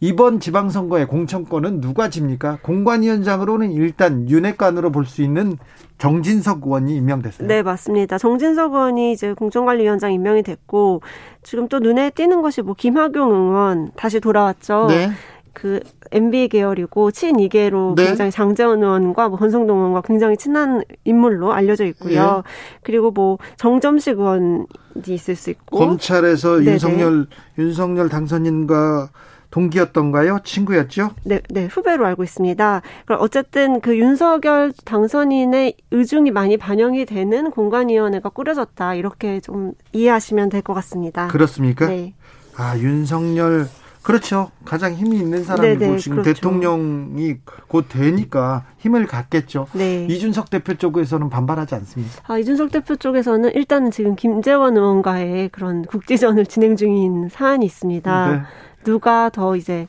이번 0.05 0.39
지방선거의 0.39 1.07
공천권은 1.07 1.81
누가 1.81 2.11
집니까? 2.11 2.59
공관위원장으로는 2.61 3.73
일단 3.73 4.29
윤핵관으로 4.29 4.93
볼 4.93 5.07
수 5.07 5.23
있는 5.23 5.57
정진석 5.97 6.61
의원이 6.65 6.95
임명됐어요. 6.97 7.49
네, 7.49 7.63
맞습니다. 7.63 8.19
정진석 8.19 8.75
의원이 8.75 9.13
이제 9.13 9.33
공천관리위원장 9.33 10.13
임명이 10.13 10.43
됐고 10.43 11.01
지금 11.43 11.69
또 11.69 11.79
눈에 11.79 12.11
띄는 12.11 12.43
것이 12.43 12.61
뭐 12.61 12.75
김학용 12.77 13.31
의원 13.31 13.93
다시 13.97 14.21
돌아왔죠. 14.21 14.89
네. 14.89 15.11
그 15.55 15.81
MB 16.13 16.49
계열이고 16.49 17.11
친이계로 17.11 17.95
네. 17.97 18.07
굉장히 18.07 18.31
장재원 18.31 18.83
의원과 18.83 19.31
뭐 19.31 19.39
권성동 19.39 19.79
의원과 19.79 20.03
굉장히 20.03 20.37
친한 20.37 20.83
인물로 21.05 21.55
알려져 21.55 21.87
있고요. 21.87 22.43
네. 22.45 22.51
그리고 22.83 23.11
뭐 23.11 23.39
정점식 23.57 24.19
의원이 24.19 24.67
있을 25.07 25.35
수 25.35 25.49
있고 25.49 25.79
검찰에서 25.79 26.59
네네. 26.59 26.73
윤석열 26.73 27.27
윤석열 27.57 28.11
당선인과 28.11 29.09
동기였던가요? 29.55 30.41
친구였죠? 30.43 31.11
네, 31.23 31.41
네, 31.49 31.67
후배로 31.67 32.05
알고 32.05 32.25
있습니다. 32.25 32.83
그럼 33.05 33.21
어쨌든 33.23 33.81
그 33.81 33.97
윤석열 33.97 34.73
당선인의 34.85 35.75
의중이 35.93 36.33
많이 36.33 36.57
반영이 36.57 37.05
되는 37.07 37.53
공관위원회가 37.53 38.31
꾸려졌다. 38.31 38.95
이렇게 38.95 39.39
좀 39.41 39.73
이해하시면 39.93 40.49
될 40.49 40.65
것 40.65 40.75
같습니다. 40.75 41.29
그렇습니까? 41.29 41.87
네. 41.87 42.15
아, 42.57 42.77
윤석열 42.79 43.69
그렇죠. 44.03 44.51
가장 44.65 44.93
힘이 44.95 45.17
있는 45.19 45.45
사람이고 45.45 45.79
네네, 45.79 45.97
지금 45.99 46.23
그렇죠. 46.23 46.35
대통령이 46.35 47.37
곧 47.69 47.87
되니까 47.89 48.65
힘을 48.79 49.07
갖겠죠. 49.07 49.67
네. 49.73 50.07
이준석 50.11 50.51
대표 50.51 50.75
쪽에서는 50.75 51.31
반발하지 51.31 51.75
않습니다. 51.77 52.13
아, 52.27 52.39
이준석 52.39 52.71
대표 52.71 52.97
쪽에서는 52.97 53.53
일단 53.55 53.91
지금 53.91 54.15
김재원 54.15 54.77
의원과의 54.77 55.49
그런 55.51 55.83
국지전을 55.87 56.45
진행 56.47 56.77
중인 56.77 57.29
사안이 57.31 57.65
있습니다. 57.65 58.31
네. 58.33 58.41
누가 58.85 59.29
더 59.31 59.57
이제 59.57 59.89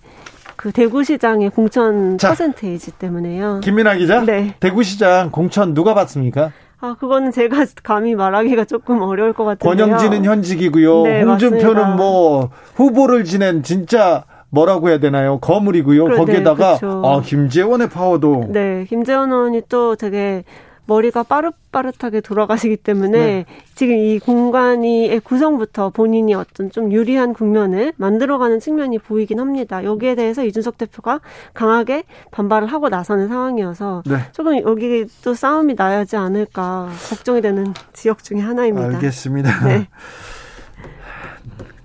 그 0.55 0.71
대구시장의 0.71 1.51
공천 1.51 2.17
자, 2.17 2.29
퍼센테이지 2.29 2.91
때문에요. 2.93 3.59
김민아 3.61 3.95
기자. 3.95 4.21
네. 4.21 4.55
대구시장 4.59 5.29
공천 5.31 5.73
누가 5.73 5.93
받습니까? 5.93 6.51
아, 6.79 6.95
그거는 6.99 7.31
제가 7.31 7.65
감히 7.83 8.15
말하기가 8.15 8.65
조금 8.65 9.01
어려울 9.01 9.33
것 9.33 9.43
같은데요. 9.45 9.85
권영진은 9.85 10.25
현직이고요. 10.25 11.03
네, 11.03 11.21
홍준표는 11.23 11.73
맞습니다. 11.73 11.95
뭐 11.95 12.49
후보를 12.75 13.23
지낸 13.23 13.63
진짜 13.63 14.23
뭐라고 14.49 14.89
해야 14.89 14.99
되나요? 14.99 15.39
거물이고요. 15.39 16.05
그래, 16.05 16.17
거기에다가 16.17 16.77
네, 16.77 16.87
아, 17.03 17.21
김재원의 17.21 17.89
파워도 17.89 18.45
네, 18.49 18.85
김재원 18.87 19.31
의원이 19.31 19.63
또 19.67 19.95
되게 19.95 20.43
머리가 20.87 21.23
빠릇빠릇하게 21.23 22.21
돌아가시기 22.21 22.77
때문에 22.77 23.17
네. 23.17 23.45
지금 23.73 23.95
이 23.95 24.19
공간이 24.19 25.19
구성부터 25.23 25.89
본인이 25.89 26.33
어떤 26.33 26.71
좀 26.71 26.91
유리한 26.91 27.33
국면을 27.33 27.93
만들어가는 27.97 28.59
측면이 28.59 28.99
보이긴 28.99 29.39
합니다. 29.39 29.83
여기에 29.83 30.15
대해서 30.15 30.43
이준석 30.45 30.77
대표가 30.77 31.21
강하게 31.53 32.03
반발을 32.31 32.67
하고 32.67 32.89
나서는 32.89 33.27
상황이어서 33.27 34.03
네. 34.05 34.17
조금 34.31 34.57
여기 34.61 35.05
또 35.23 35.33
싸움이 35.33 35.75
나야지 35.75 36.15
않을까 36.15 36.89
걱정이 37.09 37.41
되는 37.41 37.73
지역 37.93 38.23
중에 38.23 38.39
하나입니다. 38.39 38.87
알겠습니다. 38.87 39.65
네. 39.65 39.87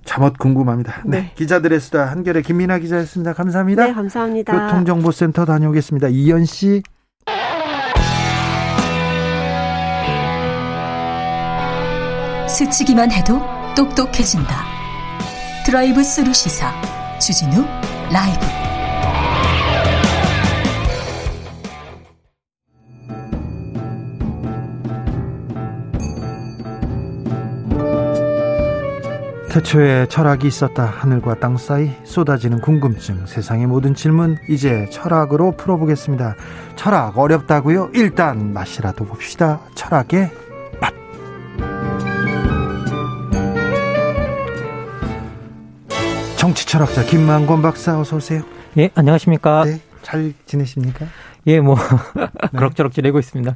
잠옷 0.04 0.38
궁금합니다. 0.38 1.02
네. 1.06 1.20
네. 1.20 1.32
기자들의 1.36 1.78
수다 1.78 2.06
한결의 2.06 2.42
김민아 2.42 2.78
기자였습니다. 2.78 3.32
감사합니다. 3.32 3.86
네, 3.86 3.92
감사합니다. 3.92 4.66
교통정보센터 4.66 5.44
다녀오겠습니다. 5.44 6.08
이현 6.08 6.44
씨. 6.44 6.82
스치기만 12.50 13.12
해도 13.12 13.40
똑똑해진다. 13.76 14.64
드라이브 15.64 16.02
스루 16.02 16.32
시사 16.34 16.72
주진우 17.20 17.64
라이브. 18.12 18.40
태초에 29.50 30.06
철학이 30.06 30.46
있었다. 30.46 30.84
하늘과 30.84 31.40
땅 31.40 31.56
사이 31.56 31.90
쏟아지는 32.04 32.60
궁금증. 32.60 33.26
세상의 33.26 33.66
모든 33.66 33.94
질문 33.94 34.38
이제 34.48 34.86
철학으로 34.90 35.52
풀어보겠습니다. 35.52 36.34
철학 36.76 37.16
어렵다고요? 37.16 37.90
일단 37.94 38.52
맛이라도 38.52 39.04
봅시다. 39.04 39.60
철학의 39.74 40.30
정치 46.40 46.64
철학자 46.64 47.04
김만권 47.04 47.60
박사 47.60 48.00
어서 48.00 48.16
오세요. 48.16 48.40
예, 48.78 48.88
안녕하십니까? 48.94 49.64
네, 49.66 49.78
잘 50.00 50.32
지내십니까? 50.46 51.04
예, 51.46 51.60
뭐 51.60 51.76
네. 52.16 52.48
그럭저럭 52.56 52.94
지내고 52.94 53.18
있습니다. 53.18 53.54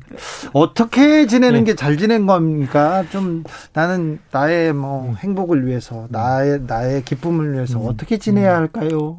어떻게 0.53 1.27
지내는 1.27 1.65
네. 1.65 1.73
게잘 1.73 1.97
지낸 1.97 2.27
겁니까? 2.27 3.03
좀 3.11 3.43
나는 3.73 4.19
나의 4.33 4.75
뭐 4.75 5.15
행복을 5.15 5.67
위해서, 5.67 6.09
나의 6.11 6.61
나의 6.67 7.05
기쁨을 7.07 7.55
위해서 7.55 7.81
음. 7.81 7.89
어떻게 7.89 8.19
지내야 8.19 8.53
음. 8.53 8.61
할까요? 8.61 9.19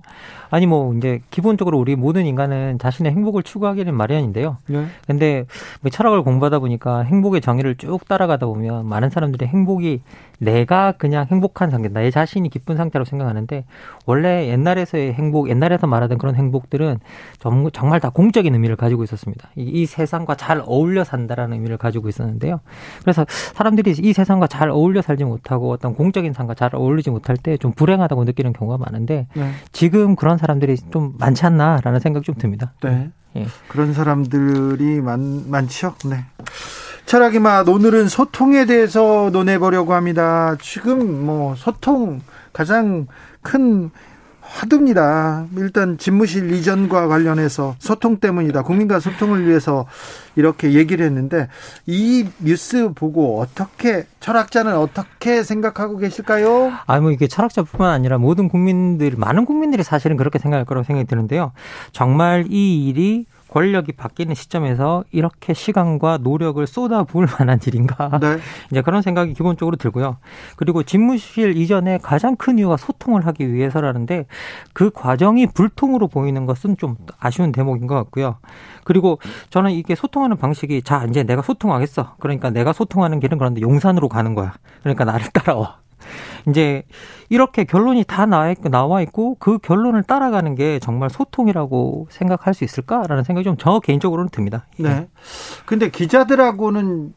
아니 0.56 0.66
뭐 0.66 0.94
이제 0.94 1.20
기본적으로 1.32 1.78
우리 1.78 1.96
모든 1.96 2.26
인간은 2.26 2.80
자신의 2.80 3.12
행복을 3.12 3.44
추구하기는 3.44 3.94
마련인데요. 3.94 4.58
네. 4.68 4.86
근데 5.06 5.46
뭐 5.82 5.90
철학을 5.92 6.24
공부하다 6.24 6.60
보니까 6.60 7.02
행복의 7.02 7.42
정의를 7.42 7.76
쭉 7.76 8.08
따라가다 8.08 8.46
보면 8.46 8.88
많은 8.88 9.10
사람들이 9.10 9.48
행복이 9.48 10.02
내가 10.40 10.92
그냥 10.94 11.26
행복한 11.32 11.70
상태, 11.72 11.88
나의 11.88 12.12
자신이 12.12 12.50
기쁜 12.50 12.76
상태로 12.76 13.06
생각하는데 13.06 13.64
원래 14.06 14.48
옛날에서의 14.50 15.14
행복, 15.14 15.50
옛날에서 15.50 15.88
말하던 15.88 16.18
그런 16.18 16.36
행복들은 16.36 17.00
정말 17.74 18.00
다 18.00 18.10
공적인 18.10 18.54
의미를 18.54 18.76
가지고 18.76 19.04
있었습니다. 19.04 19.50
이, 19.56 19.64
이 19.64 19.86
세상과 19.86 20.36
잘 20.36 20.62
어울려 20.66 21.04
산다라는 21.04 21.54
의미를 21.54 21.78
가지고 21.78 22.10
있었는데요. 22.10 22.60
그래서 23.02 23.26
사람들이 23.30 23.96
이 23.98 24.14
세상과 24.14 24.48
잘 24.48 24.70
어울려 24.70 25.02
살지 25.02 25.24
못하고 25.24 25.72
어떤 25.72 25.96
공적인 25.96 26.34
삶과 26.34 26.54
잘 26.54 26.76
어울리지 26.76 27.10
못할 27.12 27.38
때 27.38 27.58
좀 27.58 27.72
불행하다고 27.72 28.26
느끼는 28.26 28.54
경우가 28.54 28.78
많은데 28.78 29.28
네. 29.34 29.52
지금 29.72 30.16
그런 30.16 30.38
사람들이 30.46 30.78
좀 30.92 31.16
많지 31.18 31.46
않나라는 31.46 32.00
생각이 32.00 32.24
좀 32.24 32.36
듭니다. 32.36 32.74
네. 32.84 33.10
예. 33.36 33.48
그런 33.68 33.94
사람들이 33.94 35.02
많, 35.02 35.50
많죠. 35.50 35.96
네. 36.06 36.26
철학의 37.06 37.40
맛 37.40 37.68
오늘은 37.68 38.08
소통에 38.08 38.66
대해서 38.66 39.30
논해보려고 39.32 39.94
합니다. 39.94 40.56
지금 40.62 41.26
뭐 41.26 41.56
소통 41.56 42.22
가장 42.54 43.08
큰 43.42 43.90
화두입니다. 44.56 45.46
일단 45.58 45.98
집무실 45.98 46.52
이전과 46.52 47.08
관련해서 47.08 47.76
소통 47.80 48.18
때문이다. 48.18 48.64
국민과 48.64 49.02
소통을 49.02 49.46
위해서 49.46 49.86
이렇게 50.38 50.74
얘기를 50.74 51.06
했는데 51.06 51.50
이 51.86 52.26
뉴스 52.40 52.94
보고 52.94 53.42
어떻게 53.42 54.08
철학자는 54.22 54.76
어떻게 54.78 55.44
생각하고 55.44 55.98
계실까요? 55.98 56.72
아, 56.86 57.00
뭐 57.02 57.12
이게 57.12 57.28
철학자뿐만 57.28 57.92
아니라 57.92 58.18
모든 58.18 58.48
국민들, 58.48 59.14
많은 59.18 59.46
국민들이 59.46 59.84
사실은 59.84 60.16
그렇게 60.16 60.40
생각할 60.40 60.66
거라고 60.66 60.86
생각이 60.86 61.08
드는데요. 61.08 61.52
정말 61.92 62.46
이 62.50 62.88
일이 62.88 63.26
권력이 63.56 63.94
바뀌는 63.94 64.36
시점에서 64.36 65.06
이렇게 65.12 65.54
시간과 65.54 66.18
노력을 66.18 66.68
쏟아부을 66.68 67.26
만한 67.40 67.58
일인가. 67.66 68.20
네. 68.20 68.38
이제 68.70 68.82
그런 68.82 69.02
생각이 69.02 69.34
기본적으로 69.34 69.78
들고요. 69.78 70.18
그리고 70.58 70.84
집무실 70.84 71.56
이전에 71.56 71.98
가장 72.00 72.36
큰 72.36 72.60
이유가 72.60 72.76
소통을 72.76 73.26
하기 73.28 73.54
위해서라는데 73.54 74.26
그 74.74 74.90
과정이 74.90 75.48
불통으로 75.48 76.10
보이는 76.10 76.46
것은 76.46 76.76
좀 76.76 76.98
아쉬운 77.18 77.54
대목인 77.54 77.88
것 77.88 77.96
같고요. 77.96 78.40
그리고 78.84 79.20
저는 79.52 79.72
이게 79.72 79.96
소통하는 79.96 80.36
방식이 80.36 80.82
자, 80.82 81.06
이제 81.10 81.24
내가 81.24 81.42
소통하겠어. 81.42 82.16
그러니까 82.20 82.50
내가 82.50 82.74
소통하는 82.74 83.22
길은 83.22 83.38
그런데 83.38 83.62
용산으로 83.62 84.10
가는 84.10 84.36
거야. 84.36 84.54
그러니까 84.82 85.06
나를 85.06 85.28
따라와. 85.32 85.85
이제 86.48 86.84
이렇게 87.30 87.64
결론이 87.64 88.04
다 88.04 88.26
나와 88.26 89.02
있고 89.02 89.36
그 89.40 89.58
결론을 89.58 90.04
따라가는 90.04 90.56
게 90.56 90.80
정말 90.80 91.10
소통이라고 91.10 92.08
생각할 92.10 92.54
수 92.54 92.64
있을까라는 92.64 93.24
생각이 93.24 93.44
좀 93.44 93.56
저 93.58 93.80
개인적으로는 93.80 94.30
듭니다. 94.30 94.66
네. 94.78 94.90
예. 94.90 95.08
근데 95.66 95.90
기자들하고는 95.90 97.14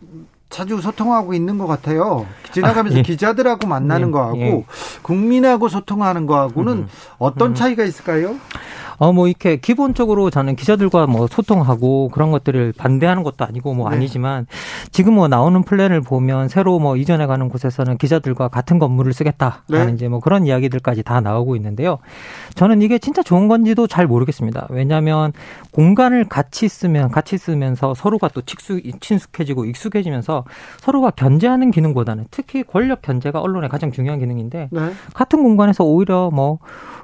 자주 0.49 0.81
소통하고 0.81 1.35
있는 1.35 1.59
것 1.59 1.67
같아요. 1.67 2.27
지나가면서 2.53 2.97
아, 2.97 2.99
예. 3.01 3.03
기자들하고 3.03 3.67
만나는 3.67 4.09
예, 4.09 4.13
거하고 4.13 4.39
예. 4.39 4.65
국민하고 5.03 5.69
소통하는 5.69 6.27
거하고는 6.27 6.73
음, 6.73 6.89
어떤 7.19 7.51
음. 7.51 7.55
차이가 7.55 7.85
있을까요? 7.85 8.37
어, 8.99 9.13
뭐, 9.13 9.29
이렇게 9.29 9.57
기본적으로 9.57 10.31
저는 10.31 10.57
기자들과 10.57 11.07
뭐 11.07 11.27
소통하고 11.27 12.09
그런 12.09 12.31
것들을 12.31 12.73
반대하는 12.77 13.23
것도 13.23 13.45
아니고 13.45 13.75
뭐 13.75 13.89
네. 13.91 13.97
아니지만 13.97 14.47
지금 14.91 15.15
뭐 15.15 15.29
나오는 15.29 15.63
플랜을 15.63 16.01
보면 16.01 16.49
새로 16.49 16.79
뭐 16.79 16.97
이전해 16.97 17.27
가는 17.27 17.49
곳에서는 17.49 17.97
기자들과 17.99 18.49
같은 18.49 18.79
건물을 18.79 19.13
쓰겠다라는 19.13 19.87
네. 19.87 19.93
이제 19.95 20.09
뭐 20.09 20.21
그런 20.21 20.47
이야기들까지 20.47 21.03
다 21.03 21.21
나오고 21.21 21.57
있는데요. 21.57 21.99
저는 22.55 22.83
이게 22.83 22.99
진짜 22.99 23.23
좋은 23.23 23.49
건지도 23.49 23.87
잘 23.87 24.07
모르겠습니다. 24.07 24.67
왜냐하면 24.71 25.33
공간을 25.73 26.25
같이 26.25 26.69
쓰면 26.69 27.11
같이 27.11 27.39
쓰면서 27.39 27.95
서로가 27.95 28.29
또 28.29 28.41
친숙, 28.43 29.01
친숙해지고 29.01 29.65
익숙해지면서 29.67 30.45
서로가 30.79 31.11
견제하는 31.11 31.71
기능보다는 31.71 32.27
특히 32.31 32.65
권력 32.65 33.03
견제가 33.03 33.41
언론의 33.41 33.69
가장 33.69 33.93
중요한 33.93 34.19
기능인데 34.19 34.69
네. 34.71 34.81
같은 35.15 35.43
공간에서 35.43 35.85
오히려 35.85 36.31
뭐 36.33 36.59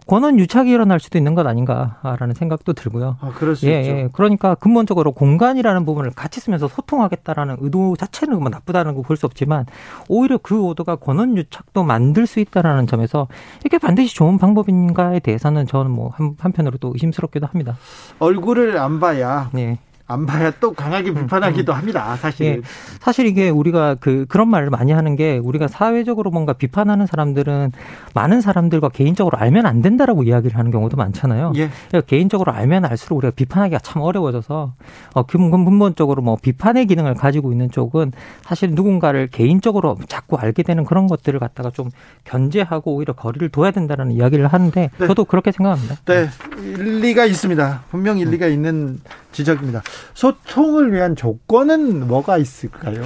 권한 0.06 0.38
유착이 0.38 0.70
일어날 0.70 1.00
수도 1.00 1.18
있는 1.18 1.34
것 1.34 1.46
아닌가 1.46 1.83
라는 2.02 2.34
생각도 2.34 2.72
들고요. 2.72 3.16
아, 3.20 3.32
그럴 3.36 3.56
수 3.56 3.66
예, 3.68 3.80
있죠. 3.80 3.90
예. 3.92 4.08
그러니까 4.12 4.54
근본적으로 4.56 5.12
공간이라는 5.12 5.84
부분을 5.84 6.10
같이 6.10 6.40
쓰면서 6.40 6.68
소통하겠다라는 6.68 7.56
의도 7.60 7.96
자체는 7.96 8.38
뭐 8.40 8.48
나쁘다는 8.48 8.94
거 8.94 9.02
볼 9.02 9.16
수 9.16 9.26
없지만 9.26 9.66
오히려 10.08 10.38
그 10.38 10.68
의도가 10.68 10.96
권한 10.96 11.36
유착도 11.36 11.84
만들 11.84 12.26
수 12.26 12.40
있다라는 12.40 12.86
점에서 12.86 13.28
이게 13.64 13.78
반드시 13.78 14.14
좋은 14.14 14.38
방법인가에 14.38 15.20
대해서는 15.20 15.66
저는 15.66 15.90
뭐 15.90 16.10
한, 16.14 16.34
한편으로 16.38 16.78
또 16.78 16.92
의심스럽기도 16.94 17.46
합니다. 17.46 17.76
얼굴을 18.18 18.78
안 18.78 18.98
봐야 19.00 19.50
네. 19.52 19.78
안 20.06 20.26
봐야 20.26 20.50
또 20.60 20.74
강하게 20.74 21.10
음, 21.10 21.14
비판하기도 21.14 21.72
음. 21.72 21.78
합니다. 21.78 22.16
사실. 22.16 22.46
예, 22.46 22.60
사실 23.00 23.26
이게 23.26 23.48
우리가 23.48 23.96
그 23.98 24.26
그런 24.28 24.48
말을 24.48 24.68
많이 24.68 24.92
하는 24.92 25.16
게 25.16 25.38
우리가 25.38 25.66
사회적으로 25.66 26.30
뭔가 26.30 26.52
비판하는 26.52 27.06
사람들은 27.06 27.72
많은 28.12 28.42
사람들과 28.42 28.90
개인적으로 28.90 29.38
알면 29.38 29.64
안 29.64 29.80
된다라고 29.80 30.22
이야기를 30.24 30.58
하는 30.58 30.70
경우도 30.70 30.98
많잖아요. 30.98 31.52
예. 31.56 31.70
그러니까 31.88 32.06
개인적으로 32.06 32.52
알면 32.52 32.84
알수록 32.84 33.16
우리가 33.18 33.32
비판하기가 33.34 33.78
참 33.78 34.02
어려워져서 34.02 34.74
어 35.14 35.22
근본적으로 35.22 36.20
뭐 36.20 36.36
비판의 36.40 36.86
기능을 36.86 37.14
가지고 37.14 37.52
있는 37.52 37.70
쪽은 37.70 38.12
사실 38.42 38.72
누군가를 38.72 39.28
개인적으로 39.28 39.96
자꾸 40.06 40.36
알게 40.36 40.64
되는 40.64 40.84
그런 40.84 41.06
것들을 41.06 41.40
갖다가 41.40 41.70
좀 41.70 41.88
견제하고 42.24 42.94
오히려 42.94 43.14
거리를 43.14 43.48
둬야 43.48 43.70
된다는 43.70 44.12
이야기를 44.12 44.48
하는데 44.48 44.90
네. 44.98 45.06
저도 45.06 45.24
그렇게 45.24 45.50
생각합니다. 45.50 45.96
네. 46.04 46.28
일리가 46.62 47.24
있습니다. 47.24 47.84
분명 47.90 48.18
일리가 48.18 48.48
있는 48.48 49.00
지적입니다. 49.34 49.82
소통을 50.14 50.92
위한 50.92 51.16
조건은 51.16 52.06
뭐가 52.08 52.38
있을까요? 52.38 53.02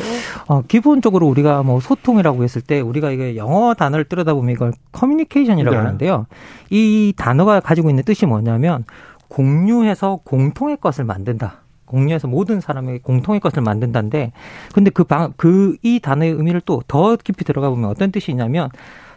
어, 0.46 0.62
기본적으로 0.62 1.26
우리가 1.26 1.62
뭐 1.64 1.80
소통이라고 1.80 2.44
했을 2.44 2.62
때 2.62 2.80
우리가 2.80 3.10
이게 3.10 3.36
영어 3.36 3.74
단어를 3.74 4.05
들여다보면 4.05 4.52
이걸 4.55 4.72
커뮤니케이션이라고 4.92 5.76
네. 5.76 5.82
하는데요. 5.82 6.26
이 6.70 7.12
단어가 7.16 7.60
가지고 7.60 7.90
있는 7.90 8.05
뜻이 8.05 8.26
뭐냐면 8.26 8.84
공유해서 9.28 10.20
공통의 10.24 10.76
것을 10.80 11.05
만든다. 11.05 11.62
공유해서 11.86 12.28
모든 12.28 12.60
사람에게 12.60 12.98
공통의 12.98 13.40
것을 13.40 13.62
만든다인데, 13.62 14.32
근데 14.74 14.90
그 14.90 15.05
방, 15.05 15.32
그, 15.38 15.76
이 15.82 16.00
단어의 16.00 16.32
의미를 16.32 16.60
또 16.60 16.82
더 16.86 17.16
깊이 17.16 17.44
들어가 17.44 17.70
보면 17.70 17.88
어떤 17.88 18.12
뜻이냐면, 18.12 18.68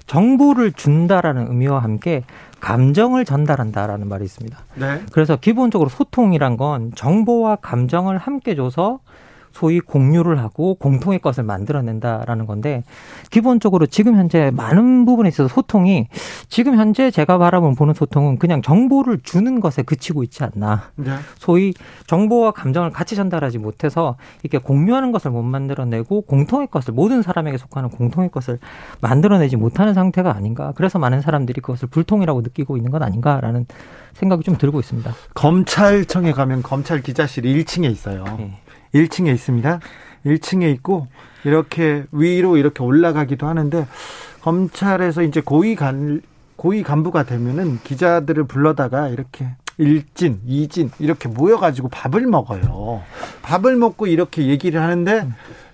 정보를 0.07 0.71
준다라는 0.71 1.47
의미와 1.47 1.79
함께 1.79 2.23
감정을 2.61 3.25
전달한다라는 3.25 4.07
말이 4.07 4.23
있습니다. 4.23 4.57
네. 4.75 5.01
그래서 5.11 5.35
기본적으로 5.35 5.89
소통이란 5.89 6.57
건 6.57 6.91
정보와 6.95 7.57
감정을 7.57 8.17
함께 8.17 8.55
줘서 8.55 8.99
소위 9.51 9.79
공유를 9.79 10.39
하고 10.39 10.75
공통의 10.75 11.19
것을 11.19 11.43
만들어낸다라는 11.43 12.45
건데 12.45 12.83
기본적으로 13.29 13.85
지금 13.85 14.15
현재 14.15 14.51
많은 14.51 15.05
부분에 15.05 15.29
있어서 15.29 15.47
소통이 15.53 16.07
지금 16.49 16.75
현재 16.75 17.11
제가 17.11 17.37
바라보는 17.37 17.75
보는 17.75 17.93
소통은 17.93 18.37
그냥 18.37 18.61
정보를 18.61 19.19
주는 19.23 19.59
것에 19.59 19.83
그치고 19.83 20.23
있지 20.23 20.43
않나. 20.43 20.91
네. 20.95 21.11
소위 21.37 21.73
정보와 22.07 22.51
감정을 22.51 22.91
같이 22.91 23.15
전달하지 23.15 23.57
못해서 23.57 24.17
이렇게 24.43 24.57
공유하는 24.57 25.11
것을 25.11 25.31
못 25.31 25.43
만들어내고 25.43 26.21
공통의 26.21 26.67
것을 26.67 26.93
모든 26.93 27.21
사람에게 27.21 27.57
속하는 27.57 27.89
공통의 27.89 28.29
것을 28.29 28.59
만들어내지 29.01 29.57
못하는 29.57 29.93
상태가 29.93 30.35
아닌가. 30.35 30.73
그래서 30.75 30.99
많은 30.99 31.21
사람들이 31.21 31.61
그것을 31.61 31.87
불통이라고 31.89 32.41
느끼고 32.41 32.77
있는 32.77 32.91
건 32.91 33.03
아닌가라는 33.03 33.65
생각이 34.13 34.43
좀 34.43 34.57
들고 34.57 34.79
있습니다. 34.79 35.13
검찰청에 35.33 36.31
가면 36.31 36.63
검찰 36.63 37.01
기자실이 37.01 37.63
1층에 37.63 37.91
있어요. 37.91 38.23
네. 38.37 38.59
1층에 38.93 39.33
있습니다. 39.33 39.79
1층에 40.25 40.73
있고 40.75 41.07
이렇게 41.43 42.05
위로 42.11 42.57
이렇게 42.57 42.83
올라가기도 42.83 43.47
하는데 43.47 43.87
검찰에서 44.41 45.23
이제 45.23 45.41
고위 45.41 45.75
간 45.75 46.21
고위 46.55 46.83
간부가 46.83 47.23
되면은 47.23 47.79
기자들을 47.83 48.43
불러다가 48.43 49.07
이렇게 49.07 49.47
일진, 49.77 50.41
이진 50.45 50.91
이렇게 50.99 51.27
모여가지고 51.27 51.89
밥을 51.89 52.27
먹어요. 52.27 53.01
밥을 53.41 53.75
먹고 53.77 54.05
이렇게 54.05 54.45
얘기를 54.45 54.79
하는데 54.79 55.27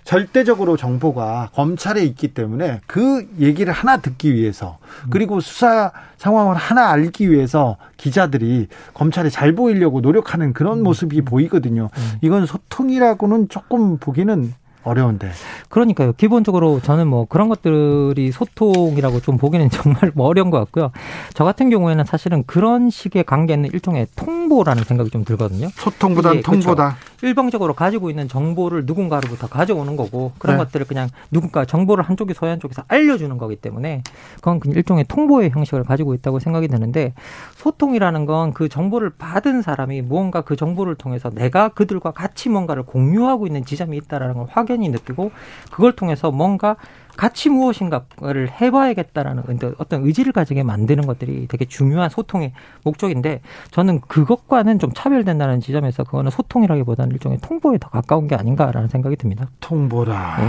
절대적으로 0.08 0.78
정보가 0.78 1.50
검찰에 1.52 2.02
있기 2.02 2.28
때문에 2.28 2.80
그 2.86 3.28
얘기를 3.40 3.74
하나 3.74 3.98
듣기 3.98 4.32
위해서 4.32 4.78
그리고 5.10 5.38
수사 5.40 5.92
상황을 6.16 6.56
하나 6.56 6.88
알기 6.88 7.30
위해서 7.30 7.76
기자들이 7.98 8.68
검찰에 8.94 9.28
잘 9.28 9.54
보이려고 9.54 10.00
노력하는 10.00 10.54
그런 10.54 10.82
모습이 10.82 11.20
보이거든요. 11.20 11.90
이건 12.22 12.46
소통이라고는 12.46 13.50
조금 13.50 13.98
보기는 13.98 14.54
어려운데. 14.82 15.30
그러니까요. 15.68 16.14
기본적으로 16.14 16.80
저는 16.80 17.06
뭐 17.06 17.26
그런 17.26 17.50
것들이 17.50 18.32
소통이라고 18.32 19.20
좀 19.20 19.36
보기는 19.36 19.68
정말 19.70 20.10
뭐 20.14 20.26
어려운 20.26 20.48
것 20.48 20.58
같고요. 20.58 20.90
저 21.34 21.44
같은 21.44 21.68
경우에는 21.68 22.06
사실은 22.06 22.44
그런 22.46 22.88
식의 22.88 23.24
관계는 23.24 23.70
일종의 23.74 24.06
통보라는 24.16 24.84
생각이 24.84 25.10
좀 25.10 25.24
들거든요. 25.24 25.68
소통보다는 25.74 26.42
통보다. 26.42 26.96
그렇죠. 26.96 27.07
일방적으로 27.22 27.74
가지고 27.74 28.10
있는 28.10 28.28
정보를 28.28 28.84
누군가로부터 28.86 29.46
가져오는 29.46 29.96
거고 29.96 30.32
그런 30.38 30.56
네. 30.58 30.64
것들을 30.64 30.86
그냥 30.86 31.08
누군가 31.30 31.64
정보를 31.64 32.04
한쪽이 32.04 32.34
소유 32.34 32.50
한쪽에서 32.50 32.82
알려주는 32.88 33.36
거기 33.38 33.56
때문에 33.56 34.02
그건 34.36 34.60
일종의 34.64 35.04
통보의 35.08 35.50
형식을 35.50 35.84
가지고 35.84 36.14
있다고 36.14 36.38
생각이 36.38 36.68
드는데 36.68 37.14
소통이라는 37.56 38.26
건 38.26 38.48
그 38.58 38.68
정보를 38.68 39.10
받은 39.10 39.62
사람이 39.62 40.02
무언가 40.02 40.40
그 40.40 40.56
정보를 40.56 40.94
통해서 40.94 41.30
내가 41.30 41.68
그들과 41.68 42.10
같이 42.10 42.48
뭔가를 42.48 42.82
공유하고 42.82 43.46
있는 43.46 43.64
지점이 43.64 43.96
있다라는 43.96 44.34
걸 44.34 44.46
확연히 44.50 44.88
느끼고 44.88 45.30
그걸 45.70 45.92
통해서 45.92 46.30
뭔가 46.30 46.76
가치 47.18 47.48
무엇인가를 47.48 48.48
해봐야겠다라는 48.60 49.42
어떤 49.78 50.06
의지를 50.06 50.32
가지게 50.32 50.62
만드는 50.62 51.04
것들이 51.04 51.48
되게 51.48 51.64
중요한 51.64 52.08
소통의 52.08 52.52
목적인데 52.84 53.40
저는 53.72 54.00
그것과는 54.02 54.78
좀 54.78 54.92
차별된다는 54.94 55.60
지점에서 55.60 56.04
그거는 56.04 56.30
소통이라기보다는 56.30 57.12
일종의 57.12 57.38
통보에 57.42 57.78
더 57.78 57.88
가까운 57.88 58.28
게 58.28 58.36
아닌가라는 58.36 58.88
생각이 58.88 59.16
듭니다. 59.16 59.48
통보라. 59.58 60.36
네. 60.38 60.44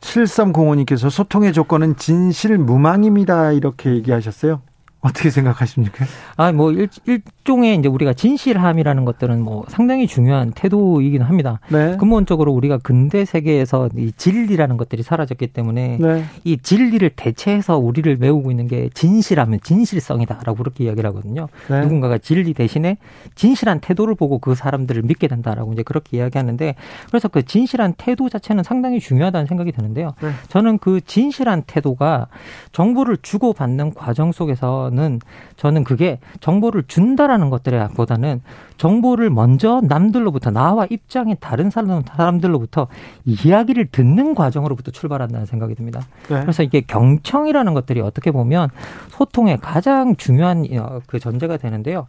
7305님께서 0.00 1.08
소통의 1.08 1.54
조건은 1.54 1.96
진실 1.96 2.58
무망입니다. 2.58 3.52
이렇게 3.52 3.94
얘기하셨어요. 3.94 4.60
어떻게 5.00 5.30
생각하십니까? 5.30 6.04
아, 6.36 6.52
뭐, 6.52 6.72
일, 6.72 6.90
일 7.06 7.22
종의 7.44 7.78
이제 7.78 7.88
우리가 7.88 8.12
진실함이라는 8.12 9.04
것들은 9.04 9.40
뭐 9.40 9.64
상당히 9.68 10.06
중요한 10.06 10.52
태도이긴 10.52 11.22
합니다. 11.22 11.60
네. 11.68 11.96
근본적으로 11.96 12.52
우리가 12.52 12.78
근대 12.78 13.24
세계에서 13.24 13.90
이 13.96 14.12
진리라는 14.16 14.76
것들이 14.76 15.02
사라졌기 15.02 15.48
때문에 15.48 15.98
네. 16.00 16.24
이 16.44 16.56
진리를 16.56 17.08
대체해서 17.10 17.78
우리를 17.78 18.16
메우고 18.16 18.50
있는 18.50 18.66
게 18.66 18.88
진실하면 18.94 19.60
진실성이다라고 19.62 20.56
그렇게 20.56 20.84
이야기를 20.84 21.08
하거든요. 21.10 21.48
네. 21.68 21.80
누군가가 21.82 22.18
진리 22.18 22.54
대신에 22.54 22.96
진실한 23.34 23.80
태도를 23.80 24.14
보고 24.14 24.38
그 24.38 24.54
사람들을 24.54 25.02
믿게 25.02 25.28
된다라고 25.28 25.72
이제 25.72 25.82
그렇게 25.82 26.16
이야기하는데 26.16 26.74
그래서 27.08 27.28
그 27.28 27.42
진실한 27.44 27.94
태도 27.96 28.28
자체는 28.28 28.64
상당히 28.64 29.00
중요하다는 29.00 29.46
생각이 29.46 29.72
드는데요. 29.72 30.14
네. 30.20 30.30
저는 30.48 30.78
그 30.78 31.00
진실한 31.00 31.62
태도가 31.66 32.28
정보를 32.72 33.18
주고받는 33.22 33.94
과정 33.94 34.32
속에서 34.32 34.84
보다는 34.94 35.20
저는 35.56 35.84
그게 35.84 36.18
정보를 36.40 36.84
준다라는 36.88 37.50
것들에 37.50 37.88
보다는 37.88 38.42
정보를 38.76 39.30
먼저 39.30 39.80
남들로부터 39.82 40.50
나와 40.50 40.86
입장이 40.88 41.36
다른 41.40 41.70
사람들로부터 41.70 42.88
이야기를 43.24 43.86
듣는 43.86 44.34
과정으로부터 44.34 44.90
출발한다는 44.90 45.46
생각이 45.46 45.74
듭니다. 45.74 46.00
네. 46.28 46.40
그래서 46.40 46.62
이게 46.62 46.80
경청이라는 46.80 47.74
것들이 47.74 48.00
어떻게 48.00 48.30
보면 48.30 48.70
소통의 49.08 49.58
가장 49.60 50.16
중요한 50.16 50.66
어, 50.78 51.00
그 51.06 51.18
전제가 51.18 51.56
되는데요. 51.56 52.06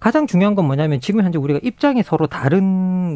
가장 0.00 0.26
중요한 0.26 0.56
건 0.56 0.64
뭐냐면 0.66 0.98
지금 1.00 1.22
현재 1.22 1.38
우리가 1.38 1.60
입장이 1.62 2.02
서로 2.02 2.26
다른 2.26 2.64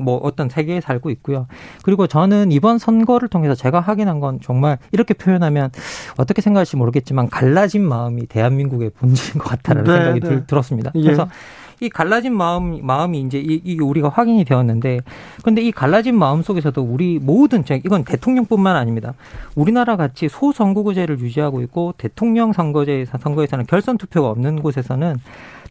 뭐 0.05 0.19
어떤 0.19 0.49
세계에 0.49 0.81
살고 0.81 1.11
있고요. 1.11 1.49
그리고 1.83 2.07
저는 2.07 2.53
이번 2.53 2.79
선거를 2.79 3.29
통해서 3.29 3.57
제가 3.57 3.81
확인한 3.81 4.21
건 4.21 4.39
정말 4.41 4.79
이렇게 4.93 5.13
표현하면 5.13 5.71
어떻게 6.17 6.43
생각할지 6.43 6.77
모르겠지만 6.77 7.29
갈라진 7.29 7.83
마음이 7.83 8.27
대한민국의 8.27 8.91
본질인 8.91 9.41
것 9.41 9.49
같다는 9.49 9.83
네, 9.83 9.93
생각이 9.93 10.21
네. 10.21 10.47
들었습니다. 10.47 10.93
예. 10.95 11.03
그래서 11.03 11.29
이 11.81 11.89
갈라진 11.89 12.35
마음 12.37 12.85
마음이 12.85 13.21
이제 13.21 13.39
이, 13.39 13.61
이 13.65 13.79
우리가 13.81 14.09
확인이 14.09 14.45
되었는데 14.45 15.01
근데 15.45 15.63
이 15.63 15.73
갈라진 15.73 16.19
마음 16.19 16.43
속에서도 16.43 16.81
우리 16.81 17.19
모든 17.19 17.65
이건 17.85 18.05
대통령뿐만 18.05 18.77
아닙니다. 18.77 19.15
우리나라 19.55 19.97
같이 19.97 20.29
소선거구제를 20.29 21.19
유지하고 21.21 21.61
있고 21.63 21.95
대통령 21.99 22.53
선거제 22.53 23.07
선거에서는 23.21 23.67
결선 23.67 23.99
투표가 23.99 24.29
없는 24.31 24.63
곳에서는 24.63 25.17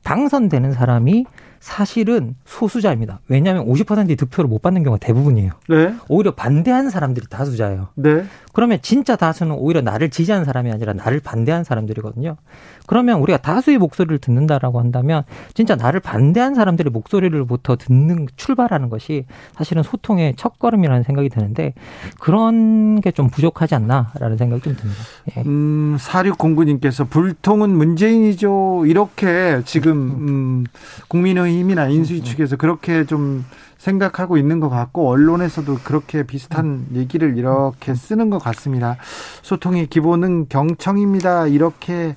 당선되는 0.03 0.73
사람이 0.73 1.25
사실은 1.65 2.35
소수자입니다. 2.45 3.21
왜냐하면 3.27 3.65
50%의 3.65 4.15
득표를 4.17 4.47
못 4.47 4.61
받는 4.61 4.83
경우가 4.83 4.99
대부분이에요. 4.99 5.51
네. 5.67 5.95
오히려 6.07 6.29
반대하는 6.29 6.91
사람들이 6.91 7.25
다수자예요. 7.27 7.87
네. 7.95 8.23
그러면 8.53 8.77
진짜 8.81 9.15
다수는 9.15 9.55
오히려 9.55 9.81
나를 9.81 10.09
지지하는 10.09 10.45
사람이 10.45 10.71
아니라 10.71 10.93
나를 10.93 11.19
반대하는 11.19 11.63
사람들이거든요. 11.63 12.37
그러면 12.85 13.19
우리가 13.19 13.39
다수의 13.39 13.79
목소리를 13.79 14.19
듣는다라고 14.19 14.79
한다면 14.79 15.23
진짜 15.55 15.75
나를 15.75 15.99
반대한 15.99 16.53
사람들의 16.53 16.91
목소리를부터 16.91 17.77
듣는 17.77 18.27
출발하는 18.37 18.89
것이 18.89 19.25
사실은 19.57 19.81
소통의 19.81 20.35
첫걸음이라는 20.37 21.01
생각이 21.03 21.29
드는데 21.29 21.73
그런 22.19 23.01
게 23.01 23.11
좀 23.15 23.29
부족하지 23.29 23.75
않나라는 23.75 24.37
생각이 24.37 24.61
좀 24.61 24.75
듭니다. 24.75 25.01
예. 25.37 25.41
음, 25.45 25.97
4609님께서 25.99 27.09
불통은 27.09 27.69
문재인이죠. 27.69 28.83
이렇게 28.85 29.61
지금 29.65 29.93
음, 29.95 30.63
국민의 31.07 31.54
힘이나 31.59 31.87
인수위 31.87 32.23
측에서 32.23 32.55
그렇게 32.55 33.05
좀 33.05 33.45
생각하고 33.77 34.37
있는 34.37 34.59
것 34.59 34.69
같고 34.69 35.09
언론에서도 35.09 35.79
그렇게 35.83 36.23
비슷한 36.23 36.87
얘기를 36.93 37.37
이렇게 37.37 37.93
쓰는 37.93 38.29
것 38.29 38.39
같습니다. 38.39 38.97
소통의 39.41 39.87
기본은 39.87 40.47
경청입니다. 40.49 41.47
이렇게 41.47 42.15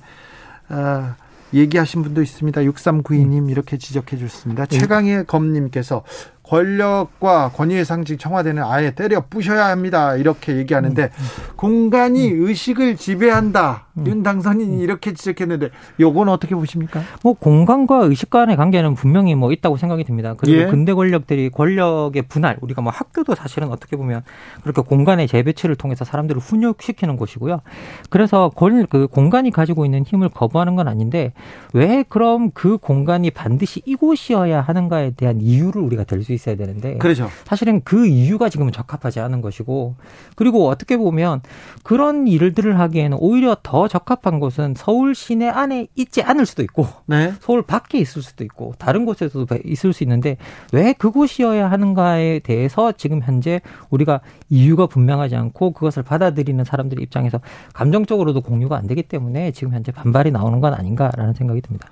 어, 0.69 1.15
얘기하신 1.53 2.03
분도 2.03 2.21
있습니다. 2.21 2.61
6392님 2.61 3.49
이렇게 3.49 3.77
지적해 3.77 4.17
주셨습니다. 4.17 4.65
최강의 4.65 5.25
검님께서 5.25 6.03
권력과 6.43 7.49
권위의 7.49 7.85
상징 7.85 8.17
청와대는 8.17 8.63
아예 8.63 8.91
때려 8.91 9.23
부셔야 9.29 9.67
합니다. 9.67 10.15
이렇게 10.15 10.57
얘기하는데 10.57 11.03
음, 11.03 11.07
음. 11.07 11.53
공간이 11.55 12.31
음. 12.31 12.47
의식을 12.47 12.97
지배한다. 12.97 13.88
음. 13.99 14.07
윤 14.07 14.23
당선인이 14.23 14.81
이렇게 14.81 15.13
지적했는데 15.13 15.69
요건 15.99 16.29
어떻게 16.29 16.55
보십니까? 16.55 17.01
뭐 17.23 17.33
공간과 17.33 18.03
의식 18.03 18.29
간의 18.29 18.55
관계는 18.55 18.95
분명히 18.95 19.35
뭐 19.35 19.51
있다고 19.51 19.77
생각이 19.77 20.03
듭니다. 20.03 20.35
그리고 20.37 20.61
예. 20.61 20.65
근대 20.67 20.93
권력들이 20.93 21.49
권력의 21.49 22.23
분할 22.23 22.57
우리가 22.61 22.81
뭐 22.81 22.91
학교도 22.91 23.35
사실은 23.35 23.69
어떻게 23.69 23.97
보면 23.97 24.23
그렇게 24.63 24.81
공간의 24.81 25.27
재배치를 25.27 25.75
통해서 25.75 26.05
사람들을 26.05 26.41
훈육시키는 26.41 27.17
곳이고요. 27.17 27.61
그래서 28.09 28.49
권, 28.55 28.85
그 28.87 29.07
공간이 29.07 29.51
가지고 29.51 29.85
있는 29.85 30.03
힘을 30.03 30.29
거부하는 30.29 30.75
건 30.75 30.87
아닌데 30.87 31.33
왜 31.73 32.03
그럼 32.07 32.51
그 32.53 32.77
공간이 32.77 33.31
반드시 33.31 33.81
이곳이어야 33.85 34.61
하는가에 34.61 35.11
대한 35.11 35.41
이유를 35.41 35.81
우리가 35.81 36.03
들수 36.05 36.33
있어야 36.33 36.55
되는데 36.55 36.97
그렇죠. 36.97 37.29
사실은 37.43 37.81
그 37.83 38.07
이유가 38.07 38.49
지금은 38.49 38.71
적합하지 38.71 39.19
않은 39.19 39.41
것이고 39.41 39.95
그리고 40.35 40.67
어떻게 40.67 40.97
보면 40.97 41.41
그런 41.83 42.27
일들을 42.27 42.79
하기에는 42.79 43.17
오히려 43.19 43.57
더 43.61 43.87
적합한 43.89 44.39
곳은 44.39 44.75
서울 44.77 45.13
시내 45.13 45.49
안에 45.49 45.87
있지 45.95 46.21
않을 46.21 46.45
수도 46.45 46.63
있고 46.63 46.87
네. 47.05 47.33
서울 47.41 47.61
밖에 47.61 47.97
있을 47.97 48.21
수도 48.21 48.43
있고 48.45 48.73
다른 48.77 49.05
곳에서도 49.05 49.57
있을 49.65 49.91
수 49.91 50.03
있는데 50.03 50.37
왜 50.71 50.93
그곳이어야 50.93 51.69
하는가에 51.69 52.39
대해서 52.39 52.93
지금 52.93 53.21
현재 53.21 53.59
우리가 53.89 54.21
이유가 54.49 54.87
분명하지 54.87 55.35
않고 55.35 55.71
그것을 55.71 56.03
받아들이는 56.03 56.63
사람들의 56.63 57.03
입장에서 57.03 57.41
감정적으로도 57.73 58.41
공유가 58.41 58.77
안 58.77 58.87
되기 58.87 59.03
때문에 59.03 59.51
지금 59.51 59.73
현재 59.73 59.91
반발이 59.91 60.31
나오는 60.31 60.61
건 60.61 60.73
아닌가라는 60.73 61.33
생각이 61.33 61.61
듭니다. 61.61 61.89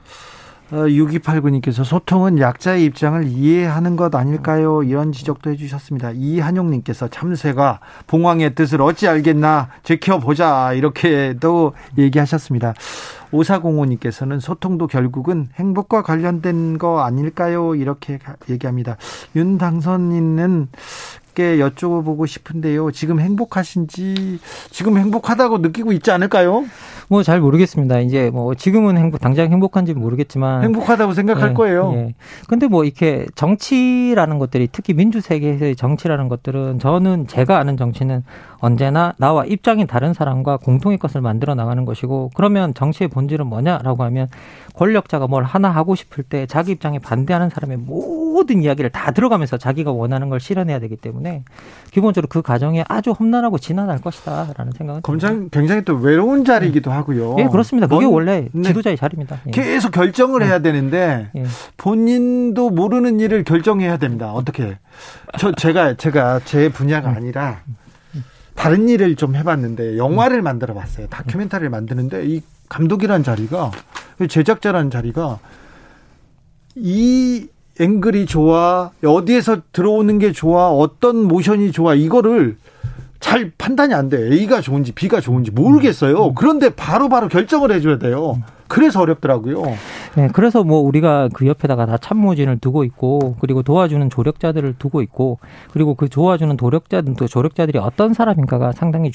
6289님께서 0.71 1.81
어, 1.81 1.83
소통은 1.83 2.39
약자의 2.39 2.83
입장을 2.85 3.23
이해하는 3.25 3.95
것 3.95 4.13
아닐까요? 4.13 4.83
이런 4.83 5.11
지적도 5.11 5.49
해주셨습니다. 5.51 6.11
이한용님께서 6.13 7.07
참새가 7.07 7.79
봉황의 8.07 8.55
뜻을 8.55 8.81
어찌 8.81 9.07
알겠나 9.07 9.69
지켜보자 9.83 10.73
이렇게도 10.73 11.73
얘기하셨습니다. 11.97 12.73
오사공호님께서는 13.31 14.39
소통도 14.39 14.87
결국은 14.87 15.49
행복과 15.55 16.01
관련된 16.01 16.77
거 16.77 17.01
아닐까요? 17.01 17.75
이렇게 17.75 18.19
얘기합니다. 18.49 18.97
윤 19.35 19.57
당선인은 19.57 20.69
께 21.37 21.57
여쭤보고 21.57 22.25
싶은데요. 22.25 22.89
지금 22.91 23.19
행복하신지 23.19 24.39
지금 24.71 24.97
행복하다고 24.97 25.59
느끼고 25.59 25.91
있지 25.91 26.09
않을까요? 26.09 26.65
뭐 27.09 27.23
잘 27.23 27.39
모르겠습니다. 27.39 27.99
이제 27.99 28.29
뭐 28.31 28.53
지금은 28.55 28.97
행복 28.97 29.19
당장 29.21 29.51
행복한지 29.51 29.93
모르겠지만 29.93 30.63
행복하다고 30.63 31.13
생각할 31.13 31.49
예, 31.49 31.53
거예요. 31.53 31.93
예. 31.95 32.13
근데 32.47 32.67
뭐 32.67 32.83
이렇게 32.83 33.25
정치라는 33.35 34.39
것들이 34.39 34.67
특히 34.71 34.93
민주 34.93 35.21
세계에서의 35.21 35.75
정치라는 35.75 36.27
것들은 36.27 36.79
저는 36.79 37.27
제가 37.27 37.59
아는 37.59 37.77
정치는 37.77 38.23
언제나 38.59 39.13
나와 39.17 39.45
입장이 39.45 39.87
다른 39.87 40.13
사람과 40.13 40.57
공통의 40.57 40.97
것을 40.97 41.21
만들어 41.21 41.55
나가는 41.55 41.85
것이고 41.85 42.31
그러면 42.33 42.73
정치의 42.73 43.07
본질은 43.09 43.47
뭐냐라고 43.47 44.03
하면 44.03 44.27
권력자가 44.73 45.27
뭘 45.27 45.43
하나 45.43 45.69
하고 45.69 45.95
싶을 45.95 46.23
때 46.23 46.45
자기 46.45 46.71
입장에 46.71 46.99
반대하는 46.99 47.49
사람의 47.49 47.77
모든 47.77 48.61
이야기를 48.63 48.91
다 48.91 49.11
들어가면서 49.11 49.57
자기가 49.57 49.91
원하는 49.91 50.29
걸 50.29 50.39
실현해야 50.39 50.79
되기 50.79 50.95
때문에 50.95 51.43
기본적으로 51.91 52.27
그 52.29 52.41
과정에 52.41 52.83
아주 52.87 53.11
험난하고 53.11 53.57
지난할 53.57 53.99
것이다라는 53.99 54.71
생각은 54.73 55.01
굉장히, 55.03 55.49
굉장히 55.49 55.83
또 55.83 55.95
외로운 55.95 56.45
자리이기도 56.45 56.91
하고요. 56.97 57.35
예, 57.39 57.45
그렇습니다. 57.45 57.87
그게 57.87 58.05
원래 58.05 58.49
네. 58.51 58.63
지도자의 58.63 58.97
자리입니다. 58.97 59.39
예. 59.47 59.51
계속 59.51 59.91
결정을 59.91 60.43
해야 60.43 60.59
네. 60.59 60.71
되는데 60.71 61.29
예. 61.35 61.45
본인도 61.77 62.69
모르는 62.69 63.19
일을 63.19 63.43
결정해야 63.43 63.97
됩니다. 63.97 64.33
어떻게? 64.33 64.77
저 65.39 65.51
제가 65.53 65.95
제가 65.95 66.41
제 66.45 66.69
분야가 66.69 67.09
아니라 67.09 67.61
다른 68.55 68.89
일을 68.89 69.15
좀 69.15 69.35
해봤는데 69.35 69.97
영화를 69.97 70.41
만들어 70.41 70.73
봤어요. 70.73 71.07
다큐멘터리를 71.07 71.69
만드는데 71.69 72.25
이 72.25 72.41
감독이란 72.69 73.23
자리가 73.23 73.71
제작자라는 74.27 74.91
자리가 74.91 75.39
이 76.75 77.47
앵글이 77.79 78.25
좋아 78.25 78.91
어디에서 79.05 79.61
들어오는 79.71 80.17
게 80.19 80.31
좋아 80.31 80.69
어떤 80.69 81.23
모션이 81.23 81.71
좋아 81.71 81.93
이거를 81.93 82.57
잘 83.19 83.51
판단이 83.57 83.93
안 83.93 84.09
돼. 84.09 84.31
A가 84.31 84.61
좋은지 84.61 84.91
B가 84.91 85.21
좋은지 85.21 85.51
모르겠어요. 85.51 86.33
그런데 86.33 86.69
바로바로 86.69 87.07
바로 87.07 87.27
결정을 87.27 87.71
해줘야 87.71 87.97
돼요. 87.97 88.41
그래서 88.67 89.01
어렵더라고요. 89.01 89.63
네, 90.15 90.29
그래서 90.33 90.63
뭐 90.63 90.79
우리가 90.79 91.29
그 91.33 91.47
옆에다가 91.47 91.85
다 91.85 91.97
참모진을 91.97 92.59
두고 92.59 92.83
있고 92.83 93.35
그리고 93.39 93.63
도와주는 93.63 94.09
조력자들을 94.09 94.75
두고 94.77 95.01
있고 95.01 95.39
그리고 95.71 95.95
그 95.95 96.09
도와주는 96.09 96.55
도력자들 96.57 97.15
또 97.17 97.27
조력자들이 97.27 97.79
어떤 97.79 98.13
사람인가가 98.13 98.71
상당히 98.71 99.11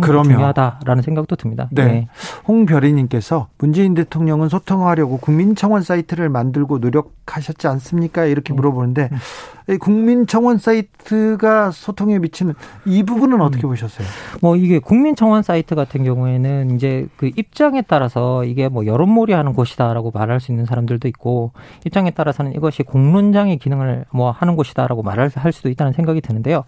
그럼요. 0.00 0.24
중요하다라는 0.24 1.02
생각도 1.02 1.36
듭니다. 1.36 1.68
네. 1.70 1.84
네. 1.84 2.08
홍별이님께서 2.46 3.48
문재인 3.58 3.94
대통령은 3.94 4.48
소통하려고 4.48 5.18
국민청원 5.18 5.82
사이트를 5.82 6.28
만들고 6.28 6.78
노력하셨지 6.78 7.66
않습니까? 7.68 8.24
이렇게 8.24 8.52
네. 8.52 8.56
물어보는데 8.56 9.10
음. 9.12 9.78
국민청원 9.78 10.56
사이트가 10.58 11.70
소통에 11.72 12.18
미치는 12.18 12.54
이 12.86 13.02
부분은 13.02 13.40
어떻게 13.42 13.66
음. 13.66 13.70
보셨어요? 13.70 14.06
뭐 14.40 14.56
이게 14.56 14.78
국민청원 14.78 15.42
사이트 15.42 15.74
같은 15.74 16.04
경우에는 16.04 16.74
이제 16.74 17.06
그 17.16 17.30
입장에 17.36 17.82
따라서 17.82 18.44
이게 18.44 18.68
뭐 18.68 18.86
여론몰이 18.88 19.32
하는 19.32 19.52
곳이다라고 19.52 20.10
말할 20.10 20.40
수 20.40 20.52
있는 20.52 20.66
사람들도 20.66 21.06
있고 21.08 21.52
입장에 21.86 22.10
따라서는 22.10 22.54
이것이 22.54 22.82
공론장의 22.82 23.58
기능을 23.58 24.04
뭐 24.10 24.30
하는 24.30 24.56
곳이다라고 24.56 25.02
말할 25.02 25.30
할 25.34 25.52
수도 25.52 25.68
있다는 25.68 25.92
생각이 25.92 26.20
드는데요. 26.20 26.64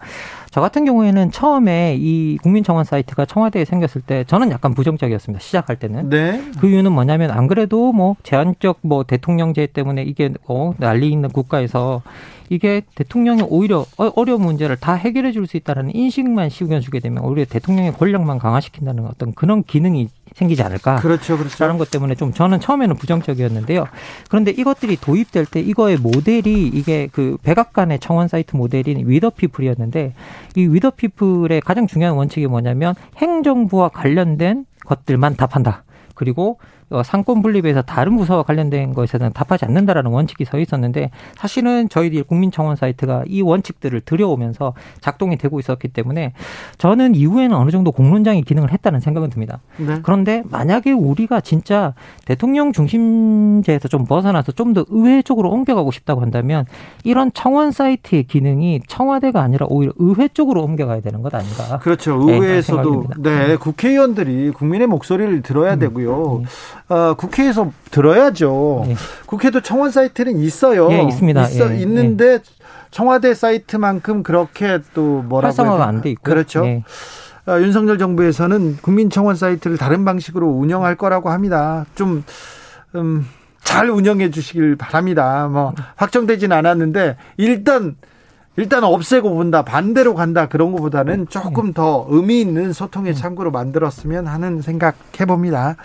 저 0.49 0.61
같은 0.61 0.85
경우에는 0.85 1.31
처음에 1.31 1.97
이 1.99 2.37
국민청원 2.41 2.85
사이트가 2.85 3.25
청와대에 3.25 3.65
생겼을 3.65 4.01
때 4.01 4.23
저는 4.25 4.51
약간 4.51 4.73
부정적이었습니다. 4.73 5.41
시작할 5.41 5.77
때는. 5.77 6.09
네. 6.09 6.41
그 6.59 6.69
이유는 6.69 6.91
뭐냐면 6.91 7.31
안 7.31 7.47
그래도 7.47 7.91
뭐 7.91 8.15
제한적 8.23 8.79
뭐 8.81 9.03
대통령제 9.03 9.67
때문에 9.67 10.03
이게 10.03 10.31
어 10.47 10.73
난리 10.77 11.09
있는 11.09 11.29
국가에서 11.29 12.01
이게 12.49 12.81
대통령이 12.95 13.43
오히려 13.43 13.85
어, 13.97 14.11
어려운 14.15 14.41
문제를 14.41 14.75
다 14.75 14.93
해결해 14.93 15.31
줄 15.31 15.41
수 15.47 15.57
있다는 15.57 15.93
인식만 15.95 16.49
씌워주게 16.49 16.99
되면 16.99 17.23
오히려 17.23 17.45
대통령의 17.45 17.93
권력만 17.93 18.37
강화시킨다는 18.37 19.05
어떤 19.05 19.33
그런 19.33 19.63
기능이 19.63 20.07
생기지 20.33 20.63
않을까. 20.63 20.97
그렇죠, 20.97 21.37
그렇죠. 21.37 21.63
라는 21.63 21.77
것 21.77 21.91
때문에 21.91 22.15
좀 22.15 22.33
저는 22.33 22.59
처음에는 22.59 22.95
부정적이었는데요. 22.95 23.85
그런데 24.29 24.51
이것들이 24.51 24.97
도입될 24.97 25.45
때 25.45 25.59
이거의 25.59 25.97
모델이 25.97 26.67
이게 26.67 27.09
그 27.11 27.37
백악관의 27.43 27.99
청원 27.99 28.27
사이트 28.27 28.55
모델인 28.55 29.07
위더피플이었는데 29.07 30.13
이 30.55 30.67
위더피플의 30.67 31.61
가장 31.61 31.87
중요한 31.87 32.15
원칙이 32.15 32.47
뭐냐면 32.47 32.95
행정부와 33.17 33.89
관련된 33.89 34.65
것들만 34.85 35.35
답한다. 35.35 35.83
그리고 36.15 36.59
어, 36.59 36.80
상권 37.05 37.41
분립에서 37.43 37.83
다른 37.83 38.17
부서와 38.17 38.43
관련된 38.43 38.93
것에는 38.93 39.31
답하지 39.33 39.65
않는다라는 39.65 40.11
원칙이 40.11 40.45
서 40.45 40.57
있었는데 40.57 41.11
사실은 41.35 41.87
저희들 41.89 42.23
국민청원 42.23 42.75
사이트가 42.75 43.23
이 43.27 43.41
원칙들을 43.41 44.01
들여오면서 44.01 44.73
작동이 44.99 45.37
되고 45.37 45.59
있었기 45.59 45.89
때문에 45.89 46.33
저는 46.79 47.13
이후에는 47.13 47.55
어느 47.55 47.69
정도 47.69 47.91
공론장의 47.91 48.41
기능을 48.41 48.71
했다는 48.71 48.99
생각은 48.99 49.29
듭니다. 49.29 49.59
네. 49.77 49.99
그런데 50.01 50.43
만약에 50.49 50.91
우리가 50.91 51.41
진짜 51.41 51.93
대통령 52.25 52.73
중심제에서 52.73 53.87
좀 53.87 54.05
벗어나서 54.05 54.51
좀 54.51 54.71
더 54.71 54.85
의회 54.89 55.21
쪽으로 55.21 55.49
옮겨가고 55.49 55.91
싶다고 55.91 56.21
한다면 56.21 56.65
이런 57.03 57.31
청원 57.33 57.71
사이트의 57.71 58.23
기능이 58.23 58.81
청와대가 58.87 59.41
아니라 59.41 59.65
오히려 59.69 59.93
의회 59.97 60.27
쪽으로 60.27 60.63
옮겨가야 60.63 61.01
되는 61.01 61.21
것 61.21 61.33
아닌가? 61.33 61.79
그렇죠. 61.79 62.19
의회에서도 62.21 63.05
네, 63.17 63.47
네, 63.47 63.55
국회의원들이 63.57 64.51
국민의 64.51 64.87
목소리를 64.87 65.41
들어야 65.41 65.73
음, 65.73 65.79
되고요. 65.79 66.37
음. 66.37 66.45
어, 66.91 67.13
국회에서 67.13 67.71
들어야죠. 67.89 68.83
예. 68.87 68.95
국회도 69.25 69.61
청원 69.61 69.91
사이트는 69.91 70.37
있어요. 70.39 70.91
예, 70.91 71.01
있습니다. 71.03 71.47
있어, 71.47 71.73
예, 71.73 71.77
있는데 71.79 72.25
예. 72.33 72.39
청와대 72.91 73.33
사이트만큼 73.33 74.23
그렇게 74.23 74.79
또 74.93 75.21
뭐라고 75.21 75.55
활성화가 75.55 75.85
안 75.87 76.01
돼 76.01 76.09
있고 76.09 76.23
그렇죠. 76.23 76.65
예. 76.65 76.83
어, 77.47 77.59
윤석열 77.61 77.97
정부에서는 77.97 78.79
국민청원 78.81 79.37
사이트를 79.37 79.77
다른 79.77 80.03
방식으로 80.03 80.47
운영할 80.47 80.95
거라고 80.95 81.29
합니다. 81.29 81.85
좀 81.95 82.25
음, 82.95 83.25
잘 83.63 83.89
운영해 83.89 84.29
주시길 84.29 84.75
바랍니다. 84.75 85.47
뭐 85.47 85.73
확정되진 85.95 86.51
않았는데 86.51 87.15
일단 87.37 87.95
일단 88.57 88.83
없애고 88.83 89.33
본다 89.33 89.63
반대로 89.63 90.13
간다 90.13 90.47
그런 90.49 90.73
것보다는 90.73 91.27
조금 91.29 91.71
더 91.71 92.05
의미 92.09 92.41
있는 92.41 92.73
소통의 92.73 93.15
창구로 93.15 93.49
만들었으면 93.49 94.27
하는 94.27 94.61
생각 94.61 94.95
해봅니다. 95.19 95.77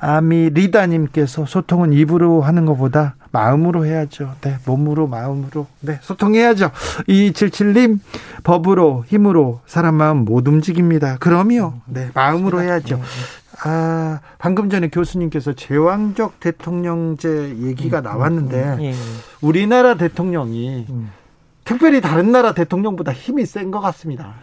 아미 0.00 0.50
리다님께서 0.50 1.46
소통은 1.46 1.92
입으로 1.92 2.42
하는 2.42 2.66
것보다 2.66 3.16
마음으로 3.32 3.84
해야죠. 3.86 4.34
네, 4.42 4.56
몸으로 4.64 5.06
마음으로 5.08 5.66
네 5.80 5.98
소통해야죠. 6.02 6.70
2277님 7.08 7.98
법으로 8.44 9.04
힘으로 9.08 9.60
사람 9.66 9.96
마음 9.96 10.18
못 10.24 10.46
움직입니다. 10.46 11.16
그럼요. 11.18 11.74
네 11.86 12.10
마음으로 12.14 12.62
해야죠. 12.62 13.00
아 13.64 14.20
방금 14.38 14.68
전에 14.68 14.88
교수님께서 14.88 15.52
제왕적 15.54 16.40
대통령제 16.40 17.56
얘기가 17.62 17.98
음, 17.98 18.00
음, 18.00 18.04
나왔는데 18.04 18.62
음, 18.62 18.82
예, 18.82 18.86
예. 18.90 18.94
우리나라 19.40 19.94
대통령이 19.94 20.86
특별히 21.64 22.00
다른 22.00 22.30
나라 22.32 22.52
대통령보다 22.52 23.12
힘이 23.12 23.46
센 23.46 23.70
것 23.70 23.80
같습니다. 23.80 24.34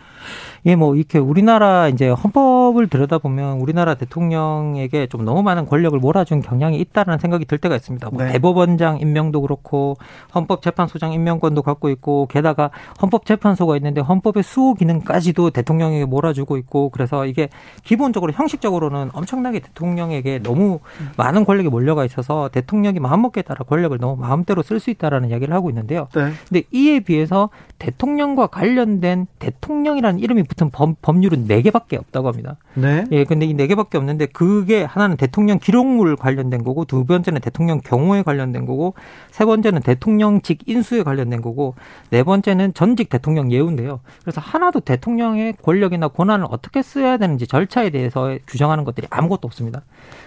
예, 0.65 0.75
뭐 0.75 0.95
이렇게 0.95 1.17
우리나라 1.17 1.87
이제 1.87 2.09
헌법을 2.09 2.87
들여다보면 2.87 3.57
우리나라 3.57 3.95
대통령에게 3.95 5.07
좀 5.07 5.25
너무 5.25 5.41
많은 5.41 5.65
권력을 5.65 5.97
몰아준 5.97 6.41
경향이 6.41 6.79
있다라는 6.79 7.17
생각이 7.17 7.45
들 7.45 7.57
때가 7.57 7.75
있습니다. 7.75 8.09
뭐 8.11 8.23
네. 8.23 8.33
대법원장 8.33 8.99
임명도 8.99 9.41
그렇고 9.41 9.97
헌법재판소장 10.35 11.13
임명권도 11.13 11.63
갖고 11.63 11.89
있고 11.89 12.27
게다가 12.27 12.69
헌법재판소가 13.01 13.75
있는데 13.77 14.01
헌법의 14.01 14.43
수호 14.43 14.75
기능까지도 14.75 15.49
대통령에게 15.49 16.05
몰아주고 16.05 16.57
있고 16.57 16.89
그래서 16.89 17.25
이게 17.25 17.49
기본적으로 17.83 18.31
형식적으로는 18.31 19.09
엄청나게 19.13 19.59
대통령에게 19.59 20.39
너무 20.43 20.79
많은 21.17 21.43
권력이 21.43 21.69
몰려가 21.69 22.05
있어서 22.05 22.49
대통령이 22.49 22.99
마음먹기에 22.99 23.43
따라 23.43 23.65
권력을 23.65 23.97
너무 23.97 24.21
마음대로 24.21 24.61
쓸 24.61 24.79
수 24.79 24.91
있다라는 24.91 25.29
이야기를 25.29 25.53
하고 25.55 25.69
있는데요. 25.69 26.07
네. 26.13 26.31
근데 26.47 26.63
이에 26.71 26.99
비해서 26.99 27.49
대통령과 27.79 28.47
관련된 28.47 29.25
대통령이라는 29.39 30.19
이름이 30.19 30.43
붙은 30.51 30.69
법, 30.69 31.01
법률은 31.01 31.47
4개밖에 31.47 31.97
없다고 31.97 32.27
합니다. 32.27 32.57
네. 32.73 33.05
예, 33.11 33.23
근데 33.23 33.45
이 33.45 33.55
4개밖에 33.55 33.95
없는데 33.95 34.25
그게 34.27 34.83
하나는 34.83 35.15
대통령 35.15 35.59
기록물 35.59 36.17
관련된 36.17 36.63
거고 36.63 36.83
두 36.85 37.05
번째는 37.05 37.39
대통령 37.39 37.79
경호에 37.79 38.23
관련된 38.23 38.65
거고 38.65 38.93
세 39.31 39.45
번째는 39.45 39.81
대통령직 39.81 40.67
인수에 40.67 41.03
관련된 41.03 41.41
거고 41.41 41.75
네 42.09 42.23
번째는 42.23 42.73
전직 42.73 43.09
대통령 43.09 43.51
예우인데요. 43.51 44.01
그래서 44.21 44.41
하나도 44.41 44.81
대통령의 44.81 45.53
권력이나 45.61 46.09
권한을 46.09 46.45
어떻게 46.49 46.81
써야 46.81 47.17
되는지 47.17 47.47
절차에 47.47 47.89
대해서 47.89 48.37
규정하는 48.47 48.83
것들이 48.83 49.07
아무것도 49.09 49.47
없습니다. 49.47 49.81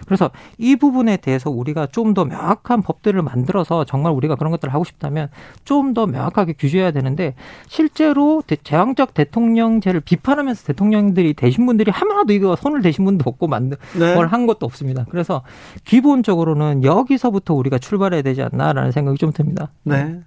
그래서 0.07 0.31
이 0.59 0.77
부분에 0.77 1.19
대해서 1.19 1.51
우리가 1.51 1.87
좀 1.89 2.15
더 2.15 2.25
명확한 2.25 2.83
법들을 2.83 3.21
만들어서 3.23 3.85
정말 3.85 4.13
우리가 4.13 4.37
그런 4.37 4.53
것들을 4.53 4.73
하고 4.73 4.85
싶다면 4.85 5.31
좀 5.65 5.95
더 5.95 6.07
명확하게 6.07 6.55
규제해야 6.55 6.91
되는데 6.93 7.35
실제로 7.67 8.43
제왕적 8.63 9.15
대통령제를 9.15 10.01
비 10.01 10.14
판하면서 10.17 10.65
대통령들이 10.65 11.35
되신 11.35 11.67
분들이 11.67 11.91
하나도 11.91 12.33
이거 12.33 12.57
손을 12.57 12.83
대신 12.83 13.05
분도 13.05 13.29
없고 13.29 13.49
만든 13.49 13.77
네. 13.99 14.15
걸한 14.15 14.47
것도 14.47 14.67
없습니다. 14.67 15.07
그래서 15.11 15.43
기본적으로는 15.85 16.85
여기서부터 16.85 17.55
우리가 17.55 17.79
출발해야 17.79 18.23
되지 18.23 18.43
않나라는 18.43 18.93
생각이 18.93 19.19
좀 19.19 19.33
듭니다. 19.33 19.71
네. 19.83 20.21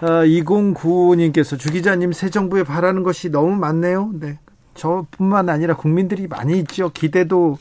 어, 0.00 0.06
2095님께서 0.06 1.58
주 1.58 1.72
기자님 1.72 2.12
새 2.12 2.30
정부에 2.30 2.62
바라는 2.62 3.02
것이 3.02 3.30
너무 3.30 3.56
많네요. 3.56 4.12
네. 4.14 4.38
저뿐만 4.74 5.48
아니라 5.48 5.74
국민들이 5.74 6.28
많이 6.28 6.58
있죠. 6.60 6.90
기대도 6.90 7.58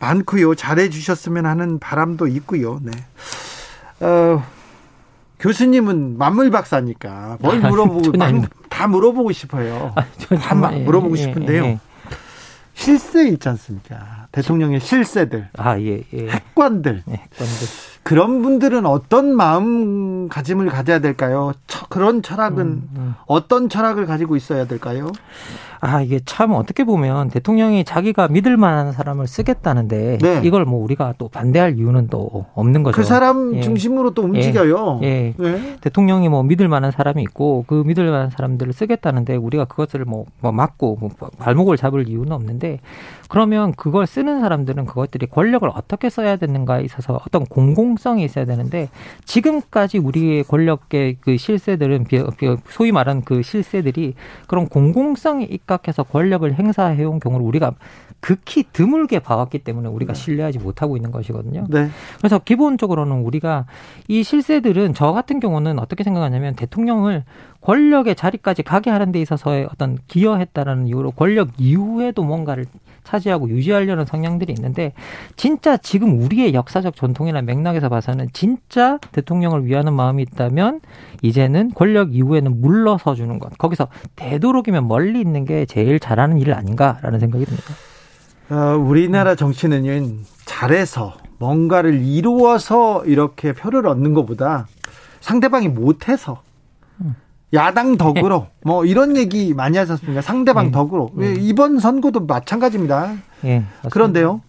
많고요. 0.00 0.54
잘해 0.54 0.90
주셨으면 0.90 1.46
하는 1.46 1.78
바람도 1.78 2.26
있고요. 2.26 2.80
네. 2.82 2.92
어, 4.00 4.42
교수님은 5.38 6.18
만물 6.18 6.50
박사니까 6.50 7.38
뭘 7.40 7.60
물어보고 7.60 8.12
다 8.68 8.86
물어보고 8.86 9.32
싶어요. 9.32 9.92
아, 9.94 10.04
다 10.36 10.72
예, 10.72 10.78
물어보고 10.80 11.16
예, 11.16 11.22
싶은데요. 11.22 11.64
예, 11.64 11.68
예. 11.68 11.78
실세 12.74 13.28
있지 13.28 13.48
않습니까? 13.48 14.28
대통령의 14.30 14.80
실세들, 14.80 15.48
아, 15.56 15.78
예, 15.80 16.04
예. 16.12 16.28
핵관들, 16.28 17.02
예, 17.08 17.12
핵관들. 17.12 17.66
그런 18.04 18.40
분들은 18.42 18.86
어떤 18.86 19.34
마음가짐을 19.34 20.68
가져야 20.68 21.00
될까요? 21.00 21.52
그런 21.88 22.22
철학은 22.22 22.66
음, 22.66 22.88
음. 22.96 23.14
어떤 23.26 23.68
철학을 23.68 24.06
가지고 24.06 24.36
있어야 24.36 24.66
될까요? 24.66 25.10
아, 25.80 26.02
이게 26.02 26.20
참 26.24 26.52
어떻게 26.52 26.84
보면 26.84 27.28
대통령이 27.28 27.84
자기가 27.84 28.28
믿을 28.28 28.56
만한 28.56 28.92
사람을 28.92 29.26
쓰겠다는데 29.26 30.18
네. 30.18 30.40
이걸 30.44 30.64
뭐 30.64 30.82
우리가 30.82 31.14
또 31.18 31.28
반대할 31.28 31.78
이유는 31.78 32.08
또 32.08 32.46
없는 32.54 32.82
거죠. 32.82 32.96
그 32.96 33.04
사람 33.04 33.54
예. 33.56 33.60
중심으로 33.60 34.12
또 34.14 34.22
움직여요. 34.22 35.00
예. 35.02 35.06
예. 35.06 35.34
네. 35.36 35.76
대통령이 35.80 36.28
뭐 36.28 36.42
믿을 36.42 36.68
만한 36.68 36.90
사람이 36.90 37.22
있고 37.22 37.64
그 37.66 37.82
믿을 37.86 38.10
만한 38.10 38.30
사람들을 38.30 38.72
쓰겠다는데 38.72 39.36
우리가 39.36 39.66
그것을 39.66 40.04
뭐, 40.04 40.26
뭐 40.40 40.52
막고 40.52 40.96
뭐 41.00 41.10
발목을 41.38 41.76
잡을 41.76 42.08
이유는 42.08 42.32
없는데 42.32 42.80
그러면 43.28 43.72
그걸 43.72 44.06
쓰는 44.06 44.40
사람들은 44.40 44.86
그것들이 44.86 45.26
권력을 45.26 45.68
어떻게 45.74 46.08
써야 46.08 46.36
되는가에 46.36 46.82
있어서 46.84 47.20
어떤 47.26 47.44
공공성이 47.44 48.24
있어야 48.24 48.46
되는데 48.46 48.88
지금까지 49.26 49.98
우리의 49.98 50.44
권력계 50.44 51.18
그 51.20 51.36
실세들은 51.36 52.06
소위 52.70 52.90
말하는 52.90 53.22
그 53.22 53.42
실세들이 53.42 54.14
그런 54.46 54.66
공공성이 54.66 55.44
입각해서 55.68 56.02
권력을 56.02 56.52
행사해온 56.52 57.20
경우를 57.20 57.44
우리가 57.46 57.72
극히 58.20 58.64
드물게 58.72 59.20
봐왔기 59.20 59.60
때문에 59.60 59.88
우리가 59.88 60.12
네. 60.12 60.20
신뢰하지 60.20 60.58
못하고 60.58 60.96
있는 60.96 61.10
것이거든요. 61.10 61.66
네. 61.68 61.88
그래서 62.18 62.38
기본적으로는 62.38 63.22
우리가 63.22 63.66
이 64.08 64.22
실세들은 64.22 64.94
저 64.94 65.12
같은 65.12 65.40
경우는 65.40 65.78
어떻게 65.78 66.04
생각하냐면 66.04 66.54
대통령을 66.56 67.24
권력의 67.60 68.14
자리까지 68.16 68.62
가게 68.62 68.90
하는 68.90 69.12
데 69.12 69.20
있어서의 69.20 69.68
어떤 69.72 69.98
기여했다라는 70.08 70.88
이유로 70.88 71.12
권력 71.12 71.50
이후에도 71.58 72.24
뭔가를 72.24 72.66
차지하고 73.04 73.48
유지하려는 73.48 74.04
성향들이 74.04 74.52
있는데 74.52 74.92
진짜 75.36 75.76
지금 75.76 76.20
우리의 76.20 76.54
역사적 76.54 76.94
전통이나 76.94 77.40
맥락에서 77.42 77.88
봐서는 77.88 78.28
진짜 78.32 78.98
대통령을 79.12 79.64
위하는 79.64 79.94
마음이 79.94 80.22
있다면 80.22 80.80
이제는 81.22 81.70
권력 81.74 82.14
이후에는 82.14 82.60
물러서 82.60 83.14
주는 83.14 83.38
것. 83.38 83.56
거기서 83.56 83.88
되도록이면 84.16 84.88
멀리 84.88 85.20
있는 85.20 85.44
게 85.44 85.64
제일 85.64 85.98
잘하는 85.98 86.38
일 86.38 86.52
아닌가라는 86.52 87.18
생각이 87.18 87.44
듭니다. 87.46 87.74
어, 88.50 88.76
우리나라 88.76 89.34
정치는 89.34 90.24
잘해서 90.44 91.14
뭔가를 91.38 92.02
이루어서 92.02 93.04
이렇게 93.04 93.52
표를 93.52 93.86
얻는 93.86 94.14
것보다 94.14 94.66
상대방이 95.20 95.68
못해서 95.68 96.42
야당 97.54 97.96
덕으로 97.96 98.46
예. 98.48 98.52
뭐 98.62 98.84
이런 98.84 99.16
얘기 99.16 99.54
많이 99.54 99.78
하셨습니까? 99.78 100.20
상대방 100.20 100.66
예. 100.66 100.70
덕으로 100.70 101.10
예. 101.20 101.34
이번 101.34 101.78
선거도 101.78 102.20
마찬가지입니다. 102.26 103.14
예, 103.44 103.64
그런데요. 103.90 104.42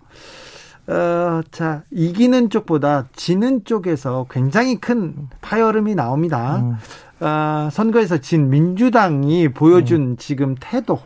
어, 0.87 1.41
자 1.51 1.83
이기는 1.91 2.49
쪽보다 2.49 3.07
지는 3.15 3.63
쪽에서 3.63 4.25
굉장히 4.29 4.75
큰 4.79 5.15
파열음이 5.41 5.95
나옵니다. 5.95 6.57
음. 6.57 6.75
어, 7.21 7.69
선거에서 7.71 8.17
진 8.17 8.49
민주당이 8.49 9.49
보여준 9.49 10.01
음. 10.01 10.17
지금 10.17 10.55
태도 10.59 10.99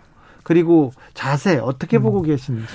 그리고 0.43 0.91
자세 1.13 1.57
어떻게 1.57 1.99
보고 1.99 2.19
음. 2.19 2.25
계시는지? 2.25 2.67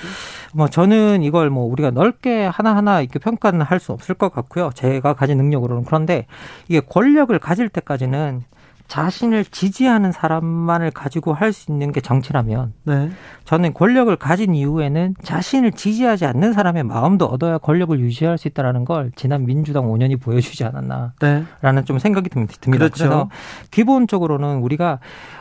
뭐 0.53 0.67
저는 0.67 1.23
이걸 1.23 1.49
뭐 1.49 1.65
우리가 1.65 1.91
넓게 1.91 2.45
하나하나 2.45 3.01
이렇게 3.01 3.19
평가는 3.19 3.61
할 3.61 3.79
수 3.79 3.93
없을 3.93 4.13
것 4.15 4.33
같고요. 4.33 4.71
제가 4.75 5.13
가진 5.13 5.37
능력으로는 5.37 5.85
그런데 5.85 6.25
이게 6.67 6.81
권력을 6.81 7.37
가질 7.39 7.69
때까지는 7.69 8.43
자신을 8.89 9.45
지지하는 9.45 10.11
사람만을 10.11 10.89
가지고 10.91 11.33
할 11.33 11.53
수 11.53 11.71
있는 11.71 11.91
게 11.91 12.01
정치라면 12.01 12.73
네. 12.85 13.11
저는 13.45 13.73
권력을 13.75 14.13
가진 14.15 14.55
이후에는 14.55 15.13
자신을 15.23 15.71
지지하지 15.73 16.25
않는 16.25 16.53
사람의 16.53 16.83
마음도 16.83 17.25
얻어야 17.27 17.59
권력을 17.59 17.97
유지할 17.99 18.37
수 18.39 18.47
있다라는 18.47 18.85
걸 18.85 19.11
지난 19.15 19.45
민주당 19.45 19.85
5년이 19.85 20.19
보여주지 20.19 20.63
않았나라는 20.65 21.11
네. 21.21 21.85
좀 21.85 21.99
생각이 21.99 22.29
듭니다. 22.29 22.55
그렇죠. 22.71 22.89
그래서 22.95 23.29
기본적으로는 23.71 24.57
우리가 24.57 24.99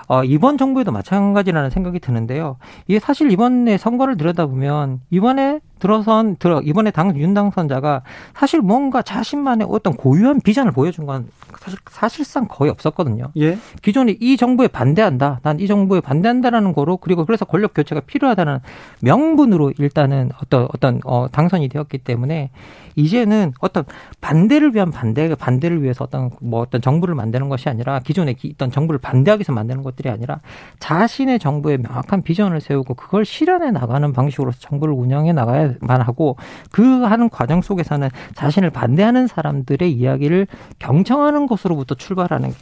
어, 0.09 0.25
이번 0.25 0.57
정부에도 0.57 0.91
마찬가지라는 0.91 1.71
생각이 1.71 2.01
드는데요. 2.01 2.57
이게 2.87 2.99
사실 2.99 3.31
이번에 3.31 3.77
선거를 3.77 4.17
들여다보면 4.17 5.01
이번에 5.11 5.61
들어선 5.79 6.37
들어 6.39 6.61
이번에 6.61 6.91
당 6.91 7.15
윤 7.17 7.35
당선자가 7.35 8.03
사실 8.35 8.61
뭔가 8.61 9.01
자신만의 9.03 9.69
어떤 9.71 9.95
고유한 9.95 10.41
비전을 10.41 10.73
보여준 10.73 11.07
건 11.07 11.29
사실 11.61 11.79
사실상 11.91 12.47
거의 12.49 12.71
없었거든요. 12.71 13.31
예. 13.37 13.59
기존에 13.83 14.17
이 14.21 14.37
정부에 14.37 14.69
반대한다. 14.69 15.41
난 15.43 15.59
이 15.61 15.67
정부에 15.67 16.01
반대한다라는 16.01 16.73
거로 16.73 16.97
그리고 16.97 17.25
그래서 17.25 17.45
권력 17.45 17.75
교체가 17.75 18.01
필요하다는 18.07 18.59
명분으로 19.03 19.73
일단은 19.79 20.31
어떤 20.43 20.69
어떤 20.73 21.01
어 21.05 21.27
당선이 21.31 21.69
되었기 21.69 21.99
때문에 21.99 22.51
이제는 22.99 23.53
어떤 23.61 23.85
반대를 24.21 24.75
위한 24.75 24.91
반대 24.91 25.33
반대를 25.33 25.83
위해서 25.83 26.05
어떤 26.05 26.31
뭐 26.41 26.61
어떤 26.61 26.81
정부를 26.81 27.15
만드는 27.15 27.49
것이 27.49 27.69
아니라 27.69 28.01
기존에 28.01 28.35
있던 28.43 28.73
정부를 28.73 28.99
반대하기 28.99 29.41
위해서 29.41 29.53
만드는 29.53 29.85
것들이 29.85 30.09
아니라 30.09 30.41
자신의 30.81 31.39
정부에 31.39 31.77
명확한 31.77 32.23
비전을 32.23 32.61
세우고 32.61 32.95
그걸 32.95 33.25
실현해 33.25 33.71
나가는 33.71 34.13
방식으로서 34.13 34.59
정부를 34.61 34.95
운영해 34.95 35.33
나가야만 35.33 36.01
하고 36.01 36.37
그 36.73 36.83
하는 36.83 37.31
과정 37.31 37.63
속에서는 37.63 38.09
자신을 38.35 38.71
반대하는 38.71 39.29
사람들의 39.29 39.93
이야기를 39.93 40.49
경청하는 40.81 41.47
것으로부터 41.47 41.95
출발하는 41.95 42.53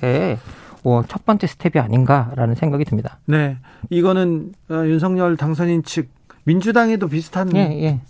게뭐첫 0.83 1.25
번째 1.25 1.47
스텝이 1.47 1.83
아닌가라는 1.83 2.55
생각이 2.57 2.85
듭니다. 2.85 3.19
네, 3.25 3.57
이거는 3.89 4.53
어, 4.69 4.75
윤석열 4.85 5.39
당선인 5.39 5.83
측 5.83 6.09
민주당에도 6.45 7.09
비슷한 7.09 7.57
예, 7.57 7.61
예. 7.83 8.01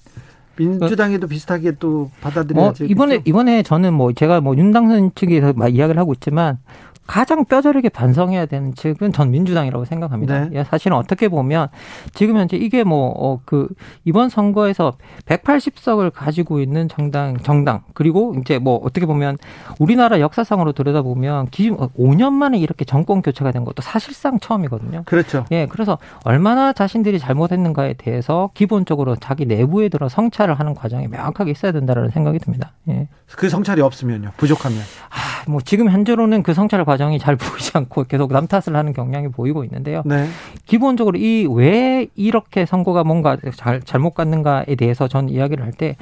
민주당에도 0.57 1.27
비슷하게 1.27 1.73
또 1.79 2.11
받아들여야죠. 2.21 2.85
어, 2.85 2.87
이번에? 2.87 3.21
이번에 3.25 3.63
저는 3.63 3.95
뭐 3.95 4.13
제가 4.13 4.41
뭐 4.41 4.57
윤당선 4.57 5.13
측에서 5.15 5.53
막 5.55 5.69
이야기를 5.69 5.99
하고 6.01 6.13
있지만 6.15 6.59
가장 7.07 7.45
뼈저리게 7.45 7.89
반성해야 7.89 8.47
되는 8.47 8.75
측은 8.75 9.13
전 9.13 9.31
민주당이라고 9.31 9.85
생각합니다. 9.85 10.49
네. 10.49 10.65
사실은 10.65 10.97
어떻게 10.97 11.29
보면 11.29 11.69
지금 12.15 12.37
현재 12.37 12.57
이게 12.57 12.85
뭐그 12.85 13.19
어, 13.19 13.41
그 13.45 13.69
이번 14.05 14.29
선거에서 14.29 14.95
180석을 15.27 16.13
가지고 16.13 16.61
있는 16.61 16.89
정당 16.89 17.37
정당 17.39 17.83
그리고 17.95 18.35
이제 18.41 18.59
뭐 18.59 18.77
어떻게 18.83 19.07
보면 19.07 19.39
우리나라 19.79 20.21
역사상으로 20.21 20.73
들여다보면 20.73 21.49
기준 21.51 21.77
5년 21.77 22.33
만에 22.33 22.59
이렇게 22.59 22.85
정권 22.85 23.23
교체가 23.23 23.53
된 23.53 23.65
것도 23.65 23.83
사실상 23.83 24.39
처음이거든요. 24.39 25.03
그렇죠. 25.07 25.45
예, 25.51 25.67
그래서 25.67 25.99
얼마나 26.25 26.73
자신들이 26.73 27.19
잘못했는가에 27.19 27.95
대해서 27.95 28.51
기본적으로 28.55 29.17
자기 29.17 29.47
내부에 29.47 29.89
들어 29.89 30.09
성찰을 30.09 30.59
하는 30.59 30.75
과정이 30.75 31.09
명확하게 31.09 31.51
있어야 31.51 31.73
된다는 31.73 32.11
생각이 32.11 32.39
듭니다. 32.39 32.73
예. 32.89 33.09
그 33.37 33.49
성찰이 33.49 33.81
없으면요, 33.81 34.33
부족하면. 34.37 34.79
아, 35.11 35.51
뭐 35.51 35.61
지금 35.61 35.91
현재로는 35.91 36.43
그 36.43 36.55
성찰 36.55 36.85
과정이 36.97 37.19
잘 37.19 37.37
보이지 37.37 37.73
않고 37.75 38.05
계속 38.05 38.33
남 38.33 38.47
탓을 38.47 38.75
하는 38.77 38.93
경향이 38.93 39.29
보이고 39.29 39.65
있는데요. 39.65 40.03
네. 40.07 40.27
기본적으로 40.65 41.19
이 41.19 41.47
왜 41.47 42.07
이렇게 42.15 42.65
선거가 42.67 43.05
뭔가 43.05 43.37
잘 43.55 43.81
잘못 43.83 44.15
갔는가에 44.15 44.75
대해서 44.79 45.07
전 45.09 45.29
이야기를 45.29 45.65
할 45.65 45.73
때 45.73 45.97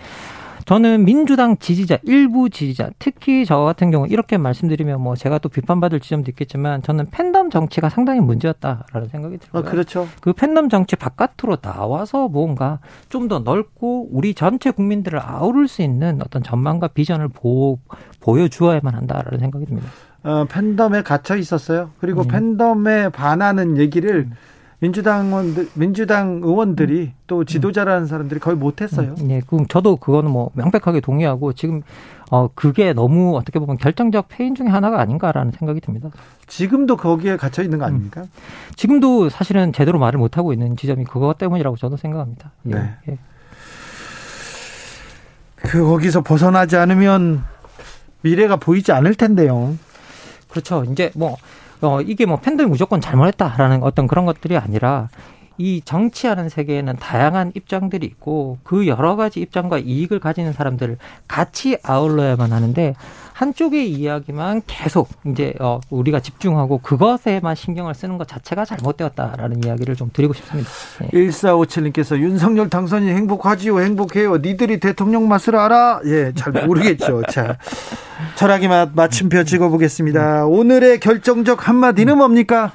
저는 0.66 1.04
민주당 1.04 1.58
지지자 1.58 1.98
일부 2.04 2.48
지지자 2.48 2.90
특히 2.98 3.44
저 3.44 3.58
같은 3.58 3.90
경우 3.90 4.06
이렇게 4.08 4.38
말씀드리면 4.38 4.98
뭐 5.00 5.14
제가 5.14 5.36
또 5.38 5.50
비판받을 5.50 6.00
지점도 6.00 6.30
있겠지만 6.30 6.80
저는 6.80 7.10
팬덤 7.10 7.50
정치가 7.50 7.90
상당히 7.90 8.20
문제였다라는 8.20 9.08
생각이 9.10 9.36
들어요. 9.38 9.62
아, 9.62 9.70
그렇죠. 9.70 10.08
그 10.22 10.32
팬덤 10.32 10.68
정치 10.70 10.96
바깥으로 10.96 11.56
나와서 11.56 12.28
뭔가 12.28 12.78
좀 13.10 13.28
더 13.28 13.40
넓고 13.40 14.08
우리 14.12 14.32
전체 14.34 14.70
국민들을 14.70 15.20
아우를 15.20 15.68
수 15.68 15.82
있는 15.82 16.20
어떤 16.22 16.42
전망과 16.42 16.88
비전을 16.88 17.28
보, 17.28 17.78
보여주어야만 18.20 18.94
한다라는 18.94 19.38
생각이 19.40 19.66
듭니다. 19.66 19.88
어, 20.24 20.46
팬덤에 20.48 21.02
갇혀 21.02 21.36
있었어요. 21.36 21.90
그리고 22.00 22.22
음. 22.22 22.28
팬덤에 22.28 23.10
반하는 23.10 23.76
얘기를 23.76 24.26
음. 24.30 24.32
민주당 24.80 25.26
의원들, 25.26 25.68
민주당 25.74 26.40
의원들이 26.42 27.00
음. 27.00 27.12
또 27.26 27.44
지도자라는 27.44 28.06
사람들이 28.06 28.40
거의 28.40 28.56
못했어요. 28.56 29.14
음. 29.20 29.28
네, 29.28 29.40
그럼 29.46 29.66
저도 29.68 29.96
그거는 29.96 30.30
뭐 30.30 30.50
명백하게 30.54 31.00
동의하고 31.00 31.52
지금 31.52 31.82
어 32.30 32.48
그게 32.54 32.92
너무 32.92 33.36
어떻게 33.36 33.58
보면 33.58 33.76
결정적 33.76 34.28
패인 34.28 34.54
중에 34.54 34.66
하나가 34.68 35.00
아닌가라는 35.00 35.52
생각이 35.52 35.80
듭니다. 35.80 36.08
지금도 36.46 36.96
거기에 36.96 37.36
갇혀 37.36 37.62
있는 37.62 37.78
거 37.78 37.84
아닙니까? 37.84 38.22
음. 38.22 38.28
지금도 38.76 39.28
사실은 39.28 39.72
제대로 39.72 39.98
말을 39.98 40.18
못 40.18 40.36
하고 40.36 40.52
있는 40.52 40.76
지점이 40.76 41.04
그거 41.04 41.34
때문이라고 41.34 41.76
저도 41.76 41.96
생각합니다. 41.96 42.50
예. 42.70 42.74
네. 42.74 42.94
예. 43.10 43.18
그 45.56 45.82
거기서 45.82 46.22
벗어나지 46.22 46.76
않으면 46.76 47.42
미래가 48.22 48.56
보이지 48.56 48.92
않을 48.92 49.14
텐데요. 49.14 49.76
그렇죠. 50.54 50.84
이제 50.84 51.10
뭐 51.16 51.36
어, 51.82 52.00
이게 52.00 52.26
뭐 52.26 52.36
팬들이 52.36 52.68
무조건 52.68 53.00
잘못했다라는 53.00 53.82
어떤 53.82 54.06
그런 54.06 54.24
것들이 54.24 54.56
아니라 54.56 55.08
이 55.58 55.82
정치하는 55.84 56.48
세계에는 56.48 56.96
다양한 56.96 57.50
입장들이 57.56 58.06
있고 58.06 58.58
그 58.62 58.86
여러 58.86 59.16
가지 59.16 59.40
입장과 59.40 59.78
이익을 59.78 60.20
가지는 60.20 60.52
사람들을 60.52 60.96
같이 61.26 61.76
아울러야만 61.82 62.52
하는데 62.52 62.94
한쪽의 63.34 63.90
이야기만 63.90 64.62
계속 64.68 65.08
이제 65.26 65.54
어 65.58 65.80
우리가 65.90 66.20
집중하고 66.20 66.78
그것에만 66.78 67.56
신경을 67.56 67.92
쓰는 67.92 68.16
것 68.16 68.28
자체가 68.28 68.64
잘못되었다라는 68.64 69.64
이야기를 69.64 69.96
좀 69.96 70.08
드리고 70.12 70.32
싶습니다. 70.34 70.70
네. 71.00 71.08
1457님께서 71.08 72.16
윤석열 72.16 72.70
당선이 72.70 73.08
행복하지요, 73.08 73.80
행복해요. 73.80 74.36
니들이 74.36 74.78
대통령 74.78 75.26
맛을 75.26 75.56
알아? 75.56 76.02
예, 76.04 76.32
잘 76.36 76.52
모르겠죠. 76.52 77.22
자, 77.28 77.58
철학의 78.36 78.68
맛 78.68 78.90
마침표 78.94 79.42
찍어보겠습니다. 79.42 80.46
오늘의 80.46 81.00
결정적 81.00 81.66
한마디는 81.66 82.16
뭡니까? 82.16 82.70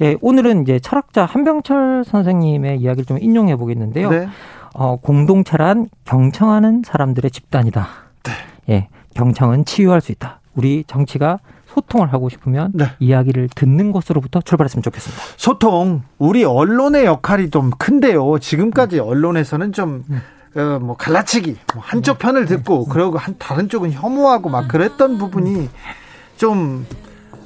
예, 0.00 0.16
오늘은 0.22 0.62
이제 0.62 0.78
철학자 0.78 1.26
한병철 1.26 2.04
선생님의 2.06 2.78
이야기를 2.78 3.04
좀 3.04 3.18
인용해 3.20 3.56
보겠는데요. 3.56 4.08
네. 4.08 4.28
어, 4.72 4.96
공동체란 4.96 5.88
경청하는 6.06 6.82
사람들의 6.86 7.30
집단이다. 7.30 7.88
네. 8.22 8.32
예. 8.70 8.88
경청은 9.22 9.64
치유할 9.64 10.00
수 10.00 10.12
있다. 10.12 10.40
우리 10.54 10.84
정치가 10.86 11.40
소통을 11.66 12.12
하고 12.12 12.28
싶으면 12.28 12.70
네. 12.72 12.86
이야기를 13.00 13.48
듣는 13.54 13.90
것으로부터 13.90 14.40
출발했으면 14.40 14.82
좋겠습니다. 14.84 15.22
소통, 15.36 16.02
우리 16.18 16.44
언론의 16.44 17.04
역할이 17.04 17.50
좀 17.50 17.70
큰데요. 17.70 18.38
지금까지 18.38 19.00
음. 19.00 19.08
언론에서는 19.08 19.72
좀 19.72 20.04
음. 20.08 20.22
어, 20.54 20.78
뭐 20.78 20.96
갈라치기, 20.96 21.56
뭐 21.74 21.82
한쪽 21.84 22.16
음. 22.16 22.18
편을 22.18 22.46
듣고 22.46 22.84
음. 22.84 22.88
그러고 22.88 23.18
한 23.18 23.34
다른 23.38 23.68
쪽은 23.68 23.90
혐오하고 23.90 24.50
막 24.50 24.68
그랬던 24.68 25.18
부분이 25.18 25.68
좀 26.36 26.86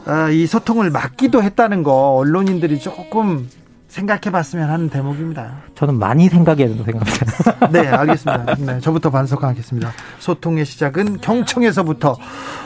아, 0.04 0.28
이 0.28 0.46
소통을 0.46 0.90
막기도 0.90 1.42
했다는 1.42 1.82
거 1.84 2.16
언론인들이 2.16 2.80
조금 2.80 3.48
생각해 3.92 4.30
봤으면 4.32 4.70
하는 4.70 4.88
대목입니다. 4.88 5.52
저는 5.74 5.98
많이 5.98 6.26
생각해야 6.30 6.66
된다고 6.66 6.90
생각합니다. 6.90 7.68
네, 7.68 7.88
알겠습니다. 7.88 8.54
네, 8.54 8.80
저부터 8.80 9.10
반성하겠습니다. 9.10 9.92
소통의 10.18 10.64
시작은 10.64 11.20
경청에서부터 11.20 12.16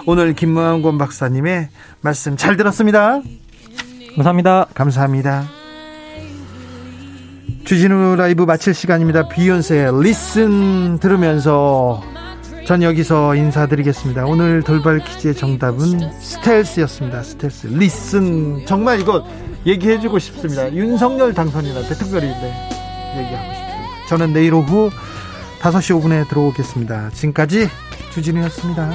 오늘 0.07 0.35
김무한권 0.35 0.99
박사님의 0.99 1.69
말씀 2.01 2.37
잘 2.37 2.57
들었습니다. 2.57 3.23
감사합니다. 4.15 4.67
감사합니다. 4.73 5.47
주진우 7.65 8.15
라이브 8.15 8.45
마칠 8.45 8.73
시간입니다. 8.73 9.29
비욘세의 9.29 10.01
Listen 10.01 11.01
들으면서 11.01 12.05
전 12.67 12.83
여기서 12.83 13.37
인사드리겠습니다. 13.37 14.25
오늘 14.27 14.61
돌발 14.61 14.99
퀴즈의 14.99 15.37
정답은 15.37 16.11
스텔스였습니다. 16.21 17.23
스텔스. 17.23 17.69
Listen. 17.69 18.67
정말 18.67 18.99
이거 19.01 19.25
얘기해주고 19.65 20.19
싶습니다. 20.19 20.75
윤석열 20.75 21.33
당선인한테 21.33 21.95
특별히 21.95 22.27
네, 22.27 23.15
얘기하고 23.19 23.55
싶습니다. 23.55 24.07
저는 24.09 24.33
내일 24.33 24.53
오후 24.55 24.91
5시 25.61 26.03
5분에 26.03 26.29
들어오겠습니다. 26.29 27.11
지금까지 27.11 27.69
주진우였습니다. 28.13 28.91